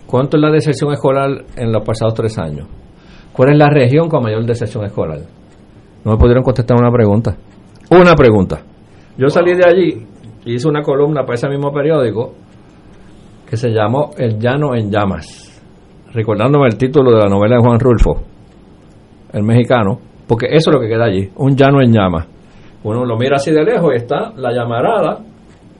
¿Cuánto 0.07 0.37
es 0.37 0.43
la 0.43 0.51
deserción 0.51 0.93
escolar 0.93 1.45
en 1.57 1.73
los 1.73 1.83
pasados 1.83 2.15
tres 2.15 2.39
años? 2.39 2.69
¿Cuál 3.33 3.53
es 3.53 3.59
la 3.59 3.69
región 3.69 4.09
con 4.09 4.23
mayor 4.23 4.45
deserción 4.45 4.85
escolar? 4.85 5.21
No 6.05 6.13
me 6.13 6.19
pudieron 6.19 6.45
contestar 6.45 6.77
una 6.79 6.91
pregunta. 6.91 7.35
Una 7.91 8.15
pregunta. 8.15 8.61
Yo 9.17 9.29
salí 9.29 9.55
de 9.55 9.67
allí 9.67 10.07
y 10.45 10.55
hice 10.55 10.69
una 10.69 10.83
columna 10.83 11.23
para 11.23 11.35
ese 11.35 11.49
mismo 11.49 11.73
periódico 11.73 12.35
que 13.49 13.57
se 13.57 13.71
llamó 13.71 14.11
El 14.19 14.39
Llano 14.39 14.75
en 14.75 14.91
Llamas, 14.91 15.63
recordándome 16.13 16.67
el 16.67 16.77
título 16.77 17.13
de 17.13 17.19
la 17.19 17.29
novela 17.29 17.57
de 17.57 17.63
Juan 17.63 17.81
Rulfo, 17.81 18.23
el 19.33 19.45
mexicano, 19.45 19.99
porque 20.27 20.47
eso 20.51 20.71
es 20.71 20.75
lo 20.75 20.81
que 20.81 20.89
queda 20.89 21.05
allí, 21.05 21.31
un 21.37 21.57
llano 21.57 21.81
en 21.81 21.93
llamas. 21.93 22.27
Uno 22.83 23.05
lo 23.05 23.17
mira 23.17 23.37
así 23.37 23.53
de 23.53 23.65
lejos 23.65 23.93
y 23.93 23.97
está 23.97 24.33
la 24.37 24.53
llamarada 24.53 25.21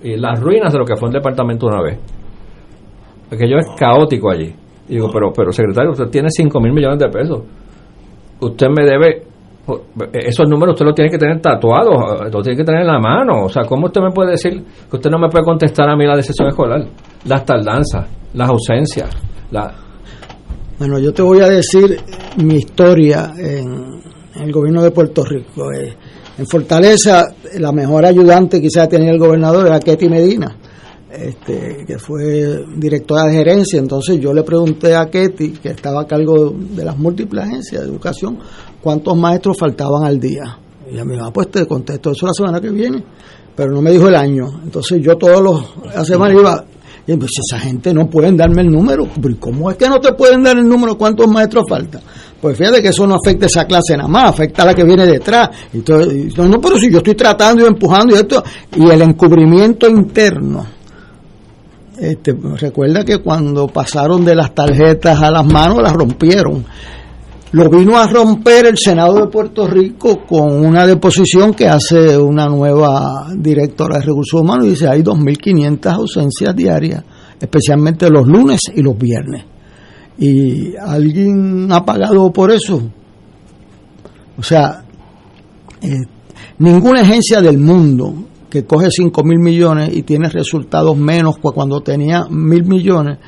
y 0.03 0.17
las 0.17 0.41
ruinas 0.41 0.73
de 0.73 0.79
lo 0.79 0.85
que 0.85 0.97
fue 0.97 1.09
un 1.09 1.15
departamento 1.15 1.67
una 1.67 1.83
vez. 1.83 1.99
Aquello 3.31 3.59
es 3.59 3.67
caótico 3.77 4.31
allí. 4.31 4.55
Digo, 4.89 5.09
pero, 5.13 5.33
pero 5.33 5.53
secretario, 5.53 5.91
usted 5.91 6.07
tiene 6.07 6.29
5 6.31 6.61
mil 6.61 6.73
millones 6.73 6.99
de 6.99 7.09
pesos. 7.09 7.43
Usted 8.41 8.69
me 8.69 8.85
debe, 8.85 9.23
esos 10.13 10.49
números 10.49 10.75
usted 10.75 10.87
los 10.87 10.95
tiene 10.95 11.11
que 11.11 11.19
tener 11.19 11.41
tatuados, 11.41 12.33
los 12.33 12.43
tiene 12.43 12.57
que 12.57 12.65
tener 12.65 12.83
en 12.83 12.87
la 12.87 13.01
mano. 13.01 13.45
O 13.45 13.49
sea, 13.49 13.65
¿cómo 13.65 13.87
usted 13.87 14.01
me 14.01 14.13
puede 14.13 14.33
decir 14.33 14.63
que 14.89 14.97
usted 14.97 15.11
no 15.11 15.19
me 15.19 15.29
puede 15.29 15.45
contestar 15.45 15.89
a 15.89 15.97
mí 15.97 16.07
la 16.07 16.17
decisión 16.17 16.49
escolar? 16.49 16.87
Las 17.25 17.45
tardanzas, 17.45 18.07
las 18.35 18.49
ausencias, 18.49 19.11
la... 19.51 19.75
Bueno, 20.79 20.99
yo 20.99 21.13
te 21.13 21.23
voy 21.23 21.41
a 21.41 21.49
decir 21.49 21.99
mi 22.37 22.57
historia 22.57 23.33
en, 23.39 24.03
en 24.35 24.43
el 24.43 24.53
gobierno 24.53 24.83
de 24.83 24.91
Puerto 24.91 25.25
Rico. 25.25 25.73
Eh, 25.73 25.97
en 26.39 26.47
Fortaleza, 26.47 27.35
la 27.59 27.73
mejor 27.73 28.05
ayudante 28.05 28.61
quizás 28.61 28.89
tenía 28.89 29.11
el 29.11 29.19
gobernador 29.19 29.67
era 29.67 29.81
Ketty 29.81 30.09
Medina, 30.09 30.55
este, 31.19 31.85
que 31.87 31.99
fue 31.99 32.65
directora 32.77 33.25
de 33.25 33.33
gerencia. 33.33 33.79
Entonces 33.79 34.21
yo 34.21 34.33
le 34.33 34.43
pregunté 34.43 34.95
a 34.95 35.07
Ketty, 35.07 35.51
que 35.53 35.71
estaba 35.71 36.03
a 36.03 36.07
cargo 36.07 36.51
de 36.51 36.85
las 36.85 36.97
múltiples 36.97 37.45
agencias 37.45 37.83
de 37.83 37.89
educación, 37.89 38.39
cuántos 38.81 39.17
maestros 39.17 39.57
faltaban 39.59 40.05
al 40.05 40.21
día. 40.21 40.59
Y 40.89 40.95
ella 40.95 41.05
me 41.05 41.15
dijo, 41.15 41.27
ah, 41.27 41.33
pues 41.33 41.51
te 41.51 41.67
contesto 41.67 42.11
eso 42.11 42.27
la 42.27 42.33
semana 42.33 42.61
que 42.61 42.71
viene, 42.71 43.03
pero 43.55 43.73
no 43.73 43.83
me 43.83 43.91
dijo 43.91 44.09
el 44.09 44.15
año. 44.15 44.47
Entonces 44.63 45.01
yo 45.03 45.17
todos 45.17 45.43
los 45.43 45.95
la 45.95 46.05
semana 46.05 46.35
iba, 46.35 46.65
y 47.07 47.17
pues 47.17 47.31
esa 47.49 47.61
gente 47.61 47.95
no 47.95 48.09
pueden 48.09 48.37
darme 48.37 48.63
el 48.63 48.71
número. 48.71 49.09
¿Cómo 49.39 49.71
es 49.71 49.77
que 49.77 49.89
no 49.89 50.01
te 50.01 50.13
pueden 50.13 50.43
dar 50.43 50.57
el 50.57 50.69
número? 50.69 50.99
¿Cuántos 50.99 51.29
maestros 51.29 51.65
faltan? 51.69 52.03
Pues 52.41 52.59
fíjate 52.59 52.83
que 52.83 52.89
eso 52.89 53.07
no 53.07 53.15
afecta 53.15 53.47
a 53.47 53.49
esa 53.49 53.65
clase 53.65 53.97
nada 53.97 54.09
más, 54.09 54.31
afecta 54.31 54.63
a 54.63 54.67
la 54.67 54.75
que 54.75 54.85
viene 54.85 55.07
detrás. 55.07 55.51
Y, 55.73 55.79
no, 56.37 56.49
no, 56.49 56.61
pero 56.61 56.79
si 56.79 56.91
yo 56.91 56.99
estoy 56.99 57.15
tratando 57.15 57.65
y 57.65 57.69
empujando 57.69 58.15
y 58.15 58.19
esto, 58.19 58.43
y 58.77 58.91
el 58.91 59.03
encubrimiento 59.03 59.89
interno. 59.89 60.76
Este, 61.99 62.33
recuerda 62.33 63.05
que 63.05 63.19
cuando 63.19 63.69
pasaron 63.69 64.25
de 64.25 64.35
las 64.35 64.55
tarjetas 64.55 65.23
a 65.23 65.31
las 65.31 65.47
manos, 65.47 65.83
las 65.83 65.93
rompieron. 65.93 66.65
Lo 67.53 67.71
vino 67.71 67.97
a 67.97 68.07
romper 68.07 68.67
el 68.67 68.77
Senado 68.77 69.15
de 69.15 69.29
Puerto 69.29 69.67
Rico 69.67 70.27
con 70.27 70.67
una 70.67 70.87
deposición 70.87 71.55
que 71.55 71.69
hace 71.69 72.19
una 72.19 72.47
nueva 72.49 73.29
directora 73.35 73.99
de 73.99 74.05
recursos 74.05 74.41
humanos 74.41 74.67
y 74.67 74.71
dice 74.71 74.89
hay 74.89 75.01
2.500 75.03 75.93
ausencias 75.93 76.55
diarias, 76.55 77.03
especialmente 77.41 78.11
los 78.11 78.27
lunes 78.27 78.61
y 78.75 78.83
los 78.83 78.99
viernes. 78.99 79.45
¿Y 80.19 80.77
alguien 80.77 81.71
ha 81.71 81.85
pagado 81.85 82.31
por 82.31 82.51
eso? 82.51 82.83
O 84.37 84.43
sea, 84.43 84.85
eh, 85.81 85.89
ninguna 86.59 87.03
agencia 87.03 87.41
del 87.41 87.59
mundo 87.59 88.15
que 88.57 88.65
coge 88.65 88.91
5 88.91 89.23
mil 89.23 89.39
millones 89.39 89.91
y 89.93 90.03
tiene 90.03 90.31
resultados 90.31 90.97
menos 90.97 91.37
que 91.37 91.51
cuando 91.55 91.83
tenía 91.83 92.25
mil 92.31 92.65
millones, 92.65 93.19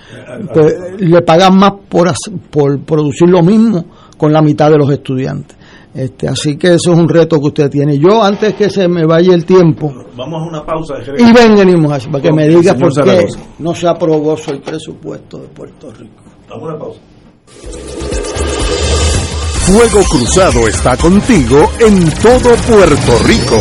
pues 0.55 0.75
le 0.99 1.21
pagan 1.21 1.59
más 1.59 1.73
por, 1.89 2.11
por 2.51 2.81
producir 2.81 3.29
lo 3.29 3.43
mismo 3.43 3.85
con 4.17 4.33
la 4.33 4.41
mitad 4.41 4.71
de 4.71 4.79
los 4.79 4.91
estudiantes. 4.91 5.57
Este, 5.95 6.29
así 6.29 6.57
que 6.57 6.75
eso 6.75 6.93
es 6.93 6.99
un 6.99 7.09
reto 7.09 7.39
que 7.41 7.49
usted 7.49 7.71
tiene. 7.71 7.99
Yo, 7.99 8.23
antes 8.23 8.55
que 8.55 8.71
se 8.71 8.89
me 8.89 9.05
vaya 9.05 9.35
el 9.35 9.45
tiempo. 9.45 9.93
Vamos 10.17 10.43
a 10.43 10.49
una 10.49 10.65
pausa. 10.65 10.95
De 10.95 11.23
y 11.23 11.33
ven, 11.33 11.57
venimos 11.57 11.93
así, 11.93 12.09
para 12.09 12.23
que 12.23 12.33
me 12.33 12.49
diga 12.49 12.75
por 12.75 12.93
qué 13.05 13.27
no 13.59 13.75
se 13.75 13.87
aprobó 13.87 14.37
el 14.47 14.61
presupuesto 14.61 15.39
de 15.39 15.49
Puerto 15.49 15.91
Rico. 15.91 16.23
Vamos 16.49 16.63
a 16.63 16.73
una 16.73 16.79
pausa. 16.79 17.01
Fuego 19.67 20.03
Cruzado 20.09 20.67
está 20.67 20.97
contigo 20.97 21.71
en 21.81 22.11
todo 22.23 22.55
Puerto 22.67 23.19
Rico. 23.27 23.61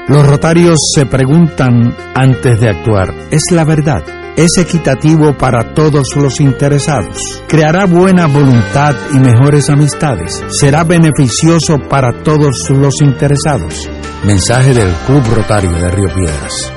Los 0.10 0.28
rotarios 0.28 0.80
se 0.94 1.06
preguntan 1.06 1.96
antes 2.14 2.60
de 2.60 2.72
actuar, 2.72 3.14
¿es 3.32 3.44
la 3.52 3.64
verdad? 3.64 4.25
Es 4.38 4.58
equitativo 4.58 5.34
para 5.38 5.74
todos 5.74 6.08
los 6.16 6.40
interesados, 6.40 7.42
creará 7.48 7.86
buena 7.86 8.28
voluntad 8.28 8.96
y 9.14 9.20
mejores 9.20 9.70
amistades, 9.70 10.44
será 10.50 10.84
beneficioso 10.84 11.78
para 11.90 12.24
todos 12.24 12.70
los 12.70 13.02
interesados. 13.02 13.90
Mensaje 14.26 14.74
del 14.74 14.92
Club 15.06 15.24
Rotario 15.36 15.72
de 15.72 15.88
Río 15.90 16.08
Piedras. 16.14 16.74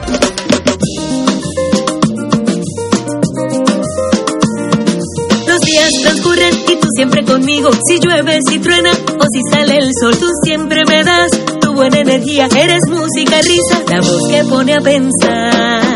Los 5.47 5.61
días 5.61 5.91
transcurren 6.03 6.55
y 6.69 6.77
tú 6.77 6.89
siempre 6.95 7.25
conmigo, 7.25 7.71
si 7.87 7.99
llueve, 7.99 8.39
si 8.49 8.59
truena 8.59 8.91
o 8.91 9.25
si 9.33 9.41
sale 9.51 9.79
el 9.79 9.91
sol, 10.01 10.17
tú 10.19 10.27
siempre 10.45 10.85
me 10.87 11.03
das 11.03 11.31
tu 11.61 11.73
buena 11.73 11.99
energía, 11.99 12.49
eres 12.57 12.83
música, 12.89 13.41
risa, 13.41 13.83
la 13.89 14.01
voz 14.01 14.29
que 14.29 14.45
pone 14.45 14.75
a 14.75 14.81
pensar. 14.81 15.88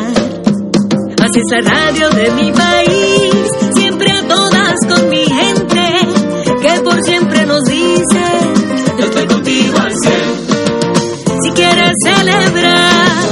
Así 1.33 1.41
es 1.41 1.65
la 1.65 1.71
radio 1.71 2.11
de 2.11 2.31
mi 2.33 2.53
país, 2.53 3.35
siempre 3.75 4.11
a 4.11 4.29
todas 4.29 4.75
con 4.87 5.09
mi 5.09 5.25
gente, 5.25 5.83
que 6.61 6.81
por 6.83 7.03
siempre 7.05 7.47
nos 7.47 7.65
dice, 7.65 8.23
yo 8.99 9.05
estoy 9.07 9.27
contigo 9.27 9.79
al 9.79 9.93
cien. 10.03 11.43
Si 11.43 11.51
quieres 11.53 11.93
celebrar, 12.05 13.23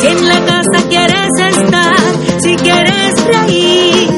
si 0.00 0.06
en 0.08 0.28
la 0.28 0.44
casa 0.44 0.88
quieres 0.88 1.30
estar, 1.56 1.96
si 2.40 2.56
quieres 2.56 3.24
reír, 3.24 4.10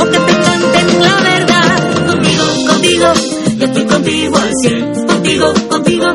o 0.00 0.04
que 0.04 0.18
te 0.18 0.32
canten 0.40 1.02
la 1.02 1.16
verdad, 1.20 2.06
contigo, 2.06 2.44
contigo, 2.68 3.12
yo 3.58 3.66
estoy 3.66 3.84
contigo 3.84 4.36
al 4.38 4.52
cien, 4.62 5.06
contigo, 5.06 5.52
contigo, 5.68 6.06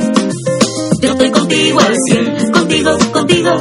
yo 1.02 1.12
estoy 1.12 1.30
contigo 1.30 1.80
al 1.82 1.96
cien, 2.08 2.52
contigo, 2.52 2.98
contigo, 3.14 3.52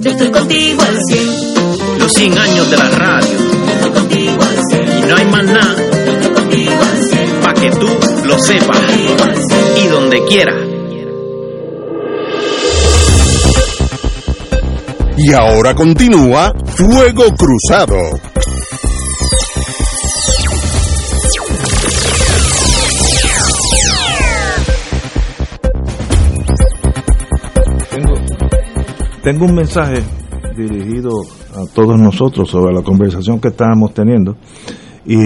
yo 0.00 0.10
estoy 0.12 0.30
contigo 0.30 0.82
al 0.82 0.98
cien. 1.08 1.27
Los 2.08 2.16
100 2.16 2.38
años 2.38 2.70
de 2.70 2.76
la 2.78 2.88
radio. 2.88 3.38
Y 4.16 5.06
no 5.06 5.14
hay 5.14 5.26
más 5.26 5.44
nada. 5.44 5.76
Para 7.42 7.60
que 7.60 7.70
tú 7.72 7.86
lo 8.24 8.38
sepas. 8.38 8.78
Y 9.76 9.88
donde 9.88 10.24
quiera. 10.24 10.54
Y 15.18 15.34
ahora 15.34 15.74
continúa 15.74 16.54
Fuego 16.64 17.24
Cruzado. 17.36 17.98
Tengo, 27.90 28.14
tengo 29.22 29.44
un 29.44 29.54
mensaje 29.54 30.02
dirigido 30.56 31.26
a 31.62 31.74
todos 31.74 31.98
nosotros 31.98 32.48
sobre 32.50 32.74
la 32.74 32.82
conversación 32.82 33.40
que 33.40 33.48
estábamos 33.48 33.92
teniendo 33.94 34.36
y 35.06 35.24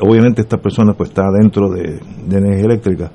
obviamente 0.00 0.42
esta 0.42 0.58
persona 0.58 0.92
pues 0.94 1.10
está 1.10 1.24
dentro 1.40 1.68
de, 1.70 1.98
de 2.26 2.38
energía 2.38 2.66
eléctrica. 2.66 3.10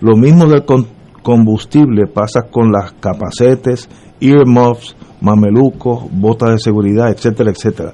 Lo 0.00 0.16
mismo 0.16 0.46
del 0.46 0.64
con- 0.64 0.86
combustible 1.22 2.06
pasa 2.06 2.42
con 2.50 2.72
las 2.72 2.92
capacetes, 2.92 3.88
earmuffs, 4.20 4.96
mamelucos, 5.20 6.04
botas 6.12 6.50
de 6.52 6.58
seguridad, 6.58 7.10
etcétera, 7.10 7.50
etcétera. 7.50 7.92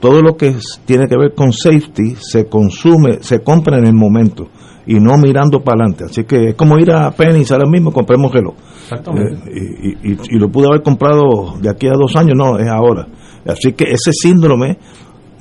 Todo 0.00 0.22
lo 0.22 0.36
que 0.36 0.56
tiene 0.86 1.06
que 1.06 1.16
ver 1.16 1.34
con 1.34 1.52
safety 1.52 2.16
se 2.18 2.46
consume, 2.46 3.18
se 3.22 3.40
compra 3.40 3.78
en 3.78 3.86
el 3.86 3.94
momento 3.94 4.48
y 4.86 4.94
no 4.94 5.16
mirando 5.18 5.60
para 5.60 5.82
adelante. 5.84 6.04
Así 6.04 6.24
que 6.24 6.48
es 6.50 6.54
como 6.54 6.78
ir 6.78 6.90
a 6.90 7.10
Penny's 7.10 7.52
ahora 7.52 7.68
mismo, 7.70 7.92
compremos 7.92 8.32
reloj. 8.32 8.54
Exactamente. 8.82 9.50
Eh, 9.50 9.96
y, 10.02 10.12
y- 10.12 10.18
y 10.30 10.38
lo 10.38 10.48
pude 10.48 10.68
haber 10.68 10.82
comprado 10.82 11.54
de 11.60 11.68
aquí 11.68 11.86
a 11.86 11.92
dos 11.92 12.16
años, 12.16 12.32
no, 12.36 12.58
es 12.58 12.66
ahora. 12.68 13.06
Así 13.46 13.72
que 13.72 13.84
ese 13.84 14.12
síndrome 14.12 14.78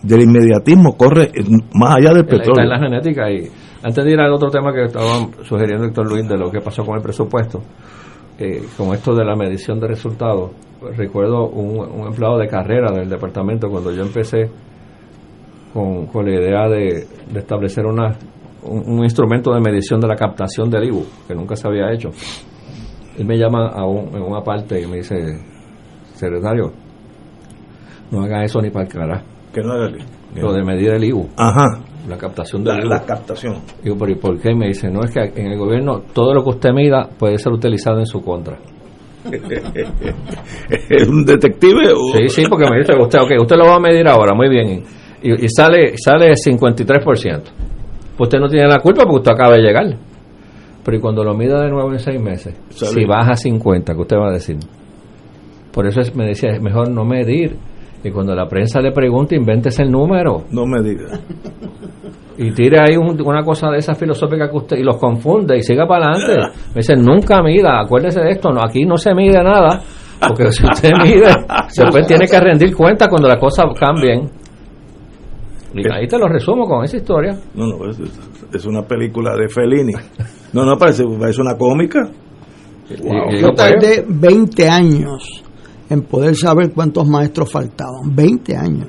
del 0.04 0.22
inmediatismo 0.22 0.96
corre 0.96 1.32
más 1.74 1.98
allá 1.98 2.10
del 2.14 2.22
Está 2.22 2.36
en 2.36 2.40
petróleo. 2.40 2.66
la 2.70 2.80
genética 2.80 3.30
y 3.32 3.48
antes 3.84 4.04
de 4.06 4.12
ir 4.12 4.20
al 4.20 4.32
otro 4.34 4.50
tema 4.50 4.72
que 4.74 4.84
estaba 4.86 5.28
sugiriendo 5.44 5.86
Héctor 5.86 6.10
Luis 6.10 6.28
de 6.28 6.38
lo 6.38 6.50
que 6.52 6.60
pasó 6.62 6.84
con 6.86 6.96
el 6.96 7.02
presupuesto, 7.02 7.62
eh, 8.38 8.62
con 8.78 8.94
esto 8.94 9.14
de 9.14 9.26
la 9.26 9.36
medición 9.36 9.80
de 9.80 9.88
resultados, 9.88 10.52
pues 10.80 10.96
recuerdo 10.96 11.50
un, 11.50 11.80
un 11.80 12.08
empleado 12.08 12.38
de 12.38 12.48
carrera 12.48 12.92
del 12.94 13.10
departamento 13.10 13.68
cuando 13.70 13.92
yo 13.92 14.02
empecé 14.04 14.50
con, 15.74 16.06
con 16.08 16.26
la 16.26 16.32
idea 16.40 16.68
de, 16.70 17.06
de 17.32 17.40
establecer 17.40 17.86
una, 17.86 18.16
un, 18.64 18.84
un 19.00 19.04
instrumento 19.04 19.54
de 19.54 19.60
medición 19.60 20.00
de 20.00 20.08
la 20.08 20.16
captación 20.16 20.70
del 20.70 20.86
IBU, 20.86 21.06
que 21.28 21.36
nunca 21.36 21.56
se 21.58 21.68
había 21.68 21.92
hecho. 21.92 22.10
Él 23.18 23.26
me 23.26 23.38
llama 23.38 23.68
a 23.68 23.86
un- 23.86 24.16
en 24.16 24.22
una 24.24 24.42
parte 24.42 24.82
y 24.82 24.88
me 24.88 24.98
dice, 24.98 25.16
secretario, 26.14 26.72
no 28.11 28.22
haga 28.23 28.44
eso 28.44 28.61
ni 28.61 28.69
para 28.69 28.86
el 28.86 28.91
carajo. 28.91 29.23
Que 29.53 29.61
no 29.61 29.73
haga 29.73 29.90
Lo 30.36 30.53
de 30.53 30.64
medir 30.64 30.90
el 30.91 31.03
IBU. 31.03 31.30
Ajá. 31.38 31.65
La 32.07 32.18
captación 32.18 32.64
del 32.64 32.76
La, 32.77 32.80
IBU. 32.81 32.90
la 32.90 33.02
captación. 33.06 33.56
Digo, 33.84 33.95
pero 33.99 34.11
¿y 34.11 34.15
por 34.15 34.40
qué? 34.40 34.53
Me 34.56 34.68
dice, 34.68 34.90
no, 34.90 35.02
es 35.03 35.11
que 35.11 35.19
en 35.41 35.52
el 35.52 35.57
gobierno 35.57 36.02
todo 36.14 36.34
lo 36.34 36.44
que 36.44 36.49
usted 36.49 36.72
mida 36.72 37.07
puede 37.18 37.38
ser 37.38 37.52
utilizado 37.53 37.99
en 37.99 38.06
su 38.06 38.22
contra. 38.22 38.57
¿Es 40.90 41.07
un 41.07 41.26
detective? 41.26 41.91
o- 41.94 42.18
Sí, 42.18 42.30
sí, 42.30 42.44
porque 42.49 42.69
me 42.69 42.77
dice, 42.80 42.94
usted, 42.99 43.19
ok, 43.19 43.31
usted 43.41 43.56
lo 43.57 43.65
va 43.65 43.76
a 43.76 43.80
medir 43.80 44.07
ahora, 44.07 44.34
muy 44.34 44.49
bien, 44.49 44.84
y, 45.22 45.45
y 45.45 45.49
sale 45.49 45.95
sale 45.98 46.31
53%. 46.34 47.41
Pues 48.18 48.27
usted 48.27 48.40
no 48.40 48.48
tiene 48.49 48.68
la 48.68 48.80
culpa 48.80 49.03
porque 49.03 49.18
usted 49.18 49.31
acaba 49.31 49.56
de 49.56 49.61
llegar. 49.61 49.86
Pero 50.84 50.98
¿y 50.98 50.99
cuando 51.02 51.23
lo 51.23 51.34
mida 51.36 51.61
de 51.61 51.69
nuevo 51.69 51.91
en 51.91 51.99
seis 51.99 52.19
meses? 52.19 52.56
Sale. 52.69 52.91
Si 52.94 53.06
baja 53.06 53.31
a 53.31 53.36
50, 53.36 53.94
¿qué 53.94 53.99
usted 54.02 54.18
va 54.18 54.30
a 54.30 54.34
decir? 54.34 54.57
Por 55.72 55.86
eso 55.88 56.02
es- 56.02 56.15
me 56.15 56.26
decía, 56.26 56.52
es 56.52 56.61
mejor 56.61 56.90
no 56.90 57.06
medir. 57.06 57.56
Y 58.04 58.12
cuando 58.12 58.34
la 58.34 58.48
prensa 58.48 58.80
le 58.80 58.92
pregunta, 58.92 59.36
invéntese 59.36 59.84
el 59.84 59.92
número. 59.92 60.44
No 60.52 60.66
me 60.66 60.82
diga. 60.82 61.20
y 62.38 62.52
tire 62.52 62.78
ahí 62.80 62.96
un- 62.96 63.20
una 63.22 63.44
cosa 63.44 63.70
de 63.70 63.80
esa 63.80 63.94
filosófica 63.96 64.50
que 64.50 64.56
usted 64.56 64.78
y 64.78 64.84
los 64.84 64.96
confunde 64.98 65.58
y 65.58 65.62
siga 65.62 65.86
para 65.86 66.12
adelante. 66.12 66.42
Me 66.70 66.76
dicen, 66.76 67.02
nunca 67.02 67.42
mida, 67.44 67.82
acuérdese 67.82 68.22
de 68.22 68.30
esto, 68.32 68.50
no 68.52 68.62
aquí 68.64 68.86
no 68.86 68.98
se 68.98 69.14
mide 69.14 69.44
nada, 69.44 69.82
porque 70.26 70.50
si 70.54 70.64
usted 70.66 70.92
mide, 71.04 71.36
después 71.78 72.08
tiene 72.08 72.26
que 72.28 72.40
rendir 72.40 72.74
cuenta 72.74 73.10
cuando 73.10 73.28
las 73.28 73.38
cosas 73.40 73.66
cambien. 73.78 74.30
Y 75.74 75.82
ahí 75.92 76.08
te 76.08 76.18
lo 76.18 76.28
resumo 76.30 76.64
con 76.66 76.86
esa 76.86 76.96
historia. 76.98 77.38
No, 77.54 77.68
no, 77.68 77.90
es, 77.90 78.00
es 78.54 78.66
una 78.66 78.84
película 78.84 79.36
de 79.36 79.50
Fellini. 79.50 79.94
No, 80.54 80.64
no, 80.64 80.78
parece, 80.78 81.04
es 81.30 81.38
una 81.38 81.56
cómica. 81.58 82.00
Wow. 83.04 83.32
Yo 83.40 83.52
tardé 83.52 84.04
20 84.08 84.68
años 84.70 85.44
en 85.90 86.02
poder 86.03 86.36
saber 86.36 86.72
cuántos 86.74 87.07
maestros 87.07 87.52
faltaban. 87.52 88.16
20 88.16 88.56
años. 88.56 88.88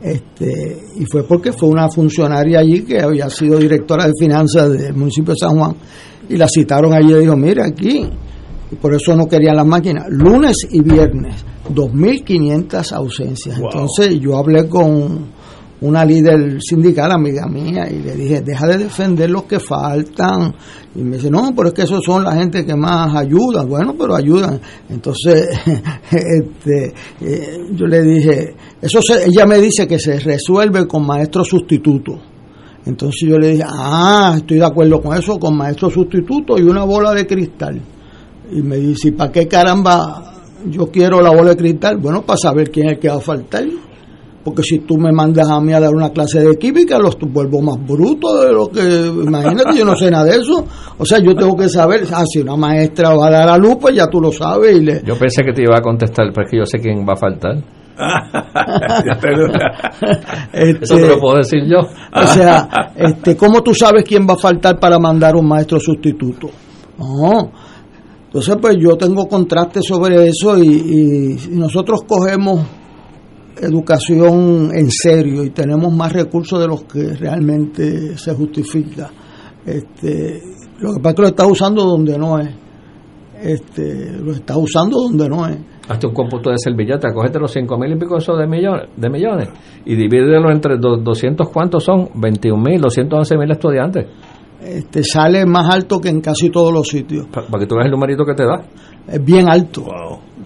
Este, 0.00 0.78
y 0.96 1.04
fue 1.10 1.24
porque 1.24 1.52
fue 1.52 1.68
una 1.68 1.88
funcionaria 1.88 2.60
allí 2.60 2.82
que 2.82 3.00
había 3.02 3.28
sido 3.28 3.58
directora 3.58 4.06
de 4.06 4.12
finanzas 4.18 4.70
del 4.70 4.94
municipio 4.94 5.32
de 5.32 5.38
San 5.40 5.58
Juan 5.58 5.74
y 6.28 6.36
la 6.36 6.46
citaron 6.46 6.92
allí 6.92 7.12
y 7.12 7.20
dijo, 7.20 7.36
mira 7.36 7.66
aquí, 7.66 8.08
y 8.70 8.76
por 8.76 8.94
eso 8.94 9.16
no 9.16 9.26
querían 9.26 9.56
las 9.56 9.66
máquinas, 9.66 10.04
lunes 10.08 10.56
y 10.70 10.82
viernes, 10.82 11.44
2.500 11.74 12.92
ausencias. 12.92 13.58
Entonces 13.58 14.20
yo 14.20 14.36
hablé 14.36 14.68
con 14.68 15.37
una 15.80 16.04
líder 16.04 16.60
sindical, 16.60 17.12
amiga 17.12 17.46
mía, 17.46 17.88
y 17.90 17.98
le 18.02 18.14
dije, 18.16 18.40
deja 18.40 18.66
de 18.66 18.78
defender 18.78 19.30
los 19.30 19.44
que 19.44 19.60
faltan. 19.60 20.54
Y 20.94 21.02
me 21.02 21.16
dice, 21.16 21.30
no, 21.30 21.52
pero 21.54 21.68
es 21.68 21.74
que 21.74 21.82
esos 21.82 22.04
son 22.04 22.24
la 22.24 22.32
gente 22.34 22.64
que 22.66 22.74
más 22.74 23.14
ayudan. 23.14 23.68
Bueno, 23.68 23.94
pero 23.96 24.16
ayudan. 24.16 24.60
Entonces, 24.90 25.48
este, 26.10 26.94
eh, 27.20 27.58
yo 27.72 27.86
le 27.86 28.02
dije, 28.02 28.54
eso 28.82 29.00
se- 29.02 29.26
ella 29.26 29.46
me 29.46 29.58
dice 29.58 29.86
que 29.86 29.98
se 29.98 30.18
resuelve 30.18 30.86
con 30.88 31.06
maestro 31.06 31.44
sustituto. 31.44 32.18
Entonces 32.86 33.28
yo 33.28 33.38
le 33.38 33.48
dije, 33.50 33.64
ah, 33.66 34.34
estoy 34.38 34.58
de 34.58 34.64
acuerdo 34.66 35.00
con 35.00 35.16
eso, 35.16 35.38
con 35.38 35.56
maestro 35.56 35.90
sustituto 35.90 36.58
y 36.58 36.62
una 36.62 36.84
bola 36.84 37.12
de 37.12 37.26
cristal. 37.26 37.80
Y 38.50 38.62
me 38.62 38.76
dice, 38.78 39.08
¿y 39.08 39.10
para 39.12 39.30
qué 39.30 39.46
caramba 39.46 40.32
yo 40.66 40.86
quiero 40.90 41.20
la 41.20 41.30
bola 41.30 41.50
de 41.50 41.56
cristal? 41.56 41.98
Bueno, 41.98 42.22
para 42.22 42.38
saber 42.38 42.70
quién 42.70 42.86
es 42.88 42.92
el 42.94 42.98
que 42.98 43.08
va 43.08 43.16
a 43.16 43.20
faltar. 43.20 43.64
Porque 44.48 44.62
si 44.62 44.78
tú 44.78 44.96
me 44.96 45.12
mandas 45.12 45.50
a 45.50 45.60
mí 45.60 45.74
a 45.74 45.80
dar 45.80 45.94
una 45.94 46.08
clase 46.08 46.40
de 46.40 46.56
química, 46.56 46.98
los 46.98 47.18
vuelvo 47.20 47.60
más 47.60 47.76
bruto 47.86 48.40
de 48.40 48.50
lo 48.50 48.68
que. 48.68 48.80
Imagínate, 48.80 49.76
yo 49.76 49.84
no 49.84 49.94
sé 49.94 50.10
nada 50.10 50.24
de 50.24 50.38
eso. 50.38 50.64
O 50.96 51.04
sea, 51.04 51.18
yo 51.18 51.34
tengo 51.34 51.54
que 51.54 51.68
saber. 51.68 52.04
Ah, 52.10 52.24
si 52.26 52.40
una 52.40 52.56
maestra 52.56 53.14
va 53.14 53.26
a 53.26 53.30
dar 53.30 53.48
a 53.50 53.58
luz, 53.58 53.76
pues 53.78 53.94
ya 53.94 54.06
tú 54.06 54.22
lo 54.22 54.32
sabes. 54.32 54.74
Y 54.78 54.84
le, 54.84 55.02
Yo 55.04 55.18
pensé 55.18 55.44
que 55.44 55.52
te 55.52 55.64
iba 55.64 55.76
a 55.76 55.82
contestar, 55.82 56.28
pero 56.32 56.46
es 56.46 56.50
que 56.50 56.56
yo 56.56 56.64
sé 56.64 56.78
quién 56.78 57.06
va 57.06 57.12
a 57.12 57.16
faltar. 57.16 57.62
Este, 60.54 60.78
Eso 60.84 60.94
te 60.96 61.08
lo 61.08 61.20
puedo 61.20 61.36
decir 61.36 61.64
yo. 61.66 61.80
O 61.80 62.26
sea, 62.26 62.90
este, 62.96 63.36
¿cómo 63.36 63.62
tú 63.62 63.74
sabes 63.74 64.02
quién 64.02 64.26
va 64.26 64.32
a 64.32 64.38
faltar 64.38 64.80
para 64.80 64.98
mandar 64.98 65.36
un 65.36 65.46
maestro 65.46 65.78
sustituto? 65.78 66.48
No. 66.96 67.52
Entonces, 68.24 68.56
pues 68.58 68.78
yo 68.80 68.96
tengo 68.96 69.28
contraste 69.28 69.82
sobre 69.82 70.28
eso 70.28 70.56
y, 70.56 70.68
y 70.68 71.38
si 71.38 71.50
nosotros 71.50 72.00
cogemos 72.08 72.60
educación 73.60 74.70
en 74.74 74.90
serio 74.90 75.44
y 75.44 75.50
tenemos 75.50 75.92
más 75.92 76.12
recursos 76.12 76.60
de 76.60 76.66
los 76.66 76.84
que 76.84 77.14
realmente 77.14 78.16
se 78.18 78.34
justifica. 78.34 79.10
Este, 79.64 80.40
lo 80.80 80.94
que 80.94 81.00
pasa 81.00 81.10
es 81.10 81.14
que 81.16 81.22
lo 81.22 81.28
está 81.28 81.46
usando 81.46 81.84
donde 81.84 82.18
no 82.18 82.38
es. 82.38 82.48
Este, 83.40 84.12
lo 84.18 84.32
está 84.32 84.56
usando 84.56 84.98
donde 84.98 85.28
no 85.28 85.46
es. 85.46 85.58
Hazte 85.88 86.06
un 86.06 86.12
cómputo 86.14 86.50
de 86.50 86.56
servilleta, 86.58 87.12
cógete 87.14 87.38
los 87.38 87.50
5 87.52 87.78
mil 87.78 87.92
y 87.92 87.96
pico 87.96 88.18
esos 88.18 88.38
de 88.38 88.46
millones, 88.46 88.88
de 88.96 89.08
millones 89.08 89.48
y 89.86 89.94
divídelo 89.96 90.50
entre 90.50 90.76
do- 90.76 90.98
200, 90.98 91.48
¿cuántos 91.48 91.84
son? 91.84 92.08
21 92.14 92.62
mil, 92.62 92.80
211 92.80 93.36
mil 93.38 93.50
estudiantes. 93.50 94.06
Este, 94.60 95.02
sale 95.04 95.46
más 95.46 95.72
alto 95.72 95.98
que 96.00 96.08
en 96.08 96.20
casi 96.20 96.50
todos 96.50 96.72
los 96.72 96.88
sitios. 96.88 97.26
Para 97.28 97.46
que 97.60 97.66
tú 97.66 97.76
veas 97.76 97.86
el 97.86 97.92
numerito 97.92 98.24
que 98.24 98.34
te 98.34 98.44
da. 98.44 98.60
es 99.06 99.24
bien 99.24 99.48
alto 99.48 99.84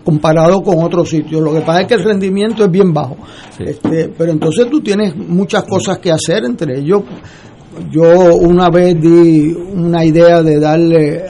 comparado 0.05 0.61
con 0.63 0.83
otros 0.83 1.09
sitios. 1.09 1.41
Lo 1.41 1.53
que 1.53 1.61
pasa 1.61 1.83
es 1.83 1.87
que 1.89 1.95
el 1.95 2.05
rendimiento 2.05 2.65
es 2.65 2.71
bien 2.71 2.93
bajo. 2.93 3.17
Este, 3.59 4.13
pero 4.17 4.33
entonces 4.33 4.69
tú 4.71 4.81
tienes 4.81 5.17
muchas 5.17 5.65
cosas 5.65 5.99
que 5.99 6.11
hacer, 6.11 6.45
entre 6.45 6.79
ellos 6.79 7.03
yo 7.91 8.37
una 8.37 8.69
vez 8.69 9.01
di 9.01 9.53
una 9.53 10.05
idea 10.05 10.43
de 10.43 10.61
darle 10.61 11.25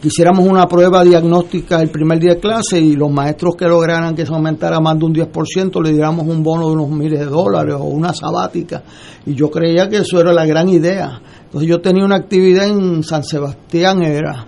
quisiéramos 0.00 0.46
una 0.46 0.66
prueba 0.66 1.04
diagnóstica 1.04 1.80
el 1.80 1.90
primer 1.90 2.18
día 2.18 2.34
de 2.34 2.40
clase 2.40 2.80
y 2.80 2.96
los 2.96 3.10
maestros 3.10 3.54
que 3.54 3.66
lograran 3.66 4.14
que 4.14 4.24
se 4.24 4.32
aumentara 4.32 4.80
más 4.80 4.98
de 4.98 5.04
un 5.04 5.14
10% 5.14 5.82
le 5.82 5.92
diéramos 5.92 6.26
un 6.26 6.42
bono 6.42 6.68
de 6.68 6.72
unos 6.72 6.88
miles 6.90 7.20
de 7.20 7.26
dólares 7.26 7.74
o 7.78 7.84
una 7.84 8.12
sabática 8.12 8.82
y 9.26 9.34
yo 9.34 9.50
creía 9.50 9.88
que 9.88 9.98
eso 9.98 10.18
era 10.20 10.32
la 10.32 10.46
gran 10.46 10.68
idea 10.68 11.20
entonces 11.44 11.68
yo 11.68 11.80
tenía 11.80 12.04
una 12.04 12.16
actividad 12.16 12.66
en 12.66 13.04
San 13.04 13.22
Sebastián 13.22 14.02
era 14.02 14.46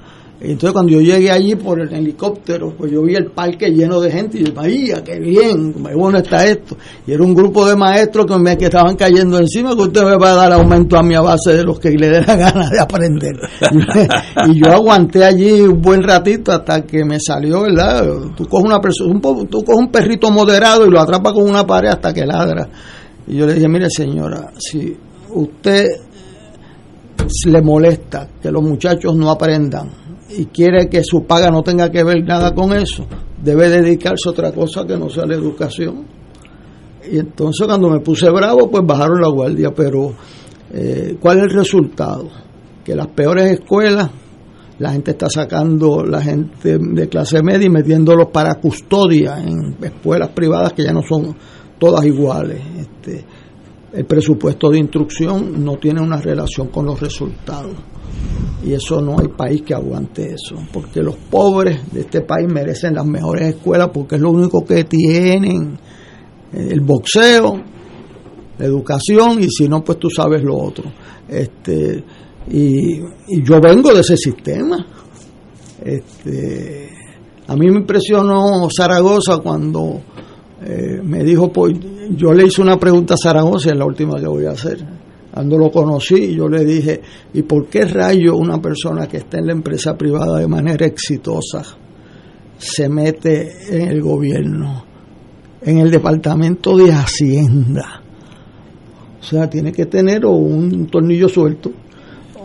entonces 0.51 0.73
cuando 0.73 0.93
yo 0.93 1.01
llegué 1.01 1.31
allí 1.31 1.55
por 1.55 1.81
el 1.81 1.93
helicóptero, 1.93 2.75
pues 2.77 2.91
yo 2.91 3.03
vi 3.03 3.15
el 3.15 3.31
parque 3.31 3.71
lleno 3.71 4.01
de 4.01 4.11
gente 4.11 4.39
y 4.39 4.45
yo, 4.45 4.53
¡María, 4.53 5.03
qué 5.05 5.21
bien! 5.21 5.73
¡Qué 5.73 5.95
bueno 5.95 6.19
está 6.19 6.45
esto! 6.45 6.77
Y 7.07 7.13
era 7.13 7.23
un 7.23 7.33
grupo 7.33 7.65
de 7.69 7.77
maestros 7.77 8.27
que 8.27 8.37
me 8.39 8.59
que 8.59 8.65
estaban 8.65 8.97
cayendo 8.97 9.39
encima, 9.39 9.77
que 9.77 9.83
usted 9.83 10.03
me 10.03 10.17
va 10.17 10.33
a 10.33 10.35
dar 10.35 10.53
aumento 10.53 10.97
a 10.97 11.03
mi 11.05 11.15
base 11.15 11.53
de 11.53 11.63
los 11.63 11.79
que 11.79 11.91
le 11.91 12.09
dé 12.09 12.23
la 12.27 12.35
gana 12.35 12.69
de 12.69 12.81
aprender. 12.81 13.37
y 14.49 14.61
yo 14.61 14.73
aguanté 14.73 15.25
allí 15.25 15.61
un 15.61 15.81
buen 15.81 16.03
ratito 16.03 16.51
hasta 16.51 16.83
que 16.83 17.05
me 17.05 17.21
salió, 17.21 17.63
¿verdad? 17.63 18.05
Tú 18.37 18.45
coges 18.47 18.67
una 18.67 18.81
persona, 18.81 19.13
un, 19.13 19.21
coges 19.21 19.77
un 19.79 19.93
perrito 19.93 20.29
moderado 20.33 20.87
y 20.87 20.91
lo 20.91 21.01
atrapas 21.01 21.35
con 21.35 21.49
una 21.49 21.65
pared 21.65 21.91
hasta 21.91 22.13
que 22.13 22.27
ladra. 22.27 22.69
Y 23.29 23.37
yo 23.37 23.47
le 23.47 23.55
dije, 23.55 23.69
mire 23.69 23.89
señora, 23.89 24.51
si 24.59 24.97
usted 25.31 25.87
le 27.47 27.63
molesta 27.63 28.29
que 28.43 28.51
los 28.51 28.63
muchachos 28.63 29.15
no 29.15 29.31
aprendan 29.31 30.02
y 30.37 30.47
quiere 30.47 30.89
que 30.89 31.03
su 31.05 31.25
paga 31.25 31.51
no 31.51 31.63
tenga 31.63 31.91
que 31.91 32.05
ver 32.05 32.25
nada 32.25 32.55
con 32.55 32.73
eso, 32.73 33.07
debe 33.43 33.69
dedicarse 33.69 34.29
a 34.29 34.31
otra 34.31 34.53
cosa 34.53 34.87
que 34.87 34.97
no 34.97 35.09
sea 35.09 35.27
la 35.27 35.35
educación. 35.35 36.07
Y 37.11 37.19
entonces 37.19 37.67
cuando 37.67 37.91
me 37.91 38.01
puse 38.01 38.31
bravo, 38.31 38.71
pues 38.71 38.85
bajaron 38.87 39.21
la 39.21 39.29
guardia, 39.29 39.73
pero 39.75 40.13
eh, 40.73 41.17
¿cuál 41.21 41.39
es 41.39 41.45
el 41.45 41.51
resultado? 41.51 42.29
Que 42.85 42.95
las 42.95 43.09
peores 43.09 43.51
escuelas, 43.51 44.11
la 44.79 44.93
gente 44.93 45.13
está 45.13 45.29
sacando 45.29 46.05
la 46.05 46.23
gente 46.23 46.79
de 46.79 47.09
clase 47.09 47.43
media 47.43 47.67
y 47.67 47.71
metiéndolos 47.71 48.29
para 48.29 48.55
custodia 48.55 49.39
en 49.39 49.77
escuelas 49.83 50.31
privadas 50.31 50.73
que 50.73 50.85
ya 50.85 50.93
no 50.93 51.03
son 51.03 51.37
todas 51.79 52.05
iguales. 52.05 52.61
Este, 52.79 53.25
el 53.93 54.07
presupuesto 54.07 54.71
de 54.71 54.79
instrucción 54.79 55.63
no 55.65 55.77
tiene 55.77 56.01
una 56.01 56.21
relación 56.21 56.69
con 56.69 56.87
los 56.87 57.01
resultados. 57.01 57.75
Y 58.65 58.73
eso 58.73 59.01
no 59.01 59.17
hay 59.19 59.29
país 59.29 59.63
que 59.63 59.75
aguante 59.75 60.35
eso, 60.35 60.57
porque 60.73 61.03
los 61.03 61.17
pobres 61.17 61.93
de 61.93 62.01
este 62.01 62.21
país 62.21 62.47
merecen 62.51 62.95
las 62.95 63.05
mejores 63.05 63.57
escuelas 63.57 63.91
porque 63.93 64.15
es 64.17 64.21
lo 64.21 64.31
único 64.31 64.65
que 64.65 64.85
tienen. 64.85 65.79
El 66.53 66.81
boxeo, 66.81 67.61
la 68.59 68.67
educación 68.67 69.43
y 69.43 69.49
si 69.49 69.69
no, 69.69 69.83
pues 69.83 69.99
tú 69.99 70.09
sabes 70.09 70.43
lo 70.43 70.57
otro. 70.57 70.85
Este, 71.29 72.05
y, 72.51 73.01
y 73.01 73.43
yo 73.43 73.61
vengo 73.61 73.93
de 73.93 74.01
ese 74.01 74.17
sistema. 74.17 74.87
Este, 75.85 76.91
a 77.49 77.57
mí 77.57 77.69
me 77.69 77.81
impresionó 77.81 78.69
Zaragoza 78.75 79.39
cuando 79.39 80.01
eh, 80.65 81.01
me 81.03 81.25
dijo, 81.25 81.53
pues 81.53 81.75
yo 82.11 82.33
le 82.33 82.47
hice 82.47 82.63
una 82.63 82.79
pregunta 82.79 83.15
a 83.15 83.17
Zaragoza 83.17 83.71
en 83.71 83.79
la 83.79 83.87
última 83.87 84.21
que 84.21 84.27
voy 84.27 84.47
a 84.47 84.51
hacer. 84.51 84.79
Cuando 85.33 85.57
lo 85.57 85.71
conocí, 85.71 86.35
yo 86.35 86.49
le 86.49 86.65
dije, 86.65 87.01
¿y 87.33 87.43
por 87.43 87.67
qué 87.67 87.87
rayo 87.87 88.37
una 88.37 88.61
persona 88.61 89.07
que 89.07 89.19
está 89.19 89.39
en 89.39 89.47
la 89.47 89.53
empresa 89.53 89.97
privada 89.97 90.39
de 90.39 90.47
manera 90.47 90.87
exitosa 90.87 91.63
se 92.59 92.89
mete 92.89 93.51
en 93.71 93.89
el 93.89 94.03
gobierno, 94.03 94.85
en 95.63 95.79
el 95.79 95.91
departamento 95.91 96.77
de 96.77 96.93
Hacienda? 96.93 98.03
O 99.21 99.25
sea, 99.25 99.49
tiene 99.49 99.73
que 99.73 99.87
tener 99.87 100.27
un 100.27 100.87
tornillo 100.89 101.29
suelto 101.29 101.73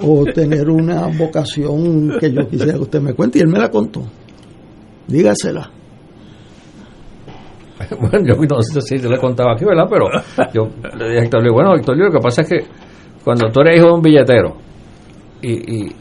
o 0.02 0.23
tener 0.26 0.69
una 0.69 1.07
vocación 1.07 2.14
que 2.19 2.31
yo 2.31 2.48
quisiera 2.48 2.73
que 2.73 2.84
usted 2.84 3.02
me 3.02 3.14
cuente. 3.14 3.39
Y 3.39 3.41
él 3.41 3.48
me 3.49 3.60
la 3.60 3.69
contó. 3.69 4.03
Dígasela. 5.07 5.77
Bueno, 7.99 8.26
yo 8.26 8.36
no 8.36 8.62
sé 8.62 8.82
si 8.82 8.99
yo 8.99 9.10
le 9.10 9.18
contaba 9.18 9.54
aquí, 9.54 9.66
¿verdad? 9.66 9.88
Pero 9.90 10.08
yo 10.54 10.70
le 10.98 11.06
dije 11.06 11.20
a 11.20 11.24
Héctor 11.24 11.41
Luis, 11.41 11.54
bueno, 11.54 11.76
Héctor 11.76 11.98
Luis, 11.98 12.14
lo 12.14 12.20
que 12.20 12.24
pasa 12.24 12.41
es 12.41 12.49
que 12.49 12.60
cuando 13.24 13.49
tú 13.49 13.62
eres 13.62 13.78
hijo 13.78 13.88
de 13.88 13.94
un 13.94 14.02
billetero 14.02 14.56
y, 15.41 15.52
y, 15.52 15.95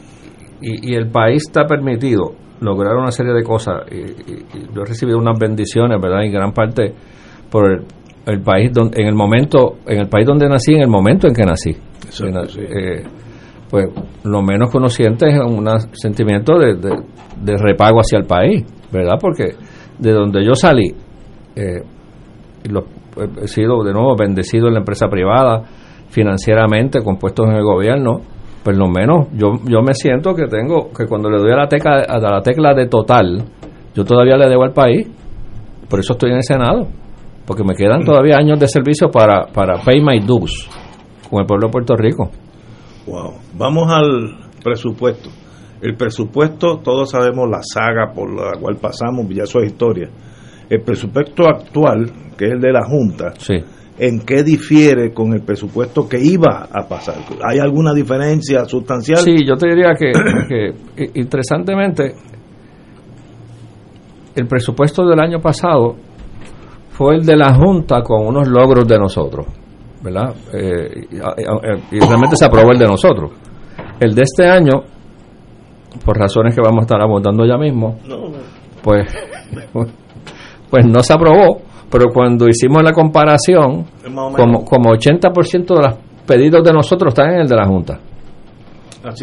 y, 0.61 0.95
el 0.95 1.09
país 1.09 1.43
está 1.45 1.65
permitido 1.65 2.33
lograr 2.61 2.95
una 2.95 3.11
serie 3.11 3.33
de 3.33 3.43
cosas, 3.43 3.83
y, 3.91 4.73
yo 4.73 4.81
he 4.81 4.85
recibido 4.85 5.19
unas 5.19 5.37
bendiciones, 5.37 6.01
¿verdad? 6.01 6.23
En 6.23 6.31
gran 6.31 6.51
parte 6.51 6.93
por 7.51 7.83
el, 8.25 8.41
país, 8.41 8.71
donde, 8.73 9.01
en 9.01 9.07
el 9.07 9.13
momento, 9.13 9.77
en 9.85 9.99
el 9.99 10.09
país 10.09 10.25
donde 10.25 10.49
nací, 10.49 10.73
en 10.73 10.81
el 10.81 10.89
momento 10.89 11.27
en 11.27 11.33
que 11.33 11.43
nací. 11.43 11.69
Eh, 11.69 13.03
pues 13.69 13.85
lo 14.23 14.41
menos 14.41 14.71
que 14.71 14.77
uno 14.77 14.87
siente 14.87 15.27
es 15.27 15.39
un 15.39 15.67
sentimiento 15.93 16.57
de, 16.57 16.75
de, 16.75 16.95
de 17.41 17.57
repago 17.57 17.99
hacia 17.99 18.17
el 18.17 18.25
país, 18.25 18.65
¿verdad? 18.91 19.17
Porque 19.19 19.55
de 19.99 20.11
donde 20.11 20.43
yo 20.43 20.55
salí, 20.55 20.93
eh, 21.57 21.81
he 23.41 23.47
sido 23.47 23.83
de 23.83 23.93
nuevo 23.93 24.15
bendecido 24.15 24.67
en 24.67 24.73
la 24.73 24.79
empresa 24.79 25.07
privada, 25.07 25.63
financieramente, 26.09 27.03
con 27.03 27.17
puestos 27.17 27.47
en 27.47 27.55
el 27.55 27.63
gobierno, 27.63 28.21
pues 28.63 28.77
lo 28.77 28.87
menos 28.87 29.27
yo, 29.33 29.53
yo 29.65 29.81
me 29.81 29.93
siento 29.93 30.33
que 30.35 30.45
tengo, 30.47 30.89
que 30.95 31.05
cuando 31.05 31.29
le 31.29 31.39
doy 31.39 31.51
a 31.51 31.55
la, 31.55 31.67
tecla, 31.67 32.03
a 32.07 32.19
la 32.19 32.41
tecla 32.41 32.73
de 32.73 32.87
total, 32.87 33.43
yo 33.95 34.03
todavía 34.03 34.37
le 34.37 34.47
debo 34.47 34.63
al 34.63 34.73
país, 34.73 35.07
por 35.89 35.99
eso 35.99 36.13
estoy 36.13 36.31
en 36.31 36.37
el 36.37 36.43
Senado, 36.43 36.87
porque 37.45 37.63
me 37.63 37.75
quedan 37.75 38.03
todavía 38.03 38.37
años 38.37 38.59
de 38.59 38.67
servicio 38.67 39.09
para, 39.09 39.47
para 39.47 39.81
pay 39.83 40.01
my 40.01 40.19
dues 40.19 40.69
con 41.29 41.41
el 41.41 41.45
pueblo 41.45 41.67
de 41.67 41.71
Puerto 41.71 41.95
Rico. 41.95 42.29
Wow. 43.07 43.33
Vamos 43.57 43.89
al 43.89 44.37
presupuesto. 44.63 45.29
El 45.81 45.95
presupuesto, 45.95 46.79
todos 46.83 47.11
sabemos 47.11 47.47
la 47.49 47.61
saga 47.61 48.11
por 48.13 48.29
la 48.33 48.59
cual 48.59 48.77
pasamos, 48.77 49.25
ya 49.29 49.43
eso 49.43 49.59
es 49.59 49.71
historia 49.71 50.09
el 50.69 50.81
presupuesto 50.81 51.47
actual, 51.47 52.11
que 52.37 52.45
es 52.45 52.51
el 52.53 52.59
de 52.59 52.71
la 52.71 52.83
Junta, 52.85 53.33
¿en 53.97 54.19
qué 54.21 54.43
difiere 54.43 55.13
con 55.13 55.33
el 55.33 55.41
presupuesto 55.41 56.07
que 56.07 56.19
iba 56.19 56.67
a 56.71 56.87
pasar? 56.87 57.15
¿Hay 57.49 57.59
alguna 57.59 57.93
diferencia 57.93 58.65
sustancial? 58.65 59.19
Sí, 59.19 59.45
yo 59.45 59.55
te 59.55 59.69
diría 59.69 59.93
que, 59.97 60.11
que 60.95 61.19
interesantemente, 61.19 62.13
el 64.35 64.47
presupuesto 64.47 65.05
del 65.05 65.19
año 65.19 65.39
pasado 65.39 65.95
fue 66.89 67.15
el 67.15 67.25
de 67.25 67.37
la 67.37 67.53
Junta 67.53 68.01
con 68.01 68.25
unos 68.27 68.47
logros 68.47 68.87
de 68.87 68.97
nosotros, 68.97 69.47
¿verdad? 70.03 70.33
Eh, 70.53 71.07
y, 71.91 71.99
realmente 71.99 72.35
se 72.35 72.45
aprobó 72.45 72.71
el 72.71 72.79
de 72.79 72.87
nosotros. 72.87 73.31
El 73.99 74.13
de 74.13 74.23
este 74.23 74.47
año, 74.47 74.83
por 76.03 76.17
razones 76.17 76.53
que 76.53 76.61
vamos 76.61 76.79
a 76.79 76.85
estar 76.85 77.01
abordando 77.01 77.45
ya 77.45 77.57
mismo, 77.57 77.99
pues 78.83 79.11
pues 80.69 80.85
no 80.85 81.01
se 81.01 81.13
aprobó, 81.13 81.61
pero 81.89 82.07
cuando 82.13 82.47
hicimos 82.47 82.83
la 82.83 82.91
comparación, 82.91 83.85
como, 84.35 84.65
como 84.65 84.91
80% 84.91 85.75
de 85.75 85.81
los 85.81 85.95
pedidos 86.25 86.63
de 86.63 86.73
nosotros 86.73 87.13
están 87.13 87.33
en 87.33 87.41
el 87.41 87.47
de 87.47 87.55
la 87.55 87.65
Junta. 87.65 87.99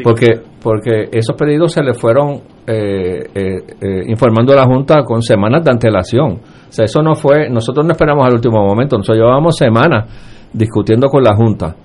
porque 0.02 0.40
porque 0.62 1.10
esos 1.12 1.36
pedidos 1.36 1.72
se 1.74 1.82
le 1.82 1.92
fueron 1.92 2.40
eh, 2.66 3.28
eh, 3.34 3.62
eh, 3.82 4.02
informando 4.08 4.54
a 4.54 4.56
la 4.56 4.64
Junta 4.64 5.02
con 5.04 5.20
semanas 5.20 5.62
de 5.62 5.70
antelación. 5.70 6.40
O 6.68 6.72
sea, 6.72 6.86
eso 6.86 7.02
no 7.02 7.14
fue, 7.14 7.50
nosotros 7.50 7.84
no 7.84 7.92
esperamos 7.92 8.26
al 8.26 8.32
último 8.32 8.64
momento, 8.64 8.96
nosotros 8.96 9.18
llevábamos 9.18 9.56
semanas 9.56 10.48
discutiendo 10.50 11.08
con 11.08 11.22
la 11.22 11.36
Junta 11.36 11.76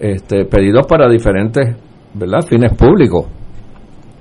este, 0.00 0.46
pedidos 0.46 0.86
para 0.86 1.08
diferentes 1.08 1.76
¿verdad? 2.14 2.40
fines 2.46 2.72
públicos. 2.72 3.26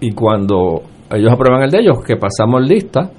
Y 0.02 0.12
cuando 0.12 0.82
ellos 1.10 1.32
aprueban 1.32 1.64
el 1.64 1.72
de 1.72 1.80
ellos, 1.80 2.04
que 2.06 2.18
pasamos 2.18 2.68
lista, 2.68 3.10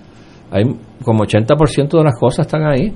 hay 0.54 0.62
como 1.04 1.24
80% 1.24 1.98
de 1.98 2.04
las 2.04 2.16
cosas 2.16 2.46
están 2.46 2.62
ahí, 2.64 2.92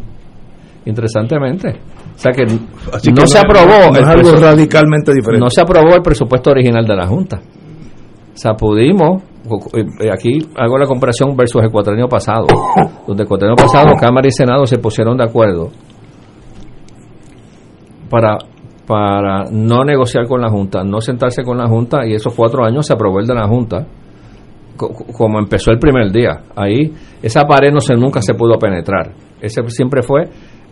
interesantemente. 0.86 1.70
O 2.14 2.18
sea 2.18 2.30
que 2.32 2.44
no, 2.46 3.26
se 3.26 3.38
aprobó. 3.38 3.96
el 3.96 4.04
algo 4.04 4.30
radicalmente 4.40 5.12
diferente. 5.12 5.40
No 5.40 5.50
se 5.50 5.60
aprobó 5.60 5.96
el 5.96 6.02
presupuesto 6.02 6.50
original 6.50 6.86
de 6.86 6.94
la 6.94 7.06
Junta. 7.08 7.36
O 7.36 8.36
sea, 8.36 8.54
pudimos, 8.54 9.24
eh, 9.74 10.08
aquí 10.12 10.38
hago 10.56 10.78
la 10.78 10.86
comparación 10.86 11.36
versus 11.36 11.60
el 11.64 11.70
cuatrenio 11.72 12.06
pasado, 12.06 12.46
donde 13.08 13.24
el 13.24 13.28
cuatrenio 13.28 13.56
pasado 13.56 13.96
Cámara 14.00 14.28
y 14.28 14.30
Senado 14.30 14.64
se 14.64 14.78
pusieron 14.78 15.16
de 15.16 15.24
acuerdo 15.24 15.70
para, 18.08 18.38
para 18.86 19.50
no 19.50 19.82
negociar 19.82 20.28
con 20.28 20.40
la 20.40 20.48
Junta, 20.48 20.84
no 20.84 21.00
sentarse 21.00 21.42
con 21.42 21.58
la 21.58 21.66
Junta, 21.66 22.06
y 22.06 22.14
esos 22.14 22.32
cuatro 22.32 22.64
años 22.64 22.86
se 22.86 22.92
aprobó 22.92 23.18
el 23.18 23.26
de 23.26 23.34
la 23.34 23.48
Junta 23.48 23.84
como 24.78 25.38
empezó 25.38 25.70
el 25.70 25.78
primer 25.78 26.10
día. 26.10 26.42
Ahí 26.56 26.92
esa 27.22 27.42
pared 27.42 27.72
no 27.72 27.80
se 27.80 27.94
nunca 27.94 28.22
se 28.22 28.34
pudo 28.34 28.58
penetrar. 28.58 29.12
Ese 29.40 29.62
siempre 29.68 30.02
fue 30.02 30.24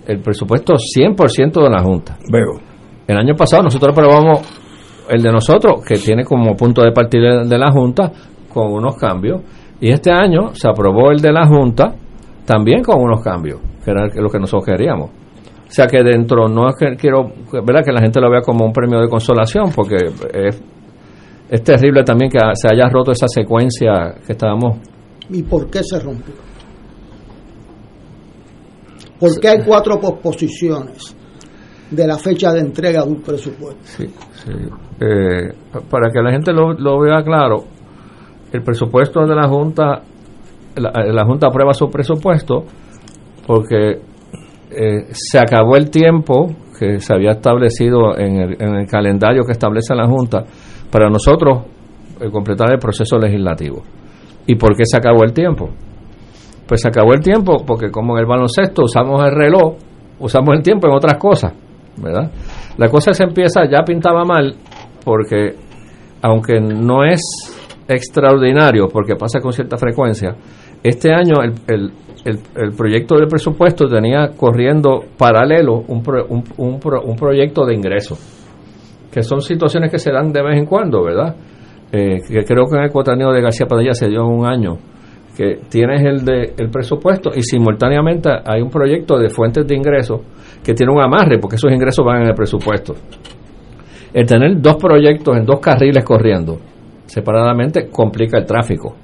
el 0.06 0.20
presupuesto 0.20 0.74
100% 0.74 1.62
de 1.62 1.70
la 1.70 1.82
Junta. 1.82 2.16
Veo. 2.30 2.60
El 3.06 3.16
año 3.16 3.34
pasado 3.34 3.64
nosotros 3.64 3.92
aprobamos 3.92 4.40
el 5.08 5.22
de 5.22 5.30
nosotros, 5.30 5.84
que 5.86 5.96
tiene 5.96 6.24
como 6.24 6.56
punto 6.56 6.82
de 6.82 6.92
partida 6.92 7.44
de 7.44 7.58
la 7.58 7.70
Junta, 7.70 8.10
con 8.52 8.72
unos 8.72 8.96
cambios. 8.96 9.42
Y 9.80 9.90
este 9.90 10.10
año 10.10 10.54
se 10.54 10.68
aprobó 10.68 11.10
el 11.10 11.20
de 11.20 11.32
la 11.32 11.46
Junta 11.46 11.94
también 12.44 12.82
con 12.82 13.00
unos 13.00 13.22
cambios, 13.22 13.60
que 13.84 13.90
era 13.90 14.06
lo 14.06 14.28
que 14.28 14.38
nosotros 14.38 14.64
queríamos. 14.64 15.10
O 15.10 15.70
sea 15.70 15.86
que 15.86 16.02
dentro, 16.02 16.48
no 16.48 16.68
es 16.68 16.76
que 16.78 16.96
quiero, 16.96 17.28
¿verdad? 17.52 17.84
Que 17.84 17.92
la 17.92 18.00
gente 18.00 18.20
lo 18.20 18.30
vea 18.30 18.40
como 18.40 18.64
un 18.64 18.72
premio 18.72 19.00
de 19.00 19.08
consolación, 19.08 19.70
porque 19.74 19.96
es 20.32 20.62
es 21.48 21.62
terrible 21.62 22.02
también 22.02 22.30
que 22.30 22.38
se 22.54 22.68
haya 22.68 22.88
roto 22.88 23.12
esa 23.12 23.28
secuencia 23.28 24.14
que 24.26 24.32
estábamos. 24.32 24.78
¿Y 25.30 25.42
por 25.42 25.70
qué 25.70 25.82
se 25.82 25.98
rompió? 26.00 26.34
¿Por 29.18 29.40
qué 29.40 29.48
hay 29.48 29.64
cuatro 29.64 29.98
posposiciones 29.98 31.16
de 31.90 32.06
la 32.06 32.18
fecha 32.18 32.52
de 32.52 32.60
entrega 32.60 33.02
de 33.02 33.10
un 33.10 33.22
presupuesto? 33.22 33.80
Sí, 33.82 34.06
sí. 34.06 34.52
Eh, 35.00 35.52
para 35.88 36.10
que 36.10 36.20
la 36.20 36.32
gente 36.32 36.52
lo, 36.52 36.72
lo, 36.74 37.00
vea 37.00 37.22
claro, 37.22 37.64
el 38.52 38.62
presupuesto 38.62 39.24
de 39.24 39.34
la 39.34 39.48
Junta, 39.48 40.02
la, 40.76 41.24
Junta 41.24 41.46
aprueba 41.46 41.72
su 41.72 41.88
presupuesto 41.88 42.64
porque 43.46 44.00
eh, 44.70 45.06
se 45.10 45.38
acabó 45.38 45.76
el 45.76 45.90
tiempo 45.90 46.48
que 46.78 46.98
se 46.98 47.14
había 47.14 47.32
establecido 47.32 48.18
en 48.18 48.36
el, 48.36 48.56
en 48.60 48.74
el 48.74 48.86
calendario 48.86 49.44
que 49.44 49.52
establece 49.52 49.94
la 49.94 50.06
Junta 50.06 50.44
para 50.90 51.08
nosotros 51.08 51.64
eh, 52.20 52.30
completar 52.30 52.72
el 52.72 52.78
proceso 52.78 53.18
legislativo. 53.18 53.82
¿Y 54.46 54.54
por 54.54 54.76
qué 54.76 54.84
se 54.84 54.96
acabó 54.96 55.24
el 55.24 55.32
tiempo? 55.32 55.70
Pues 56.66 56.80
se 56.80 56.88
acabó 56.88 57.12
el 57.12 57.20
tiempo 57.20 57.64
porque 57.66 57.90
como 57.90 58.14
en 58.14 58.20
el 58.20 58.26
baloncesto 58.26 58.84
usamos 58.84 59.22
el 59.24 59.32
reloj, 59.32 59.74
usamos 60.18 60.56
el 60.56 60.62
tiempo 60.62 60.88
en 60.88 60.94
otras 60.94 61.16
cosas, 61.18 61.52
¿verdad? 61.96 62.30
La 62.76 62.88
cosa 62.88 63.12
se 63.12 63.24
empieza, 63.24 63.68
ya 63.70 63.82
pintaba 63.82 64.24
mal 64.24 64.54
porque 65.04 65.54
aunque 66.22 66.60
no 66.60 67.04
es 67.04 67.20
extraordinario 67.88 68.88
porque 68.88 69.14
pasa 69.14 69.40
con 69.40 69.52
cierta 69.52 69.76
frecuencia, 69.76 70.34
este 70.82 71.12
año 71.12 71.42
el, 71.42 71.52
el, 71.68 71.92
el, 72.54 72.72
proyecto 72.72 73.16
del 73.16 73.28
presupuesto 73.28 73.88
tenía 73.88 74.28
corriendo 74.36 75.04
paralelo 75.16 75.84
un, 75.88 76.02
un, 76.28 76.44
un, 76.56 76.80
un, 76.82 77.16
proyecto 77.16 77.64
de 77.64 77.74
ingreso, 77.74 78.16
que 79.16 79.22
son 79.22 79.40
situaciones 79.40 79.90
que 79.90 79.98
se 79.98 80.12
dan 80.12 80.30
de 80.30 80.42
vez 80.42 80.58
en 80.58 80.66
cuando, 80.66 81.02
¿verdad? 81.02 81.34
Eh, 81.90 82.18
que 82.28 82.44
creo 82.44 82.66
que 82.66 82.76
en 82.76 82.82
el 82.82 82.90
cuatraneo 82.90 83.32
de 83.32 83.40
García 83.40 83.64
Padilla 83.64 83.94
se 83.94 84.08
dio 84.08 84.26
un 84.26 84.44
año, 84.44 84.76
que 85.34 85.60
tienes 85.70 86.04
el, 86.04 86.22
de, 86.22 86.52
el 86.58 86.68
presupuesto 86.68 87.30
y 87.34 87.40
simultáneamente 87.40 88.28
hay 88.44 88.60
un 88.60 88.68
proyecto 88.68 89.16
de 89.16 89.30
fuentes 89.30 89.66
de 89.66 89.74
ingreso 89.74 90.20
que 90.62 90.74
tiene 90.74 90.92
un 90.92 91.00
amarre, 91.00 91.38
porque 91.38 91.56
esos 91.56 91.72
ingresos 91.72 92.04
van 92.04 92.24
en 92.24 92.28
el 92.28 92.34
presupuesto. 92.34 92.92
El 94.12 94.26
tener 94.26 94.60
dos 94.60 94.76
proyectos 94.76 95.34
en 95.34 95.46
dos 95.46 95.60
carriles 95.60 96.04
corriendo 96.04 96.58
separadamente 97.06 97.88
complica 97.88 98.36
el 98.36 98.44
tráfico 98.44 98.96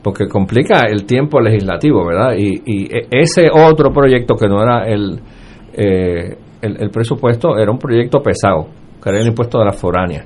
porque 0.00 0.28
complica 0.28 0.82
el 0.88 1.06
tiempo 1.06 1.40
legislativo, 1.40 2.06
¿verdad? 2.06 2.36
Y, 2.38 2.84
e, 2.84 3.08
ese 3.10 3.48
otro 3.52 3.90
proyecto 3.90 4.36
que 4.36 4.46
no 4.46 4.62
era 4.62 4.86
el, 4.86 5.18
eh, 5.72 6.36
el, 6.62 6.90
presupuesto, 6.90 7.56
era 7.58 7.70
un 7.70 7.78
proyecto 7.78 8.20
pesado, 8.20 8.68
que 9.02 9.08
era 9.08 9.20
el 9.20 9.26
impuesto 9.26 9.58
de 9.58 9.64
la 9.64 9.72
foránea, 9.72 10.24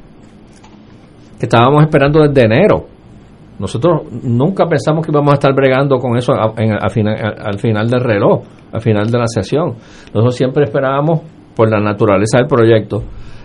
que 1.38 1.46
estábamos 1.46 1.82
esperando 1.82 2.20
desde 2.20 2.44
enero. 2.44 2.86
Nosotros 3.58 4.02
nunca 4.24 4.66
pensamos 4.66 5.04
que 5.04 5.12
íbamos 5.12 5.32
a 5.32 5.34
estar 5.34 5.54
bregando 5.54 5.98
con 5.98 6.16
eso 6.16 6.32
al, 6.32 6.90
final, 6.90 7.16
al 7.38 7.58
final 7.58 7.88
del 7.88 8.00
reloj, 8.00 8.42
al 8.72 8.80
final 8.80 9.10
de 9.10 9.18
la 9.18 9.26
sesión. 9.26 9.74
Nosotros 10.12 10.34
siempre 10.34 10.64
esperábamos, 10.64 11.20
por 11.54 11.70
la 11.70 11.80
naturaleza 11.80 12.38
del 12.38 12.46
proyecto, 12.46 13.02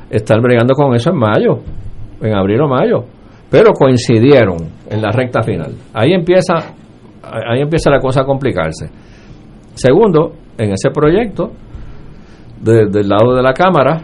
estar 0.10 0.40
bregando 0.42 0.74
con 0.74 0.96
eso 0.96 1.12
en 1.12 1.18
mayo, 1.18 1.60
en 2.22 2.34
abril 2.34 2.62
o 2.62 2.68
mayo 2.68 3.04
pero 3.50 3.74
coincidieron 3.74 4.58
en 4.90 5.02
la 5.02 5.12
recta 5.12 5.42
final. 5.42 5.74
Ahí 5.94 6.14
empieza, 6.14 6.56
ahí 7.24 7.62
empieza 7.62 7.90
la 7.90 8.00
cosa 8.00 8.22
a 8.22 8.26
complicarse. 8.26 8.90
Segundo, 9.74 10.34
en 10.58 10.72
ese 10.72 10.90
proyecto, 10.90 11.52
del 12.62 13.08
lado 13.08 13.36
de 13.36 13.42
la 13.42 13.54
Cámara, 13.54 14.02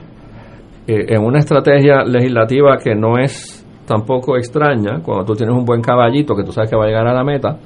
eh, 0.87 1.05
en 1.09 1.23
una 1.23 1.39
estrategia 1.39 2.03
legislativa 2.03 2.77
que 2.77 2.95
no 2.95 3.17
es 3.17 3.65
tampoco 3.85 4.37
extraña, 4.37 5.01
cuando 5.03 5.25
tú 5.25 5.33
tienes 5.33 5.55
un 5.55 5.65
buen 5.65 5.81
caballito 5.81 6.35
que 6.35 6.43
tú 6.43 6.51
sabes 6.51 6.69
que 6.69 6.75
va 6.75 6.85
a 6.85 6.87
llegar 6.87 7.07
a 7.07 7.13
la 7.13 7.23
meta, 7.23 7.57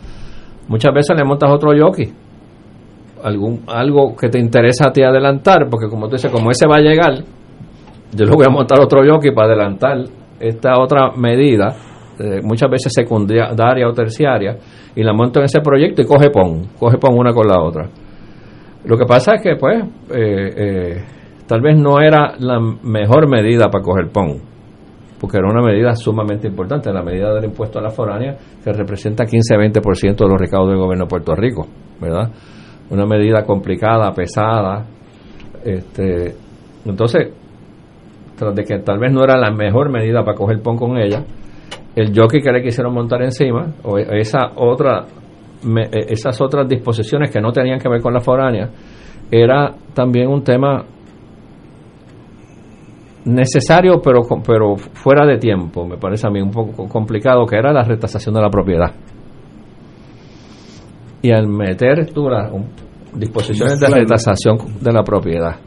muchas 0.68 0.94
veces 0.94 1.16
le 1.16 1.24
montas 1.24 1.52
otro 1.52 1.72
jockey. 1.78 2.12
Algún, 3.24 3.62
algo 3.68 4.16
que 4.16 4.30
te 4.30 4.40
interesa 4.40 4.90
a 4.90 4.92
ti 4.92 5.02
adelantar, 5.02 5.68
porque 5.70 5.88
como 5.90 6.08
tú 6.08 6.14
dices, 6.14 6.32
como 6.32 6.52
ese 6.52 6.68
va 6.68 6.76
a 6.78 6.82
llegar, 6.82 7.24
yo 8.14 8.26
le 8.26 8.32
voy 8.32 8.46
a 8.48 8.52
montar 8.52 8.80
otro 8.80 9.02
jockey 9.08 9.32
para 9.32 9.48
adelantar 9.48 10.04
esta 10.40 10.80
otra 10.80 11.12
medida, 11.16 11.76
eh, 12.20 12.42
muchas 12.44 12.70
veces 12.70 12.94
secundaria 12.94 13.88
o 13.88 13.94
terciaria, 13.94 14.58
y 14.96 15.04
la 15.04 15.14
monto 15.14 15.40
en 15.40 15.46
ese 15.46 15.62
proyecto 15.62 16.02
y 16.02 16.06
coge 16.06 16.30
PON, 16.30 16.68
coge 16.80 16.98
PON 16.98 17.18
una 17.18 17.34
con 17.34 17.48
la 17.48 17.62
otra. 17.62 17.90
Lo 18.86 18.98
que 18.98 19.06
pasa 19.06 19.36
es 19.36 19.42
que, 19.42 19.56
pues, 19.56 19.84
eh, 20.12 20.54
eh, 20.56 21.04
tal 21.48 21.62
vez 21.62 21.78
no 21.78 22.00
era 22.00 22.36
la 22.40 22.60
mejor 22.60 23.30
medida 23.30 23.70
para 23.70 23.84
coger 23.84 24.10
PON, 24.12 24.40
porque 25.20 25.38
era 25.38 25.48
una 25.48 25.62
medida 25.62 25.96
sumamente 25.96 26.48
importante, 26.48 26.92
la 26.92 27.02
medida 27.02 27.34
del 27.34 27.46
impuesto 27.46 27.80
a 27.80 27.82
la 27.82 27.90
foránea, 27.90 28.36
que 28.64 28.74
representa 28.74 29.24
15-20% 29.24 30.16
de 30.16 30.28
los 30.28 30.40
recaudos 30.40 30.70
del 30.70 30.80
gobierno 30.80 31.06
de 31.06 31.10
Puerto 31.10 31.34
Rico, 31.36 31.68
¿verdad? 32.00 32.30
Una 32.90 33.06
medida 33.06 33.44
complicada, 33.44 34.12
pesada. 34.12 34.86
Este, 35.64 36.36
entonces, 36.86 37.34
tras 38.38 38.54
de 38.54 38.64
que 38.64 38.80
tal 38.80 39.00
vez 39.00 39.12
no 39.12 39.24
era 39.24 39.38
la 39.38 39.52
mejor 39.52 39.90
medida 39.90 40.24
para 40.24 40.38
coger 40.38 40.62
pon 40.62 40.78
con 40.78 40.98
ella, 40.98 41.24
el 41.96 42.14
jockey 42.16 42.42
que 42.42 42.52
le 42.52 42.62
quisieron 42.62 42.94
montar 42.94 43.24
encima, 43.24 43.74
o 43.84 43.98
esa 43.98 44.52
otra, 44.56 45.06
e, 45.66 46.14
esas 46.14 46.40
otras 46.42 46.68
disposiciones 46.70 47.32
que 47.32 47.42
no 47.42 47.52
tenían 47.52 47.80
que 47.80 47.90
ver 47.90 48.02
con 48.02 48.14
la 48.14 48.20
foránea, 48.20 48.70
era 49.32 49.74
también 49.94 50.28
un 50.28 50.44
tema 50.44 50.86
necesario 53.28 54.02
pero 54.02 54.22
pero 54.46 54.76
fuera 54.76 55.26
de 55.26 55.38
tiempo 55.38 55.86
me 55.86 55.98
parece 55.98 56.28
a 56.28 56.30
mí 56.30 56.42
un 56.42 56.52
poco 56.52 56.88
complicado 56.88 57.46
que 57.46 57.58
era 57.58 57.74
la 57.74 57.84
retasación 57.84 58.34
de 58.36 58.42
la 58.42 58.50
propiedad 58.50 58.94
y 61.22 61.32
al 61.32 61.48
meter 61.48 62.12
tú 62.12 62.30
las 62.30 62.52
disposiciones 63.14 63.80
de 63.80 63.88
retasación 63.88 64.58
de 64.80 64.92
la 64.92 65.04
propiedad 65.04 65.58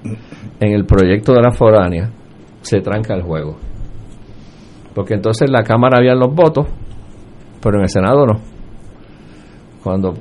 en 0.60 0.72
el 0.72 0.84
proyecto 0.84 1.32
de 1.32 1.42
la 1.42 1.52
foránea 1.52 2.10
se 2.60 2.80
tranca 2.80 3.14
el 3.14 3.22
juego. 3.22 3.56
Porque 4.94 5.14
entonces 5.14 5.48
en 5.48 5.52
la 5.52 5.62
Cámara 5.62 5.98
había 5.98 6.14
los 6.14 6.34
votos, 6.34 6.66
pero 7.62 7.76
en 7.76 7.82
el 7.82 7.88
Senado 7.88 8.26
no. 8.26 8.40
Cuando 9.82 10.14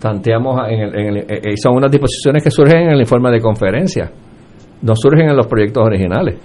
tanteamos 0.00 0.60
en 0.68 0.80
el, 0.80 0.98
en 0.98 1.06
el, 1.06 1.16
eh, 1.18 1.40
eh, 1.44 1.56
son 1.62 1.76
unas 1.76 1.90
disposiciones 1.90 2.42
que 2.42 2.50
surgen 2.50 2.84
en 2.84 2.90
el 2.90 3.00
informe 3.00 3.30
de 3.30 3.40
conferencia, 3.40 4.10
no 4.82 4.94
surgen 4.94 5.28
en 5.28 5.36
los 5.36 5.46
proyectos 5.46 5.84
originales. 5.84 6.38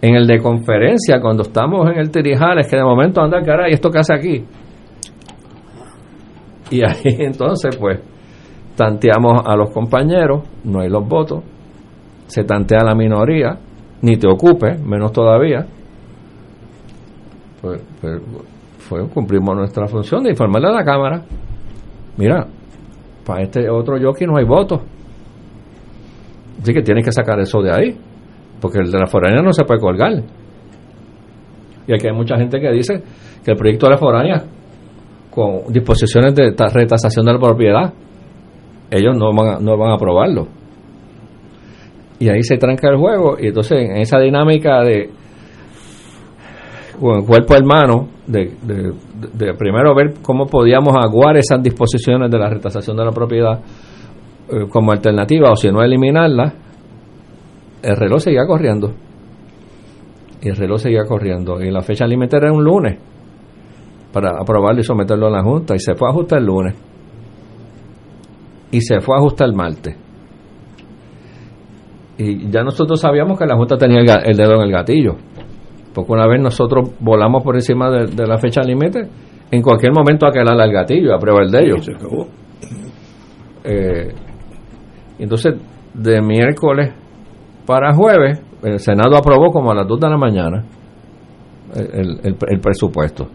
En 0.00 0.16
el 0.16 0.26
de 0.26 0.38
conferencia, 0.40 1.20
cuando 1.20 1.42
estamos 1.42 1.88
en 1.90 1.98
el 1.98 2.10
Tirijales, 2.10 2.66
que 2.68 2.76
de 2.76 2.82
momento 2.82 3.20
anda 3.20 3.40
cara, 3.42 3.68
¿y 3.70 3.74
esto 3.74 3.90
qué 3.90 3.98
hace 3.98 4.14
aquí? 4.14 4.44
Y 6.70 6.84
ahí 6.84 7.16
entonces, 7.20 7.76
pues, 7.76 8.00
tanteamos 8.76 9.42
a 9.46 9.54
los 9.54 9.70
compañeros, 9.70 10.42
no 10.64 10.80
hay 10.80 10.88
los 10.88 11.06
votos, 11.06 11.44
se 12.26 12.44
tantea 12.44 12.82
la 12.82 12.94
minoría, 12.94 13.58
ni 14.00 14.16
te 14.16 14.26
ocupe, 14.26 14.76
menos 14.78 15.12
todavía, 15.12 15.66
pues, 17.60 17.80
pues 18.88 19.08
cumplimos 19.14 19.54
nuestra 19.54 19.86
función 19.86 20.24
de 20.24 20.30
informarle 20.30 20.68
a 20.68 20.72
la 20.72 20.84
Cámara. 20.84 21.22
Mira, 22.16 22.46
para 23.24 23.42
este 23.42 23.70
otro 23.70 23.96
jockey 24.02 24.26
no 24.26 24.36
hay 24.36 24.44
votos. 24.44 24.80
Así 26.62 26.72
que 26.72 26.82
tienes 26.82 27.04
que 27.04 27.12
sacar 27.12 27.38
eso 27.40 27.60
de 27.60 27.72
ahí, 27.72 27.96
porque 28.60 28.78
el 28.78 28.90
de 28.90 28.98
la 28.98 29.06
foránea 29.06 29.42
no 29.42 29.52
se 29.52 29.64
puede 29.64 29.80
colgar. 29.80 30.12
Y 31.86 31.92
aquí 31.92 32.06
hay 32.06 32.14
mucha 32.14 32.36
gente 32.38 32.60
que 32.60 32.70
dice 32.70 33.02
que 33.44 33.50
el 33.50 33.56
proyecto 33.56 33.86
de 33.86 33.92
la 33.92 33.98
foránea, 33.98 34.44
con 35.30 35.72
disposiciones 35.72 36.34
de 36.34 36.54
retasación 36.72 37.26
de 37.26 37.32
la 37.32 37.38
propiedad, 37.38 37.92
ellos 38.90 39.16
no 39.16 39.34
van 39.34 39.64
no 39.64 39.76
van 39.76 39.90
a 39.90 39.94
aprobarlo 39.94 40.46
y 42.22 42.28
ahí 42.28 42.42
se 42.44 42.56
tranca 42.56 42.88
el 42.88 42.98
juego 42.98 43.36
y 43.36 43.48
entonces 43.48 43.90
en 43.90 43.96
esa 43.96 44.20
dinámica 44.20 44.84
de 44.84 45.10
cuerpo 47.26 47.56
hermano 47.56 48.10
de, 48.28 48.52
de, 48.62 49.54
primero 49.54 49.92
ver 49.92 50.14
cómo 50.22 50.46
podíamos 50.46 50.94
aguar 50.94 51.36
esas 51.36 51.60
disposiciones 51.60 52.30
de 52.30 52.38
la 52.38 52.48
retasación 52.48 52.96
de 52.96 53.04
la 53.04 53.10
propiedad 53.10 53.58
como 54.70 54.92
alternativa 54.92 55.50
o 55.50 55.56
si 55.56 55.70
no 55.70 55.82
eliminarla 55.82 56.54
el 57.82 57.96
reloj 57.96 58.20
seguía 58.20 58.46
corriendo. 58.46 58.92
Y 60.40 60.48
el 60.48 60.56
reloj 60.56 60.80
seguía 60.80 61.04
corriendo. 61.04 61.60
Y 61.60 61.70
la 61.70 61.82
fecha 61.82 62.06
límite 62.06 62.36
era 62.36 62.52
un 62.52 62.64
lunes 62.64 62.98
para 64.12 64.40
aprobarlo 64.40 64.80
y 64.80 64.84
someterlo 64.84 65.26
a 65.26 65.30
la 65.30 65.42
Junta. 65.42 65.74
Y 65.74 65.80
se 65.80 65.94
fue 65.94 66.08
a 66.08 66.12
ajustar 66.12 66.38
el 66.38 66.46
lunes. 66.46 66.74
Y 68.70 68.80
se 68.80 69.00
fue 69.00 69.16
a 69.16 69.18
ajustar 69.18 69.48
el 69.48 69.54
martes. 69.54 69.96
Y 72.18 72.50
ya 72.50 72.62
nosotros 72.62 73.00
sabíamos 73.00 73.38
que 73.38 73.46
la 73.46 73.56
Junta 73.56 73.76
tenía 73.76 73.98
el, 73.98 74.36
dedo 74.36 74.54
en 74.54 74.62
el 74.62 74.72
gatillo. 74.72 75.16
Porque 75.92 76.12
una 76.12 76.26
vez 76.26 76.40
nosotros 76.40 76.90
volamos 77.00 77.42
por 77.42 77.56
encima 77.56 77.90
de, 77.90 78.26
la 78.26 78.38
fecha 78.38 78.62
límite, 78.62 79.08
en 79.50 79.60
cualquier 79.60 79.92
momento 79.92 80.26
aquelarle 80.26 80.64
el 80.64 80.72
gatillo, 80.72 81.14
aprueba 81.14 81.42
el 81.42 81.50
de 81.50 81.62
ellos. 81.62 81.90
Eh, 83.64 84.08
entonces, 85.22 85.54
de 85.94 86.20
miércoles 86.20 86.92
para 87.66 87.94
jueves, 87.94 88.42
el 88.62 88.78
Senado 88.78 89.16
aprobó 89.16 89.52
como 89.52 89.70
a 89.70 89.74
las 89.74 89.86
2 89.86 90.00
de 90.00 90.08
la 90.08 90.16
mañana 90.16 90.64
el, 91.74 92.20
el 92.24 92.60
presupuesto. 92.60 93.28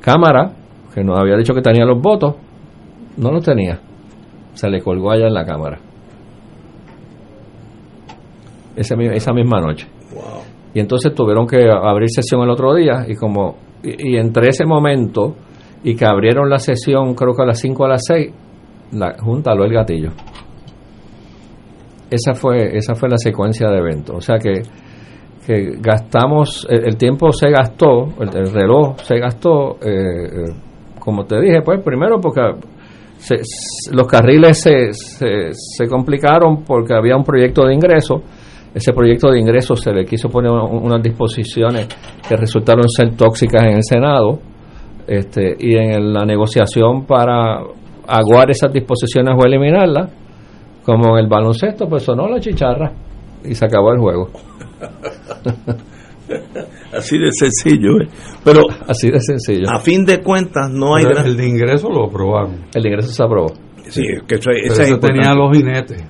Cámara, 0.00 0.52
que 0.94 1.04
nos 1.04 1.18
había 1.18 1.36
dicho 1.36 1.54
que 1.54 1.62
tenía 1.62 1.84
los 1.84 2.00
votos, 2.00 2.36
no 3.16 3.30
los 3.30 3.44
tenía. 3.44 3.80
Se 4.54 4.68
le 4.68 4.80
colgó 4.80 5.10
allá 5.10 5.26
en 5.26 5.34
la 5.34 5.44
Cámara 5.44 5.78
esa 8.80 9.32
misma 9.32 9.60
noche. 9.60 9.86
Y 10.72 10.80
entonces 10.80 11.14
tuvieron 11.14 11.46
que 11.46 11.68
abrir 11.70 12.08
sesión 12.10 12.42
el 12.42 12.50
otro 12.50 12.74
día 12.74 13.04
y 13.08 13.14
como 13.14 13.56
y, 13.82 14.16
entre 14.16 14.48
ese 14.48 14.64
momento 14.64 15.34
y 15.82 15.96
que 15.96 16.04
abrieron 16.04 16.48
la 16.48 16.58
sesión 16.58 17.14
creo 17.14 17.34
que 17.34 17.42
a 17.42 17.46
las 17.46 17.60
5 17.60 17.84
a 17.84 17.88
las 17.88 18.02
6 18.06 18.32
la 18.92 19.16
junta 19.18 19.54
lo 19.54 19.64
el 19.64 19.72
gatillo. 19.72 20.10
Esa 22.10 22.34
fue 22.34 22.76
esa 22.76 22.94
fue 22.94 23.08
la 23.08 23.18
secuencia 23.18 23.68
de 23.68 23.78
eventos, 23.78 24.16
o 24.16 24.20
sea 24.20 24.36
que 24.38 24.62
que 25.46 25.78
gastamos 25.80 26.66
el, 26.68 26.96
tiempo 26.96 27.32
se 27.32 27.50
gastó, 27.50 28.08
el, 28.20 28.52
reloj 28.52 28.96
se 29.02 29.18
gastó 29.18 29.78
eh, 29.80 29.88
eh, 29.90 30.54
como 30.98 31.24
te 31.24 31.40
dije, 31.40 31.62
pues 31.62 31.80
primero 31.82 32.20
porque 32.20 32.40
los 33.92 34.06
carriles 34.06 34.60
se, 34.60 34.92
se, 34.92 35.50
se 35.52 35.86
complicaron 35.88 36.62
porque 36.64 36.94
había 36.94 37.16
un 37.16 37.24
proyecto 37.24 37.66
de 37.66 37.74
ingreso. 37.74 38.22
Ese 38.72 38.92
proyecto 38.92 39.30
de 39.30 39.40
ingresos 39.40 39.80
se 39.80 39.92
le 39.92 40.04
quiso 40.04 40.28
poner 40.28 40.52
unas 40.52 41.02
disposiciones 41.02 41.88
que 42.26 42.36
resultaron 42.36 42.88
ser 42.88 43.16
tóxicas 43.16 43.64
en 43.64 43.72
el 43.76 43.82
Senado 43.82 44.38
este, 45.08 45.56
y 45.58 45.76
en 45.76 46.12
la 46.12 46.24
negociación 46.24 47.04
para 47.04 47.62
aguar 48.06 48.50
esas 48.50 48.72
disposiciones 48.72 49.34
o 49.36 49.44
eliminarlas, 49.44 50.12
como 50.84 51.16
en 51.16 51.24
el 51.24 51.28
baloncesto, 51.28 51.88
pues 51.88 52.02
sonó 52.02 52.28
la 52.28 52.40
chicharra 52.40 52.92
y 53.44 53.54
se 53.54 53.64
acabó 53.64 53.92
el 53.92 54.00
juego. 54.00 54.30
Así 56.92 57.18
de 57.18 57.30
sencillo, 57.32 58.00
¿eh? 58.00 58.08
Pero 58.44 58.62
así 58.86 59.10
de 59.10 59.20
sencillo. 59.20 59.64
A 59.68 59.80
fin 59.80 60.04
de 60.04 60.20
cuentas 60.20 60.70
no 60.70 60.94
hay 60.94 61.04
el 61.04 61.36
de 61.36 61.48
ingreso 61.48 61.88
lo 61.88 62.06
aprobaron. 62.06 62.66
El 62.74 62.82
de 62.82 62.88
ingreso 62.88 63.10
se 63.10 63.22
aprobó. 63.22 63.52
Sí, 63.88 64.02
que 64.26 64.36
eso, 64.36 64.50
eso 64.50 64.98
tenía 64.98 65.34
los 65.34 65.56
jinetes. 65.56 66.04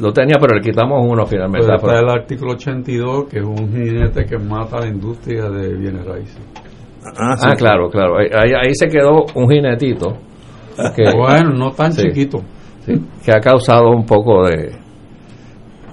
Lo 0.00 0.12
tenía, 0.12 0.36
pero 0.40 0.56
le 0.56 0.62
quitamos 0.62 1.04
uno 1.06 1.26
finalmente. 1.26 1.66
Pero 1.66 1.76
está 1.76 2.00
el 2.00 2.08
artículo 2.08 2.52
82, 2.52 3.28
que 3.28 3.38
es 3.38 3.44
un 3.44 3.70
jinete 3.72 4.24
que 4.24 4.38
mata 4.38 4.78
a 4.78 4.80
la 4.80 4.88
industria 4.88 5.48
de 5.50 5.74
bienes 5.76 6.04
raíces. 6.04 6.40
Ah, 7.04 7.34
ah 7.40 7.54
claro, 7.56 7.90
claro. 7.90 8.18
Ahí, 8.18 8.52
ahí, 8.52 8.74
se 8.74 8.86
quedó 8.86 9.24
un 9.34 9.50
jinetito. 9.50 10.16
Que, 10.96 11.04
bueno, 11.14 11.50
no 11.50 11.72
tan 11.72 11.92
chiquito. 11.92 12.42
Que 12.86 13.32
ha 13.32 13.40
causado 13.40 13.90
un 13.90 14.04
poco 14.04 14.44
de, 14.44 14.72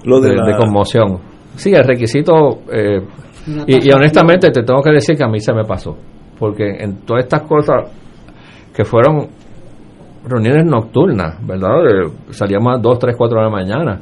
Lo 0.04 0.20
de, 0.20 0.30
de, 0.30 0.56
conmoción. 0.56 1.18
Sí, 1.54 1.72
el 1.72 1.84
requisito. 1.84 2.60
Eh, 2.72 3.00
y, 3.66 3.88
y, 3.88 3.92
honestamente 3.92 4.50
te 4.50 4.62
tengo 4.62 4.82
que 4.82 4.90
decir 4.92 5.16
que 5.16 5.24
a 5.24 5.28
mí 5.28 5.40
se 5.40 5.52
me 5.52 5.64
pasó. 5.64 5.96
Porque 6.38 6.68
en 6.80 7.04
todas 7.04 7.24
estas 7.24 7.42
cosas 7.42 7.90
que 8.74 8.84
fueron 8.84 9.28
reuniones 10.26 10.64
nocturnas, 10.64 11.38
¿verdad? 11.46 11.70
salíamos 12.30 12.76
a 12.76 12.78
2, 12.78 12.98
3, 12.98 13.16
4 13.16 13.38
de 13.38 13.44
la 13.44 13.50
mañana. 13.50 14.00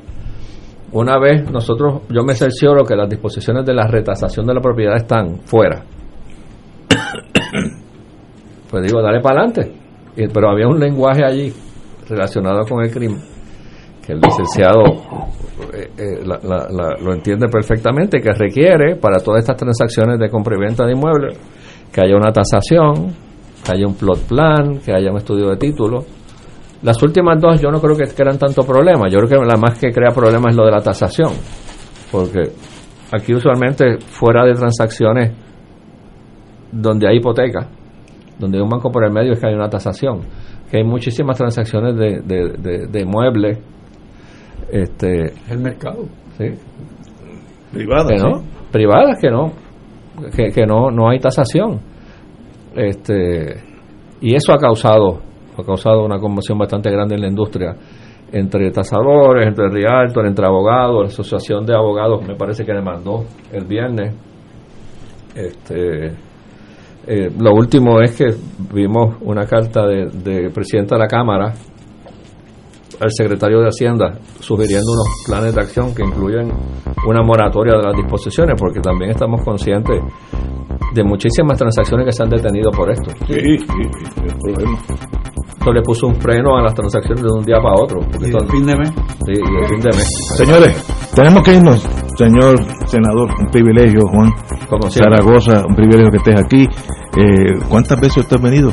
Una 0.92 1.18
vez 1.18 1.50
nosotros, 1.50 2.02
yo 2.08 2.22
me 2.24 2.34
cercioro 2.34 2.84
que 2.84 2.96
las 2.96 3.08
disposiciones 3.08 3.64
de 3.66 3.74
la 3.74 3.86
retasación 3.86 4.46
de 4.46 4.54
la 4.54 4.60
propiedad 4.60 4.96
están 4.96 5.40
fuera. 5.44 5.82
pues 8.70 8.82
digo, 8.84 9.02
dale 9.02 9.20
para 9.20 9.42
adelante. 9.42 9.72
Pero 10.16 10.50
había 10.50 10.66
un 10.66 10.80
lenguaje 10.80 11.24
allí 11.24 11.52
relacionado 12.08 12.64
con 12.64 12.82
el 12.82 12.90
crimen 12.90 13.20
que 14.08 14.14
el 14.14 14.20
licenciado 14.20 14.84
eh, 15.74 15.90
eh, 15.98 16.24
lo 16.24 17.12
entiende 17.12 17.46
perfectamente, 17.48 18.22
que 18.22 18.32
requiere 18.32 18.96
para 18.96 19.20
todas 19.20 19.40
estas 19.40 19.56
transacciones 19.56 20.18
de 20.18 20.30
compra 20.30 20.56
y 20.56 20.60
venta 20.60 20.86
de 20.86 20.92
inmuebles 20.92 21.38
que 21.92 22.00
haya 22.00 22.16
una 22.16 22.32
tasación, 22.32 23.14
que 23.62 23.72
haya 23.72 23.86
un 23.86 23.94
plot 23.94 24.20
plan, 24.20 24.78
que 24.78 24.94
haya 24.94 25.10
un 25.10 25.18
estudio 25.18 25.50
de 25.50 25.58
título. 25.58 26.06
Las 26.82 27.02
últimas 27.02 27.38
dos 27.38 27.60
yo 27.60 27.70
no 27.70 27.82
creo 27.82 27.96
que 27.98 28.06
crean 28.14 28.38
tanto 28.38 28.62
problema. 28.62 29.10
Yo 29.10 29.18
creo 29.18 29.40
que 29.40 29.46
la 29.46 29.58
más 29.58 29.78
que 29.78 29.92
crea 29.92 30.10
problema 30.10 30.48
es 30.48 30.56
lo 30.56 30.64
de 30.64 30.70
la 30.70 30.80
tasación. 30.80 31.32
Porque 32.10 32.44
aquí 33.12 33.34
usualmente 33.34 33.98
fuera 33.98 34.46
de 34.46 34.54
transacciones 34.54 35.32
donde 36.72 37.08
hay 37.08 37.18
hipoteca, 37.18 37.68
donde 38.38 38.56
hay 38.56 38.62
un 38.62 38.70
banco 38.70 38.90
por 38.90 39.04
el 39.04 39.12
medio 39.12 39.32
es 39.32 39.38
que 39.38 39.48
hay 39.48 39.54
una 39.54 39.68
tasación. 39.68 40.20
Que 40.70 40.78
hay 40.78 40.84
muchísimas 40.84 41.36
transacciones 41.36 41.96
de, 41.96 42.20
de, 42.22 42.86
de, 42.86 43.04
muebles. 43.04 43.58
Este, 44.70 45.32
el 45.50 45.58
mercado. 45.58 46.04
Sí. 46.36 46.46
Privadas. 47.72 48.22
Que 48.22 48.28
no, 48.28 48.42
privadas 48.70 49.18
que 49.20 49.30
no. 49.30 49.52
Que, 50.34 50.50
que 50.52 50.66
no, 50.66 50.90
no 50.90 51.08
hay 51.08 51.20
tasación 51.20 51.80
este, 52.78 53.56
y 54.20 54.34
eso 54.34 54.52
ha 54.52 54.58
causado, 54.58 55.20
ha 55.56 55.62
causado 55.64 56.04
una 56.04 56.18
conmoción 56.18 56.58
bastante 56.58 56.90
grande 56.90 57.16
en 57.16 57.22
la 57.22 57.28
industria 57.28 57.74
entre 58.30 58.70
tasadores, 58.70 59.48
entre 59.48 59.68
Rialto, 59.68 60.24
entre 60.24 60.46
abogados, 60.46 61.02
la 61.02 61.08
asociación 61.08 61.64
de 61.64 61.74
abogados 61.74 62.24
me 62.26 62.36
parece 62.36 62.64
que 62.64 62.72
le 62.72 62.82
mandó 62.82 63.24
el 63.50 63.64
viernes. 63.64 64.14
Este, 65.34 66.12
eh, 67.06 67.30
lo 67.38 67.54
último 67.54 68.00
es 68.00 68.16
que 68.16 68.26
vimos 68.72 69.16
una 69.22 69.46
carta 69.46 69.86
de, 69.86 70.06
de 70.06 70.50
presidenta 70.50 70.96
de 70.96 71.00
la 71.00 71.08
Cámara 71.08 71.54
al 73.00 73.12
secretario 73.12 73.60
de 73.60 73.68
Hacienda 73.68 74.18
sugiriendo 74.40 74.92
unos 74.92 75.06
planes 75.26 75.54
de 75.54 75.60
acción 75.60 75.94
que 75.94 76.02
incluyen 76.02 76.50
una 77.06 77.22
moratoria 77.22 77.76
de 77.76 77.82
las 77.82 77.96
disposiciones, 77.96 78.60
porque 78.60 78.80
también 78.80 79.12
estamos 79.12 79.42
conscientes 79.44 80.00
de 80.94 81.04
muchísimas 81.04 81.56
transacciones 81.56 82.06
que 82.06 82.12
se 82.12 82.22
han 82.22 82.30
detenido 82.30 82.70
por 82.70 82.90
esto. 82.90 83.10
Sí, 83.26 83.58
sí, 83.58 83.58
sí, 83.58 84.20
problema. 84.42 84.78
Esto 85.58 85.72
le 85.72 85.82
puso 85.82 86.06
un 86.06 86.16
freno 86.16 86.56
a 86.56 86.62
las 86.62 86.74
transacciones 86.74 87.22
de 87.22 87.30
un 87.30 87.44
día 87.44 87.58
para 87.60 87.74
otro. 87.74 88.00
¿Y 88.20 88.26
el 88.26 88.48
fin 88.48 88.66
de 88.66 88.76
mes? 88.76 88.90
Sí, 88.90 89.32
y 89.32 89.62
el 89.62 89.68
fin 89.68 89.80
de 89.80 89.96
mes. 89.96 90.08
Señores, 90.36 91.12
tenemos 91.14 91.42
que 91.42 91.54
irnos. 91.54 91.97
Señor 92.18 92.58
senador, 92.88 93.30
un 93.38 93.46
privilegio, 93.46 94.00
Juan. 94.08 94.32
Como 94.68 94.90
Zaragoza, 94.90 95.64
un 95.64 95.76
privilegio 95.76 96.10
que 96.10 96.16
estés 96.16 96.40
aquí. 96.40 96.68
Eh, 97.16 97.60
¿Cuántas 97.68 98.00
veces 98.00 98.24
usted 98.24 98.38
ha 98.38 98.42
venido? 98.42 98.70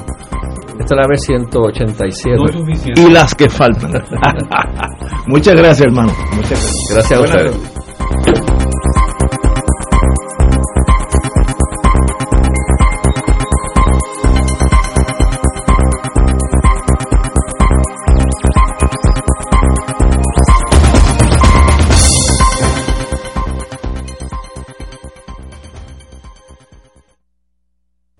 Esta 0.80 0.96
es 0.96 1.02
la 1.02 1.08
vez 1.08 1.22
187. 1.22 2.38
No 2.38 3.08
y 3.08 3.12
las 3.12 3.36
que 3.36 3.48
faltan. 3.48 3.92
Muchas 5.28 5.56
gracias, 5.56 5.82
hermano. 5.82 6.12
Muchas 6.36 6.50
gracias. 6.50 6.74
Gracias 6.92 7.20
a 7.20 7.24
ustedes. 7.24 7.74